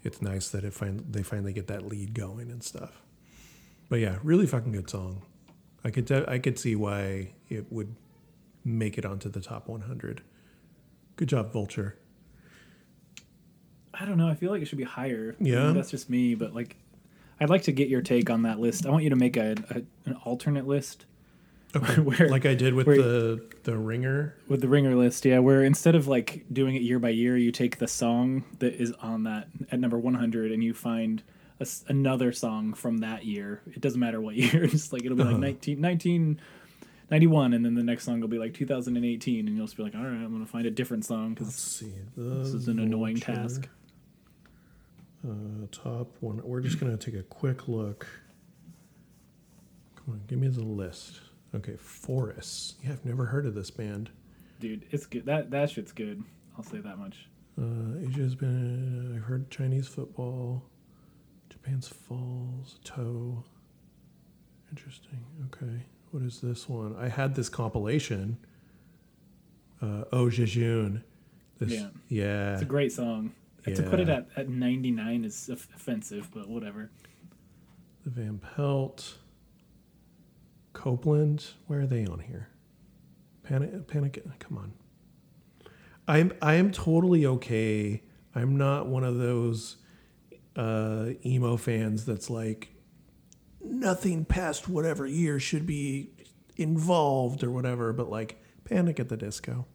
it's 0.02 0.20
nice 0.20 0.48
that 0.48 0.64
it 0.64 0.74
find 0.74 1.04
they 1.10 1.22
finally 1.22 1.52
get 1.52 1.66
that 1.68 1.86
lead 1.86 2.14
going 2.14 2.50
and 2.50 2.62
stuff. 2.62 3.02
But 3.88 4.00
yeah, 4.00 4.18
really 4.22 4.46
fucking 4.46 4.72
good 4.72 4.90
song. 4.90 5.22
I 5.84 5.90
could 5.90 6.06
de- 6.06 6.28
I 6.30 6.38
could 6.38 6.58
see 6.58 6.74
why 6.74 7.32
it 7.48 7.70
would 7.70 7.94
make 8.64 8.96
it 8.96 9.04
onto 9.04 9.28
the 9.28 9.40
top 9.40 9.68
100. 9.68 10.22
Good 11.16 11.28
job, 11.28 11.52
Vulture. 11.52 11.96
I 13.92 14.04
don't 14.04 14.16
know. 14.16 14.28
I 14.28 14.34
feel 14.34 14.50
like 14.50 14.62
it 14.62 14.66
should 14.66 14.78
be 14.78 14.84
higher. 14.84 15.36
Yeah? 15.38 15.66
Maybe 15.66 15.74
that's 15.74 15.90
just 15.90 16.10
me, 16.10 16.34
but 16.34 16.54
like, 16.54 16.76
I'd 17.40 17.50
like 17.50 17.62
to 17.64 17.72
get 17.72 17.88
your 17.88 18.02
take 18.02 18.30
on 18.30 18.42
that 18.42 18.60
list. 18.60 18.86
I 18.86 18.90
want 18.90 19.04
you 19.04 19.10
to 19.10 19.16
make 19.16 19.36
a, 19.36 19.54
a 19.70 19.82
an 20.08 20.16
alternate 20.24 20.66
list 20.66 21.04
where 22.02 22.28
like 22.28 22.46
I 22.46 22.54
did 22.54 22.74
with 22.74 22.86
where- 22.86 22.96
the 22.96 23.44
the 23.64 23.76
ringer. 23.76 24.34
with 24.48 24.60
the 24.60 24.68
ringer 24.68 24.94
list, 24.94 25.24
yeah, 25.24 25.38
where 25.40 25.62
instead 25.64 25.94
of 25.94 26.06
like 26.06 26.44
doing 26.52 26.76
it 26.76 26.82
year 26.82 26.98
by 26.98 27.08
year, 27.08 27.36
you 27.36 27.50
take 27.50 27.78
the 27.78 27.88
song 27.88 28.44
that 28.60 28.74
is 28.74 28.92
on 29.00 29.24
that 29.24 29.48
at 29.72 29.80
number 29.80 29.98
100 29.98 30.52
and 30.52 30.62
you 30.62 30.72
find 30.74 31.22
a 31.60 31.66
another 31.88 32.30
song 32.32 32.74
from 32.74 32.98
that 32.98 33.24
year. 33.24 33.62
It 33.66 33.80
doesn't 33.80 33.98
matter 34.00 34.20
what 34.20 34.34
year. 34.36 34.64
It's 34.64 34.92
like 34.92 35.04
it'll 35.04 35.16
be 35.16 35.24
like 35.24 35.32
uh-huh. 35.32 35.40
19, 35.40 35.80
1991 35.82 37.54
and 37.54 37.64
then 37.64 37.74
the 37.74 37.82
next 37.82 38.04
song 38.04 38.20
will 38.20 38.28
be 38.28 38.38
like 38.38 38.54
2018 38.54 39.46
and 39.48 39.56
you'll 39.56 39.66
just 39.66 39.76
be 39.76 39.82
like, 39.82 39.94
"All 39.94 40.02
right, 40.02 40.12
I'm 40.12 40.30
going 40.30 40.44
to 40.44 40.50
find 40.50 40.66
a 40.66 40.70
different 40.70 41.04
song 41.04 41.34
cuz 41.34 41.82
this 42.16 42.54
is 42.54 42.68
an 42.68 42.78
annoying 42.78 43.16
task." 43.16 43.68
Uh, 45.26 45.66
top 45.72 46.16
one. 46.20 46.40
We're 46.44 46.60
just 46.60 46.78
gonna 46.78 46.96
take 46.96 47.14
a 47.14 47.22
quick 47.22 47.66
look. 47.68 48.06
Come 49.96 50.14
on, 50.14 50.20
give 50.26 50.38
me 50.38 50.48
the 50.48 50.62
list. 50.62 51.20
Okay, 51.54 51.76
Forest. 51.76 52.76
Yeah, 52.82 52.92
I've 52.92 53.04
never 53.04 53.26
heard 53.26 53.46
of 53.46 53.54
this 53.54 53.70
band. 53.70 54.10
Dude, 54.60 54.84
it's 54.90 55.06
good. 55.06 55.24
That 55.26 55.50
that 55.50 55.70
shit's 55.70 55.92
good. 55.92 56.22
I'll 56.56 56.64
say 56.64 56.78
that 56.78 56.98
much. 56.98 57.28
Uh, 57.58 57.98
Asia's 58.06 58.34
been. 58.34 59.14
I've 59.16 59.22
heard 59.24 59.50
Chinese 59.50 59.88
football. 59.88 60.62
Japan's 61.48 61.88
Falls. 61.88 62.78
Toe. 62.84 63.44
Interesting. 64.70 65.24
Okay. 65.46 65.84
What 66.10 66.22
is 66.22 66.40
this 66.40 66.68
one? 66.68 66.94
I 66.98 67.08
had 67.08 67.34
this 67.34 67.48
compilation. 67.48 68.36
Uh, 69.80 70.04
Oh 70.12 70.28
Jejune. 70.30 71.02
This, 71.58 71.72
Yeah. 71.72 71.88
Yeah. 72.08 72.52
It's 72.54 72.62
a 72.62 72.66
great 72.66 72.92
song. 72.92 73.32
To 73.64 73.82
put 73.82 74.00
it 74.00 74.08
at, 74.08 74.28
at 74.36 74.48
99 74.48 75.24
is 75.24 75.48
offensive, 75.48 76.30
but 76.34 76.48
whatever. 76.48 76.90
The 78.04 78.10
Van 78.10 78.38
Pelt. 78.38 79.16
Copeland. 80.74 81.46
Where 81.66 81.80
are 81.80 81.86
they 81.86 82.04
on 82.04 82.18
here? 82.18 82.50
Panic. 83.42 83.86
Panic. 83.88 84.22
Come 84.38 84.58
on. 84.58 84.72
I'm. 86.06 86.32
I 86.42 86.54
am 86.54 86.70
totally 86.72 87.24
okay. 87.24 88.02
I'm 88.34 88.56
not 88.56 88.86
one 88.86 89.04
of 89.04 89.16
those 89.16 89.76
uh, 90.56 91.10
emo 91.24 91.56
fans 91.56 92.04
that's 92.04 92.28
like 92.28 92.74
nothing 93.62 94.26
past 94.26 94.68
whatever 94.68 95.06
year 95.06 95.40
should 95.40 95.66
be 95.66 96.10
involved 96.56 97.42
or 97.42 97.50
whatever. 97.50 97.94
But 97.94 98.10
like 98.10 98.42
Panic 98.64 99.00
at 99.00 99.08
the 99.08 99.16
Disco. 99.16 99.66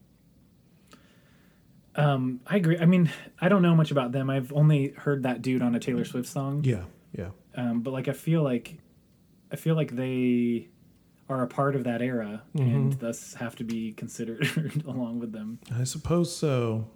Um, 1.99 2.41
I 2.47 2.57
agree. 2.57 2.77
I 2.77 2.85
mean, 2.85 3.11
I 3.39 3.49
don't 3.49 3.61
know 3.61 3.75
much 3.75 3.91
about 3.91 4.11
them. 4.11 4.29
I've 4.29 4.51
only 4.53 4.89
heard 4.89 5.23
that 5.23 5.41
dude 5.41 5.61
on 5.61 5.75
a 5.75 5.79
Taylor 5.79 6.05
Swift 6.05 6.27
song. 6.27 6.63
Yeah. 6.63 6.83
Yeah. 7.17 7.29
Um, 7.55 7.81
but 7.81 7.91
like, 7.91 8.07
I 8.07 8.13
feel 8.13 8.43
like, 8.43 8.77
I 9.51 9.55
feel 9.55 9.75
like 9.75 9.95
they 9.95 10.69
are 11.27 11.43
a 11.43 11.47
part 11.47 11.75
of 11.75 11.83
that 11.83 12.01
era 12.01 12.43
and 12.55 12.93
thus 12.93 13.35
have 13.35 13.55
to 13.57 13.63
be 13.63 13.91
considered 13.97 14.83
along 14.87 15.19
with 15.19 15.31
them. 15.31 15.59
I 15.75 15.83
suppose 15.83 16.35
so. 16.35 16.89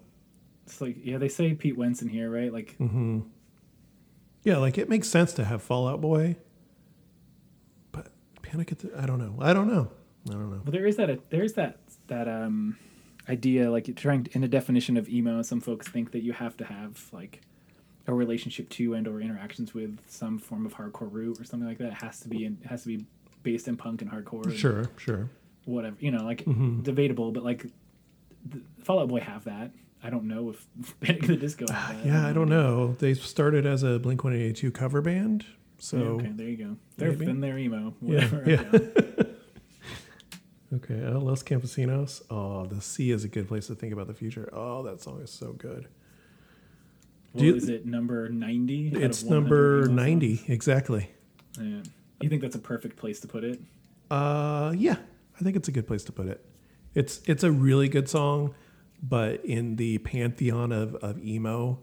It's 0.65 0.79
like, 0.81 0.97
yeah, 1.03 1.17
they 1.17 1.29
say 1.29 1.53
Pete 1.53 1.77
Wentz 1.77 2.01
in 2.01 2.07
here, 2.07 2.31
right? 2.31 2.51
Like, 2.51 2.75
mm-hmm. 2.79 3.21
Yeah, 4.43 4.57
like 4.57 4.77
it 4.77 4.89
makes 4.89 5.07
sense 5.07 5.33
to 5.33 5.45
have 5.45 5.61
Fall 5.61 5.87
Out 5.87 6.01
Boy, 6.01 6.35
but 7.91 8.11
Panic 8.41 8.71
at 8.73 8.79
the 8.79 8.91
I 8.97 9.05
don't 9.05 9.19
know. 9.19 9.35
I 9.39 9.53
don't 9.53 9.67
know. 9.67 9.89
I 10.29 10.33
don't 10.33 10.49
know. 10.51 10.61
Well, 10.63 10.71
there 10.71 10.85
is 10.85 10.97
that. 10.97 11.29
There 11.29 11.43
is 11.43 11.53
that 11.53 11.77
that 12.07 12.27
um 12.27 12.77
idea, 13.29 13.71
like 13.71 13.87
you're 13.87 13.95
trying 13.95 14.27
in 14.33 14.41
the 14.41 14.47
definition 14.47 14.97
of 14.97 15.07
emo. 15.09 15.41
Some 15.41 15.61
folks 15.61 15.87
think 15.87 16.11
that 16.11 16.23
you 16.23 16.33
have 16.33 16.57
to 16.57 16.65
have 16.65 17.09
like 17.11 17.41
a 18.07 18.13
relationship 18.13 18.69
to 18.69 18.93
and 18.95 19.07
or 19.07 19.21
interactions 19.21 19.73
with 19.73 19.97
some 20.07 20.37
form 20.37 20.65
of 20.65 20.73
hardcore 20.75 21.11
root 21.11 21.39
or 21.39 21.43
something 21.45 21.67
like 21.67 21.77
that. 21.77 21.87
It 21.87 22.01
has 22.03 22.19
to 22.21 22.29
be 22.29 22.45
in, 22.45 22.57
it 22.63 22.67
has 22.67 22.83
to 22.83 22.89
be 22.97 23.05
based 23.43 23.67
in 23.67 23.77
punk 23.77 24.01
and 24.01 24.11
hardcore. 24.11 24.45
and 24.45 24.53
Sure, 24.55 24.89
sure. 24.97 25.29
whatever 25.65 25.95
you 25.99 26.11
know, 26.11 26.23
like 26.25 26.43
Mm-hmm. 26.45 26.81
debatable. 26.81 27.31
But 27.31 27.43
like 27.43 27.65
the 28.49 28.61
Fall 28.83 28.99
Out 28.99 29.07
Boy 29.07 29.21
have 29.21 29.45
that. 29.45 29.71
I 30.05 30.09
don't 30.09 30.25
know 30.25 30.49
if 30.49 30.99
Panic 30.99 31.21
the 31.27 31.37
Disco 31.37 31.65
that. 31.67 32.05
Yeah, 32.05 32.27
I 32.27 32.33
don't 32.33 32.49
know. 32.49 32.93
They 32.99 33.13
started 33.13 33.65
as 33.65 33.83
a 33.83 33.99
Blink 33.99 34.23
One 34.25 34.33
Eighty 34.33 34.51
Two 34.51 34.69
cover 34.71 35.01
band, 35.01 35.45
so 35.77 35.97
Yeah, 35.97 36.03
okay, 36.03 36.31
there 36.33 36.47
you 36.49 36.57
go. 36.57 36.77
They've 36.97 37.17
been 37.17 37.39
their 37.39 37.57
emo. 37.57 37.93
Yeah, 38.01 38.29
yeah. 38.45 38.63
okay. 40.75 41.03
Oh, 41.05 41.19
Los 41.19 41.43
Campesinos. 41.43 42.21
Oh, 42.29 42.65
the 42.65 42.81
sea 42.81 43.11
is 43.11 43.23
a 43.23 43.27
good 43.27 43.47
place 43.47 43.67
to 43.67 43.75
think 43.75 43.93
about 43.93 44.07
the 44.07 44.13
future. 44.13 44.49
Oh, 44.53 44.83
that 44.83 45.01
song 45.01 45.21
is 45.21 45.31
so 45.31 45.53
good. 45.53 45.87
Do 47.35 47.45
you- 47.45 47.55
is 47.55 47.67
it? 47.69 47.85
Number 47.85 48.29
ninety. 48.29 48.89
It's 48.89 49.23
number 49.23 49.87
ninety 49.87 50.41
exactly. 50.47 51.09
Yeah. 51.59 51.81
You 52.21 52.29
think 52.29 52.41
that's 52.41 52.55
a 52.55 52.59
perfect 52.59 52.95
place 52.95 53.19
to 53.21 53.27
put 53.27 53.43
it? 53.43 53.59
Uh, 54.11 54.73
yeah, 54.77 54.97
I 55.39 55.43
think 55.43 55.55
it's 55.55 55.67
a 55.67 55.71
good 55.71 55.87
place 55.87 56.03
to 56.05 56.11
put 56.11 56.27
it. 56.27 56.45
It's 56.93 57.21
it's 57.25 57.43
a 57.43 57.51
really 57.51 57.89
good 57.89 58.07
song, 58.07 58.53
but 59.01 59.43
in 59.43 59.75
the 59.77 59.97
pantheon 59.99 60.71
of, 60.71 60.95
of 60.95 61.23
emo, 61.25 61.79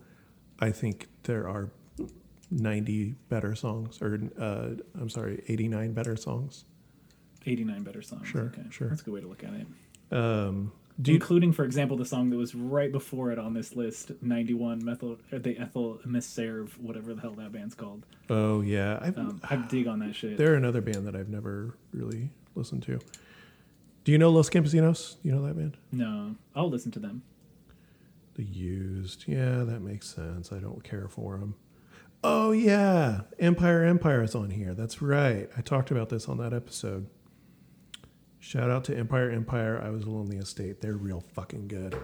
I 0.60 0.70
think 0.70 1.08
there 1.24 1.48
are 1.48 1.70
ninety 2.50 3.16
better 3.28 3.54
songs, 3.56 4.00
or 4.00 4.20
uh, 4.38 4.68
I'm 5.00 5.08
sorry, 5.10 5.42
eighty 5.48 5.66
nine 5.66 5.92
better 5.92 6.16
songs. 6.16 6.64
89 7.46 7.82
better 7.82 8.02
songs. 8.02 8.28
Sure, 8.28 8.42
okay. 8.54 8.62
sure. 8.70 8.88
That's 8.88 9.02
a 9.02 9.04
good 9.04 9.14
way 9.14 9.20
to 9.20 9.28
look 9.28 9.44
at 9.44 9.52
it. 9.54 9.66
Um, 10.16 10.72
do 11.00 11.12
you, 11.12 11.16
Including, 11.16 11.52
for 11.52 11.64
example, 11.64 11.96
the 11.96 12.04
song 12.04 12.28
that 12.30 12.36
was 12.36 12.54
right 12.54 12.92
before 12.92 13.30
it 13.32 13.38
on 13.38 13.54
this 13.54 13.74
list, 13.74 14.10
91 14.20 14.84
Methyl, 14.84 15.18
or 15.32 15.38
the 15.38 15.56
Ethel 15.58 15.98
Meserve, 16.06 16.76
whatever 16.78 17.14
the 17.14 17.22
hell 17.22 17.32
that 17.32 17.52
band's 17.52 17.74
called. 17.74 18.04
oh 18.28 18.60
yeah, 18.60 18.98
I've, 19.00 19.16
Um, 19.16 19.40
I 19.48 19.56
dig 19.56 19.86
on 19.86 20.00
that 20.00 20.14
shit. 20.14 20.36
they're 20.36 20.54
another 20.54 20.82
band 20.82 21.06
that 21.06 21.16
I've 21.16 21.30
never 21.30 21.74
really 21.92 22.30
listened 22.54 22.82
to. 22.82 22.98
Do 24.04 24.12
you 24.12 24.18
know 24.18 24.30
Los 24.30 24.50
Campesinos? 24.50 25.16
You 25.22 25.32
know 25.32 25.42
that 25.46 25.56
band? 25.56 25.78
No, 25.92 26.34
I'll 26.54 26.68
listen 26.70 26.90
to 26.92 26.98
them. 26.98 27.22
The 28.34 28.44
Used. 28.44 29.24
Yeah, 29.26 29.64
that 29.64 29.80
makes 29.80 30.08
sense. 30.08 30.52
I 30.52 30.58
don't 30.58 30.82
care 30.84 31.08
for 31.08 31.38
them. 31.38 31.54
Oh, 32.22 32.52
yeah. 32.52 33.22
Empire 33.38 33.84
Empire 33.84 34.22
is 34.22 34.34
on 34.34 34.50
here. 34.50 34.74
That's 34.74 35.00
right. 35.00 35.48
I 35.56 35.60
talked 35.62 35.90
about 35.90 36.10
this 36.10 36.28
on 36.28 36.36
that 36.38 36.52
episode. 36.52 37.06
Shout 38.40 38.70
out 38.70 38.84
to 38.84 38.96
Empire 38.96 39.30
Empire. 39.30 39.80
I 39.84 39.90
was 39.90 40.04
a 40.04 40.10
lonely 40.10 40.38
estate. 40.38 40.80
They're 40.80 40.96
real 40.96 41.20
fucking 41.34 41.68
good. 41.68 41.96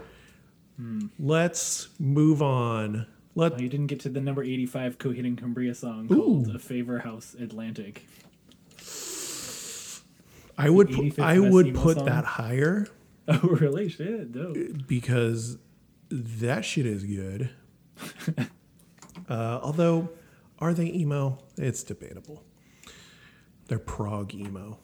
Let's 1.19 1.89
move 1.99 2.41
on. 2.43 3.07
Let 3.33 3.53
Oh, 3.53 3.57
you 3.57 3.67
didn't 3.69 3.87
get 3.87 3.99
to 4.01 4.09
the 4.09 4.21
number 4.21 4.43
85 4.43 4.97
Coheed 4.99 5.25
and 5.25 5.37
Cambria 5.37 5.73
song 5.73 6.07
called 6.07 6.49
A 6.55 6.59
Favor 6.59 6.99
House 6.99 7.35
Atlantic. 7.39 8.05
I 10.57 10.69
would 10.69 10.89
pu- 10.91 11.11
I 11.21 11.39
would 11.39 11.73
put 11.75 11.97
song? 11.97 12.05
that 12.05 12.25
higher 12.25 12.87
Oh, 13.27 13.39
really? 13.59 13.89
Shit, 13.89 14.31
dope. 14.31 14.55
because 14.87 15.57
that 16.09 16.63
shit 16.63 16.85
is 16.85 17.03
good. 17.03 17.49
uh, 19.29 19.59
although, 19.61 20.09
are 20.59 20.73
they 20.73 20.85
emo? 20.93 21.37
It's 21.57 21.83
debatable. 21.83 22.43
They're 23.67 23.79
prog 23.79 24.33
emo. 24.33 24.79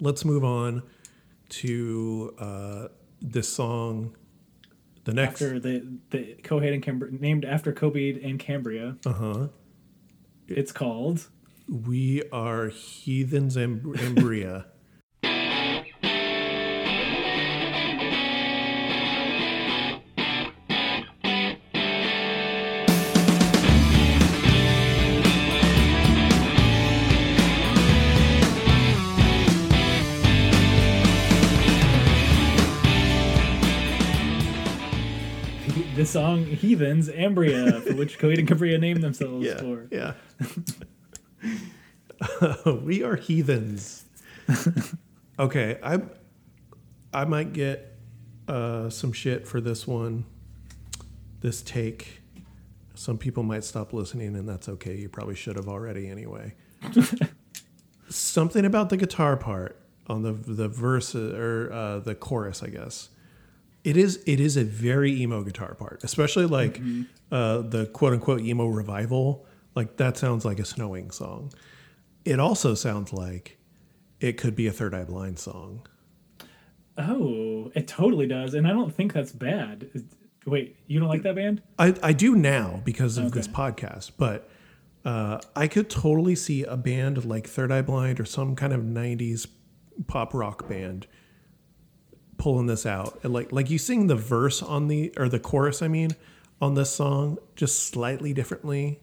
Let's 0.00 0.24
move 0.24 0.44
on 0.44 0.82
to 1.50 2.34
uh, 2.38 2.88
this 3.20 3.48
song. 3.48 4.16
The 5.04 5.14
next, 5.14 5.40
After 5.42 5.58
the, 5.58 5.98
the 6.10 6.36
Coheed 6.42 6.74
and 6.74 6.82
Cambria, 6.82 7.12
named 7.18 7.44
after 7.44 7.72
Coheed 7.72 8.22
and 8.24 8.38
Cambria. 8.38 8.96
uh 9.06 9.12
huh. 9.12 9.48
It's 10.46 10.72
called. 10.72 11.28
We 11.68 12.22
are 12.30 12.68
heathens 12.68 13.56
and 13.56 13.82
embria. 13.82 14.66
song 36.08 36.44
Heathens, 36.44 37.08
Ambria, 37.08 37.82
for 37.82 37.94
which 37.94 38.18
Coheed 38.18 38.38
and 38.38 38.48
Cambria 38.48 38.78
named 38.78 39.02
themselves 39.02 39.44
yeah, 39.44 39.58
for. 39.58 39.88
yeah. 39.90 40.14
we 42.82 43.02
are 43.02 43.16
heathens. 43.16 44.04
okay, 45.38 45.78
I 45.82 46.00
I 47.12 47.24
might 47.26 47.52
get 47.52 47.96
uh, 48.48 48.88
some 48.88 49.12
shit 49.12 49.46
for 49.46 49.60
this 49.60 49.86
one. 49.86 50.24
This 51.40 51.62
take. 51.62 52.22
Some 52.94 53.18
people 53.18 53.42
might 53.42 53.62
stop 53.62 53.92
listening, 53.92 54.34
and 54.34 54.48
that's 54.48 54.68
okay. 54.68 54.96
You 54.96 55.08
probably 55.08 55.36
should 55.36 55.56
have 55.56 55.68
already 55.68 56.08
anyway. 56.08 56.54
Something 58.08 58.64
about 58.64 58.88
the 58.88 58.96
guitar 58.96 59.36
part 59.36 59.80
on 60.06 60.22
the 60.22 60.32
the 60.32 60.68
verse 60.68 61.14
or 61.14 61.70
uh, 61.72 61.98
the 62.00 62.14
chorus, 62.14 62.62
I 62.62 62.68
guess. 62.68 63.10
It 63.84 63.96
is 63.96 64.22
it 64.26 64.40
is 64.40 64.56
a 64.56 64.64
very 64.64 65.12
emo 65.22 65.42
guitar 65.42 65.74
part, 65.74 66.02
especially 66.04 66.46
like 66.46 66.80
uh, 67.30 67.62
the 67.62 67.86
quote 67.86 68.12
unquote 68.12 68.40
emo 68.40 68.66
revival. 68.66 69.46
Like 69.74 69.96
that 69.96 70.16
sounds 70.16 70.44
like 70.44 70.58
a 70.58 70.64
snowing 70.64 71.10
song. 71.10 71.52
It 72.24 72.40
also 72.40 72.74
sounds 72.74 73.12
like 73.12 73.58
it 74.20 74.36
could 74.36 74.56
be 74.56 74.66
a 74.66 74.72
Third 74.72 74.94
Eye 74.94 75.04
Blind 75.04 75.38
song. 75.38 75.86
Oh, 76.96 77.70
it 77.74 77.86
totally 77.86 78.26
does, 78.26 78.54
and 78.54 78.66
I 78.66 78.70
don't 78.70 78.92
think 78.92 79.12
that's 79.12 79.30
bad. 79.30 79.88
Wait, 80.44 80.76
you 80.86 80.98
don't 80.98 81.08
like 81.08 81.22
that 81.22 81.36
band? 81.36 81.62
I, 81.78 81.94
I 82.02 82.12
do 82.12 82.34
now 82.34 82.80
because 82.84 83.18
of 83.18 83.32
this 83.32 83.46
podcast, 83.46 84.12
but 84.18 84.48
uh, 85.04 85.38
I 85.54 85.68
could 85.68 85.88
totally 85.88 86.34
see 86.34 86.64
a 86.64 86.76
band 86.76 87.24
like 87.24 87.46
Third 87.46 87.70
Eye 87.70 87.82
Blind 87.82 88.18
or 88.18 88.24
some 88.24 88.56
kind 88.56 88.72
of 88.72 88.80
'90s 88.80 89.46
pop 90.08 90.34
rock 90.34 90.68
band 90.68 91.06
pulling 92.38 92.66
this 92.66 92.86
out, 92.86 93.20
and 93.22 93.32
like 93.32 93.52
like 93.52 93.68
you 93.70 93.78
sing 93.78 94.06
the 94.06 94.16
verse 94.16 94.62
on 94.62 94.88
the 94.88 95.12
or 95.16 95.28
the 95.28 95.38
chorus, 95.40 95.82
I 95.82 95.88
mean, 95.88 96.10
on 96.60 96.74
this 96.74 96.90
song 96.90 97.38
just 97.56 97.88
slightly 97.88 98.32
differently. 98.32 99.00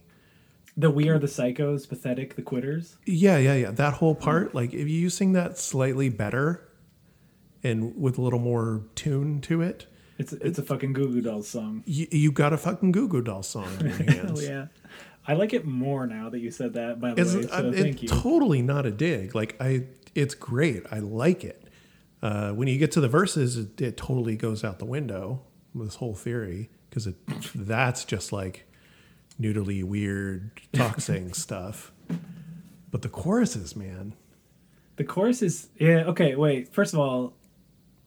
The 0.77 0.89
We 0.91 1.07
Are 1.07 1.17
the 1.19 1.27
Psychos, 1.27 1.87
Pathetic, 1.87 2.35
The 2.35 2.41
Quitters. 2.41 2.97
Yeah, 3.05 3.37
yeah, 3.37 3.53
yeah. 3.55 3.71
That 3.71 3.93
whole 3.93 4.13
part, 4.15 4.53
like 4.53 4.73
if 4.73 4.89
you 4.89 5.09
sing 5.09 5.31
that 5.33 5.57
slightly 5.57 6.09
better 6.09 6.67
and 7.63 7.95
with 7.95 8.17
a 8.17 8.21
little 8.21 8.39
more 8.39 8.83
tune 8.93 9.39
to 9.41 9.61
it, 9.61 9.85
It's 10.17 10.33
it's 10.33 10.59
a 10.59 10.63
fucking 10.63 10.91
Goo 10.93 11.07
Goo 11.13 11.21
Dolls 11.21 11.47
song. 11.47 11.83
you, 11.85 12.07
you 12.11 12.31
got 12.31 12.51
a 12.51 12.57
fucking 12.57 12.91
Goo 12.91 13.07
Goo 13.07 13.21
Doll 13.21 13.41
song 13.43 13.69
in 13.79 13.85
your 13.87 13.95
hands. 13.97 14.41
Hell 14.45 14.51
yeah. 14.51 14.65
I 15.27 15.33
like 15.33 15.53
it 15.53 15.65
more 15.65 16.05
now 16.05 16.29
that 16.29 16.39
you 16.39 16.51
said 16.51 16.73
that, 16.73 16.99
by 16.99 17.13
the 17.13 17.21
It's, 17.21 17.33
way. 17.33 17.41
So 17.43 17.71
thank 17.71 18.03
you. 18.03 18.09
totally 18.09 18.61
not 18.61 18.85
a 18.85 18.91
dig. 18.91 19.33
Like 19.33 19.55
I, 19.61 19.85
it's 20.13 20.35
great. 20.35 20.83
I 20.91 20.99
like 20.99 21.43
it. 21.45 21.63
Uh, 22.21 22.51
when 22.51 22.67
you 22.67 22.77
get 22.77 22.91
to 22.93 23.01
the 23.01 23.07
verses, 23.07 23.57
it, 23.57 23.81
it 23.81 23.97
totally 23.97 24.35
goes 24.35 24.63
out 24.63 24.79
the 24.79 24.85
window. 24.85 25.41
This 25.75 25.95
whole 25.95 26.15
theory, 26.15 26.69
because 26.89 27.05
it 27.05 27.15
that's 27.53 28.05
just 28.05 28.31
like 28.31 28.65
noodly 29.39 29.83
weird 29.83 30.51
saying 30.97 31.33
stuff. 31.33 31.91
But 32.91 33.01
the 33.01 33.09
choruses, 33.09 33.75
man, 33.75 34.13
The 34.95 35.03
choruses, 35.03 35.67
yeah. 35.77 36.05
Okay, 36.05 36.35
wait. 36.35 36.73
First 36.73 36.93
of 36.93 36.99
all, 36.99 37.33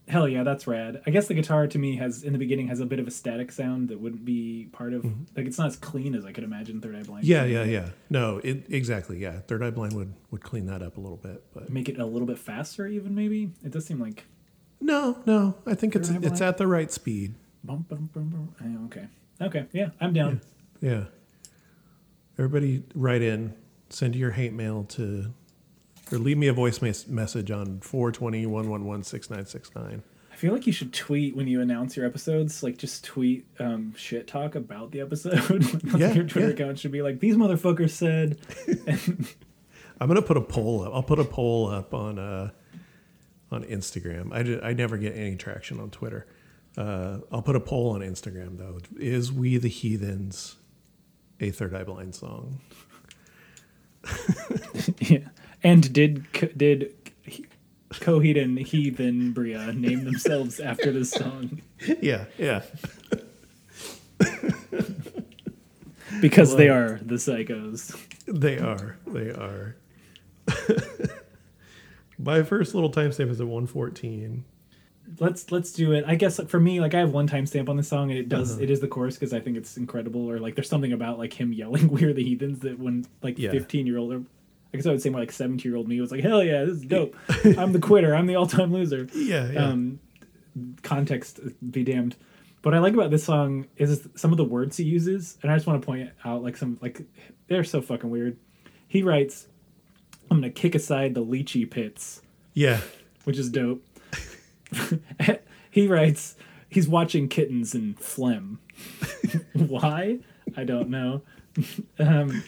hell 0.09 0.27
yeah, 0.29 0.43
that's 0.43 0.67
rad. 0.67 1.03
I 1.07 1.11
guess 1.11 1.29
the 1.29 1.35
guitar 1.35 1.67
to 1.67 1.79
me 1.79 1.97
has 1.97 2.23
in 2.23 2.33
the 2.33 2.39
beginning 2.39 2.69
has 2.69 2.81
a 2.81 2.87
bit 2.87 2.99
of 2.99 3.07
a 3.07 3.11
static 3.11 3.53
sound 3.53 3.89
that 3.89 4.01
wouldn't 4.01 4.25
be 4.25 4.69
part 4.73 4.93
of 4.95 5.05
like 5.37 5.47
it's 5.47 5.59
not 5.59 5.67
as 5.69 5.77
clean 5.77 6.15
as 6.15 6.25
I 6.25 6.33
could 6.33 6.45
imagine 6.45 6.81
Third 6.81 6.97
Eye 6.97 7.03
Blind. 7.03 7.25
Mm-hmm. 7.25 7.33
yeah, 7.33 7.45
yeah, 7.45 7.65
yeah. 7.65 7.89
No, 8.11 8.41
it 8.43 8.65
exactly. 8.69 9.19
Yeah, 9.19 9.41
Third 9.41 9.63
Eye 9.63 9.71
Blind 9.71 9.93
would 9.95 10.15
would 10.31 10.43
clean 10.43 10.67
that 10.67 10.83
up 10.83 10.97
a 10.97 11.01
little 11.01 11.17
bit, 11.19 11.45
but 11.55 11.71
Make 11.71 11.89
it 11.89 11.99
a 11.99 12.07
little 12.07 12.27
bit 12.27 12.39
faster, 12.39 12.87
even 12.87 13.15
maybe. 13.15 13.51
It 13.65 13.71
does 13.71 13.87
seem 13.87 14.01
like 14.01 14.25
no, 14.81 15.19
no. 15.27 15.57
I 15.67 15.75
think 15.75 15.95
it's 15.97 16.09
Third 16.09 16.17
Eye 16.25 16.29
it's 16.29 16.39
Blind? 16.39 16.43
at 16.43 16.57
the 16.59 16.67
right 16.67 16.91
speed. 16.91 17.35
bum, 17.65 17.85
bum, 17.89 18.09
bum, 18.13 18.29
bum. 18.29 18.55
Eh, 18.65 18.85
Okay, 18.87 19.09
okay, 19.41 19.67
yeah, 19.73 19.91
I'm 20.01 20.13
down. 20.13 20.41
Yeah. 20.81 21.05
Everybody 22.39 22.85
write 22.95 23.23
in, 23.23 23.55
send 23.91 24.15
your 24.15 24.31
hate 24.31 24.53
mail 24.53 24.85
to, 24.91 25.35
or 26.13 26.19
leave 26.19 26.39
me 26.39 26.49
a 26.49 26.53
voice 26.53 26.81
mes- 26.83 27.07
message 27.09 27.51
on 27.51 27.81
420 27.81 28.47
111 28.47 29.05
6969. 29.05 30.03
I 30.31 30.37
feel 30.37 30.53
like 30.53 30.67
you 30.67 30.73
should 30.73 30.93
tweet 30.93 31.35
when 31.35 31.49
you 31.49 31.61
announce 31.61 31.97
your 31.97 32.07
episodes. 32.07 32.63
Like, 32.63 32.79
just 32.79 33.05
tweet 33.05 33.47
um, 33.59 33.93
shit 33.97 34.29
talk 34.29 34.55
about 34.55 34.93
the 34.93 35.01
episode. 35.01 35.65
Yeah, 35.99 36.13
your 36.13 36.25
Twitter 36.25 36.49
yeah. 36.49 36.55
account 36.55 36.79
should 36.79 36.93
be 36.93 37.03
like, 37.03 37.19
"These 37.19 37.37
motherfuckers 37.37 37.91
said." 37.91 38.39
I'm 40.01 40.07
going 40.07 40.21
to 40.21 40.27
put 40.27 40.37
a 40.37 40.41
poll 40.41 40.85
up. 40.85 40.95
I'll 40.95 41.03
put 41.03 41.19
a 41.19 41.25
poll 41.25 41.69
up 41.69 41.93
on 41.93 42.19
uh, 42.21 42.51
on 43.51 43.65
Instagram. 43.65 44.33
I, 44.33 44.43
did, 44.45 44.63
I 44.63 44.75
never 44.75 44.97
get 44.97 45.17
any 45.17 45.35
traction 45.35 45.81
on 45.81 45.91
Twitter. 45.91 46.27
Uh, 46.77 47.19
I'll 47.33 47.43
put 47.43 47.57
a 47.57 47.61
poll 47.61 47.91
on 47.91 48.01
Instagram, 48.03 48.59
though. 48.59 48.79
Is 48.97 49.33
We 49.33 49.57
the 49.57 49.69
Heathens 49.69 50.57
a 51.41 51.51
Third 51.51 51.75
Eye 51.75 51.85
Blind 51.85 52.15
song? 52.15 52.61
Yeah. 55.01 55.29
And 55.63 55.93
did 55.93 56.27
did 56.57 56.95
he- 57.23 57.47
Coheed 57.91 58.41
and 58.43 58.59
Heathen 58.59 59.33
Bria 59.33 59.73
name 59.73 60.05
themselves 60.05 60.61
after 60.61 60.93
this 60.93 61.11
song 61.11 61.63
yeah, 62.03 62.27
yeah. 62.37 62.63
because 66.21 66.57
they 66.57 66.69
are 66.69 66.99
the 67.03 67.15
psychos. 67.17 67.97
They 68.27 68.59
are. 68.59 68.97
They 69.07 69.31
are. 69.31 69.77
My 72.19 72.43
first 72.43 72.75
little 72.75 72.91
timestamp 72.91 73.31
is 73.31 73.41
at 73.41 73.47
114. 73.47 74.45
Let's 75.21 75.51
let's 75.51 75.73
do 75.73 75.93
it. 75.93 76.05
I 76.07 76.17
guess 76.17 76.39
for 76.49 76.61
me, 76.61 76.81
like 76.81 76.93
I 76.95 76.99
have 76.99 77.13
one 77.13 77.27
timestamp 77.29 77.69
on 77.71 77.77
the 77.77 77.83
song, 77.83 78.11
and 78.11 78.19
it 78.19 78.29
does 78.29 78.53
Uh-huh. 78.55 78.63
it 78.65 78.71
is 78.71 78.81
the 78.81 78.89
chorus 78.89 79.15
because 79.15 79.33
I 79.33 79.41
think 79.41 79.57
it's 79.57 79.77
incredible. 79.79 80.29
Or 80.31 80.39
like 80.39 80.55
there's 80.55 80.69
something 80.69 80.93
about 80.93 81.19
like 81.19 81.33
him 81.33 81.53
yelling 81.53 81.89
"We're 81.93 82.13
the 82.13 82.23
heathens" 82.25 82.59
that 82.61 82.79
when 82.79 83.07
like 83.23 83.39
Yeah. 83.39 83.51
15 83.53 83.87
year 83.87 83.97
old 83.99 84.27
I 84.73 84.77
guess 84.77 84.87
I 84.87 84.91
would 84.91 85.01
say 85.03 85.11
more 85.11 85.21
like 85.21 85.33
17 85.33 85.69
year 85.69 85.77
old 85.77 85.89
me 85.89 86.01
was 86.01 86.11
like, 86.11 86.23
hell 86.23 86.43
yeah, 86.43 86.65
this 86.65 86.77
is 86.77 86.85
dope. 86.85 87.17
I'm 87.57 87.73
the 87.73 87.79
quitter. 87.79 88.15
I'm 88.15 88.27
the 88.27 88.37
all 88.37 88.47
time 88.47 88.73
loser. 88.73 89.09
Yeah, 89.15 89.51
yeah. 89.51 89.65
um, 89.67 90.01
context 90.83 91.41
be 91.71 91.85
damned. 91.85 92.17
What 92.63 92.75
I 92.75 92.81
like 92.81 92.93
about 92.93 93.11
this 93.11 93.25
song 93.25 93.67
is 93.77 94.07
some 94.15 94.31
of 94.33 94.37
the 94.37 94.45
words 94.45 94.77
he 94.77 94.85
uses, 94.85 95.39
and 95.43 95.51
I 95.51 95.57
just 95.57 95.67
want 95.67 95.81
to 95.81 95.87
point 95.87 96.11
out 96.25 96.43
like 96.43 96.57
some 96.57 96.79
like 96.83 97.03
they're 97.47 97.65
so 97.65 97.81
fucking 97.81 98.11
weird. 98.11 98.37
He 98.87 99.03
writes, 99.03 99.47
"I'm 100.31 100.39
gonna 100.39 100.51
kick 100.51 100.75
aside 100.75 101.15
the 101.15 101.25
lychee 101.25 101.71
pits," 101.71 102.21
yeah. 102.55 102.81
which 103.25 103.39
is 103.39 103.49
dope. 103.49 103.83
he 105.71 105.87
writes, 105.87 106.37
"He's 106.69 106.89
watching 106.89 107.29
kittens 107.29 107.75
and 107.75 107.99
phlegm." 107.99 108.59
Why? 109.55 110.19
I 110.57 110.65
don't 110.65 110.91
know. 110.91 111.23
um, 111.99 112.43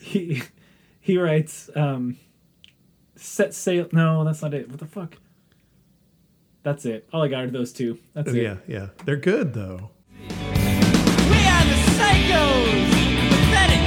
he 0.00 0.42
he 1.02 1.18
writes, 1.18 1.68
um, 1.76 2.16
"Set 3.16 3.52
sail." 3.52 3.88
No, 3.92 4.24
that's 4.24 4.40
not 4.40 4.54
it. 4.54 4.70
What 4.70 4.78
the 4.78 4.86
fuck? 4.86 5.18
That's 6.62 6.86
it. 6.86 7.08
All 7.12 7.22
I 7.22 7.28
got 7.28 7.44
are 7.44 7.50
those 7.50 7.72
two. 7.72 7.98
That's 8.14 8.32
it. 8.32 8.40
Yeah, 8.42 8.56
yeah. 8.68 8.86
They're 9.04 9.16
good 9.16 9.52
though. 9.52 9.90
We 10.20 10.28
are 10.28 11.64
the 11.66 11.78
psychos, 11.98 12.90
the 12.94 13.28
pathetic, 13.28 13.82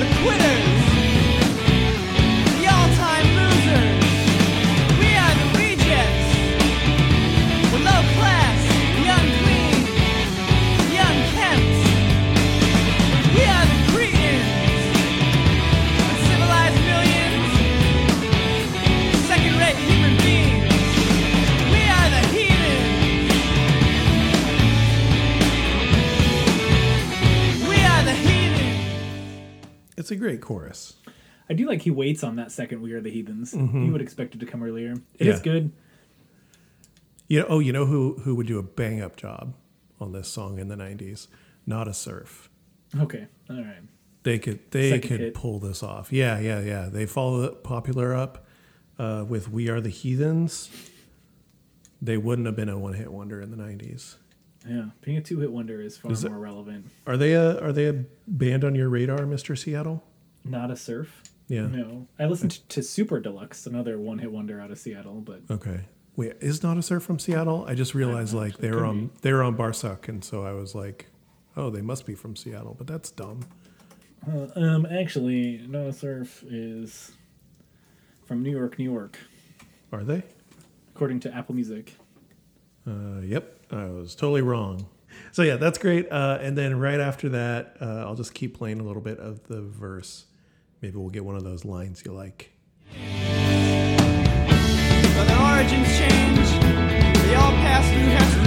the 0.00 0.06
quitters, 0.20 0.81
It's 30.02 30.10
a 30.10 30.16
great 30.16 30.40
chorus. 30.40 30.94
I 31.48 31.52
do 31.54 31.64
like 31.68 31.82
he 31.82 31.92
waits 31.92 32.24
on 32.24 32.34
that 32.36 32.50
second 32.50 32.82
"We 32.82 32.92
Are 32.92 33.00
the 33.00 33.10
Heathens." 33.10 33.54
You 33.54 33.92
would 33.92 34.00
expect 34.02 34.34
it 34.34 34.38
to 34.40 34.46
come 34.46 34.64
earlier. 34.64 34.94
It 35.16 35.28
is 35.28 35.38
Yeah. 35.38 35.42
good. 35.44 35.72
You 37.28 37.38
know, 37.40 37.46
oh, 37.48 37.58
you 37.60 37.72
know 37.72 37.86
who 37.86 38.14
who 38.24 38.34
would 38.34 38.48
do 38.48 38.58
a 38.58 38.62
bang 38.64 39.00
up 39.00 39.14
job 39.16 39.54
on 40.00 40.10
this 40.12 40.26
song 40.28 40.58
in 40.58 40.66
the 40.66 40.74
'90s? 40.76 41.28
Nada 41.66 41.94
Surf. 41.94 42.50
Okay, 42.98 43.28
all 43.48 43.56
right. 43.62 43.82
They 44.24 44.40
could 44.40 44.58
they 44.72 44.90
Second 44.90 45.08
could 45.08 45.20
hit. 45.20 45.34
pull 45.34 45.60
this 45.60 45.84
off. 45.84 46.12
Yeah, 46.12 46.40
yeah, 46.40 46.60
yeah. 46.60 46.88
They 46.90 47.06
follow 47.06 47.48
popular 47.54 48.12
up 48.12 48.44
uh, 48.98 49.24
with 49.28 49.48
"We 49.50 49.68
Are 49.68 49.80
the 49.80 49.88
Heathens." 49.90 50.68
They 52.00 52.16
wouldn't 52.16 52.46
have 52.46 52.56
been 52.56 52.68
a 52.68 52.76
one 52.78 52.94
hit 52.94 53.12
wonder 53.12 53.40
in 53.40 53.52
the 53.52 53.56
'90s. 53.56 54.16
Yeah, 54.68 54.86
being 55.00 55.16
a 55.16 55.20
two-hit 55.20 55.50
wonder 55.50 55.80
is 55.80 55.96
far 55.96 56.12
Is 56.12 56.24
it- 56.24 56.30
more 56.30 56.38
relevant. 56.38 56.86
Are 57.06 57.16
they 57.16 57.32
a 57.32 57.58
Are 57.60 57.72
they 57.72 57.86
a 57.88 58.04
band 58.28 58.64
on 58.64 58.74
your 58.74 58.88
radar, 58.88 59.26
Mister 59.26 59.56
Seattle? 59.56 60.04
Nada 60.44 60.76
Surf. 60.76 61.22
Yeah. 61.48 61.66
No, 61.66 62.06
I 62.18 62.26
listened 62.26 62.52
to 62.70 62.82
Super 62.82 63.20
Deluxe, 63.20 63.66
another 63.66 63.98
one-hit 63.98 64.30
wonder 64.32 64.60
out 64.60 64.70
of 64.70 64.78
Seattle, 64.78 65.20
but 65.20 65.40
Okay. 65.50 65.80
Wait, 66.16 66.34
is 66.40 66.62
Nada 66.62 66.80
Surf 66.82 67.02
from 67.02 67.18
Seattle? 67.18 67.64
I 67.66 67.74
just 67.74 67.94
realized 67.94 68.34
like 68.34 68.58
they 68.58 68.68
It 68.68 68.74
were 68.74 68.78
could 68.80 68.86
on 68.86 69.10
they 69.22 69.32
were 69.32 69.42
on 69.42 69.56
Barsuk, 69.56 70.08
and 70.08 70.22
so 70.24 70.44
I 70.44 70.52
was 70.52 70.74
like, 70.74 71.06
oh, 71.56 71.68
they 71.70 71.82
must 71.82 72.06
be 72.06 72.14
from 72.14 72.36
Seattle, 72.36 72.74
but 72.78 72.86
that's 72.86 73.10
dumb. 73.10 73.40
uh, 74.30 74.46
um, 74.54 74.86
actually, 74.86 75.58
Nada 75.68 75.92
Surf 75.92 76.44
is 76.46 77.12
from 78.26 78.42
New 78.42 78.50
York, 78.52 78.78
New 78.78 78.90
York, 78.90 79.18
Are 79.90 80.04
they? 80.04 80.22
according 80.94 81.18
to 81.20 81.34
Apple 81.34 81.54
Music. 81.54 81.94
Uh, 82.86 83.20
yep, 83.22 83.60
I 83.72 83.86
was 83.86 84.14
totally 84.14 84.42
wrong. 84.42 84.86
So 85.32 85.42
yeah, 85.42 85.56
that's 85.56 85.78
great. 85.78 86.10
Uh, 86.10 86.38
and 86.40 86.56
then 86.56 86.78
right 86.78 87.00
after 87.00 87.30
that, 87.30 87.76
uh, 87.80 88.04
I'll 88.06 88.14
just 88.14 88.34
keep 88.34 88.56
playing 88.56 88.80
a 88.80 88.82
little 88.82 89.02
bit 89.02 89.18
of 89.18 89.42
the 89.44 89.62
verse. 89.62 90.26
Maybe 90.82 90.96
we'll 90.96 91.10
get 91.10 91.24
one 91.24 91.36
of 91.36 91.44
those 91.44 91.64
lines 91.64 92.02
you 92.04 92.12
like. 92.12 92.52
But 92.90 92.98
their 95.24 95.40
origins 95.40 95.88
change. 95.96 96.48
They 97.26 97.34
all 97.34 97.52
pass 97.52 97.88
through 97.88 98.10
Hester 98.10 98.41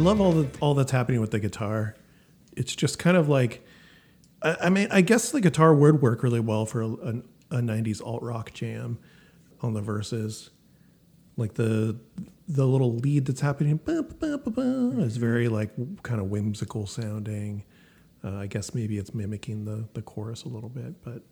love 0.00 0.20
all 0.20 0.32
the 0.32 0.48
all 0.60 0.74
that's 0.74 0.92
happening 0.92 1.20
with 1.20 1.30
the 1.30 1.40
guitar. 1.40 1.94
It's 2.56 2.74
just 2.74 2.98
kind 2.98 3.16
of 3.16 3.28
like, 3.28 3.64
I, 4.42 4.56
I 4.62 4.70
mean, 4.70 4.88
I 4.90 5.00
guess 5.00 5.30
the 5.30 5.40
guitar 5.40 5.74
would 5.74 6.02
work 6.02 6.22
really 6.22 6.40
well 6.40 6.66
for 6.66 6.82
a, 6.82 6.88
a, 6.88 7.14
a 7.50 7.60
'90s 7.60 8.04
alt 8.04 8.22
rock 8.22 8.52
jam 8.52 8.98
on 9.60 9.74
the 9.74 9.80
verses, 9.80 10.50
like 11.36 11.54
the 11.54 11.98
the 12.48 12.66
little 12.66 12.96
lead 12.96 13.26
that's 13.26 13.40
happening 13.40 13.78
ba, 13.84 14.02
ba, 14.02 14.36
ba, 14.36 14.50
ba, 14.50 15.00
is 15.00 15.16
very 15.16 15.48
like 15.48 15.70
kind 16.02 16.20
of 16.20 16.26
whimsical 16.26 16.86
sounding. 16.86 17.64
Uh, 18.24 18.36
I 18.36 18.46
guess 18.48 18.74
maybe 18.74 18.98
it's 18.98 19.14
mimicking 19.14 19.64
the 19.64 19.88
the 19.94 20.02
chorus 20.02 20.44
a 20.44 20.48
little 20.48 20.68
bit, 20.68 21.02
but 21.04 21.22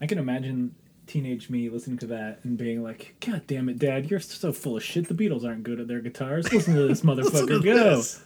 I 0.00 0.06
can 0.06 0.18
imagine 0.18 0.74
teenage 1.10 1.50
me 1.50 1.68
listening 1.68 1.98
to 1.98 2.06
that 2.06 2.40
and 2.44 2.56
being 2.56 2.82
like, 2.82 3.16
"God 3.20 3.42
damn 3.46 3.68
it, 3.68 3.78
Dad, 3.78 4.10
you're 4.10 4.20
so 4.20 4.52
full 4.52 4.76
of 4.76 4.84
shit. 4.84 5.08
The 5.08 5.14
Beatles 5.14 5.44
aren't 5.44 5.64
good 5.64 5.80
at 5.80 5.88
their 5.88 6.00
guitars. 6.00 6.52
Listen 6.52 6.74
to 6.74 6.86
this 6.86 7.00
motherfucker 7.02 7.62
go." 7.62 7.96
this. 7.96 8.22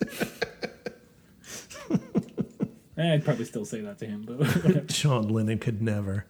I'd 2.97 3.25
probably 3.25 3.45
still 3.45 3.65
say 3.65 3.81
that 3.81 3.99
to 3.99 4.07
him, 4.07 4.25
but 4.27 4.39
whatever. 4.39 4.85
Sean 4.89 5.29
Lennon 5.29 5.59
could 5.59 5.83
never. 5.83 6.27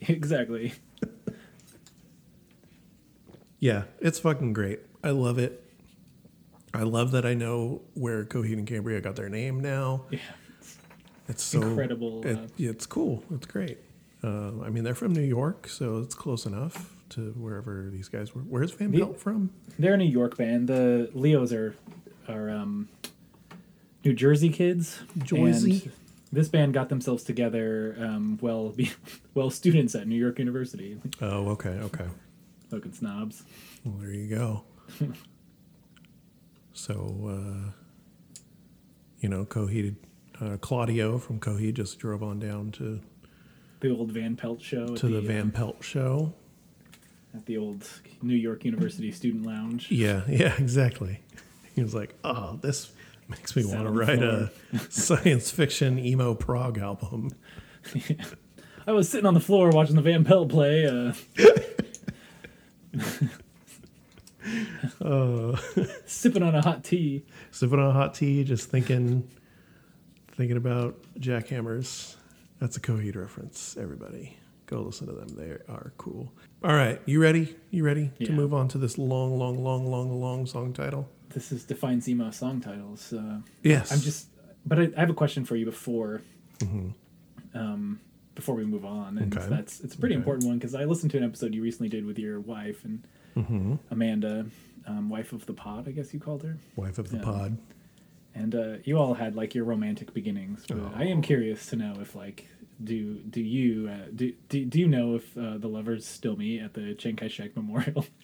exactly. 0.00 0.74
Yeah, 3.58 3.84
it's 4.00 4.18
fucking 4.18 4.52
great. 4.52 4.80
I 5.02 5.10
love 5.10 5.38
it. 5.38 5.64
I 6.74 6.82
love 6.82 7.10
that 7.12 7.26
I 7.26 7.34
know 7.34 7.82
where 7.94 8.24
Coheed 8.24 8.54
and 8.54 8.66
Cambria 8.66 9.00
got 9.00 9.16
their 9.16 9.28
name 9.28 9.60
now. 9.60 10.04
Yeah. 10.10 10.18
It's 11.28 11.42
so 11.42 11.62
Incredible, 11.62 12.26
It, 12.26 12.36
uh, 12.36 12.46
it's 12.58 12.86
cool. 12.86 13.24
It's 13.32 13.46
great. 13.46 13.78
Uh, 14.24 14.62
I 14.64 14.70
mean, 14.70 14.84
they're 14.84 14.94
from 14.94 15.12
New 15.12 15.20
York, 15.22 15.66
so 15.68 15.98
it's 15.98 16.14
close 16.14 16.46
enough 16.46 16.94
to 17.10 17.32
wherever 17.32 17.88
these 17.90 18.08
guys 18.08 18.34
were. 18.34 18.42
Where's 18.42 18.70
Van 18.72 18.92
Pelt 18.92 19.18
from? 19.18 19.50
They're 19.78 19.94
a 19.94 19.96
New 19.96 20.04
York 20.04 20.36
band. 20.36 20.68
The 20.68 21.10
Leos 21.14 21.52
are 21.52 21.74
are 22.28 22.48
um, 22.50 22.88
New 24.04 24.14
Jersey 24.14 24.48
kids. 24.50 25.00
Jersey. 25.24 25.82
And 25.84 25.92
This 26.32 26.48
band 26.48 26.72
got 26.72 26.88
themselves 26.88 27.24
together 27.24 27.96
um, 27.98 28.38
well, 28.40 28.74
well, 29.34 29.50
students 29.50 29.94
at 29.96 30.06
New 30.06 30.16
York 30.16 30.38
University, 30.38 30.98
Oh, 31.20 31.48
okay, 31.50 31.70
okay. 31.70 32.06
fucking 32.70 32.92
snobs. 32.92 33.42
Well, 33.84 33.96
there 33.98 34.12
you 34.12 34.28
go. 34.28 34.62
so, 36.72 36.94
uh, 37.28 37.70
you 39.20 39.28
know, 39.28 39.44
Coheed, 39.44 39.96
uh, 40.40 40.56
Claudio 40.60 41.18
from 41.18 41.38
Coheed 41.40 41.74
just 41.74 41.98
drove 41.98 42.22
on 42.22 42.38
down 42.38 42.70
to 42.72 43.00
The 43.82 43.90
old 43.90 44.12
Van 44.12 44.36
Pelt 44.36 44.62
show 44.62 44.94
to 44.94 45.08
the, 45.08 45.18
uh, 45.18 45.20
Van 45.22 45.50
Pelt 45.50 45.82
show. 45.82 46.32
at 47.34 47.46
the 47.46 47.56
old 47.56 47.88
New 48.22 48.36
York 48.36 48.64
University 48.64 49.10
student 49.10 49.44
lounge. 49.44 49.90
Yeah, 49.90 50.22
yeah, 50.28 50.54
exactly. 50.56 51.20
He 51.74 51.82
was 51.82 51.92
like, 51.94 52.14
"Oh, 52.22 52.58
this 52.62 52.92
makes 53.28 53.56
me 53.56 53.64
want 53.64 53.80
to 53.80 53.90
the 53.90 53.90
write 53.90 54.22
a 54.22 54.52
science 54.88 55.50
fiction 55.50 55.98
emo 55.98 56.34
prog 56.34 56.78
album." 56.78 57.30
I 58.86 58.92
was 58.92 59.08
sitting 59.08 59.26
on 59.26 59.34
the 59.34 59.40
floor 59.40 59.70
watching 59.70 59.96
the 59.96 60.02
Van 60.02 60.24
Pelt 60.24 60.48
play. 60.48 60.86
Uh, 60.86 61.12
Uh, 65.00 65.56
sipping 66.04 66.42
on 66.42 66.54
a 66.54 66.60
hot 66.60 66.82
tea. 66.82 67.24
sipping 67.52 67.78
on 67.78 67.90
a 67.90 67.92
hot 67.92 68.14
tea, 68.14 68.42
just 68.42 68.68
thinking, 68.70 69.28
thinking 70.32 70.56
about 70.56 70.96
jackhammers. 71.18 72.16
That's 72.62 72.76
a 72.76 72.80
Coheed 72.80 73.16
reference. 73.16 73.76
Everybody, 73.76 74.36
go 74.66 74.82
listen 74.82 75.08
to 75.08 75.12
them. 75.12 75.26
They 75.30 75.50
are 75.68 75.92
cool. 75.98 76.32
All 76.62 76.72
right, 76.76 77.00
you 77.06 77.20
ready? 77.20 77.56
You 77.72 77.82
ready 77.84 78.12
to 78.24 78.30
move 78.30 78.54
on 78.54 78.68
to 78.68 78.78
this 78.78 78.98
long, 78.98 79.36
long, 79.36 79.64
long, 79.64 79.84
long, 79.90 80.20
long 80.20 80.46
song 80.46 80.72
title? 80.72 81.08
This 81.30 81.50
is 81.50 81.64
Define 81.64 82.00
Emo 82.06 82.30
song 82.30 82.60
titles. 82.60 83.12
Uh, 83.12 83.40
Yes. 83.64 83.90
I'm 83.90 83.98
just, 83.98 84.28
but 84.64 84.78
I, 84.78 84.82
I 84.96 85.00
have 85.00 85.10
a 85.10 85.14
question 85.14 85.44
for 85.44 85.56
you 85.56 85.64
before, 85.64 86.22
um, 87.52 87.98
before 88.36 88.54
we 88.54 88.64
move 88.64 88.84
on, 88.84 89.18
and 89.18 89.36
Okay. 89.36 89.48
that's 89.48 89.80
it's 89.80 89.96
a 89.96 89.98
pretty 89.98 90.14
Okay. 90.14 90.20
important 90.20 90.46
one 90.46 90.56
because 90.58 90.76
I 90.76 90.84
listened 90.84 91.10
to 91.10 91.18
an 91.18 91.24
episode 91.24 91.56
you 91.56 91.62
recently 91.64 91.88
did 91.88 92.04
with 92.06 92.16
your 92.20 92.38
wife 92.38 92.84
and 92.84 93.04
Mm-hmm. 93.36 93.74
Amanda, 93.90 94.46
um, 94.86 95.08
wife 95.08 95.32
of 95.32 95.46
the 95.46 95.52
pod, 95.54 95.88
I 95.88 95.90
guess 95.90 96.14
you 96.14 96.20
called 96.20 96.44
her, 96.44 96.58
wife 96.76 96.98
of 96.98 97.08
the 97.10 97.16
Yeah. 97.16 97.24
pod. 97.24 97.56
And 98.34 98.54
uh, 98.54 98.74
you 98.84 98.98
all 98.98 99.14
had 99.14 99.36
like 99.36 99.54
your 99.54 99.64
romantic 99.64 100.12
beginnings. 100.14 100.64
But 100.68 100.78
I 100.96 101.04
am 101.04 101.22
curious 101.22 101.66
to 101.66 101.76
know 101.76 101.96
if 102.00 102.14
like. 102.14 102.48
Do 102.82 103.18
do 103.18 103.40
you 103.40 103.88
uh, 103.88 104.08
do, 104.12 104.32
do 104.48 104.64
do 104.64 104.80
you 104.80 104.88
know 104.88 105.14
if 105.14 105.38
uh, 105.38 105.56
the 105.58 105.68
lovers 105.68 106.04
still 106.04 106.34
meet 106.36 106.60
at 106.60 106.74
the 106.74 106.94
Chiang 106.94 107.14
Kai 107.14 107.28
Shek 107.28 107.54
Memorial? 107.54 108.06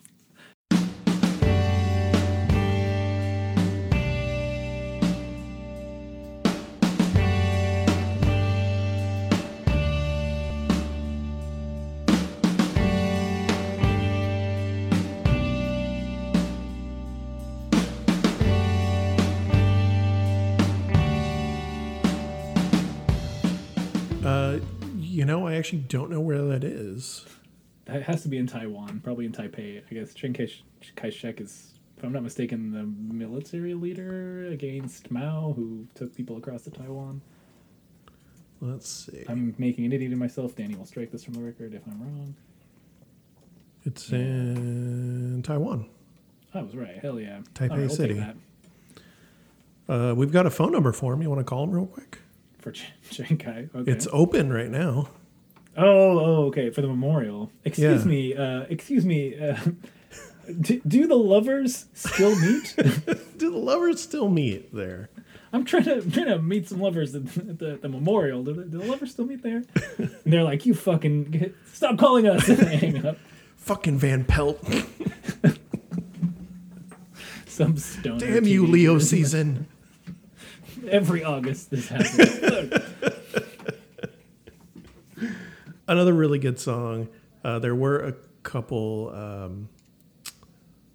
know, 25.29 25.47
I 25.47 25.55
actually 25.55 25.81
don't 25.81 26.11
know 26.11 26.21
where 26.21 26.43
that 26.43 26.65
is. 26.65 27.25
That 27.85 28.03
has 28.03 28.23
to 28.23 28.29
be 28.29 28.39
in 28.39 28.47
Taiwan, 28.47 29.01
probably 29.05 29.25
in 29.27 29.33
Taipei. 29.33 29.83
I 29.89 29.95
guess 29.95 30.13
Chiang 30.13 30.35
Kai- 30.35 30.51
Kai-shek 30.97 31.41
is, 31.41 31.79
if 31.97 32.03
I'm 32.03 32.13
not 32.13 32.23
mistaken, 32.23 32.73
the 32.73 33.15
military 33.15 33.75
leader 33.75 34.47
against 34.47 35.11
Mao, 35.11 35.53
who 35.55 35.87
took 35.95 36.15
people 36.15 36.37
across 36.37 36.63
to 36.63 36.71
Taiwan. 36.71 37.21
Let's 38.61 38.89
see. 38.89 39.25
I'm 39.29 39.55
making 39.59 39.85
an 39.85 39.93
idiot 39.93 40.13
of 40.13 40.19
myself. 40.19 40.57
Danny 40.57 40.75
will 40.75 40.87
strike 40.87 41.13
this 41.13 41.25
from 41.25 41.35
the 41.35 41.41
record 41.41 41.75
if 41.75 41.83
I'm 41.87 42.01
wrong. 42.01 42.35
It's 43.85 44.11
in 44.11 45.43
Taiwan. 45.45 45.89
I 46.53 46.63
was 46.63 46.75
right. 46.75 46.99
Hell 46.99 47.21
yeah. 47.21 47.41
Taipei 47.55 47.83
right, 47.83 47.91
City. 47.91 48.23
Uh, 49.89 50.13
we've 50.17 50.33
got 50.33 50.45
a 50.45 50.51
phone 50.51 50.73
number 50.73 50.93
for 50.93 51.13
him. 51.13 51.23
You 51.23 51.31
want 51.31 51.39
to 51.41 51.45
call 51.45 51.65
him 51.65 51.71
real 51.71 51.87
quick? 51.87 52.19
for 52.59 52.73
Chiang 53.11 53.39
Kai. 53.39 53.69
Okay. 53.75 53.91
It's 53.91 54.07
open 54.13 54.53
right 54.53 54.71
now. 54.71 55.09
Oh, 55.79 56.19
oh, 56.19 56.45
okay. 56.47 56.71
For 56.71 56.81
the 56.83 56.89
memorial. 56.89 57.51
Excuse 57.65 58.03
Yeah. 58.05 58.09
me. 58.11 58.35
Uh, 58.37 58.61
excuse 58.69 59.05
me. 59.05 59.39
Uh, 59.39 59.57
do, 60.61 60.81
do 60.87 61.07
the 61.07 61.15
lovers 61.17 61.87
still 61.95 62.35
meet? 62.39 62.75
Do 63.39 63.51
the 63.53 63.57
lovers 63.59 64.01
still 64.03 64.29
meet 64.29 64.75
there? 64.75 65.11
I'm 65.53 65.65
trying 65.65 65.85
to 65.85 65.95
I'm 65.99 66.11
trying 66.11 66.27
to 66.27 66.43
meet 66.43 66.69
some 66.69 66.81
lovers 66.81 67.15
at 67.15 67.25
the, 67.27 67.41
at 67.41 67.59
the, 67.59 67.79
the 67.83 67.89
memorial. 67.89 68.43
Do 68.43 68.53
the, 68.53 68.65
do 68.65 68.79
the 68.79 68.85
lovers 68.85 69.13
still 69.13 69.25
meet 69.27 69.43
there? 69.43 69.63
And 69.99 70.33
they're 70.33 70.43
like, 70.43 70.67
"You 70.67 70.75
fucking 70.75 71.25
get, 71.31 71.55
stop 71.73 71.97
calling 71.99 72.27
us!" 72.29 72.49
And 72.49 72.59
they 72.59 72.77
hang 72.77 73.07
up. 73.07 73.17
Fucking 73.57 73.97
Van 73.99 74.25
Pelt. 74.25 74.59
Some 77.47 77.77
stoner. 77.77 78.19
Damn 78.19 78.45
you, 78.45 78.67
Leo 78.67 78.99
season. 78.99 79.67
Every 80.89 81.25
August 81.25 81.71
this 81.71 81.89
happens. 81.89 82.41
Look, 82.43 83.15
Another 85.89 86.13
really 86.13 86.39
good 86.39 86.59
song. 86.61 87.09
Uh, 87.43 87.59
there 87.59 87.75
were 87.75 87.99
a 88.01 88.13
couple, 88.43 89.11
um, 89.15 89.69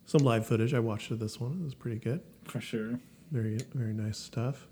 some 0.06 0.24
live 0.24 0.46
footage. 0.46 0.74
I 0.74 0.80
watched 0.80 1.10
of 1.10 1.18
this 1.20 1.40
one. 1.40 1.60
It 1.62 1.64
was 1.64 1.74
pretty 1.74 1.98
good. 1.98 2.22
For 2.46 2.62
sure. 2.62 3.00
Very, 3.32 3.58
very 3.74 3.94
nice 3.94 4.20
stuff. 4.20 4.68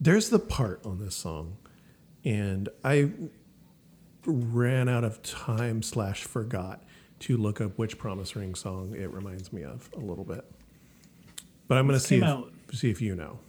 There's 0.00 0.30
the 0.30 0.38
part 0.38 0.80
on 0.86 0.98
this 0.98 1.14
song, 1.14 1.58
and 2.24 2.70
I 2.82 3.10
ran 4.24 4.88
out 4.88 5.04
of 5.04 5.22
time 5.22 5.82
slash 5.82 6.24
forgot 6.24 6.82
to 7.20 7.36
look 7.36 7.60
up 7.60 7.76
which 7.76 7.98
Promise 7.98 8.36
Ring 8.36 8.54
song 8.54 8.94
it 8.96 9.12
reminds 9.12 9.52
me 9.52 9.64
of 9.64 9.90
a 9.94 10.00
little 10.00 10.24
bit. 10.24 10.44
But 11.66 11.76
I'm 11.76 11.86
going 11.86 11.98
to 11.98 12.04
see 12.04 12.20
came 12.20 12.22
if, 12.22 12.28
out- 12.30 12.52
see 12.72 12.90
if 12.90 13.02
you 13.02 13.14
know. 13.14 13.40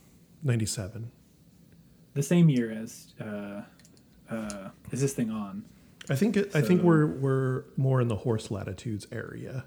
97. 0.43 1.11
The 2.13 2.23
same 2.23 2.49
year 2.49 2.71
as 2.71 3.13
uh, 3.21 3.61
uh, 4.29 4.69
is 4.91 4.99
this 4.99 5.13
thing 5.13 5.29
on? 5.29 5.63
I 6.09 6.15
think 6.15 6.37
it, 6.37 6.55
I 6.55 6.61
think 6.61 6.81
we're 6.81 7.05
we're 7.05 7.63
more 7.77 8.01
in 8.01 8.07
the 8.07 8.15
horse 8.17 8.49
latitudes 8.51 9.07
area. 9.11 9.65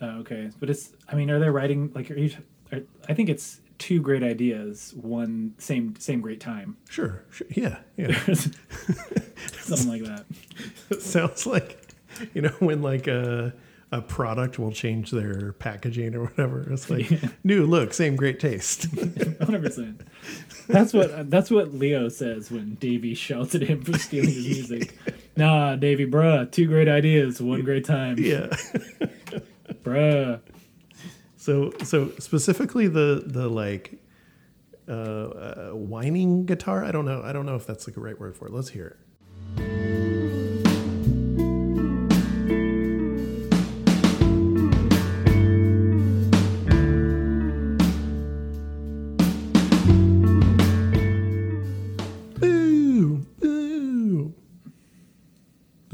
Oh, 0.00 0.20
okay, 0.20 0.50
but 0.60 0.70
it's. 0.70 0.92
I 1.08 1.14
mean, 1.14 1.30
are 1.30 1.38
they 1.38 1.50
writing 1.50 1.92
like? 1.94 2.10
Are 2.10 2.14
you? 2.18 2.36
Are, 2.72 2.80
I 3.08 3.14
think 3.14 3.28
it's 3.28 3.60
two 3.78 4.00
great 4.00 4.22
ideas, 4.22 4.92
one 4.96 5.54
same 5.58 5.94
same 5.96 6.20
great 6.20 6.40
time, 6.40 6.76
Sure, 6.88 7.24
sure. 7.30 7.46
Yeah, 7.50 7.78
yeah. 7.96 8.12
something 9.60 9.88
like 9.88 10.04
that. 10.04 10.26
it 10.90 11.02
sounds 11.02 11.46
like 11.46 11.88
you 12.34 12.42
know 12.42 12.52
when 12.58 12.82
like 12.82 13.06
a 13.06 13.54
a 13.90 14.02
product 14.02 14.58
will 14.58 14.72
change 14.72 15.10
their 15.10 15.52
packaging 15.54 16.14
or 16.14 16.24
whatever. 16.24 16.70
It's 16.70 16.90
like 16.90 17.10
new 17.44 17.66
look, 17.66 17.94
same 17.94 18.16
great 18.16 18.38
taste. 18.38 18.86
Hundred 19.40 19.62
percent. 19.62 20.02
That's 20.66 20.92
what 20.92 21.30
that's 21.30 21.50
what 21.50 21.72
Leo 21.74 22.08
says 22.08 22.50
when 22.50 22.74
Davey 22.74 23.14
shouts 23.14 23.54
at 23.54 23.62
him 23.62 23.82
for 23.82 23.98
stealing 23.98 24.28
his 24.30 24.44
music. 24.46 24.98
Nah, 25.38 25.76
Davey, 25.76 26.04
bruh, 26.04 26.50
two 26.50 26.66
great 26.66 26.88
ideas, 26.88 27.40
one 27.40 27.62
great 27.62 27.84
time, 27.84 28.18
yeah. 28.18 28.48
bruh. 29.84 30.40
So 31.36 31.72
so 31.84 32.10
specifically 32.18 32.88
the 32.88 33.22
the 33.24 33.46
like 33.46 34.00
uh, 34.88 34.92
uh, 34.92 35.70
whining 35.74 36.44
guitar. 36.44 36.84
I 36.84 36.90
don't 36.90 37.04
know. 37.04 37.22
I 37.22 37.32
don't 37.32 37.46
know 37.46 37.54
if 37.54 37.68
that's 37.68 37.86
like 37.86 37.94
the 37.94 38.00
right 38.00 38.18
word 38.18 38.36
for 38.36 38.48
it. 38.48 38.52
Let's 38.52 38.70
hear 38.70 38.96
it. 39.56 40.07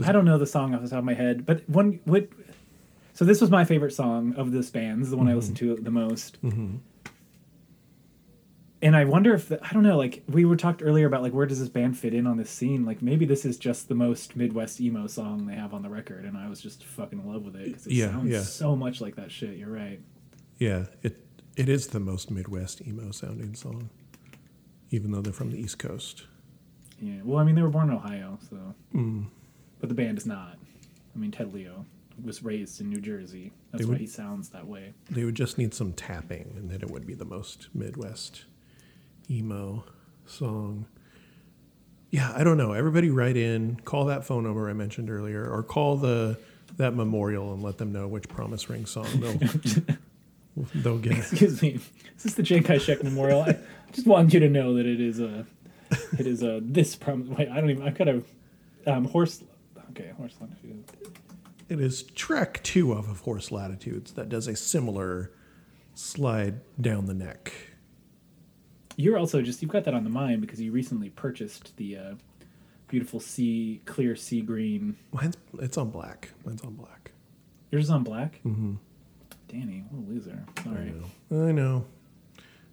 I 0.08 0.12
don't 0.12 0.24
know 0.24 0.38
the 0.38 0.46
song 0.46 0.74
off 0.74 0.82
the 0.82 0.88
top 0.88 0.98
of 1.00 1.04
my 1.04 1.14
head, 1.14 1.44
but 1.46 1.68
one 1.68 2.00
what. 2.04 2.28
So 3.14 3.24
this 3.24 3.40
was 3.40 3.50
my 3.50 3.64
favorite 3.64 3.92
song 3.92 4.34
of 4.36 4.50
this 4.52 4.70
band. 4.70 5.00
This 5.00 5.06
is 5.06 5.10
the 5.12 5.16
one 5.16 5.28
I 5.28 5.34
listened 5.34 5.56
to 5.58 5.76
the 5.76 5.90
most. 5.90 6.36
And 8.82 8.94
I 8.94 9.04
wonder 9.06 9.32
if 9.32 9.48
the, 9.48 9.64
I 9.64 9.72
don't 9.72 9.82
know. 9.82 9.96
Like 9.96 10.22
we 10.28 10.44
were 10.44 10.56
talked 10.56 10.82
earlier 10.82 11.06
about 11.06 11.22
like 11.22 11.32
where 11.32 11.46
does 11.46 11.58
this 11.58 11.70
band 11.70 11.96
fit 11.96 12.12
in 12.12 12.26
on 12.26 12.36
this 12.36 12.50
scene? 12.50 12.84
Like 12.84 13.00
maybe 13.00 13.24
this 13.24 13.44
is 13.46 13.56
just 13.56 13.88
the 13.88 13.94
most 13.94 14.36
Midwest 14.36 14.78
emo 14.80 15.06
song 15.06 15.46
they 15.46 15.54
have 15.54 15.72
on 15.72 15.82
the 15.82 15.88
record, 15.88 16.24
and 16.26 16.36
I 16.36 16.48
was 16.48 16.60
just 16.60 16.84
fucking 16.84 17.18
in 17.20 17.32
love 17.32 17.44
with 17.44 17.56
it 17.56 17.66
because 17.66 17.86
it 17.86 17.92
Yeah, 17.94 18.10
sounds 18.10 18.30
yeah. 18.30 18.42
so 18.42 18.76
much 18.76 19.00
like 19.00 19.16
that 19.16 19.30
shit. 19.32 19.56
You're 19.56 19.70
right. 19.70 20.00
Yeah, 20.58 20.86
it 21.02 21.16
it 21.56 21.68
is 21.70 21.86
the 21.88 22.00
most 22.00 22.30
Midwest 22.30 22.82
emo 22.86 23.10
sounding 23.10 23.54
song, 23.54 23.88
even 24.90 25.12
though 25.12 25.22
they're 25.22 25.32
from 25.32 25.50
the 25.50 25.58
East 25.58 25.78
Coast. 25.78 26.24
Yeah. 27.00 27.20
Well, 27.24 27.38
I 27.38 27.44
mean, 27.44 27.54
they 27.54 27.62
were 27.62 27.68
born 27.70 27.88
in 27.88 27.94
Ohio, 27.96 28.38
so. 28.50 28.74
Mm. 28.94 29.26
But 29.84 29.90
the 29.90 30.02
band 30.02 30.16
is 30.16 30.24
not. 30.24 30.56
I 31.14 31.18
mean, 31.18 31.30
Ted 31.30 31.52
Leo 31.52 31.84
was 32.24 32.42
raised 32.42 32.80
in 32.80 32.88
New 32.88 33.02
Jersey. 33.02 33.52
That's 33.70 33.82
They 33.82 33.86
why 33.86 33.90
would- 33.92 34.00
he 34.00 34.06
sounds 34.06 34.48
that 34.48 34.66
way. 34.66 34.94
They 35.10 35.24
would 35.24 35.34
just 35.34 35.58
need 35.58 35.74
some 35.74 35.92
tapping, 35.92 36.54
and 36.56 36.70
then 36.70 36.80
it 36.80 36.90
would 36.90 37.06
be 37.06 37.12
the 37.12 37.26
most 37.26 37.68
Midwest 37.74 38.46
emo 39.30 39.84
song. 40.24 40.86
Yeah, 42.10 42.32
I 42.34 42.44
don't 42.44 42.56
know. 42.56 42.72
Everybody 42.72 43.10
write 43.10 43.36
in, 43.36 43.76
call 43.84 44.06
that 44.06 44.24
phone 44.24 44.42
number 44.44 44.70
I 44.70 44.72
mentioned 44.72 45.10
earlier, 45.10 45.46
or 45.46 45.62
call 45.62 45.98
the 45.98 46.38
that 46.78 46.94
memorial 46.94 47.52
and 47.52 47.62
let 47.62 47.76
them 47.76 47.92
know 47.92 48.08
which 48.08 48.26
Promise 48.26 48.70
Ring 48.70 48.86
song 48.86 49.06
they'll 49.20 50.66
they'll 50.76 50.98
get. 50.98 51.18
Excuse 51.18 51.60
me. 51.60 51.78
Is 52.16 52.22
this 52.22 52.32
the 52.32 52.42
Jay 52.42 52.62
Shek 52.78 53.04
Memorial? 53.04 53.42
I 53.42 53.58
just 53.92 54.06
want 54.06 54.32
you 54.32 54.40
to 54.40 54.48
know 54.48 54.76
that 54.76 54.86
it 54.86 54.98
is 54.98 55.20
a, 55.20 55.44
it 56.18 56.26
is 56.26 56.42
a 56.42 56.60
this 56.62 56.96
prom. 56.96 57.28
Wait, 57.34 57.50
I 57.50 57.60
don't 57.60 57.68
even. 57.68 57.82
I 57.82 57.90
could 57.90 58.06
have, 58.06 58.24
um, 58.86 59.04
horse. 59.04 59.42
Okay, 59.90 60.12
horse 60.16 60.34
latitude. 60.40 60.84
It 61.68 61.80
is 61.80 62.02
track 62.02 62.62
two 62.62 62.92
of 62.92 63.08
Of 63.08 63.20
Horse 63.20 63.50
Latitudes 63.50 64.12
that 64.12 64.28
does 64.28 64.46
a 64.48 64.56
similar 64.56 65.30
slide 65.94 66.60
down 66.80 67.06
the 67.06 67.14
neck. 67.14 67.52
You're 68.96 69.18
also 69.18 69.42
just 69.42 69.62
you've 69.62 69.70
got 69.70 69.84
that 69.84 69.94
on 69.94 70.04
the 70.04 70.10
mind 70.10 70.40
because 70.40 70.60
you 70.60 70.72
recently 70.72 71.10
purchased 71.10 71.76
the 71.76 71.96
uh, 71.96 72.14
beautiful 72.88 73.18
sea 73.18 73.80
clear 73.86 74.14
sea 74.14 74.42
green. 74.42 74.96
Mine's 75.12 75.36
it's 75.60 75.78
on 75.78 75.90
black. 75.90 76.30
Mine's 76.44 76.62
on 76.62 76.74
black. 76.74 77.12
Yours 77.70 77.84
is 77.84 77.90
on 77.90 78.04
black. 78.04 78.40
Mm-hmm. 78.44 78.74
Danny, 79.48 79.84
what 79.90 80.06
a 80.06 80.10
loser. 80.10 80.44
I 80.58 80.70
know. 80.70 81.46
I 81.48 81.52
know. 81.52 81.86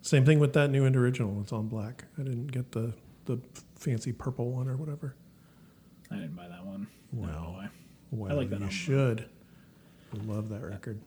Same 0.02 0.26
thing 0.26 0.40
with 0.40 0.54
that 0.54 0.70
new 0.70 0.86
and 0.86 0.96
original. 0.96 1.40
It's 1.42 1.54
on 1.54 1.68
black. 1.68 2.06
I 2.20 2.24
didn't 2.24 2.48
get 2.48 2.72
the 2.72 2.94
the 3.26 3.40
fancy 3.76 4.12
purple 4.12 4.52
one 4.52 4.68
or 4.68 4.76
whatever. 4.76 5.16
I 6.12 6.16
didn't 6.16 6.36
buy 6.36 6.48
that 6.48 6.66
one. 6.66 6.88
Wow. 7.14 7.28
No, 7.28 7.60
I, 7.62 7.70
Well, 8.12 8.36
like 8.36 8.50
that 8.50 8.60
you 8.60 8.66
album. 8.66 8.70
should. 8.70 9.26
I 10.14 10.24
love 10.32 10.50
that 10.50 10.62
record. 10.64 11.00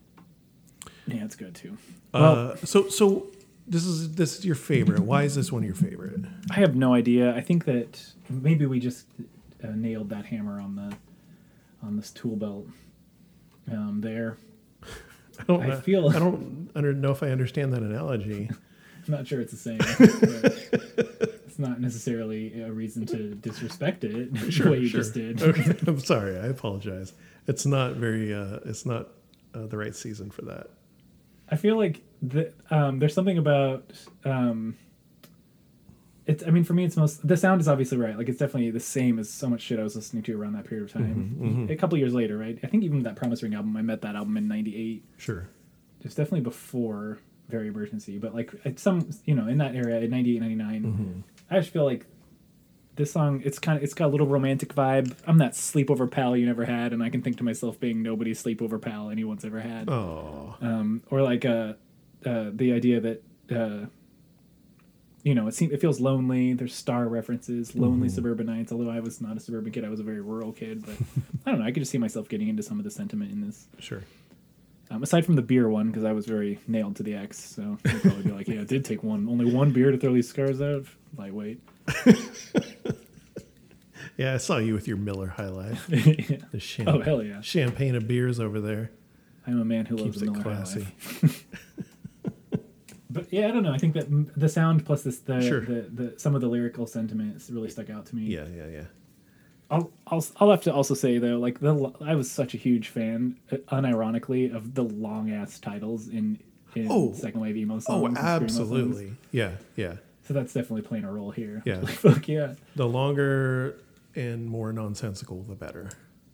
yeah, 1.07 1.23
it's 1.23 1.35
good 1.35 1.53
too. 1.55 1.77
Well, 2.13 2.51
uh, 2.51 2.55
so 2.57 2.89
so 2.89 3.27
this 3.67 3.85
is 3.85 4.15
this 4.15 4.39
is 4.39 4.45
your 4.45 4.55
favorite. 4.55 4.99
Why 5.01 5.23
is 5.23 5.35
this 5.35 5.51
one 5.51 5.63
your 5.63 5.75
favorite? 5.75 6.21
I 6.51 6.55
have 6.55 6.75
no 6.75 6.93
idea. 6.93 7.35
I 7.35 7.41
think 7.41 7.65
that 7.65 8.03
maybe 8.29 8.65
we 8.65 8.79
just 8.79 9.05
uh, 9.63 9.67
nailed 9.75 10.09
that 10.09 10.25
hammer 10.25 10.59
on 10.59 10.75
the 10.75 10.95
on 11.85 11.97
this 11.97 12.09
tool 12.11 12.35
belt 12.35 12.67
um, 13.71 14.01
there. 14.01 14.37
I 15.39 15.43
don't. 15.47 15.61
I 15.61 15.79
feel- 15.81 16.09
I 16.09 16.17
don't 16.19 16.71
under, 16.75 16.93
know 16.93 17.11
if 17.11 17.21
I 17.21 17.29
understand 17.29 17.73
that 17.73 17.81
analogy. 17.83 18.49
I'm 19.07 19.11
not 19.13 19.27
sure 19.27 19.39
it's 19.39 19.51
the 19.51 19.57
same. 19.57 19.79
it's 21.55 21.59
not 21.69 21.79
necessarily 21.79 22.61
a 22.61 22.69
reason 22.71 23.05
to 23.05 23.33
disrespect 23.35 24.03
it 24.03 24.33
the 24.33 24.69
way 24.69 24.79
you 24.79 24.89
just 24.89 25.13
did. 25.13 25.41
Okay, 25.41 25.71
I'm 25.87 25.99
sorry. 26.01 26.37
I 26.37 26.47
apologize. 26.47 27.13
It's 27.47 27.65
not 27.65 27.93
very. 27.93 28.33
Uh, 28.33 28.59
it's 28.65 28.85
not 28.85 29.07
uh, 29.53 29.65
the 29.67 29.77
right 29.77 29.95
season 29.95 30.31
for 30.31 30.41
that. 30.43 30.67
I 31.47 31.55
feel 31.55 31.77
like 31.77 32.01
the, 32.21 32.51
um, 32.69 32.99
there's 32.99 33.13
something 33.13 33.37
about 33.37 33.89
um, 34.25 34.75
it's. 36.25 36.43
I 36.45 36.49
mean, 36.49 36.65
for 36.65 36.73
me, 36.73 36.83
it's 36.83 36.97
most 36.97 37.25
the 37.25 37.37
sound 37.37 37.61
is 37.61 37.69
obviously 37.69 37.97
right. 37.99 38.17
Like 38.17 38.27
it's 38.27 38.39
definitely 38.39 38.71
the 38.71 38.79
same 38.81 39.17
as 39.17 39.29
so 39.29 39.47
much 39.49 39.61
shit 39.61 39.79
I 39.79 39.83
was 39.83 39.95
listening 39.95 40.23
to 40.23 40.37
around 40.37 40.53
that 40.53 40.65
period 40.65 40.83
of 40.87 40.91
time. 40.91 41.37
Mm-hmm, 41.39 41.71
A 41.71 41.75
couple 41.77 41.97
years 41.97 42.13
later, 42.13 42.37
right? 42.37 42.59
I 42.63 42.67
think 42.67 42.83
even 42.83 43.03
that 43.03 43.15
Promise 43.15 43.43
Ring 43.43 43.53
album. 43.53 43.77
I 43.77 43.81
met 43.81 44.01
that 44.01 44.17
album 44.17 44.35
in 44.35 44.49
'98. 44.49 45.05
Sure. 45.17 45.47
It's 46.01 46.15
definitely 46.15 46.41
before 46.41 47.19
Very 47.47 47.69
Emergency, 47.69 48.17
but 48.17 48.35
like 48.35 48.51
at 48.65 48.77
some, 48.77 49.07
you 49.23 49.33
know, 49.35 49.47
in 49.47 49.57
that 49.59 49.73
area, 49.75 50.01
in 50.01 50.11
98, 50.11 50.41
99, 50.41 50.83
Mm-hmm. 50.83 51.19
I 51.49 51.59
just 51.59 51.71
feel 51.71 51.85
like 51.85 52.05
this 52.95 53.11
song, 53.11 53.41
it's 53.43 53.59
kind 53.59 53.77
of, 53.77 53.83
it's 53.83 53.93
got 53.93 54.05
a 54.07 54.11
little 54.11 54.27
romantic 54.27 54.73
vibe. 54.73 55.15
I'm 55.27 55.37
that 55.39 55.51
sleepover 55.53 56.09
pal 56.09 56.35
you 56.37 56.45
never 56.45 56.65
had, 56.65 56.93
and 56.93 57.03
I 57.03 57.09
can 57.09 57.21
think 57.21 57.37
to 57.37 57.43
myself 57.43 57.79
being 57.79 58.01
nobody's 58.01 58.41
sleepover 58.41 58.81
pal 58.81 59.09
anyone's 59.09 59.43
ever 59.45 59.59
had. 59.59 59.89
Oh. 59.89 60.55
Um, 60.61 61.03
or 61.11 61.21
like 61.21 61.43
uh, 61.45 61.73
uh, 62.25 62.51
the 62.53 62.71
idea 62.73 63.01
that, 63.01 63.23
uh, 63.53 63.85
you 65.23 65.35
know, 65.35 65.47
it 65.47 65.53
seems 65.55 65.73
it 65.73 65.81
feels 65.81 65.99
lonely. 65.99 66.53
There's 66.53 66.73
star 66.73 67.07
references, 67.07 67.75
lonely 67.75 68.07
Mm-hmm. 68.07 68.15
suburbanites. 68.15 68.71
Although 68.71 68.89
I 68.91 68.99
was 68.99 69.19
not 69.21 69.35
a 69.35 69.39
suburban 69.39 69.71
kid, 69.71 69.83
I 69.83 69.89
was 69.89 69.99
a 69.99 70.03
very 70.03 70.21
rural 70.21 70.51
kid. 70.53 70.85
But 70.85 70.95
I 71.45 71.51
don't 71.51 71.59
know. 71.59 71.65
I 71.65 71.71
could 71.71 71.81
just 71.81 71.91
see 71.91 71.97
myself 71.97 72.29
getting 72.29 72.47
into 72.47 72.63
some 72.63 72.77
of 72.77 72.83
the 72.85 72.91
sentiment 72.91 73.31
in 73.31 73.41
this. 73.41 73.65
Sure. 73.79 74.03
Um, 74.91 75.01
aside 75.03 75.25
from 75.25 75.35
the 75.35 75.41
beer 75.41 75.67
one, 75.67 75.87
because 75.87 76.03
I 76.03 76.11
was 76.11 76.25
very 76.27 76.59
nailed 76.67 76.95
to 76.97 77.03
the 77.03 77.15
X, 77.15 77.39
so 77.43 77.77
I'd 77.85 78.01
probably 78.01 78.23
be 78.23 78.31
like, 78.31 78.47
yeah, 78.49 78.61
it 78.61 78.67
did 78.67 78.85
take 78.85 79.03
one, 79.03 79.27
only 79.27 79.51
one 79.51 79.71
beer 79.71 79.91
to 79.91 79.97
throw 79.97 80.13
these 80.13 80.29
scars 80.29 80.61
out. 80.61 80.85
Lightweight. 81.17 81.59
Yeah, 84.17 84.33
I 84.35 84.37
saw 84.37 84.57
you 84.59 84.73
with 84.73 84.87
your 84.87 84.95
Miller 84.95 85.27
High 85.27 85.49
Life. 85.49 85.89
Yeah. 85.89 86.37
The 86.51 86.57
champ- 86.59 86.87
Oh 86.89 87.01
hell 87.01 87.21
yeah! 87.21 87.41
champagne 87.41 87.95
of 87.95 88.07
beers 88.07 88.39
over 88.39 88.61
there. 88.61 88.91
I'm 89.45 89.59
a 89.59 89.65
man 89.65 89.85
who 89.85 89.97
loves 89.97 90.11
Keeps 90.11 90.19
the 90.21 90.25
it 90.27 90.31
Miller 90.31 90.43
High 90.43 90.55
classy. 90.55 90.79
Life. 90.81 91.45
But 93.09 93.31
yeah, 93.33 93.47
I 93.47 93.51
don't 93.51 93.63
know. 93.63 93.73
I 93.73 93.77
think 93.77 93.93
that 93.95 94.07
the 94.37 94.47
sound 94.49 94.85
plus 94.85 95.03
this, 95.03 95.19
the, 95.19 95.41
Sure. 95.41 95.61
the, 95.61 95.81
the 95.93 96.13
some 96.19 96.33
of 96.35 96.39
the 96.41 96.47
lyrical 96.47 96.85
sentiments 96.87 97.49
really 97.49 97.69
stuck 97.69 97.89
out 97.89 98.05
to 98.07 98.15
me. 98.15 98.23
Yeah, 98.23 98.45
yeah, 98.55 98.67
yeah. 98.67 98.83
I'll, 99.71 99.91
I'll 100.07 100.23
I'll 100.37 100.51
have 100.51 100.61
to 100.63 100.73
also 100.73 100.93
say 100.93 101.17
though, 101.17 101.37
like 101.39 101.59
the 101.59 101.91
I 102.01 102.15
was 102.15 102.29
such 102.29 102.53
a 102.53 102.57
huge 102.57 102.89
fan, 102.89 103.37
uh, 103.51 103.57
unironically, 103.71 104.53
of 104.55 104.75
the 104.75 104.83
long 104.83 105.31
ass 105.31 105.59
titles 105.59 106.07
in 106.07 106.39
in 106.75 106.87
Oh. 106.89 107.13
second 107.13 107.39
wave 107.41 107.57
emo 107.57 107.79
songs. 107.79 107.87
Oh, 107.87 108.07
screamo 108.07 108.15
songs. 108.15 108.41
absolutely. 108.43 109.13
Yeah, 109.31 109.51
yeah. 109.75 109.95
So 110.27 110.33
that's 110.33 110.53
definitely 110.53 110.81
playing 110.81 111.03
a 111.05 111.11
role 111.11 111.31
here. 111.31 111.61
Yeah. 111.65 111.77
Like, 111.77 111.89
fuck 111.95 112.27
yeah, 112.27 112.55
The 112.75 112.87
longer 112.87 113.77
and 114.15 114.45
more 114.47 114.71
nonsensical, 114.73 115.43
the 115.43 115.55
better. 115.55 115.89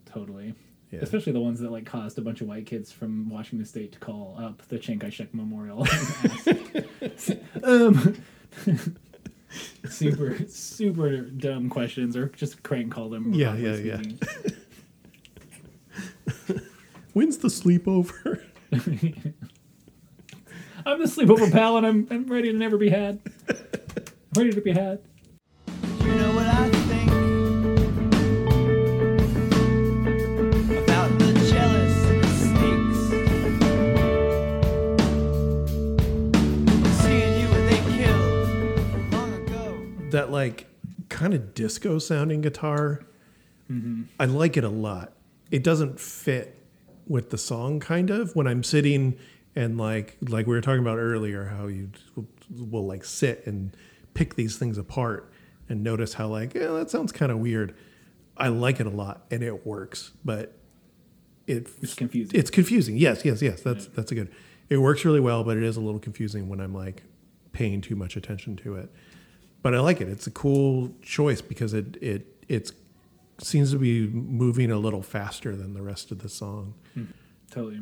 totally. 0.05 0.55
Yeah. 0.91 0.99
Especially 1.01 1.31
the 1.31 1.39
ones 1.39 1.59
that 1.61 1.71
like 1.71 1.85
caused 1.85 2.17
a 2.17 2.21
bunch 2.21 2.41
of 2.41 2.47
white 2.47 2.65
kids 2.65 2.91
from 2.91 3.29
Washington 3.29 3.65
State 3.65 3.93
to 3.93 3.99
call 3.99 4.35
up 4.37 4.61
the 4.67 4.77
Chiang 4.77 4.99
Kai-shek 4.99 5.33
Memorial. 5.33 5.87
um, 7.63 8.21
super 9.89 10.37
super 10.47 11.21
dumb 11.21 11.69
questions, 11.69 12.15
or 12.15 12.27
just 12.29 12.63
crank 12.63 12.91
call 12.91 13.09
them. 13.09 13.33
Yeah, 13.33 13.49
roughly 13.49 13.89
yeah, 13.89 14.01
yeah. 16.47 16.57
When's 17.13 17.37
the 17.39 17.49
sleepover? 17.49 18.43
I'm 20.85 20.99
the 20.99 21.05
sleepover 21.05 21.51
pal, 21.51 21.77
and 21.77 21.85
I'm 21.85 22.07
I'm 22.09 22.25
ready 22.25 22.51
to 22.51 22.57
never 22.57 22.77
be 22.77 22.89
had. 22.89 23.19
I'm 23.49 23.57
ready 24.35 24.51
to 24.51 24.61
be 24.61 24.71
had. 24.71 24.99
You 26.01 26.15
know 26.15 26.35
what 26.35 26.45
I 26.47 26.80
that 40.11 40.31
like 40.31 40.67
kind 41.09 41.33
of 41.33 41.53
disco 41.53 41.99
sounding 41.99 42.41
guitar. 42.41 43.01
I 44.19 44.25
like 44.25 44.57
it 44.57 44.65
a 44.65 44.69
lot. 44.69 45.13
It 45.49 45.63
doesn't 45.63 45.97
fit 45.97 46.57
with 47.07 47.29
the 47.29 47.37
song, 47.37 47.79
kind 47.79 48.09
of. 48.09 48.35
When 48.35 48.45
I'm 48.45 48.63
sitting 48.63 49.17
and 49.55 49.77
like 49.77 50.17
like 50.27 50.45
we 50.45 50.53
were 50.53 50.61
talking 50.61 50.81
about 50.81 50.97
earlier, 50.97 51.45
how 51.45 51.67
you 51.67 51.89
will, 52.15 52.27
will 52.69 52.85
like 52.85 53.05
sit 53.05 53.47
and 53.47 53.75
pick 54.13 54.35
these 54.35 54.57
things 54.57 54.77
apart 54.77 55.31
and 55.69 55.83
notice 55.83 56.15
how 56.15 56.27
like 56.27 56.53
yeah 56.53 56.67
that 56.67 56.89
sounds 56.89 57.13
kind 57.13 57.31
of 57.31 57.39
weird. 57.39 57.73
I 58.35 58.49
like 58.49 58.81
it 58.81 58.87
a 58.87 58.89
lot 58.89 59.25
and 59.31 59.41
it 59.41 59.65
works, 59.65 60.11
but 60.25 60.57
it 61.47 61.69
It's 61.81 61.93
confusing. 61.93 62.37
It's 62.37 62.49
confusing. 62.49 62.97
Yes, 62.97 63.23
yes, 63.23 63.41
yes. 63.41 63.61
That's 63.61 63.87
that's 63.87 64.11
a 64.11 64.15
good. 64.15 64.29
it 64.69 64.77
works 64.77 65.05
really 65.05 65.21
well, 65.21 65.43
but 65.45 65.55
it 65.55 65.63
is 65.63 65.77
a 65.77 65.81
little 65.81 65.99
confusing 65.99 66.49
when 66.49 66.59
I'm 66.59 66.73
like 66.73 67.03
paying 67.53 67.79
too 67.79 67.95
much 67.95 68.17
attention 68.17 68.57
to 68.57 68.75
it. 68.75 68.91
But 69.61 69.75
I 69.75 69.79
like 69.79 70.01
it. 70.01 70.09
It's 70.09 70.25
a 70.27 70.31
cool 70.31 70.91
choice 71.01 71.41
because 71.41 71.73
it 71.73 71.97
it 72.01 72.25
it's 72.47 72.71
seems 73.39 73.71
to 73.71 73.77
be 73.79 74.07
moving 74.07 74.71
a 74.71 74.77
little 74.77 75.01
faster 75.01 75.55
than 75.55 75.73
the 75.73 75.81
rest 75.81 76.11
of 76.11 76.19
the 76.19 76.29
song. 76.29 76.73
Totally. 77.49 77.81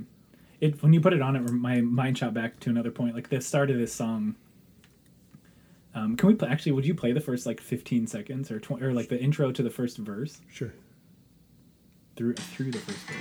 It 0.59 0.81
when 0.83 0.91
you 0.93 0.99
put 1.01 1.13
it 1.13 1.21
on 1.21 1.35
it, 1.35 1.49
my 1.51 1.81
mind 1.81 2.17
shot 2.17 2.33
back 2.33 2.59
to 2.61 2.69
another 2.69 2.91
point. 2.91 3.15
Like 3.15 3.29
the 3.29 3.39
start 3.41 3.69
of 3.71 3.77
this 3.77 3.93
song. 3.93 4.35
Um, 5.95 6.15
can 6.17 6.27
we 6.27 6.35
play, 6.35 6.49
actually? 6.49 6.73
Would 6.73 6.85
you 6.85 6.93
play 6.93 7.13
the 7.13 7.21
first 7.21 7.45
like 7.45 7.59
fifteen 7.61 8.05
seconds 8.07 8.51
or 8.51 8.59
twenty 8.59 8.85
or 8.85 8.93
like 8.93 9.09
the 9.09 9.19
intro 9.19 9.51
to 9.51 9.63
the 9.63 9.69
first 9.71 9.97
verse 9.97 10.39
Sure. 10.51 10.71
through 12.15 12.33
through 12.35 12.71
the 12.71 12.77
first 12.79 12.99
verse? 12.99 13.15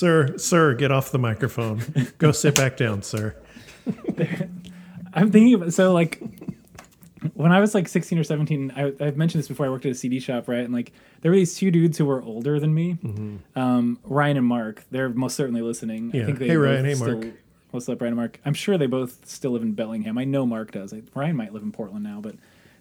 Sir, 0.00 0.38
sir, 0.38 0.72
get 0.72 0.90
off 0.90 1.12
the 1.12 1.18
microphone. 1.18 1.82
Go 2.16 2.32
sit 2.32 2.54
back 2.54 2.78
down, 2.78 3.02
sir. 3.02 3.36
I'm 5.12 5.30
thinking 5.30 5.52
about 5.52 5.74
so 5.74 5.92
like 5.92 6.22
when 7.34 7.52
I 7.52 7.60
was 7.60 7.74
like 7.74 7.86
16 7.86 8.18
or 8.18 8.24
17, 8.24 8.72
I, 8.74 8.94
I've 8.98 9.18
mentioned 9.18 9.40
this 9.40 9.48
before. 9.48 9.66
I 9.66 9.68
worked 9.68 9.84
at 9.84 9.92
a 9.92 9.94
CD 9.94 10.18
shop, 10.18 10.48
right? 10.48 10.64
And 10.64 10.72
like 10.72 10.92
there 11.20 11.30
were 11.30 11.36
these 11.36 11.54
two 11.54 11.70
dudes 11.70 11.98
who 11.98 12.06
were 12.06 12.22
older 12.22 12.58
than 12.58 12.72
me, 12.72 12.96
um, 13.54 13.98
Ryan 14.04 14.38
and 14.38 14.46
Mark. 14.46 14.84
They're 14.90 15.10
most 15.10 15.36
certainly 15.36 15.60
listening. 15.60 16.12
Yeah. 16.14 16.22
I 16.22 16.24
think 16.24 16.38
they 16.38 16.48
Hey, 16.48 16.56
Ryan. 16.56 16.86
Hey, 16.86 16.94
still- 16.94 17.20
Mark. 17.20 17.34
What's 17.72 17.86
up, 17.90 18.00
Ryan 18.00 18.12
and 18.12 18.16
Mark? 18.16 18.40
I'm 18.46 18.54
sure 18.54 18.78
they 18.78 18.86
both 18.86 19.28
still 19.28 19.50
live 19.50 19.62
in 19.62 19.72
Bellingham. 19.74 20.16
I 20.16 20.24
know 20.24 20.46
Mark 20.46 20.72
does. 20.72 20.94
I, 20.94 21.02
Ryan 21.14 21.36
might 21.36 21.52
live 21.52 21.62
in 21.62 21.72
Portland 21.72 22.04
now, 22.04 22.22
but 22.22 22.36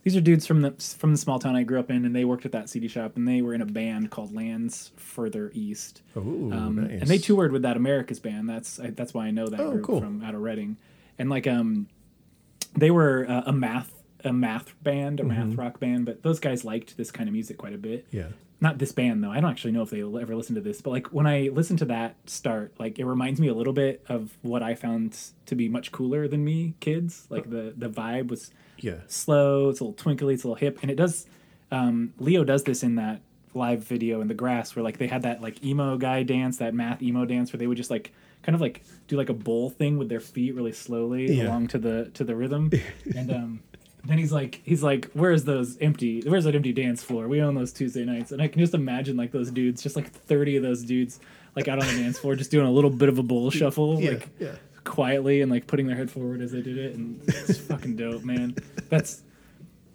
these 0.10 0.18
are 0.18 0.22
dudes 0.22 0.48
from 0.48 0.62
the 0.62 0.72
from 0.72 1.12
the 1.12 1.18
small 1.18 1.38
town 1.38 1.56
I 1.56 1.62
grew 1.62 1.80
up 1.80 1.92
in, 1.92 2.04
and 2.04 2.16
they 2.16 2.26
worked 2.26 2.44
at 2.46 2.52
that 2.54 2.68
CD 2.68 2.88
shop, 2.88 3.16
and 3.16 3.28
they 3.28 3.44
were 3.44 3.54
in 3.54 3.62
a 3.62 3.66
band 3.66 4.10
called 4.10 4.34
Lands 4.34 4.92
Further 4.96 5.52
East. 5.54 6.02
Ooh, 6.18 6.52
Um, 6.52 6.76
nice. 6.88 7.02
And 7.02 7.08
they 7.08 7.20
toured 7.20 7.52
with 7.52 7.62
that 7.62 7.78
America's 7.78 8.20
band. 8.20 8.50
That's 8.50 8.80
I, 8.80 8.88
that's 8.90 9.14
why 9.14 9.28
I 9.28 9.32
know 9.32 9.48
that 9.48 9.60
Oh, 9.60 9.72
group 9.72 9.86
cool. 9.86 10.00
from 10.02 10.24
out 10.24 10.34
of 10.34 10.42
Reading. 10.42 10.78
And 11.20 11.30
like 11.30 11.46
um, 11.46 11.88
they 12.76 12.90
were 12.90 13.28
uh, 13.30 13.44
a 13.46 13.54
math 13.54 13.94
a 14.24 14.34
math 14.34 14.74
band, 14.84 15.20
a 15.20 15.24
math 15.24 15.56
rock 15.56 15.80
band, 15.80 16.06
but 16.06 16.24
those 16.24 16.40
guys 16.40 16.66
liked 16.66 16.98
this 16.98 17.12
kind 17.12 17.30
of 17.30 17.34
music 17.34 17.58
quite 17.60 17.74
a 17.74 17.78
bit. 17.78 18.08
Mm-hmm. 18.08 18.18
Yeah. 18.18 18.28
Not 18.62 18.78
this 18.80 18.92
band 18.92 19.24
though. 19.24 19.32
I 19.32 19.40
don't 19.40 19.50
actually 19.52 19.72
know 19.74 19.84
if 19.84 19.90
they 19.92 20.02
ever 20.02 20.36
listen 20.36 20.56
to 20.56 20.62
this, 20.62 20.82
but 20.82 20.90
like 20.90 21.08
when 21.14 21.26
I 21.28 21.50
listen 21.54 21.78
to 21.78 21.86
that 21.86 22.16
start, 22.26 22.74
like 22.80 22.98
it 23.00 23.06
reminds 23.06 23.40
me 23.40 23.48
a 23.48 23.54
little 23.54 23.74
bit 23.74 24.04
of 24.10 24.38
what 24.42 24.64
I 24.64 24.74
found 24.76 25.18
to 25.46 25.56
be 25.56 25.70
much 25.70 25.92
cooler 25.94 26.28
than 26.28 26.44
me, 26.44 26.74
kids. 26.82 27.28
Like 27.30 27.50
the 27.50 27.74
the 27.78 27.90
vibe 27.90 28.28
was 28.28 28.52
Yeah. 28.84 28.98
slow, 29.08 29.70
it's 29.70 29.80
a 29.80 29.84
little 29.84 29.94
twinkly, 29.94 30.34
it's 30.34 30.44
a 30.44 30.48
little 30.48 30.60
hip, 30.60 30.80
and 30.82 30.90
it 30.92 30.96
does. 30.96 31.26
Um, 31.72 32.14
Leo 32.20 32.44
does 32.44 32.64
this 32.64 32.82
in 32.84 32.96
that 32.96 33.22
live 33.54 33.84
video 33.84 34.22
in 34.22 34.28
the 34.28 34.34
grass 34.34 34.76
where 34.76 34.84
like 34.84 34.98
they 34.98 35.08
had 35.08 35.24
that 35.24 35.42
like 35.42 35.64
emo 35.64 35.98
guy 35.98 36.24
dance, 36.24 36.58
that 36.58 36.74
math 36.74 37.02
emo 37.02 37.26
dance 37.26 37.52
where 37.54 37.58
they 37.58 37.68
would 37.68 37.78
just 37.78 37.90
like 37.92 38.12
kind 38.44 38.56
of 38.56 38.62
like 38.62 38.84
do 39.08 39.18
like 39.18 39.30
a 39.30 39.34
bowl 39.34 39.70
thing 39.70 39.98
with 39.98 40.08
their 40.10 40.20
feet 40.20 40.56
really 40.56 40.72
slowly 40.72 41.36
Yeah. 41.36 41.48
along 41.48 41.68
to 41.70 41.78
the 41.78 42.10
to 42.16 42.24
the 42.24 42.36
rhythm, 42.36 42.72
and 43.16 43.32
um, 43.32 43.60
then 44.06 44.18
he's 44.18 44.32
like 44.32 44.62
he's 44.64 44.82
like 44.82 45.12
where's 45.14 45.44
those 45.44 45.78
empty 45.80 46.22
where's 46.26 46.46
that 46.46 46.56
empty 46.56 46.72
dance 46.74 47.04
floor 47.04 47.28
we 47.28 47.42
own 47.42 47.54
those 47.54 47.74
tuesday 47.74 48.06
nights 48.06 48.32
and 48.32 48.42
i 48.42 48.48
can 48.48 48.62
just 48.62 48.74
imagine 48.74 49.18
like 49.18 49.34
those 49.34 49.52
dudes 49.52 49.84
just 49.84 49.98
like 49.98 50.10
30 50.10 50.56
of 50.56 50.64
those 50.64 50.84
dudes 50.84 51.20
like 51.54 51.68
out 51.68 51.80
on 51.82 51.86
the 51.86 52.02
dance 52.02 52.18
floor 52.18 52.34
just 52.34 52.50
doing 52.50 52.66
a 52.66 52.72
little 52.72 52.90
bit 52.90 53.10
of 53.10 53.18
a 53.20 53.24
bowl 53.24 53.52
shuffle 53.60 54.00
Yeah. 54.00 54.12
like 54.12 54.30
yeah. 54.40 54.56
Quietly 54.84 55.42
and 55.42 55.52
like 55.52 55.68
putting 55.68 55.88
their 55.88 55.96
head 55.96 56.10
forward 56.12 56.42
as 56.42 56.52
they 56.52 56.62
did 56.62 56.78
it 56.78 56.96
and 56.96 57.22
it's 57.28 57.58
fucking 57.68 57.96
dope 57.96 58.24
man 58.24 58.56
that's 58.90 59.22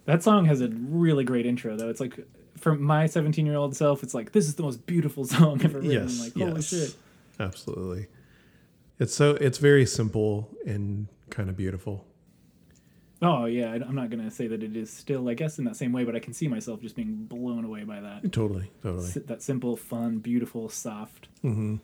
that 0.05 0.21
song 0.23 0.45
has 0.45 0.61
a 0.61 0.67
really 0.69 1.23
great 1.23 1.45
intro 1.45 1.75
though 1.75 1.89
it's 1.89 1.99
like 1.99 2.19
for 2.57 2.75
my 2.75 3.05
17 3.05 3.45
year 3.45 3.55
old 3.55 3.75
self 3.75 4.03
it's 4.03 4.13
like 4.13 4.31
this 4.31 4.47
is 4.47 4.55
the 4.55 4.63
most 4.63 4.85
beautiful 4.85 5.25
song 5.35 5.59
ever 5.63 5.79
written 5.79 5.91
Yes. 6.07 6.19
like 6.19 6.33
holy 6.33 6.55
yes. 6.55 6.67
shit 6.69 6.95
Absolutely. 7.39 8.07
It's 8.97 9.13
so 9.13 9.31
it's 9.31 9.57
very 9.57 9.85
simple 9.85 10.49
and 10.65 11.07
kind 11.29 11.49
of 11.49 11.57
beautiful. 11.57 12.05
oh 13.21 13.43
yeah 13.45 13.71
i'm 13.71 13.95
not 13.95 14.09
gonna 14.09 14.31
say 14.31 14.47
that 14.47 14.63
it 14.63 14.75
is 14.77 14.89
still 14.91 15.27
i 15.27 15.33
guess 15.33 15.57
in 15.59 15.65
that 15.65 15.75
same 15.75 15.91
way 15.91 16.03
but 16.05 16.15
i 16.15 16.19
can 16.19 16.33
see 16.33 16.47
myself 16.47 16.79
just 16.81 16.95
being 16.95 17.25
blown 17.25 17.65
away 17.65 17.83
by 17.83 17.99
that 17.99 18.31
Totally. 18.31 18.71
Totally. 18.83 19.09
That 19.25 19.41
simple 19.41 19.75
fun 19.75 20.19
beautiful 20.19 20.69
soft 20.69 21.27
Mm-hmm. 21.43 21.75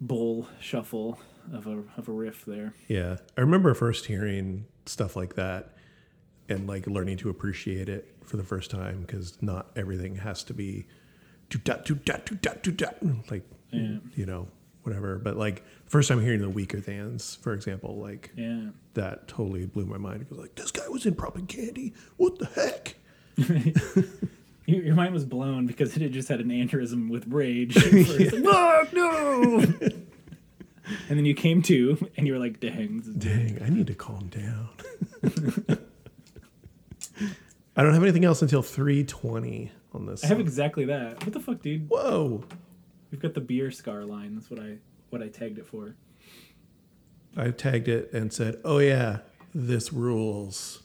Bowl 0.00 0.48
shuffle 0.60 1.18
of 1.52 1.66
a, 1.66 1.82
of 1.96 2.08
a 2.08 2.12
riff 2.12 2.44
there 2.44 2.72
Yeah. 2.88 3.16
I 3.36 3.40
remember 3.42 3.74
first 3.74 4.06
hearing 4.06 4.66
stuff 4.86 5.14
like 5.16 5.34
that 5.36 5.70
and 6.48 6.66
like 6.66 6.86
learning 6.86 7.16
to 7.18 7.30
appreciate 7.30 7.88
it 7.88 8.14
for 8.24 8.36
the 8.36 8.42
first 8.42 8.70
time 8.70 9.02
because 9.02 9.40
not 9.42 9.70
everything 9.76 10.16
has 10.16 10.42
to 10.44 10.54
be 10.54 10.86
do 11.50 11.58
dot 11.58 11.84
do 11.84 11.94
dot 11.94 12.26
do 12.26 12.34
dot 12.34 12.62
do 12.62 12.70
dot 12.72 12.96
like 13.30 13.42
Yeah. 13.70 13.98
you 14.14 14.26
know 14.26 14.48
whatever. 14.82 15.18
But 15.18 15.36
like 15.36 15.62
first 15.86 16.08
time 16.08 16.20
hearing 16.20 16.40
the 16.42 16.50
Weakerthans, 16.50 17.38
for 17.38 17.52
example, 17.54 17.96
like 17.96 18.30
yeah 18.36 18.68
that 18.94 19.28
totally 19.28 19.66
blew 19.66 19.84
my 19.86 19.98
mind. 19.98 20.22
It 20.22 20.30
was 20.30 20.38
like 20.38 20.54
this 20.54 20.70
guy 20.70 20.86
was 20.88 21.06
in 21.06 21.14
Propagandhi. 21.14 21.92
What 22.16 22.38
the 22.38 22.46
heck? 22.46 22.96
your, 24.66 24.82
your 24.82 24.94
mind 24.94 25.12
was 25.14 25.24
blown 25.24 25.66
because 25.66 25.96
it 25.96 26.02
had 26.02 26.12
just 26.12 26.28
had 26.28 26.40
an 26.40 26.48
aneurysm 26.48 27.10
with 27.10 27.26
rage 27.28 27.76
It's 27.80 28.32
like, 28.32 28.44
"Fuck, 28.44 28.92
no 28.92 29.58
and 31.08 31.18
then 31.18 31.24
you 31.24 31.34
came 31.34 31.62
to 31.62 32.10
and 32.16 32.26
you 32.26 32.32
were 32.32 32.38
like 32.38 32.60
dang 32.60 33.00
Dang, 33.18 33.62
I 33.64 33.68
need 33.68 33.86
to 33.88 33.94
calm 33.94 34.28
down. 34.28 34.68
I 37.76 37.82
don't 37.82 37.92
have 37.92 38.02
anything 38.02 38.24
else 38.24 38.40
until 38.40 38.62
320 38.62 39.72
on 39.92 40.06
this. 40.06 40.22
I 40.22 40.28
have 40.28 40.38
exactly 40.38 40.84
that. 40.86 41.24
What 41.24 41.32
the 41.32 41.40
fuck, 41.40 41.60
dude? 41.60 41.88
Whoa. 41.88 42.44
We've 43.10 43.20
got 43.20 43.34
the 43.34 43.40
beer 43.40 43.70
scar 43.70 44.04
line. 44.04 44.34
That's 44.34 44.50
what 44.50 44.60
I 44.60 44.78
what 45.10 45.22
I 45.22 45.28
tagged 45.28 45.58
it 45.58 45.66
for. 45.66 45.96
I 47.36 47.50
tagged 47.50 47.88
it 47.88 48.12
and 48.12 48.32
said, 48.32 48.60
"Oh 48.64 48.78
yeah, 48.78 49.18
this 49.54 49.92
rules." 49.92 50.82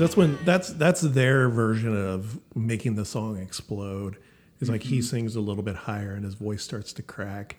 That's 0.00 0.16
when 0.16 0.38
that's 0.44 0.70
that's 0.70 1.02
their 1.02 1.48
version 1.48 1.96
of 1.96 2.40
making 2.54 2.94
the 2.94 3.04
song 3.04 3.38
explode. 3.38 4.16
Is 4.60 4.68
like 4.68 4.82
he 4.82 4.98
mm-hmm. 4.98 5.06
sings 5.06 5.36
a 5.36 5.40
little 5.40 5.62
bit 5.62 5.76
higher 5.76 6.12
and 6.12 6.24
his 6.24 6.34
voice 6.34 6.62
starts 6.62 6.92
to 6.94 7.02
crack, 7.02 7.56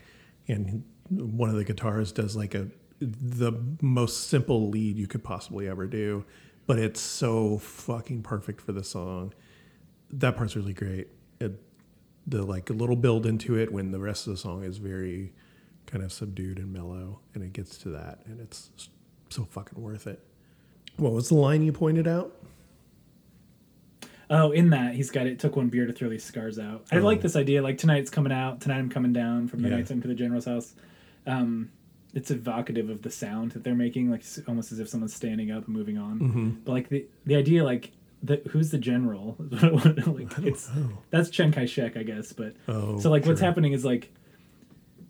and 0.48 0.84
one 1.10 1.50
of 1.50 1.56
the 1.56 1.64
guitars 1.64 2.12
does 2.12 2.36
like 2.36 2.54
a 2.54 2.68
the 3.00 3.54
most 3.82 4.28
simple 4.28 4.70
lead 4.70 4.98
you 4.98 5.08
could 5.08 5.24
possibly 5.24 5.68
ever 5.68 5.88
do, 5.88 6.24
but 6.68 6.78
it's 6.78 7.02
so 7.02 7.58
fucking 7.58 8.22
perfect 8.22 8.62
for 8.62 8.72
the 8.72 8.84
song. 8.84 9.34
That 10.12 10.36
part's 10.36 10.56
really 10.56 10.74
great. 10.74 11.08
It, 11.40 11.54
the 12.28 12.44
like 12.44 12.70
a 12.70 12.74
little 12.74 12.96
build 12.96 13.26
into 13.26 13.58
it 13.58 13.72
when 13.72 13.92
the 13.92 14.00
rest 14.00 14.28
of 14.28 14.34
the 14.34 14.38
song 14.38 14.64
is 14.64 14.78
very 14.78 15.34
kind 15.88 16.04
of 16.04 16.12
subdued 16.12 16.60
and 16.60 16.72
mellow, 16.72 17.20
and 17.34 17.44
it 17.44 17.54
gets 17.54 17.78
to 17.80 17.90
that, 17.90 18.20
and 18.26 18.40
it's 18.40 18.70
so 19.30 19.46
fucking 19.46 19.82
worth 19.82 20.06
it. 20.06 20.24
What 20.98 21.14
was 21.14 21.30
the 21.30 21.36
line 21.36 21.64
you 21.64 21.72
pointed 21.72 22.08
out? 22.08 22.36
Oh, 24.30 24.52
in 24.52 24.70
that 24.70 24.96
he's 24.96 25.12
got 25.12 25.28
it. 25.28 25.40
Took 25.40 25.56
one 25.58 25.68
beer 25.68 25.86
to 25.86 25.92
throw 25.94 26.08
these 26.10 26.24
scars 26.24 26.58
out. 26.58 26.86
I 26.92 27.00
like 27.00 27.22
this 27.22 27.36
idea. 27.36 27.62
Like 27.62 27.78
tonight's 27.78 28.10
coming 28.10 28.32
out. 28.32 28.62
Tonight 28.62 28.78
I'm 28.78 28.90
coming 28.90 29.12
down 29.12 29.48
from 29.48 29.62
the 29.62 29.70
Yeah. 29.70 29.76
nights 29.78 29.92
into 29.92 30.08
the 30.08 30.16
general's 30.16 30.46
house. 30.46 30.74
Um, 31.28 31.70
it's 32.14 32.32
evocative 32.32 32.90
of 32.90 33.02
the 33.02 33.10
sound 33.10 33.52
that 33.52 33.64
they're 33.64 33.76
making, 33.76 34.10
like 34.10 34.24
almost 34.48 34.72
as 34.72 34.80
if 34.80 34.88
someone's 34.90 35.14
standing 35.14 35.52
up 35.52 35.66
and 35.68 35.76
moving 35.76 35.98
on. 35.98 36.20
Mm-hmm. 36.20 36.50
But 36.66 36.72
like 36.72 36.90
the 36.90 37.06
the 37.26 37.36
idea, 37.36 37.64
like 37.66 37.92
the 38.24 38.42
who's 38.52 38.70
the 38.72 38.78
general? 38.78 39.36
like 39.50 40.38
it's 40.40 40.70
that's 41.10 41.30
Chiang 41.30 41.52
Kai 41.52 41.66
Shek, 41.66 41.98
I 41.98 42.04
guess. 42.04 42.32
But 42.32 42.56
Oh, 42.70 43.00
so 43.00 43.10
like 43.10 43.26
what's 43.26 43.42
happening 43.42 43.74
is 43.74 43.84
like 43.84 44.14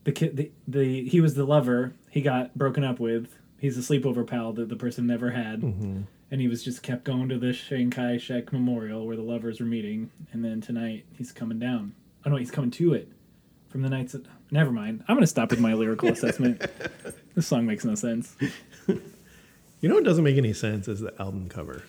the 0.04 0.12
kid, 0.14 0.36
the, 0.38 0.52
the 0.68 1.04
he 1.08 1.22
was 1.22 1.36
the 1.36 1.44
lover. 1.46 1.94
He 2.10 2.22
got 2.22 2.56
broken 2.58 2.84
up 2.84 3.00
with. 3.00 3.36
He's 3.62 3.78
a 3.78 3.82
sleepover 3.82 4.26
pal 4.26 4.54
that 4.54 4.70
the 4.70 4.76
person 4.76 5.06
never 5.06 5.30
had. 5.30 5.62
Mm-hmm. 5.62 6.02
And 6.32 6.42
he 6.42 6.48
was 6.48 6.64
just 6.64 6.82
kept 6.82 7.04
going 7.04 7.30
to 7.30 7.38
the 7.38 7.54
Chiang 7.54 7.92
Kai 7.92 8.18
Shek 8.18 8.52
Memorial 8.52 9.06
where 9.06 9.16
the 9.16 9.22
lovers 9.22 9.60
were 9.60 9.68
meeting. 9.68 10.10
And 10.32 10.44
then 10.44 10.62
tonight 10.62 11.06
he's 11.16 11.32
coming 11.32 11.60
down. 11.60 11.94
Oh 12.26 12.32
no, 12.32 12.38
he's 12.38 12.50
coming 12.50 12.72
to 12.72 12.96
it 12.96 13.12
from 13.70 13.84
the 13.84 13.90
nights. 13.90 14.14
That, 14.14 14.26
never 14.50 14.72
mind. 14.72 15.04
I'm 15.08 15.16
gonna 15.16 15.28
stop 15.28 15.52
with 15.52 15.60
my 15.60 15.76
lyrical 15.76 16.10
assessment. 16.12 16.66
This 17.36 17.46
song 17.46 17.68
makes 17.68 17.86
no 17.86 17.94
sense. 17.94 18.36
You 18.88 19.90
know 19.90 19.94
what 19.94 20.06
doesn't 20.06 20.24
make 20.24 20.38
any 20.38 20.54
sense 20.54 20.88
is 20.88 21.02
the 21.02 21.14
album 21.22 21.48
cover. 21.48 21.84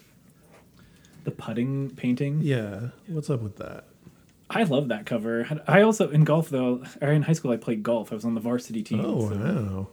The 1.24 1.30
putting 1.30 1.88
painting. 1.88 2.40
Yeah, 2.42 2.88
what's 3.06 3.30
up 3.30 3.40
with 3.40 3.56
that? 3.56 3.84
I 4.50 4.64
love 4.64 4.88
that 4.88 5.06
cover. 5.06 5.48
I 5.66 5.80
also 5.80 6.10
in 6.10 6.24
golf 6.24 6.50
though, 6.50 6.84
or 7.00 7.08
in 7.08 7.22
high 7.22 7.32
school 7.32 7.50
I 7.50 7.56
played 7.56 7.82
golf. 7.82 8.12
I 8.12 8.14
was 8.16 8.26
on 8.26 8.34
the 8.34 8.40
varsity 8.40 8.82
team. 8.82 9.00
Oh 9.02 9.30
so 9.30 9.36
wow. 9.36 9.88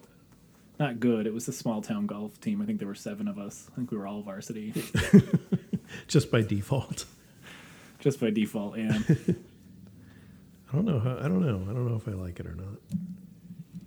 Not 0.80 1.00
good. 1.00 1.28
It 1.28 1.34
was 1.34 1.48
a 1.48 1.54
small 1.54 1.82
town 1.82 2.06
golf 2.08 2.40
team. 2.40 2.62
I 2.62 2.66
think 2.66 2.80
there 2.80 2.88
were 2.88 2.96
seven 2.96 3.28
of 3.28 3.38
us. 3.38 3.70
I 3.72 3.76
think 3.76 3.92
we 3.92 3.98
were 3.98 4.08
all 4.08 4.22
varsity, 4.22 4.74
Just 6.08 6.32
by 6.32 6.42
default. 6.42 7.06
just 8.00 8.20
by 8.22 8.30
default. 8.30 8.78
Yeah. 8.78 8.98
I 10.72 10.76
don't 10.76 10.86
know 10.86 11.00
how. 11.00 11.18
I 11.18 11.24
don't 11.24 11.42
know. 11.42 11.62
I 11.70 11.74
don't 11.74 11.88
know 11.90 11.96
if 11.96 12.08
I 12.08 12.12
like 12.12 12.40
it 12.40 12.46
or 12.46 12.56
not. 12.56 12.78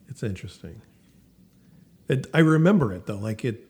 It's 0.09 0.23
interesting. 0.23 0.83
It, 2.09 2.27
I 2.35 2.41
remember 2.41 2.93
it 2.93 3.07
though. 3.07 3.17
Like 3.19 3.45
it. 3.45 3.69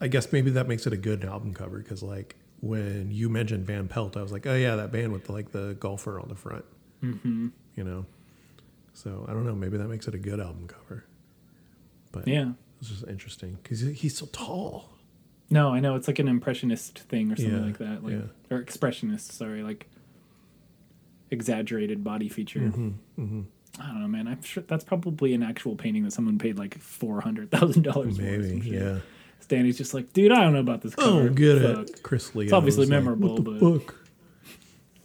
I 0.00 0.08
guess 0.08 0.30
maybe 0.32 0.50
that 0.52 0.68
makes 0.68 0.86
it 0.86 0.92
a 0.92 0.96
good 0.98 1.24
album 1.24 1.54
cover 1.54 1.78
because 1.78 2.02
like 2.02 2.36
when 2.60 3.10
you 3.10 3.28
mentioned 3.30 3.66
Van 3.66 3.88
Pelt, 3.88 4.16
I 4.16 4.22
was 4.22 4.30
like, 4.30 4.46
oh 4.46 4.54
yeah, 4.54 4.76
that 4.76 4.92
band 4.92 5.12
with 5.12 5.28
like 5.30 5.50
the 5.52 5.74
golfer 5.80 6.20
on 6.20 6.28
the 6.28 6.34
front. 6.34 6.64
Mm-hmm. 7.02 7.48
You 7.74 7.84
know. 7.84 8.06
So 8.92 9.24
I 9.26 9.32
don't 9.32 9.44
know. 9.46 9.54
Maybe 9.54 9.78
that 9.78 9.88
makes 9.88 10.06
it 10.06 10.14
a 10.14 10.18
good 10.18 10.38
album 10.38 10.68
cover. 10.68 11.04
But 12.14 12.28
yeah. 12.28 12.52
it's 12.80 12.88
just 12.90 13.04
interesting 13.08 13.58
because 13.62 13.80
he's 13.80 14.16
so 14.16 14.26
tall. 14.32 14.90
No, 15.50 15.74
I 15.74 15.80
know 15.80 15.94
it's 15.96 16.08
like 16.08 16.18
an 16.18 16.28
impressionist 16.28 17.00
thing 17.00 17.30
or 17.30 17.36
something 17.36 17.54
Yeah, 17.54 17.60
like 17.66 17.78
that, 17.78 18.02
like 18.04 18.12
yeah. 18.14 18.56
or 18.56 18.62
expressionist. 18.62 19.32
Sorry, 19.32 19.62
like 19.62 19.86
exaggerated 21.30 22.02
body 22.04 22.28
feature. 22.28 22.60
Mm-hmm, 22.60 23.42
I 23.80 23.86
don't 23.86 24.00
know, 24.00 24.08
man. 24.08 24.28
I'm 24.28 24.42
sure 24.42 24.62
that's 24.66 24.84
probably 24.84 25.34
an 25.34 25.42
actual 25.42 25.76
painting 25.76 26.04
that 26.04 26.12
someone 26.12 26.38
paid 26.38 26.58
like 26.58 26.78
four 26.78 27.20
hundred 27.20 27.50
thousand 27.50 27.82
dollars 27.82 28.16
for. 28.16 28.22
Maybe. 28.22 28.60
Yeah. 28.68 28.98
Stanley's 29.40 29.76
just 29.76 29.92
like, 29.92 30.12
dude, 30.14 30.32
I 30.32 30.42
don't 30.42 30.54
know 30.54 30.60
about 30.60 30.80
this 30.80 30.94
cover. 30.94 31.22
Oh, 31.24 31.28
get 31.28 31.60
Fuck." 31.60 31.88
it, 31.90 32.02
Chris 32.02 32.34
Leo. 32.34 32.44
It's 32.44 32.52
obviously 32.52 32.86
memorable, 32.86 33.36
the 33.36 33.42
but- 33.42 33.60
fuck? 33.82 33.94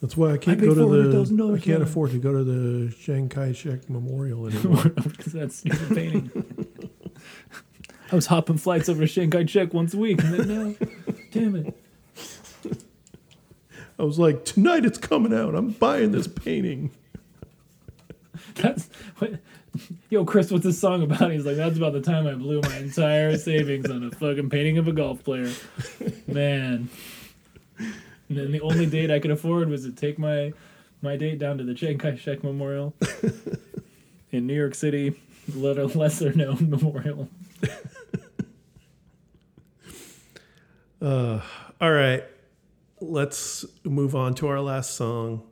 That's 0.02 0.16
why 0.16 0.32
I 0.32 0.38
can't 0.38 0.58
paid 0.58 0.70
go 0.70 0.76
to 0.76 1.10
the. 1.26 1.54
I 1.56 1.60
can't 1.60 1.84
afford 1.84 2.12
to 2.12 2.20
go 2.20 2.32
to 2.32 2.44
the 2.46 2.90
Chiang 3.02 3.28
Kai 3.28 3.52
Shek 3.52 3.90
Memorial 3.90 4.48
anymore. 4.50 4.86
because 4.96 5.34
that's 5.34 5.58
stupid 5.58 5.90
painting. 5.90 6.68
I 8.12 8.16
was 8.16 8.26
hopping 8.26 8.58
flights 8.58 8.90
over 8.90 9.06
to 9.06 9.12
Chiang 9.12 9.30
Kai 9.30 9.46
Shek 9.46 9.74
once 9.74 9.94
a 9.94 9.98
week, 9.98 10.24
and 10.24 10.34
then 10.34 10.48
now, 10.48 10.88
damn 11.32 11.56
it. 11.56 11.76
I 14.00 14.04
was 14.04 14.18
like, 14.18 14.46
tonight 14.46 14.86
it's 14.86 14.98
coming 14.98 15.34
out. 15.34 15.56
I'm 15.56 15.70
buying 15.72 16.12
this 16.12 16.28
painting. 16.28 16.92
That's 18.56 18.90
what. 19.18 19.40
Yo, 20.10 20.26
Chris, 20.26 20.50
what's 20.50 20.64
this 20.64 20.80
song 20.80 21.04
about? 21.04 21.32
He's 21.32 21.46
like, 21.46 21.58
that's 21.58 21.78
about 21.78 21.94
the 21.94 22.02
time 22.02 22.26
I 22.26 22.34
blew 22.34 22.62
my 22.62 22.78
entire 22.78 23.38
savings 23.38 23.90
on 23.90 24.04
a 24.04 24.12
fucking 24.12 24.50
painting 24.50 24.78
of 24.80 24.88
a 24.88 24.92
golf 24.92 25.24
player. 25.24 25.52
Man. 26.28 26.90
And 27.78 28.38
then 28.38 28.52
the 28.52 28.62
only 28.62 28.86
date 28.86 29.12
I 29.12 29.20
could 29.20 29.32
afford 29.32 29.70
was 29.70 29.84
to 29.84 29.92
take 29.92 30.18
my 30.18 30.54
my 31.02 31.16
date 31.16 31.40
down 31.40 31.58
to 31.60 31.64
the 31.64 31.74
Chiang 31.74 31.98
Kai 31.98 32.16
shek 32.16 32.44
Memorial 32.44 32.94
in 34.32 34.48
New 34.48 34.56
York 34.56 34.76
City, 34.76 35.20
little 35.54 35.88
lesser 35.88 36.34
known 36.34 36.70
memorial. 36.70 37.30
All 41.02 41.92
right, 41.92 42.24
let's 43.00 43.66
move 43.84 44.16
on 44.16 44.34
to 44.36 44.48
our 44.48 44.60
last 44.60 44.96
song. 44.96 45.44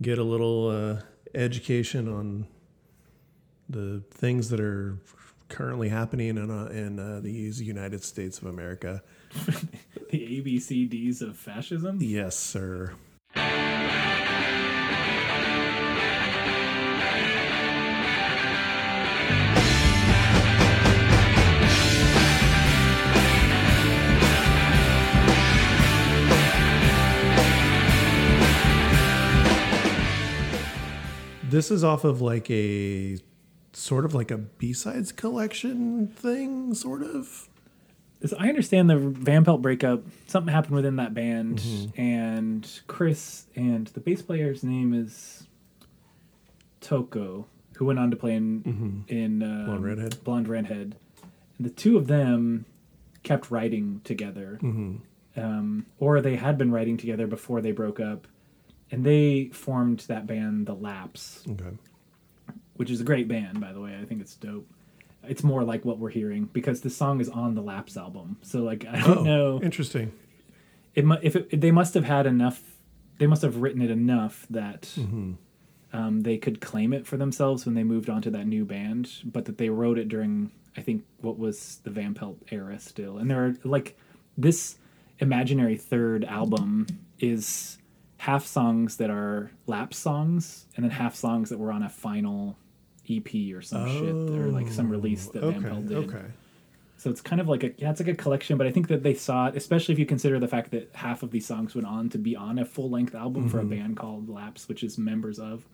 Get 0.00 0.18
a 0.18 0.24
little 0.24 0.68
uh, 0.68 1.02
education 1.34 2.08
on 2.08 2.46
the 3.68 4.02
things 4.10 4.48
that 4.50 4.60
are 4.60 4.98
currently 5.48 5.88
happening 5.88 6.36
in 6.36 6.50
uh, 6.50 6.66
in 6.66 6.98
uh, 6.98 7.20
these 7.22 7.60
United 7.60 8.02
States 8.02 8.38
of 8.38 8.46
America. 8.46 9.02
The 10.10 10.40
ABCDs 10.42 11.20
of 11.20 11.36
fascism. 11.36 11.98
Yes, 12.00 12.34
sir. 12.34 12.94
This 31.48 31.70
is 31.70 31.82
off 31.82 32.04
of 32.04 32.20
like 32.20 32.50
a 32.50 33.18
sort 33.72 34.04
of 34.04 34.14
like 34.14 34.30
a 34.30 34.36
B-sides 34.38 35.12
collection 35.12 36.08
thing, 36.08 36.74
sort 36.74 37.02
of. 37.02 37.48
Is- 38.20 38.34
I 38.34 38.48
understand 38.48 38.90
the 38.90 38.98
Van 38.98 39.44
Pelt 39.44 39.62
breakup. 39.62 40.02
Something 40.26 40.52
happened 40.52 40.74
within 40.74 40.96
that 40.96 41.14
band, 41.14 41.62
and 41.96 42.68
Chris 42.86 43.46
and 43.56 43.86
the 43.88 44.00
bass 44.00 44.20
player's 44.22 44.62
name 44.62 44.92
is 44.92 45.46
Toko, 46.80 47.46
who 47.76 47.84
went 47.86 47.98
on 47.98 48.10
to 48.10 48.16
play 48.16 48.34
in 48.34 49.04
in 49.08 49.42
uh, 49.42 49.64
Blonde 49.66 49.84
Redhead. 49.84 50.24
Blonde 50.24 50.48
Redhead. 50.48 50.96
And 51.56 51.66
the 51.66 51.70
two 51.70 51.96
of 51.96 52.06
them 52.08 52.66
kept 53.22 53.50
writing 53.50 54.00
together, 54.04 54.58
um, 55.36 55.86
or 55.98 56.20
they 56.20 56.36
had 56.36 56.58
been 56.58 56.70
writing 56.70 56.96
together 56.96 57.26
before 57.26 57.60
they 57.60 57.72
broke 57.72 58.00
up, 58.00 58.26
and 58.90 59.04
they 59.04 59.50
formed 59.52 60.00
that 60.08 60.26
band, 60.26 60.66
The 60.66 60.74
Lapse 60.74 61.44
Okay. 61.48 61.76
which 62.76 62.90
is 62.90 63.00
a 63.00 63.04
great 63.04 63.28
band, 63.28 63.60
by 63.60 63.72
the 63.72 63.80
way. 63.80 63.96
I 64.00 64.04
think 64.04 64.20
it's 64.20 64.34
dope. 64.34 64.68
It's 65.24 65.42
more 65.42 65.62
like 65.64 65.84
what 65.84 65.98
we're 65.98 66.10
hearing 66.10 66.44
because 66.52 66.80
the 66.80 66.90
song 66.90 67.20
is 67.20 67.28
on 67.28 67.54
the 67.54 67.60
Lapse 67.62 67.96
album. 67.96 68.36
So 68.42 68.62
like 68.62 68.86
I 68.86 69.00
don't 69.00 69.18
Oh, 69.18 69.22
know 69.24 69.60
interesting. 69.62 70.12
it 70.94 71.04
mu- 71.04 71.16
if 71.22 71.36
it, 71.36 71.60
they 71.60 71.70
must 71.70 71.94
have 71.94 72.04
had 72.04 72.26
enough. 72.26 72.62
They 73.18 73.26
must 73.26 73.42
have 73.42 73.56
written 73.56 73.82
it 73.82 73.90
enough 73.90 74.46
that 74.50 74.96
um, 75.92 76.20
they 76.22 76.36
could 76.38 76.60
claim 76.60 76.92
it 76.92 77.06
for 77.06 77.16
themselves 77.16 77.66
when 77.66 77.74
they 77.74 77.82
moved 77.82 78.08
on 78.08 78.22
to 78.22 78.30
that 78.30 78.46
new 78.46 78.64
band, 78.64 79.10
but 79.24 79.44
that 79.46 79.58
they 79.58 79.70
wrote 79.70 79.98
it 79.98 80.08
during 80.08 80.50
I 80.76 80.82
think 80.82 81.04
what 81.20 81.36
was 81.38 81.80
the 81.82 81.90
Van 81.90 82.14
Pelt 82.14 82.38
era 82.52 82.78
still. 82.78 83.18
And 83.18 83.28
there 83.30 83.44
are 83.44 83.54
like 83.64 83.98
this 84.36 84.76
imaginary 85.18 85.76
third 85.76 86.24
album 86.24 86.86
is 87.18 87.77
half 88.18 88.46
songs 88.46 88.96
that 88.98 89.10
are 89.10 89.50
lapse 89.66 89.96
songs 89.96 90.66
and 90.76 90.84
then 90.84 90.90
half 90.90 91.14
songs 91.14 91.48
that 91.50 91.58
were 91.58 91.72
on 91.72 91.82
a 91.82 91.88
final 91.88 92.56
EP 93.10 93.26
or 93.54 93.62
some 93.62 93.88
shit 93.88 94.14
or 94.38 94.48
like 94.48 94.68
some 94.68 94.90
release 94.90 95.26
that 95.28 95.42
Van 95.42 95.64
Okay. 95.66 95.88
Did. 95.88 95.96
Okay. 96.14 96.24
So 96.98 97.10
it's 97.10 97.20
kind 97.20 97.40
of 97.40 97.48
like 97.48 97.62
a 97.62 97.72
yeah, 97.78 97.90
it's 97.90 98.00
like 98.00 98.08
a 98.08 98.14
collection, 98.14 98.58
but 98.58 98.66
I 98.66 98.72
think 98.72 98.88
that 98.88 99.02
they 99.04 99.14
saw 99.14 99.46
it, 99.46 99.56
especially 99.56 99.92
if 99.92 99.98
you 100.00 100.04
consider 100.06 100.38
the 100.40 100.48
fact 100.48 100.72
that 100.72 100.90
half 100.94 101.22
of 101.22 101.30
these 101.30 101.46
songs 101.46 101.74
went 101.74 101.86
on 101.86 102.08
to 102.10 102.18
be 102.18 102.34
on 102.34 102.58
a 102.58 102.64
full 102.64 102.90
length 102.90 103.14
album 103.14 103.48
for 103.48 103.58
a 103.58 103.60
Mm-hmm. 103.60 103.70
band 103.70 103.96
called 103.96 104.28
Lapse, 104.28 104.68
which 104.68 104.82
is 104.82 104.98
members 104.98 105.38
of. 105.38 105.64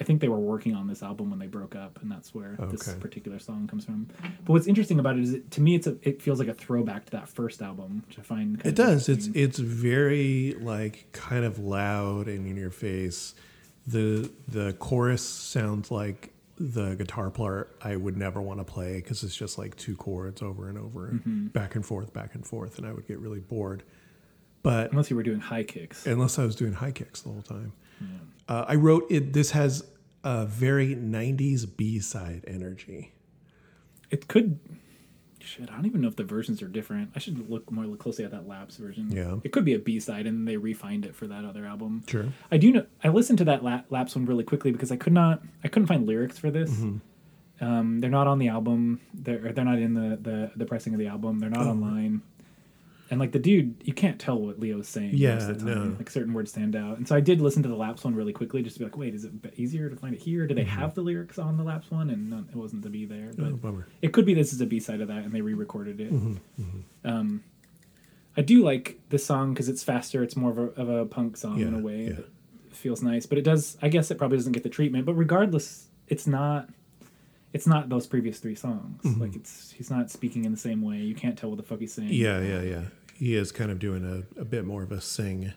I 0.00 0.04
think 0.04 0.20
they 0.22 0.28
were 0.28 0.38
working 0.38 0.74
on 0.74 0.86
this 0.86 1.02
album 1.02 1.28
when 1.30 1.38
they 1.38 1.46
broke 1.46 1.76
up, 1.76 2.00
and 2.00 2.10
that's 2.10 2.34
where 2.34 2.56
this 2.70 2.94
particular 2.94 3.38
song 3.38 3.68
comes 3.68 3.84
from. 3.84 4.08
But 4.44 4.52
what's 4.54 4.66
interesting 4.66 4.98
about 4.98 5.16
it 5.18 5.22
is, 5.24 5.32
it, 5.34 5.50
to 5.52 5.60
me, 5.60 5.74
it's 5.74 5.86
a, 5.86 5.96
it 6.02 6.22
feels 6.22 6.38
like 6.38 6.48
a 6.48 6.54
throwback 6.54 7.04
to 7.06 7.12
that 7.12 7.28
first 7.28 7.60
album, 7.60 8.02
which 8.08 8.18
I 8.18 8.22
find 8.22 8.56
kind 8.58 8.66
It 8.66 8.68
of 8.80 8.86
does. 8.86 9.08
It's 9.08 9.28
it's 9.34 9.58
very 9.58 10.56
like 10.60 11.08
kind 11.12 11.44
of 11.44 11.58
loud 11.58 12.28
and 12.28 12.46
in 12.46 12.56
your 12.56 12.70
face. 12.70 13.34
The 13.86 14.30
the 14.48 14.72
chorus 14.74 15.22
sounds 15.22 15.90
like 15.90 16.32
the 16.56 16.94
guitar 16.94 17.30
part 17.30 17.74
I 17.82 17.96
would 17.96 18.16
never 18.18 18.40
want 18.42 18.60
to 18.60 18.64
play 18.64 18.96
because 18.96 19.22
it's 19.22 19.34
just 19.34 19.56
like 19.58 19.76
two 19.76 19.96
chords 19.96 20.42
over 20.42 20.68
and 20.68 20.76
over 20.78 21.08
and 21.08 21.20
Mm-hmm. 21.20 21.46
back 21.48 21.74
and 21.74 21.84
forth, 21.84 22.12
back 22.12 22.34
and 22.34 22.46
forth, 22.46 22.76
and 22.78 22.86
I 22.86 22.92
would 22.92 23.06
get 23.08 23.18
really 23.18 23.40
bored. 23.40 23.82
But 24.62 24.90
unless 24.92 25.08
you 25.10 25.16
were 25.16 25.22
doing 25.22 25.40
high 25.40 25.62
kicks. 25.64 26.06
unless 26.06 26.38
I 26.38 26.44
was 26.44 26.54
doing 26.54 26.74
high 26.74 26.92
kicks 26.92 27.22
the 27.22 27.30
whole 27.30 27.40
time, 27.42 27.72
uh, 28.46 28.64
I 28.68 28.74
wrote 28.74 29.06
it. 29.10 29.32
This 29.32 29.52
has 29.52 29.84
a 30.24 30.46
very 30.46 30.94
'90s 30.94 31.66
B 31.76 31.98
side 32.00 32.44
energy. 32.46 33.12
It 34.10 34.28
could. 34.28 34.58
Shit, 35.42 35.70
I 35.70 35.76
don't 35.76 35.86
even 35.86 36.02
know 36.02 36.08
if 36.08 36.16
the 36.16 36.24
versions 36.24 36.60
are 36.60 36.68
different. 36.68 37.12
I 37.16 37.18
should 37.18 37.48
look 37.48 37.72
more 37.72 37.96
closely 37.96 38.26
at 38.26 38.30
that 38.30 38.46
Lapse 38.46 38.76
version. 38.76 39.10
Yeah. 39.10 39.36
it 39.42 39.52
could 39.52 39.64
be 39.64 39.72
a 39.72 39.78
B 39.78 39.98
side, 39.98 40.26
and 40.26 40.46
they 40.46 40.58
refined 40.58 41.06
it 41.06 41.14
for 41.16 41.26
that 41.28 41.46
other 41.46 41.64
album. 41.64 42.02
Sure. 42.06 42.26
I 42.52 42.58
do 42.58 42.70
know. 42.70 42.86
I 43.02 43.08
listened 43.08 43.38
to 43.38 43.44
that 43.46 43.64
la- 43.64 43.82
Lapse 43.88 44.14
one 44.14 44.26
really 44.26 44.44
quickly 44.44 44.70
because 44.70 44.92
I 44.92 44.96
could 44.96 45.14
not. 45.14 45.42
I 45.64 45.68
couldn't 45.68 45.86
find 45.86 46.06
lyrics 46.06 46.38
for 46.38 46.50
this, 46.50 46.70
Um, 47.62 48.00
they're 48.00 48.10
not 48.10 48.26
on 48.26 48.38
the 48.38 48.48
album. 48.48 49.00
They're 49.14 49.52
they're 49.52 49.64
not 49.64 49.78
in 49.78 49.94
the, 49.94 50.18
the 50.20 50.50
the 50.56 50.66
pressing 50.66 50.92
of 50.94 50.98
the 50.98 51.06
album. 51.08 51.38
They're 51.38 51.50
not 51.50 51.66
Oh. 51.66 51.70
online. 51.70 52.22
And 53.10 53.18
like 53.18 53.32
the 53.32 53.40
dude, 53.40 53.74
you 53.84 53.92
can't 53.92 54.20
tell 54.20 54.38
what 54.38 54.60
Leo's 54.60 54.86
saying. 54.86 55.10
Yeah, 55.14 55.34
most 55.34 55.48
of 55.48 55.60
the 55.64 55.74
time. 55.74 55.90
no. 55.92 55.96
Like 55.98 56.08
certain 56.08 56.32
words 56.32 56.52
stand 56.52 56.76
out. 56.76 56.96
And 56.96 57.08
so 57.08 57.16
I 57.16 57.20
did 57.20 57.40
listen 57.40 57.62
to 57.64 57.68
the 57.68 57.74
Lapse 57.74 58.04
one 58.04 58.14
really 58.14 58.32
quickly, 58.32 58.62
just 58.62 58.76
to 58.76 58.78
be 58.80 58.84
like, 58.84 58.96
wait, 58.96 59.14
is 59.16 59.24
it 59.24 59.32
easier 59.56 59.90
to 59.90 59.96
find 59.96 60.14
it 60.14 60.20
here? 60.20 60.46
Do 60.46 60.54
they 60.54 60.62
have 60.62 60.94
the 60.94 61.02
lyrics 61.02 61.36
on 61.38 61.56
the 61.56 61.64
Lapse 61.64 61.90
one? 61.90 62.08
And 62.10 62.30
none, 62.30 62.48
it 62.48 62.56
wasn't 62.56 62.84
to 62.84 62.88
be 62.88 63.06
there. 63.06 63.32
But 63.36 63.46
Mm-hmm. 63.46 63.54
Oh, 63.54 63.56
bummer. 63.56 63.86
it 64.00 64.12
could 64.12 64.26
be 64.26 64.34
this 64.34 64.52
is 64.52 64.60
a 64.60 64.66
B 64.66 64.78
side 64.78 65.00
of 65.00 65.08
that, 65.08 65.24
and 65.24 65.32
they 65.32 65.40
re-recorded 65.40 66.00
it. 66.00 66.12
Mm-hmm, 66.12 66.36
Um, 67.04 67.42
I 68.36 68.42
do 68.42 68.62
like 68.62 69.00
this 69.08 69.26
song 69.26 69.54
because 69.54 69.68
it's 69.68 69.82
faster. 69.82 70.22
It's 70.22 70.36
more 70.36 70.52
of 70.52 70.58
a, 70.58 70.66
of 70.80 70.88
a 70.88 71.04
punk 71.04 71.36
song 71.36 71.60
in 71.60 71.74
a 71.74 71.78
way 71.80 72.04
yeah. 72.04 72.12
that 72.12 72.26
feels 72.70 73.02
nice. 73.02 73.26
But 73.26 73.38
it 73.38 73.42
does. 73.44 73.76
I 73.82 73.88
guess 73.88 74.12
it 74.12 74.18
probably 74.18 74.36
doesn't 74.38 74.52
get 74.52 74.62
the 74.62 74.68
treatment. 74.68 75.04
But 75.04 75.14
regardless, 75.14 75.88
it's 76.06 76.28
not. 76.28 76.68
It's 77.52 77.66
not 77.66 77.88
those 77.88 78.06
previous 78.06 78.38
three 78.38 78.54
songs. 78.54 79.02
Mm-hmm. 79.02 79.20
Like 79.20 79.34
it's 79.34 79.72
he's 79.72 79.90
not 79.90 80.08
speaking 80.12 80.44
in 80.44 80.52
the 80.52 80.56
same 80.58 80.80
way. 80.82 80.98
You 80.98 81.16
can't 81.16 81.36
tell 81.36 81.50
what 81.50 81.56
the 81.56 81.64
fuck 81.64 81.80
he's 81.80 81.92
saying. 81.92 82.10
Yeah, 82.12 82.40
yeah, 82.40 82.62
yeah. 82.62 82.82
He 83.20 83.34
is 83.34 83.52
kind 83.52 83.70
of 83.70 83.78
doing 83.78 84.02
a, 84.02 84.40
a 84.40 84.46
bit 84.46 84.64
more 84.64 84.82
of 84.82 84.90
a 84.90 85.00
sing 85.02 85.52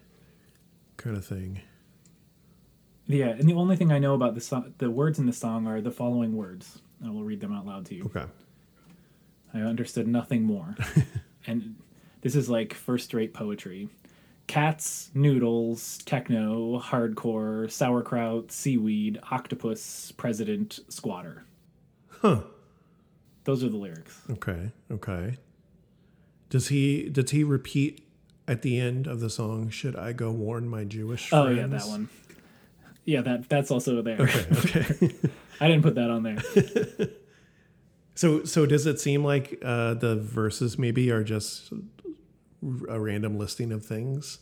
kind 0.98 1.15
of 1.15 1.26
thing. 1.26 1.61
Yeah, 3.07 3.30
and 3.30 3.48
the 3.48 3.53
only 3.53 3.77
thing 3.77 3.90
I 3.90 3.99
know 3.99 4.15
about 4.15 4.35
the 4.35 4.41
song, 4.41 4.73
the 4.80 4.91
words 4.91 5.18
in 5.18 5.27
the 5.27 5.34
song 5.34 5.65
are 5.65 5.80
the 5.80 5.90
following 5.90 6.35
words. 6.35 6.81
I 7.02 7.10
will 7.10 7.23
read 7.23 7.40
them 7.40 7.53
out 7.53 7.65
loud 7.65 7.85
to 7.85 7.95
you. 7.95 8.03
Okay. 8.03 8.26
I 9.53 9.61
understood 9.61 10.10
nothing 10.10 10.44
more. 10.44 10.76
and 11.48 11.77
this 12.19 12.35
is 12.35 12.49
like 12.49 12.73
first 12.73 13.14
rate 13.14 13.34
poetry. 13.34 13.88
Cats, 14.48 15.10
noodles, 15.14 15.99
techno, 15.99 16.81
hardcore, 16.81 17.72
sauerkraut, 17.72 18.52
seaweed, 18.52 19.22
octopus, 19.31 20.11
president, 20.11 20.81
squatter. 20.90 21.45
Huh. 22.10 22.41
Those 23.45 23.64
are 23.64 23.69
the 23.69 23.77
lyrics. 23.77 24.19
Okay. 24.31 24.69
Okay. 24.91 25.38
Does 26.54 26.68
he 26.68 27.10
does 27.10 27.32
he 27.32 27.44
repeat 27.44 28.06
at 28.48 28.62
the 28.62 28.80
end 28.80 29.08
of 29.08 29.20
the 29.22 29.30
song? 29.30 29.70
Should 29.72 29.96
I 29.96 30.14
go 30.14 30.30
warn 30.32 30.68
my 30.70 30.84
Jewish 30.84 31.30
friends? 31.30 31.48
Oh 31.48 31.50
yeah, 31.50 31.66
that 31.66 31.86
one. 31.88 32.10
Yeah, 33.06 33.22
that 33.22 33.50
that's 33.50 33.72
also 33.72 34.04
there. 34.04 34.22
Okay. 34.22 34.86
I 35.60 35.68
didn't 35.68 35.82
put 35.82 35.96
that 35.96 36.10
on 36.12 36.22
there. 36.24 36.38
So 38.16 38.44
so 38.44 38.68
does 38.68 38.86
it 38.86 39.00
seem 39.00 39.24
like 39.24 39.58
uh, 39.66 39.96
the 39.96 40.16
verses 40.16 40.78
maybe 40.78 41.10
are 41.10 41.24
just 41.24 41.74
a 42.88 43.00
random 43.00 43.40
listing 43.40 43.72
of 43.72 43.84
things? 43.84 44.38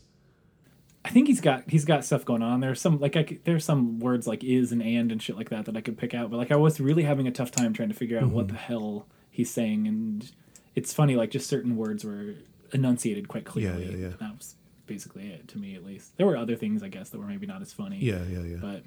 I 1.06 1.10
think 1.10 1.28
he's 1.28 1.40
got 1.40 1.70
he's 1.70 1.86
got 1.86 2.04
stuff 2.04 2.26
going 2.26 2.42
on. 2.42 2.60
There's 2.60 2.82
some 2.82 3.00
like 3.00 3.16
I 3.16 3.38
there's 3.46 3.64
some 3.64 4.00
words 4.00 4.28
like 4.28 4.44
is 4.44 4.74
and 4.74 4.84
and 4.84 5.10
and 5.14 5.24
shit 5.24 5.38
like 5.38 5.52
that 5.52 5.64
that 5.66 5.78
I 5.78 5.82
could 5.82 5.98
pick 5.98 6.14
out. 6.14 6.30
But 6.30 6.36
like 6.36 6.52
I 6.52 6.58
was 6.58 6.82
really 6.82 7.04
having 7.04 7.28
a 7.28 7.32
tough 7.32 7.50
time 7.52 7.72
trying 7.72 7.88
to 7.88 7.96
figure 7.96 8.20
out 8.20 8.28
what 8.28 8.48
Mm-hmm. 8.48 8.56
the 8.58 8.62
hell 8.62 9.08
he's 9.30 9.50
saying. 9.50 9.88
And 9.88 10.30
it's 10.76 10.93
funny 10.93 11.15
like 11.15 11.31
just 11.31 11.48
certain 11.48 11.76
words 11.77 12.03
were 12.03 12.35
enunciated 12.73 13.27
quite 13.27 13.45
clearly. 13.45 13.91
yeah, 13.91 14.07
yeah. 14.10 14.14
That 14.19 14.38
was 14.38 14.56
basically 14.88 15.27
it 15.30 15.48
to 15.49 15.57
me 15.57 15.76
at 15.76 15.85
least. 15.85 16.18
There 16.18 16.26
were 16.26 16.38
other 16.38 16.56
things 16.56 16.84
I 16.84 16.88
guess 16.89 17.10
that 17.10 17.19
were 17.19 17.26
maybe 17.27 17.45
not 17.48 17.61
as 17.61 17.73
funny. 17.73 17.98
Yeah, 17.98 18.23
yeah, 18.30 18.41
yeah. 18.43 18.57
But 18.61 18.84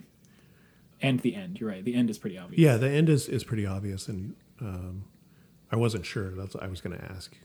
and 1.02 1.20
the 1.20 1.34
end. 1.34 1.60
You're 1.60 1.68
right. 1.70 1.84
The 1.84 1.94
end 1.94 2.08
is 2.10 2.18
pretty 2.18 2.38
obvious. 2.38 2.58
Yeah, 2.60 2.76
the 2.76 2.88
end 2.88 3.08
is, 3.08 3.28
is 3.28 3.44
pretty 3.44 3.66
obvious, 3.66 4.08
and 4.08 4.34
um, 4.60 5.04
I 5.70 5.76
wasn't 5.76 6.06
sure. 6.06 6.30
That's 6.30 6.54
what 6.54 6.62
I 6.62 6.68
was 6.68 6.80
going 6.80 6.96
to 6.96 7.04
ask 7.04 7.36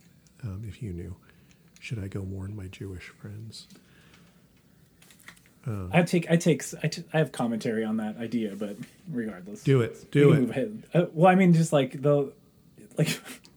um, 0.43 0.63
if 0.67 0.81
you 0.81 0.93
knew. 0.93 1.15
Should 1.81 1.99
I 1.99 2.07
go 2.07 2.21
warn 2.21 2.55
my 2.55 2.67
Jewish 2.67 3.09
friends? 3.09 3.67
I 5.91 6.01
take 6.01 6.31
I 6.31 6.35
take 6.35 6.63
I, 6.83 6.87
t- 6.87 7.03
I 7.13 7.19
have 7.19 7.31
commentary 7.31 7.83
on 7.83 7.97
that 7.97 8.17
idea, 8.17 8.55
but 8.55 8.75
regardless, 9.11 9.63
Do 9.63 9.81
it. 9.81 10.09
Do 10.09 10.31
it. 10.33 10.39
move 10.39 10.49
ahead. 10.49 10.83
Uh, 10.95 11.05
well, 11.13 11.31
I 11.31 11.35
mean, 11.35 11.53
just 11.53 11.71
like 11.71 12.01
the 12.01 12.31
like 12.97 13.19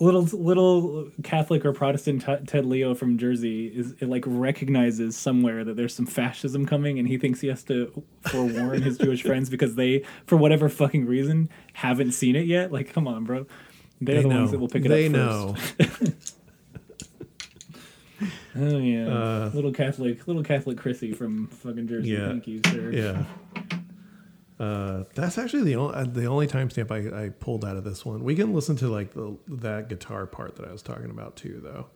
little 0.00 0.22
little 0.22 1.10
Catholic 1.22 1.64
or 1.64 1.72
Protestant 1.72 2.24
T- 2.24 2.44
Ted 2.46 2.66
Leo 2.66 2.94
from 2.94 3.16
Jersey 3.18 3.66
is 3.68 3.92
it 4.00 4.08
like 4.08 4.24
recognizes 4.26 5.16
somewhere 5.16 5.62
that 5.64 5.76
there's 5.76 5.94
some 5.94 6.06
fascism 6.06 6.66
coming, 6.66 6.98
and 6.98 7.06
he 7.08 7.16
thinks 7.18 7.40
he 7.40 7.48
has 7.48 7.62
to 7.64 8.02
forewarn 8.22 8.82
his 8.82 8.98
Jewish 8.98 9.22
friends 9.28 9.48
because 9.50 9.74
they, 9.76 10.02
for 10.26 10.36
whatever 10.36 10.68
fucking 10.68 11.06
reason, 11.06 11.48
haven't 11.74 12.12
seen 12.12 12.34
it 12.36 12.46
yet. 12.46 12.72
Like, 12.72 12.92
come 12.92 13.06
on, 13.06 13.24
bro. 13.24 13.46
They're 14.00 14.16
They 14.16 14.22
the 14.22 14.28
know. 14.28 14.38
ones 14.40 14.50
that 14.50 14.58
will 14.58 14.68
pick 14.68 14.84
it 14.84 14.88
they 14.88 15.06
up 15.06 15.12
know. 15.12 15.56
Oh 18.56 18.78
yeah, 18.78 19.08
Uh, 19.08 19.50
little 19.52 19.72
Catholic, 19.72 20.28
little 20.28 20.44
Catholic 20.44 20.78
Chrissy 20.78 21.12
from 21.12 21.48
fucking 21.48 21.88
Jersey. 21.88 22.10
Yeah. 22.10 22.28
Thank 22.28 22.46
you, 22.46 22.60
sir. 22.68 22.90
Yeah. 22.92 23.24
Uh, 24.58 25.02
that's 25.14 25.36
actually 25.36 25.64
the 25.64 25.74
only 25.74 25.94
uh, 25.94 26.04
the 26.04 26.26
only 26.26 26.46
timestamp 26.46 26.90
I, 26.92 27.24
I 27.24 27.28
pulled 27.30 27.64
out 27.64 27.76
of 27.76 27.82
this 27.82 28.04
one. 28.06 28.22
We 28.22 28.36
can 28.36 28.54
listen 28.54 28.76
to 28.76 28.88
like 28.88 29.12
the 29.12 29.36
that 29.48 29.88
guitar 29.88 30.26
part 30.26 30.54
that 30.56 30.68
I 30.68 30.72
was 30.72 30.80
talking 30.80 31.10
about 31.10 31.34
too, 31.34 31.60
though. 31.62 31.86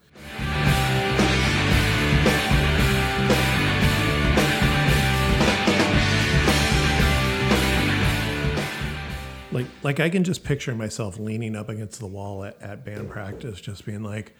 Like 9.52 9.66
like 9.84 10.00
I 10.00 10.10
can 10.10 10.24
just 10.24 10.42
picture 10.42 10.74
myself 10.74 11.16
leaning 11.16 11.54
up 11.54 11.68
against 11.68 12.00
the 12.00 12.06
wall 12.06 12.42
at, 12.42 12.60
at 12.60 12.84
band 12.84 13.08
practice, 13.08 13.60
just 13.60 13.86
being 13.86 14.02
like. 14.02 14.34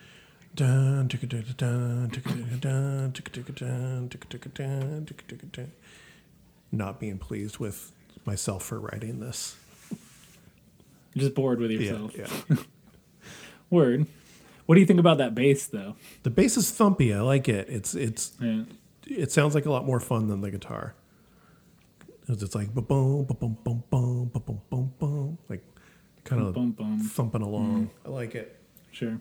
Dun, 0.55 1.07
dun, 1.07 1.21
dun, 1.29 1.45
dun, 1.57 2.09
dun, 5.29 5.51
dun. 5.53 5.73
Not 6.73 6.99
being 6.99 7.19
pleased 7.19 7.59
with 7.59 7.93
myself 8.29 8.63
for 8.63 8.79
writing 8.79 9.19
this. 9.21 9.57
Just 11.17 11.35
bored 11.35 11.59
with 11.59 11.71
yourself. 11.71 12.13
yeah. 12.17 12.57
Word. 13.71 14.07
What 14.67 14.75
do 14.75 14.81
you 14.83 14.87
think 14.87 15.01
about 15.01 15.19
that 15.19 15.35
bass 15.35 15.67
though? 15.67 15.97
The 16.23 16.31
bass 16.31 16.57
is 16.57 16.71
thumpy. 16.71 17.17
I 17.17 17.21
like 17.23 17.49
it. 17.49 17.69
It's 17.71 17.95
it's 17.95 18.33
Yeah. 18.41 18.65
it 19.07 19.33
sounds 19.33 19.55
like 19.55 19.65
a 19.67 19.71
lot 19.71 19.85
more 19.87 19.99
fun 20.01 20.29
than 20.29 20.43
the 20.43 20.51
guitar. 20.51 20.95
It's 22.29 22.55
like 22.55 22.75
boom, 22.75 22.85
boom, 22.85 23.25
boom, 23.25 23.57
boom, 23.65 23.83
boom, 23.91 24.31
boom, 24.35 24.61
boom, 24.69 24.93
boom, 24.99 25.39
like 25.49 25.65
kind 26.25 26.43
of 26.43 26.53
Bum, 26.55 26.73
bum. 26.73 26.99
thumping 27.01 27.41
along. 27.41 27.91
I 28.05 28.11
like 28.11 28.35
it. 28.35 28.61
Sure. 28.93 29.19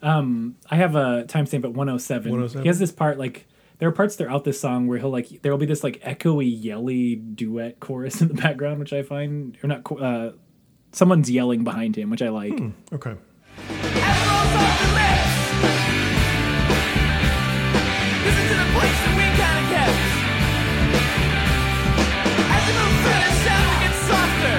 Um, 0.00 0.56
I 0.70 0.76
have 0.76 0.94
a 0.94 1.24
timestamp 1.28 1.64
at 1.64 1.72
107. 1.74 2.30
107? 2.30 2.62
He 2.62 2.68
has 2.68 2.78
this 2.78 2.92
part 2.92 3.18
like 3.18 3.46
there 3.80 3.88
are 3.88 3.92
parts 3.92 4.14
throughout 4.14 4.44
this 4.44 4.60
song 4.60 4.86
where 4.86 4.98
he'll 4.98 5.10
like 5.10 5.40
there 5.42 5.50
will 5.50 5.58
be 5.58 5.66
this 5.66 5.82
like 5.82 6.00
echoey, 6.02 6.46
yelly 6.62 7.16
duet 7.16 7.80
chorus 7.80 8.20
in 8.22 8.28
the 8.28 8.34
background, 8.34 8.78
which 8.78 8.92
I 8.92 9.02
find 9.02 9.56
or 9.62 9.68
not. 9.68 9.90
Uh, 9.90 10.32
someone's 10.92 11.30
yelling 11.30 11.64
behind 11.64 11.96
him, 11.96 12.10
which 12.10 12.22
I 12.22 12.28
like. 12.28 12.52
Okay. 12.92 13.14
As 13.16 14.18
rolls 14.28 14.54
off 14.54 14.80
the 14.80 14.88
lips. 14.92 15.36
Listen 18.24 18.46
to 18.48 18.54
the 18.54 18.68
place 18.76 18.98
that 19.00 19.14
we 19.16 19.26
kinda 19.40 19.64
kept. 19.72 19.96
As 22.52 22.62
you 22.68 22.74
move 22.76 22.96
further, 23.00 23.32
sound 23.46 23.74
gets 23.80 24.00
softer. 24.06 24.58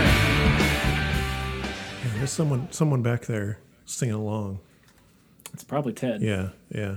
Yeah, 2.07 2.13
there's 2.17 2.31
someone 2.31 2.61
someone 2.71 3.01
back 3.03 3.25
there 3.27 3.59
singing 3.85 4.15
along. 4.15 4.59
It's 5.53 5.63
probably 5.63 5.93
Ted. 5.93 6.21
Yeah, 6.21 6.49
yeah. 6.73 6.95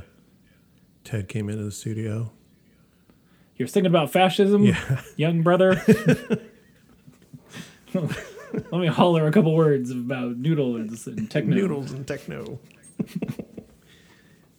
Ted 1.04 1.28
came 1.28 1.48
into 1.48 1.62
the 1.64 1.70
studio. 1.70 2.32
You're 3.56 3.68
thinking 3.68 3.90
about 3.90 4.10
fascism, 4.10 4.64
Yeah. 4.64 5.02
young 5.16 5.42
brother. 5.42 5.80
Let 7.94 8.72
me 8.72 8.86
holler 8.86 9.26
a 9.26 9.32
couple 9.32 9.54
words 9.54 9.90
about 9.90 10.36
noodles 10.36 11.06
and 11.06 11.30
techno. 11.30 11.54
Noodles 11.54 11.92
and 11.92 12.06
techno. 12.06 12.58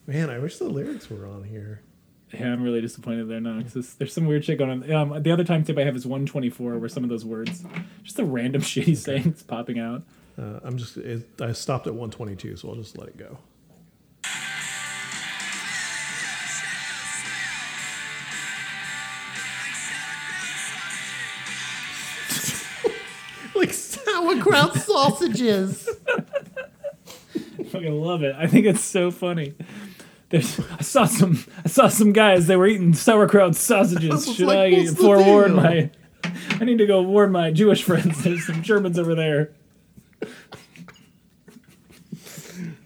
Man, 0.08 0.30
I 0.30 0.40
wish 0.40 0.58
the 0.58 0.66
lyrics 0.70 1.10
were 1.10 1.26
on 1.28 1.44
here. 1.46 1.82
Yeah, 2.34 2.52
I'm 2.54 2.62
really 2.64 2.82
disappointed 2.82 3.28
they're 3.30 3.40
not. 3.42 3.72
'cause 3.74 3.96
there's 3.96 4.14
some 4.14 4.26
weird 4.26 4.44
shit 4.46 4.58
going 4.58 4.84
on. 4.84 4.92
Um, 4.92 5.24
the 5.24 5.32
other 5.32 5.44
time 5.44 5.64
tip 5.64 5.78
I 5.78 5.84
have 5.84 5.96
is 5.96 6.06
124, 6.06 6.78
where 6.78 6.90
some 6.90 7.04
of 7.04 7.10
those 7.10 7.24
words, 7.26 7.64
just 8.04 8.18
the 8.18 8.26
random 8.26 8.62
shit 8.64 8.86
he's 8.86 9.02
saying, 9.02 9.34
is 9.34 9.44
popping 9.44 9.80
out. 9.80 10.04
Uh, 10.38 10.60
I'm 10.64 10.78
just. 10.78 10.98
It, 10.98 11.28
I 11.42 11.54
stopped 11.54 11.88
at 11.88 11.94
122, 11.94 12.58
so 12.58 12.70
I'll 12.70 12.76
just 12.76 12.98
let 12.98 13.08
it 13.08 13.18
go. 13.18 13.38
Sauerkraut 24.56 24.84
sausages. 24.84 25.90
I 27.60 27.64
fucking 27.64 28.02
love 28.02 28.24
it. 28.24 28.36
I 28.38 28.48
think 28.48 28.66
it's 28.66 28.84
so 28.84 29.12
funny. 29.12 29.54
There's, 30.30 30.60
I 30.60 30.82
saw 30.82 31.06
some. 31.06 31.44
I 31.64 31.68
saw 31.68 31.88
some 31.88 32.12
guys. 32.12 32.48
They 32.48 32.56
were 32.56 32.68
eating 32.68 32.94
sauerkraut 32.94 33.56
sausages. 33.56 34.10
was 34.28 34.36
Should 34.36 34.48
like, 34.48 34.74
I 34.74 34.86
forewarn 34.88 35.54
my? 35.54 35.92
I 36.50 36.64
need 36.66 36.80
to 36.80 36.88
go 36.88 37.02
warn 37.02 37.32
my 37.32 37.52
Jewish 37.52 37.84
friends. 37.84 38.24
There's 38.24 38.46
some 38.46 38.64
Germans 38.64 38.98
over 38.98 39.14
there. 39.14 39.52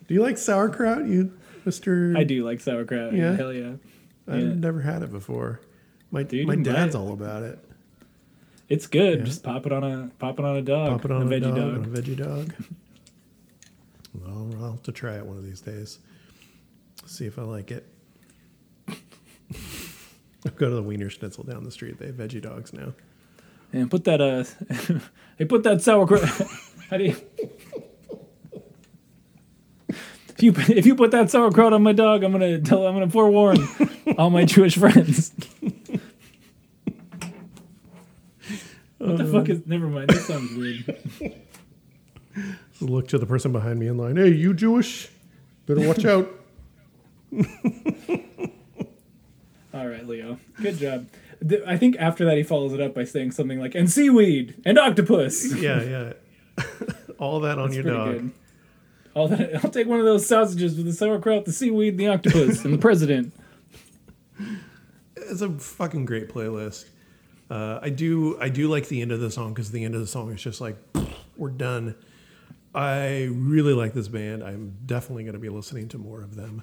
Do 0.07 0.15
you 0.15 0.21
like 0.21 0.37
sauerkraut, 0.37 1.05
you 1.05 1.31
Mister? 1.65 2.15
I 2.17 2.23
do 2.23 2.43
like 2.43 2.59
sauerkraut. 2.59 3.13
Yeah? 3.13 3.35
Hell 3.35 3.53
yeah. 3.53 3.73
I've 4.27 4.41
yeah. 4.41 4.53
never 4.53 4.81
had 4.81 5.03
it 5.03 5.11
before. 5.11 5.61
My 6.11 6.23
Dude, 6.23 6.47
my 6.47 6.53
you 6.53 6.63
can 6.63 6.73
buy 6.73 6.79
dad's 6.79 6.95
all 6.95 7.13
about 7.13 7.43
it. 7.43 7.63
It's 8.69 8.85
good. 8.85 9.19
Yeah. 9.19 9.25
Just 9.25 9.43
pop 9.43 9.65
it 9.65 9.71
on 9.71 9.83
a 9.83 10.11
pop 10.19 10.37
it 10.39 10.45
on 10.45 10.55
a 10.55 10.61
dog. 10.61 10.89
Pop 10.91 11.05
it 11.05 11.11
on 11.11 11.23
a, 11.23 11.25
veggie 11.25 11.55
dog, 11.55 11.55
dog. 11.55 11.97
a 11.97 12.01
veggie 12.01 12.17
dog. 12.17 12.53
well, 14.13 14.49
I'll 14.63 14.71
have 14.71 14.83
to 14.83 14.91
try 14.91 15.15
it 15.15 15.25
one 15.25 15.37
of 15.37 15.43
these 15.43 15.61
days. 15.61 15.97
See 17.07 17.25
if 17.25 17.39
I 17.39 17.41
like 17.41 17.71
it. 17.71 17.87
I'll 20.45 20.51
go 20.55 20.69
to 20.69 20.75
the 20.75 20.83
Wiener 20.83 21.09
Schnitzel 21.09 21.43
down 21.43 21.63
the 21.63 21.71
street. 21.71 21.97
They 21.97 22.07
have 22.07 22.15
veggie 22.15 22.41
dogs 22.41 22.71
now. 22.71 22.93
And 23.73 23.89
put 23.89 24.03
that 24.05 24.21
uh, 24.21 24.43
hey, 25.37 25.45
put 25.45 25.63
that 25.63 25.81
sauerkraut. 25.81 26.23
How 26.89 26.97
do 26.97 27.05
you? 27.05 27.15
If 30.37 30.43
you 30.43 30.53
if 30.75 30.85
you 30.85 30.95
put 30.95 31.11
that 31.11 31.29
sauerkraut 31.31 31.73
on 31.73 31.83
my 31.83 31.91
dog, 31.91 32.23
I'm 32.23 32.31
gonna 32.31 32.61
tell 32.61 32.85
I'm 32.87 32.93
gonna 32.93 33.09
forewarn 33.09 33.57
all 34.17 34.29
my 34.29 34.45
Jewish 34.45 34.77
friends. 34.77 35.33
What 38.99 39.17
the 39.17 39.25
fuck 39.25 39.45
um, 39.45 39.51
is? 39.51 39.65
Never 39.65 39.87
mind. 39.87 40.09
This 40.09 40.25
sounds 40.27 40.55
weird. 40.55 40.97
Look 42.81 43.07
to 43.09 43.17
the 43.17 43.25
person 43.25 43.51
behind 43.51 43.79
me 43.79 43.87
in 43.87 43.97
line. 43.97 44.17
Hey, 44.17 44.29
you 44.29 44.53
Jewish? 44.53 45.09
Better 45.65 45.87
watch 45.87 46.05
out. 46.05 46.29
All 49.73 49.87
right, 49.87 50.05
Leo. 50.07 50.39
Good 50.61 50.77
job. 50.77 51.07
Th- 51.47 51.61
I 51.65 51.77
think 51.77 51.95
after 51.97 52.25
that 52.25 52.37
he 52.37 52.43
follows 52.43 52.73
it 52.73 52.81
up 52.81 52.93
by 52.93 53.03
saying 53.03 53.31
something 53.31 53.59
like 53.59 53.75
"and 53.75 53.89
seaweed 53.89 54.55
and 54.65 54.77
octopus." 54.77 55.53
yeah, 55.55 55.81
yeah. 55.83 56.13
All 57.17 57.39
that 57.41 57.57
on 57.57 57.65
That's 57.69 57.75
your 57.75 57.83
pretty 57.83 57.97
dog. 57.97 58.11
good. 58.11 58.31
All 59.13 59.27
that. 59.27 59.63
I'll 59.63 59.71
take 59.71 59.87
one 59.87 59.99
of 59.99 60.05
those 60.05 60.25
sausages 60.25 60.75
with 60.75 60.85
the 60.85 60.93
sauerkraut, 60.93 61.45
the 61.45 61.51
seaweed, 61.51 61.97
the 61.97 62.07
octopus, 62.07 62.65
and 62.65 62.73
the 62.73 62.77
president. 62.77 63.33
It's 65.15 65.41
a 65.41 65.49
fucking 65.51 66.05
great 66.05 66.29
playlist. 66.29 66.85
Uh, 67.49 67.79
I 67.81 67.89
do 67.89 68.37
I 68.39 68.49
do 68.49 68.67
like 68.67 68.87
the 68.87 69.01
end 69.01 69.11
of 69.11 69.19
the 69.19 69.31
song 69.31 69.53
because 69.53 69.71
the 69.71 69.83
end 69.83 69.95
of 69.95 70.01
the 70.01 70.07
song 70.07 70.31
is 70.31 70.41
just 70.41 70.61
like 70.61 70.77
we're 71.37 71.49
done. 71.49 71.95
I 72.75 73.27
really 73.31 73.73
like 73.73 73.93
this 73.93 74.07
band. 74.07 74.43
I'm 74.43 74.77
definitely 74.85 75.23
going 75.23 75.33
to 75.33 75.39
be 75.39 75.49
listening 75.49 75.87
to 75.89 75.97
more 75.97 76.21
of 76.21 76.35
them. 76.35 76.61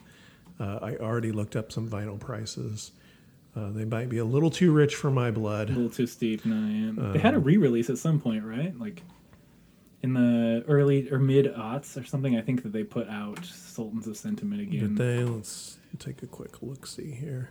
Uh, 0.61 0.79
I 0.81 0.97
already 0.97 1.33
looked 1.33 1.57
up 1.57 1.73
some 1.73 1.89
vinyl 1.91 2.19
prices. 2.19 2.93
Uh, 3.57 3.71
they 3.71 3.85
might 3.85 4.09
be 4.09 4.19
a 4.19 4.25
little 4.25 4.51
too 4.51 4.71
rich 4.71 4.95
for 4.95 5.11
my 5.11 5.31
blood. 5.33 5.71
A 5.71 5.73
little 5.73 5.91
too 5.91 6.07
steep. 6.07 6.45
No, 6.45 6.55
yeah. 6.55 6.93
they 7.13 7.19
Um, 7.19 7.23
had 7.23 7.35
a 7.35 7.39
re-release 7.39 7.91
at 7.91 7.99
some 7.99 8.21
point, 8.21 8.45
right? 8.45 8.79
Like 8.79 9.03
in 10.03 10.13
the 10.15 10.63
early 10.69 11.11
or 11.11 11.19
mid 11.19 11.47
aughts 11.47 12.01
or 12.01 12.05
something. 12.07 12.37
I 12.37 12.43
think 12.43 12.63
that 12.63 12.73
they 12.73 12.85
put 12.85 13.09
out 13.09 13.45
Sultans 13.45 14.07
of 14.07 14.17
Sentiment 14.17 14.61
again. 14.63 14.95
Did 14.95 14.97
they? 14.97 15.25
Let's 15.25 15.79
take 15.99 16.23
a 16.23 16.27
quick 16.27 16.63
look. 16.63 16.87
See 16.87 17.11
here. 17.11 17.51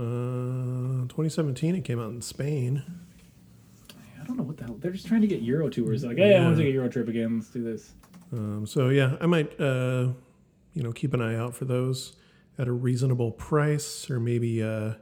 Uh, 0.00 1.02
2017. 1.08 1.74
It 1.74 1.84
came 1.84 2.00
out 2.00 2.10
in 2.10 2.22
Spain. 2.22 2.82
I 4.20 4.24
don't 4.24 4.36
know 4.38 4.42
what 4.44 4.56
the 4.56 4.64
hell. 4.64 4.76
They're 4.80 4.92
just 4.92 5.06
trying 5.06 5.20
to 5.20 5.26
get 5.26 5.42
Euro 5.42 5.68
tours. 5.68 6.04
Like, 6.04 6.16
hey, 6.16 6.36
I 6.36 6.42
want 6.44 6.56
to 6.56 6.62
take 6.62 6.70
a 6.70 6.74
Euro 6.74 6.88
trip 6.88 7.08
again. 7.08 7.36
Let's 7.38 7.50
do 7.50 7.62
this. 7.62 7.92
Um, 8.32 8.66
so 8.66 8.88
yeah, 8.88 9.16
I 9.20 9.26
might 9.26 9.60
uh, 9.60 10.08
you 10.72 10.82
know 10.82 10.92
keep 10.92 11.12
an 11.12 11.20
eye 11.20 11.34
out 11.36 11.54
for 11.54 11.64
those 11.66 12.14
at 12.58 12.66
a 12.68 12.72
reasonable 12.72 13.32
price, 13.32 14.08
or 14.08 14.20
maybe 14.20 14.62
uh, 14.62 14.94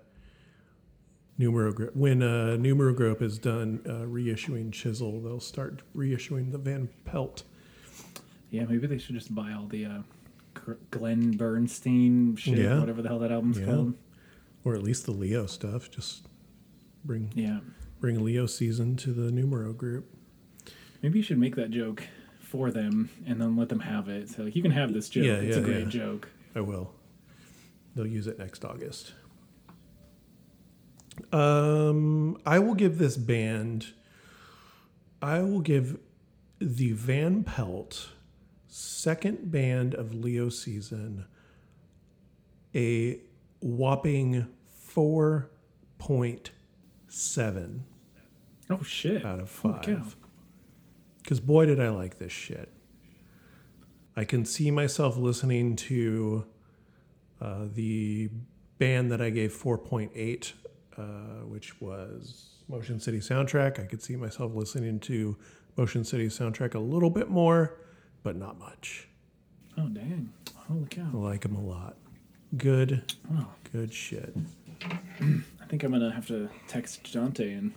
Numero 1.37 1.73
Group. 1.73 1.95
When 1.95 2.23
uh, 2.23 2.57
Numero 2.57 2.93
Group 2.93 3.23
is 3.23 3.39
done 3.39 3.81
uh, 3.87 4.07
reissuing 4.07 4.73
Chisel, 4.73 5.21
they'll 5.21 5.39
start 5.41 5.83
reissuing 5.95 6.51
the 6.51 6.59
Van 6.59 6.89
Pelt. 7.05 7.45
Yeah, 8.51 8.65
maybe 8.65 8.87
they 8.87 8.99
should 8.99 9.15
just 9.15 9.33
buy 9.35 9.53
all 9.53 9.67
the 9.67 9.85
uh, 9.85 9.99
Gern 10.91 11.37
Blandsten 11.37 12.37
shit, 12.39 12.59
Yeah. 12.59 12.81
whatever 12.81 13.03
the 13.03 13.09
hell 13.11 13.19
that 13.21 13.31
album's 13.31 13.59
Yeah. 13.61 13.67
called. 13.67 13.95
Or 14.65 14.75
at 14.75 14.83
least 14.83 15.07
the 15.07 15.13
Leo 15.13 15.47
stuff. 15.47 15.91
Just 15.91 16.27
bring 17.05 17.33
Yeah. 17.35 17.61
bring 18.01 18.25
Leo 18.25 18.47
season 18.47 18.97
to 18.97 19.13
the 19.13 19.31
Numero 19.31 19.73
Group. 19.73 20.15
Maybe 21.03 21.19
you 21.19 21.23
should 21.23 21.39
make 21.39 21.57
that 21.57 21.71
joke 21.71 22.05
for 22.41 22.71
them 22.71 23.11
and 23.27 23.41
then 23.41 23.57
let 23.57 23.69
them 23.69 23.81
have 23.81 24.09
it. 24.09 24.29
So 24.31 24.45
like, 24.45 24.57
you 24.57 24.63
can 24.63 24.71
have 24.71 24.93
this 24.93 25.09
joke. 25.09 25.25
Yeah, 25.25 25.35
it's 25.35 25.57
a 25.57 25.61
great 25.61 25.85
yeah. 25.85 25.91
joke. 25.91 26.29
I 26.55 26.61
will. 26.61 26.93
They'll 27.95 28.07
use 28.07 28.27
it 28.27 28.39
next 28.39 28.65
August. 28.65 29.13
Um, 31.33 32.39
I 32.47 32.59
will 32.59 32.75
give 32.75 32.99
this 32.99 33.17
band. 33.17 33.89
I 35.21 35.41
will 35.41 35.61
give 35.61 35.99
the 36.61 36.93
Van 36.93 37.45
Pelt 37.45 38.11
second 38.69 39.51
band 39.51 39.95
of 39.95 40.15
Leo 40.15 40.49
season 40.49 41.25
a 42.75 43.21
whopping 43.61 44.47
4.7 44.95 47.81
oh 48.71 48.83
shit! 48.83 49.25
out 49.25 49.41
of 49.41 49.51
five. 49.51 50.17
Because 51.23 51.41
boy, 51.41 51.67
did 51.67 51.81
I 51.81 51.91
like 51.91 52.19
this 52.19 52.33
shit. 52.33 52.73
I 54.17 54.25
can 54.25 54.45
see 54.45 54.71
myself 54.71 55.17
listening 55.17 55.77
to 55.77 56.47
uh, 57.41 57.67
the 57.73 58.31
band 58.79 59.13
that 59.13 59.21
I 59.21 59.31
gave 59.31 59.53
4.8, 59.53 60.53
uh, 60.97 61.03
which 61.47 61.81
was 61.81 62.57
Motion 62.69 62.99
City 62.99 63.19
Soundtrack. 63.19 63.79
I 63.79 63.85
could 63.85 64.03
see 64.03 64.17
myself 64.17 64.55
listening 64.55 64.99
to 65.01 65.37
Motion 65.77 66.05
City 66.05 66.27
Soundtrack 66.27 66.75
a 66.75 66.81
little 66.81 67.11
bit 67.11 67.31
more, 67.31 67.79
but 68.23 68.37
not 68.37 68.59
much. 68.59 69.09
Oh 69.77 69.89
dang! 69.89 70.33
Holy 70.67 70.87
cow 70.87 71.09
I 71.15 71.17
like 71.17 71.43
them 71.43 71.55
a 71.55 71.63
lot. 71.63 71.97
Good, 72.57 73.03
Oh, 73.33 73.47
good 73.73 73.93
shit. 73.93 74.35
I 74.81 75.67
think 75.69 75.83
I'm 75.83 75.93
gonna 75.93 76.11
have 76.13 76.27
to 76.29 76.49
text 76.67 77.13
Dante 77.13 77.53
and 77.53 77.75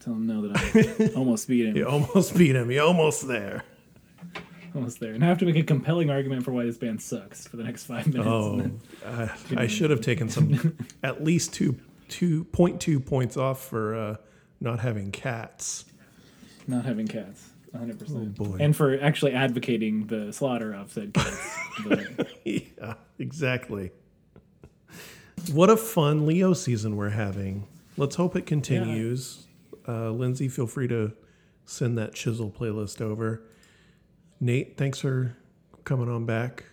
tell 0.00 0.12
him 0.12 0.26
no 0.26 0.48
that 0.48 1.10
I 1.10 1.14
almost 1.16 1.48
beat 1.48 1.66
him. 1.66 1.76
You 1.76 1.86
almost 1.88 2.36
beat 2.36 2.54
him. 2.56 2.70
You 2.70 2.82
almost 2.82 3.26
there. 3.26 3.64
Almost 4.74 5.00
there. 5.00 5.12
And 5.14 5.24
I 5.24 5.28
have 5.28 5.38
to 5.38 5.46
make 5.46 5.56
a 5.56 5.62
compelling 5.62 6.10
argument 6.10 6.44
for 6.44 6.52
why 6.52 6.64
this 6.64 6.76
band 6.76 7.00
sucks 7.00 7.46
for 7.46 7.56
the 7.56 7.64
next 7.64 7.84
five 7.84 8.06
minutes. 8.06 8.28
Oh, 8.28 8.70
I, 9.06 9.30
I 9.56 9.66
should 9.66 9.88
have 9.90 10.02
taken 10.02 10.28
some, 10.28 10.76
at 11.02 11.24
least 11.24 11.54
two, 11.54 11.76
two 12.08 12.44
point 12.44 12.80
two 12.80 13.00
points 13.00 13.38
off 13.38 13.64
for 13.64 13.94
uh, 13.94 14.16
not 14.60 14.80
having 14.80 15.10
cats. 15.12 15.86
Not 16.66 16.84
having 16.84 17.06
cats. 17.08 17.50
100%. 17.76 18.38
Oh, 18.40 18.44
boy. 18.44 18.56
And 18.60 18.74
for 18.74 18.98
actually 19.00 19.32
advocating 19.32 20.06
the 20.06 20.32
slaughter 20.32 20.72
of 20.72 20.92
said 20.92 21.12
but 21.84 22.28
yeah, 22.44 22.94
exactly. 23.18 23.90
What 25.52 25.70
a 25.70 25.76
fun 25.76 26.26
Leo 26.26 26.52
season 26.54 26.96
we're 26.96 27.10
having. 27.10 27.66
Let's 27.96 28.16
hope 28.16 28.36
it 28.36 28.46
continues. 28.46 29.46
Uh, 29.86 30.10
Lindsay, 30.10 30.48
feel 30.48 30.66
free 30.66 30.88
to 30.88 31.12
send 31.64 31.96
that 31.98 32.14
chisel 32.14 32.50
playlist 32.50 33.00
over. 33.00 33.42
Nate, 34.40 34.76
thanks 34.76 34.98
for 34.98 35.36
coming 35.84 36.08
on 36.08 36.26
back. 36.26 36.64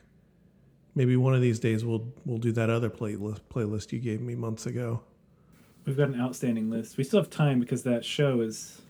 Maybe 0.96 1.16
one 1.16 1.34
of 1.34 1.42
these 1.42 1.60
days 1.60 1.84
we'll 1.86 2.08
we'll 2.26 2.38
do 2.38 2.52
that 2.54 2.70
other 2.70 2.90
playlist 2.90 3.40
playlist 3.54 3.92
you 3.92 4.00
gave 4.00 4.22
me 4.22 4.36
months 4.36 4.66
ago. 4.66 5.02
we've 5.86 5.98
got 5.98 6.10
an 6.10 6.20
outstanding 6.20 6.70
list. 6.70 6.98
We 6.98 7.04
still 7.04 7.20
have 7.20 7.30
time 7.30 7.60
because 7.60 7.84
that 7.84 8.06
show 8.06 8.42
is 8.42 8.82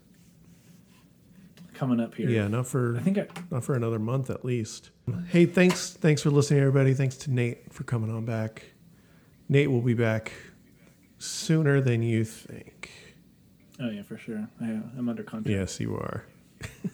coming 1.83 2.03
up 2.03 2.15
here. 2.15 2.29
Yeah, 2.29 2.47
not 2.47 2.67
for 2.67 2.97
I 2.97 2.99
think 3.01 3.17
I, 3.17 3.27
not 3.51 3.63
for 3.63 3.75
another 3.75 3.99
month 3.99 4.29
at 4.29 4.43
least. 4.45 4.91
Hey, 5.29 5.45
thanks 5.45 5.91
thanks 5.91 6.21
for 6.21 6.29
listening, 6.29 6.61
everybody. 6.61 6.93
Thanks 6.93 7.17
to 7.17 7.31
Nate 7.31 7.71
for 7.73 7.83
coming 7.83 8.09
on 8.09 8.25
back. 8.25 8.63
Nate 9.49 9.69
will 9.69 9.81
be 9.81 9.93
back 9.93 10.31
sooner 11.17 11.81
than 11.81 12.01
you 12.01 12.23
think. 12.23 12.89
oh 13.79 13.89
yeah, 13.89 14.03
for 14.03 14.17
sure. 14.17 14.47
I, 14.61 14.65
I'm 14.97 15.09
under 15.09 15.23
contract. 15.23 15.49
Yes, 15.49 15.79
you 15.79 15.95
are. 15.95 16.25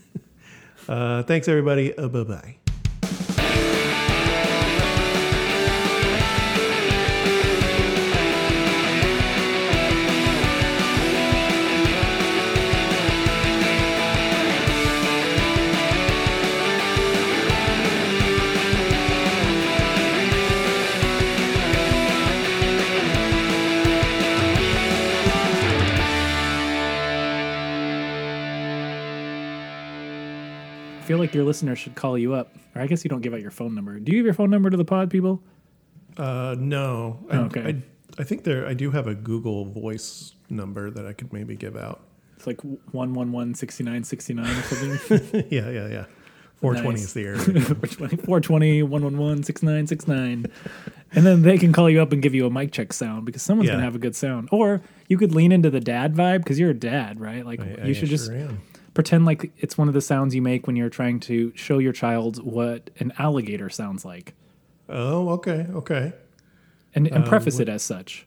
uh, 0.89 1.23
thanks, 1.23 1.47
everybody. 1.47 1.97
Uh, 1.97 2.07
bye 2.07 2.23
bye. 2.23 2.55
Feel 31.10 31.18
like 31.18 31.34
your 31.34 31.44
listeners 31.44 31.80
should 31.80 31.95
call 31.95 32.18
you 32.19 32.34
up. 32.36 32.56
Or 32.76 32.81
I 32.84 32.88
guess 32.88 33.03
you 33.03 33.10
don't 33.10 33.22
give 33.22 33.34
out 33.34 33.41
your 33.41 33.49
phone 33.49 33.73
number. 33.73 33.99
Do 33.99 34.11
you 34.11 34.19
give 34.19 34.26
your 34.26 34.36
phone 34.36 34.52
number 34.52 34.69
to 34.69 34.77
the 34.77 34.86
pod 34.86 35.10
people? 35.10 35.41
Uh, 36.18 36.56
no, 36.60 37.26
I, 37.31 37.38
Oh, 37.38 37.41
okay. 37.45 37.61
I, 37.64 38.22
I 38.22 38.23
think 38.23 38.44
there. 38.44 38.68
I 38.68 38.76
do 38.76 38.91
have 38.91 39.07
a 39.07 39.15
Google 39.15 39.65
Voice 39.65 40.36
number 40.52 40.91
that 40.91 41.07
I 41.07 41.14
could 41.14 41.34
maybe 41.34 41.56
give 41.56 41.76
out. 41.76 42.02
It's 42.38 42.45
like 42.45 42.61
one 42.91 43.14
one 43.15 43.31
one 43.31 43.53
sixty 43.56 43.84
nine 43.84 44.03
sixty 44.03 44.34
nine 44.36 44.56
or 44.56 44.61
something. 44.61 45.48
yeah, 45.49 45.69
yeah, 45.69 45.88
yeah. 45.88 46.06
420 46.61 46.90
Nice. 46.90 47.03
is 47.06 47.14
the 47.14 47.22
area. 47.26 47.40
420, 47.40 48.18
420 48.18 48.84
111 48.84 49.44
6969. 49.44 50.45
And 51.14 51.26
then 51.26 51.41
they 51.41 51.57
can 51.57 51.72
call 51.73 51.90
you 51.90 52.02
up 52.02 52.11
and 52.11 52.22
give 52.22 52.36
you 52.36 52.45
a 52.45 52.49
mic 52.49 52.72
check 52.73 52.91
sound 52.94 53.26
because 53.26 53.41
someone's 53.41 53.68
Yeah. 53.68 53.73
going 53.73 53.80
to 53.80 53.86
have 53.86 53.95
a 53.95 53.99
good 53.99 54.15
sound. 54.15 54.49
Or 54.52 54.81
you 55.07 55.18
could 55.18 55.34
lean 55.34 55.52
into 55.53 55.69
the 55.69 55.80
dad 55.80 56.14
vibe 56.15 56.40
because 56.40 56.60
you're 56.60 56.69
a 56.72 56.73
dad, 56.73 57.19
right? 57.19 57.45
Like 57.45 57.61
I- 57.61 57.65
you 57.65 57.77
I 57.84 57.94
should 57.94 58.10
sure 58.10 58.18
just 58.18 58.30
am. 58.31 58.61
Pretend 58.93 59.25
like 59.25 59.51
it's 59.57 59.77
one 59.77 59.87
of 59.87 59.93
the 59.93 60.01
sounds 60.01 60.33
you 60.35 60.41
make 60.41 60.67
when 60.67 60.75
you're 60.75 60.89
trying 60.89 61.19
to 61.21 61.51
show 61.55 61.77
your 61.77 61.93
child 61.93 62.43
what 62.43 62.89
an 62.99 63.13
alligator 63.17 63.69
sounds 63.69 64.03
like 64.05 64.33
Oh, 64.91 65.29
okay, 65.29 65.67
okay. 65.71 66.13
and, 66.95 67.07
Um, 67.11 67.17
and 67.17 67.25
preface 67.25 67.59
it 67.59 67.69
as 67.69 67.83
such. 67.83 68.25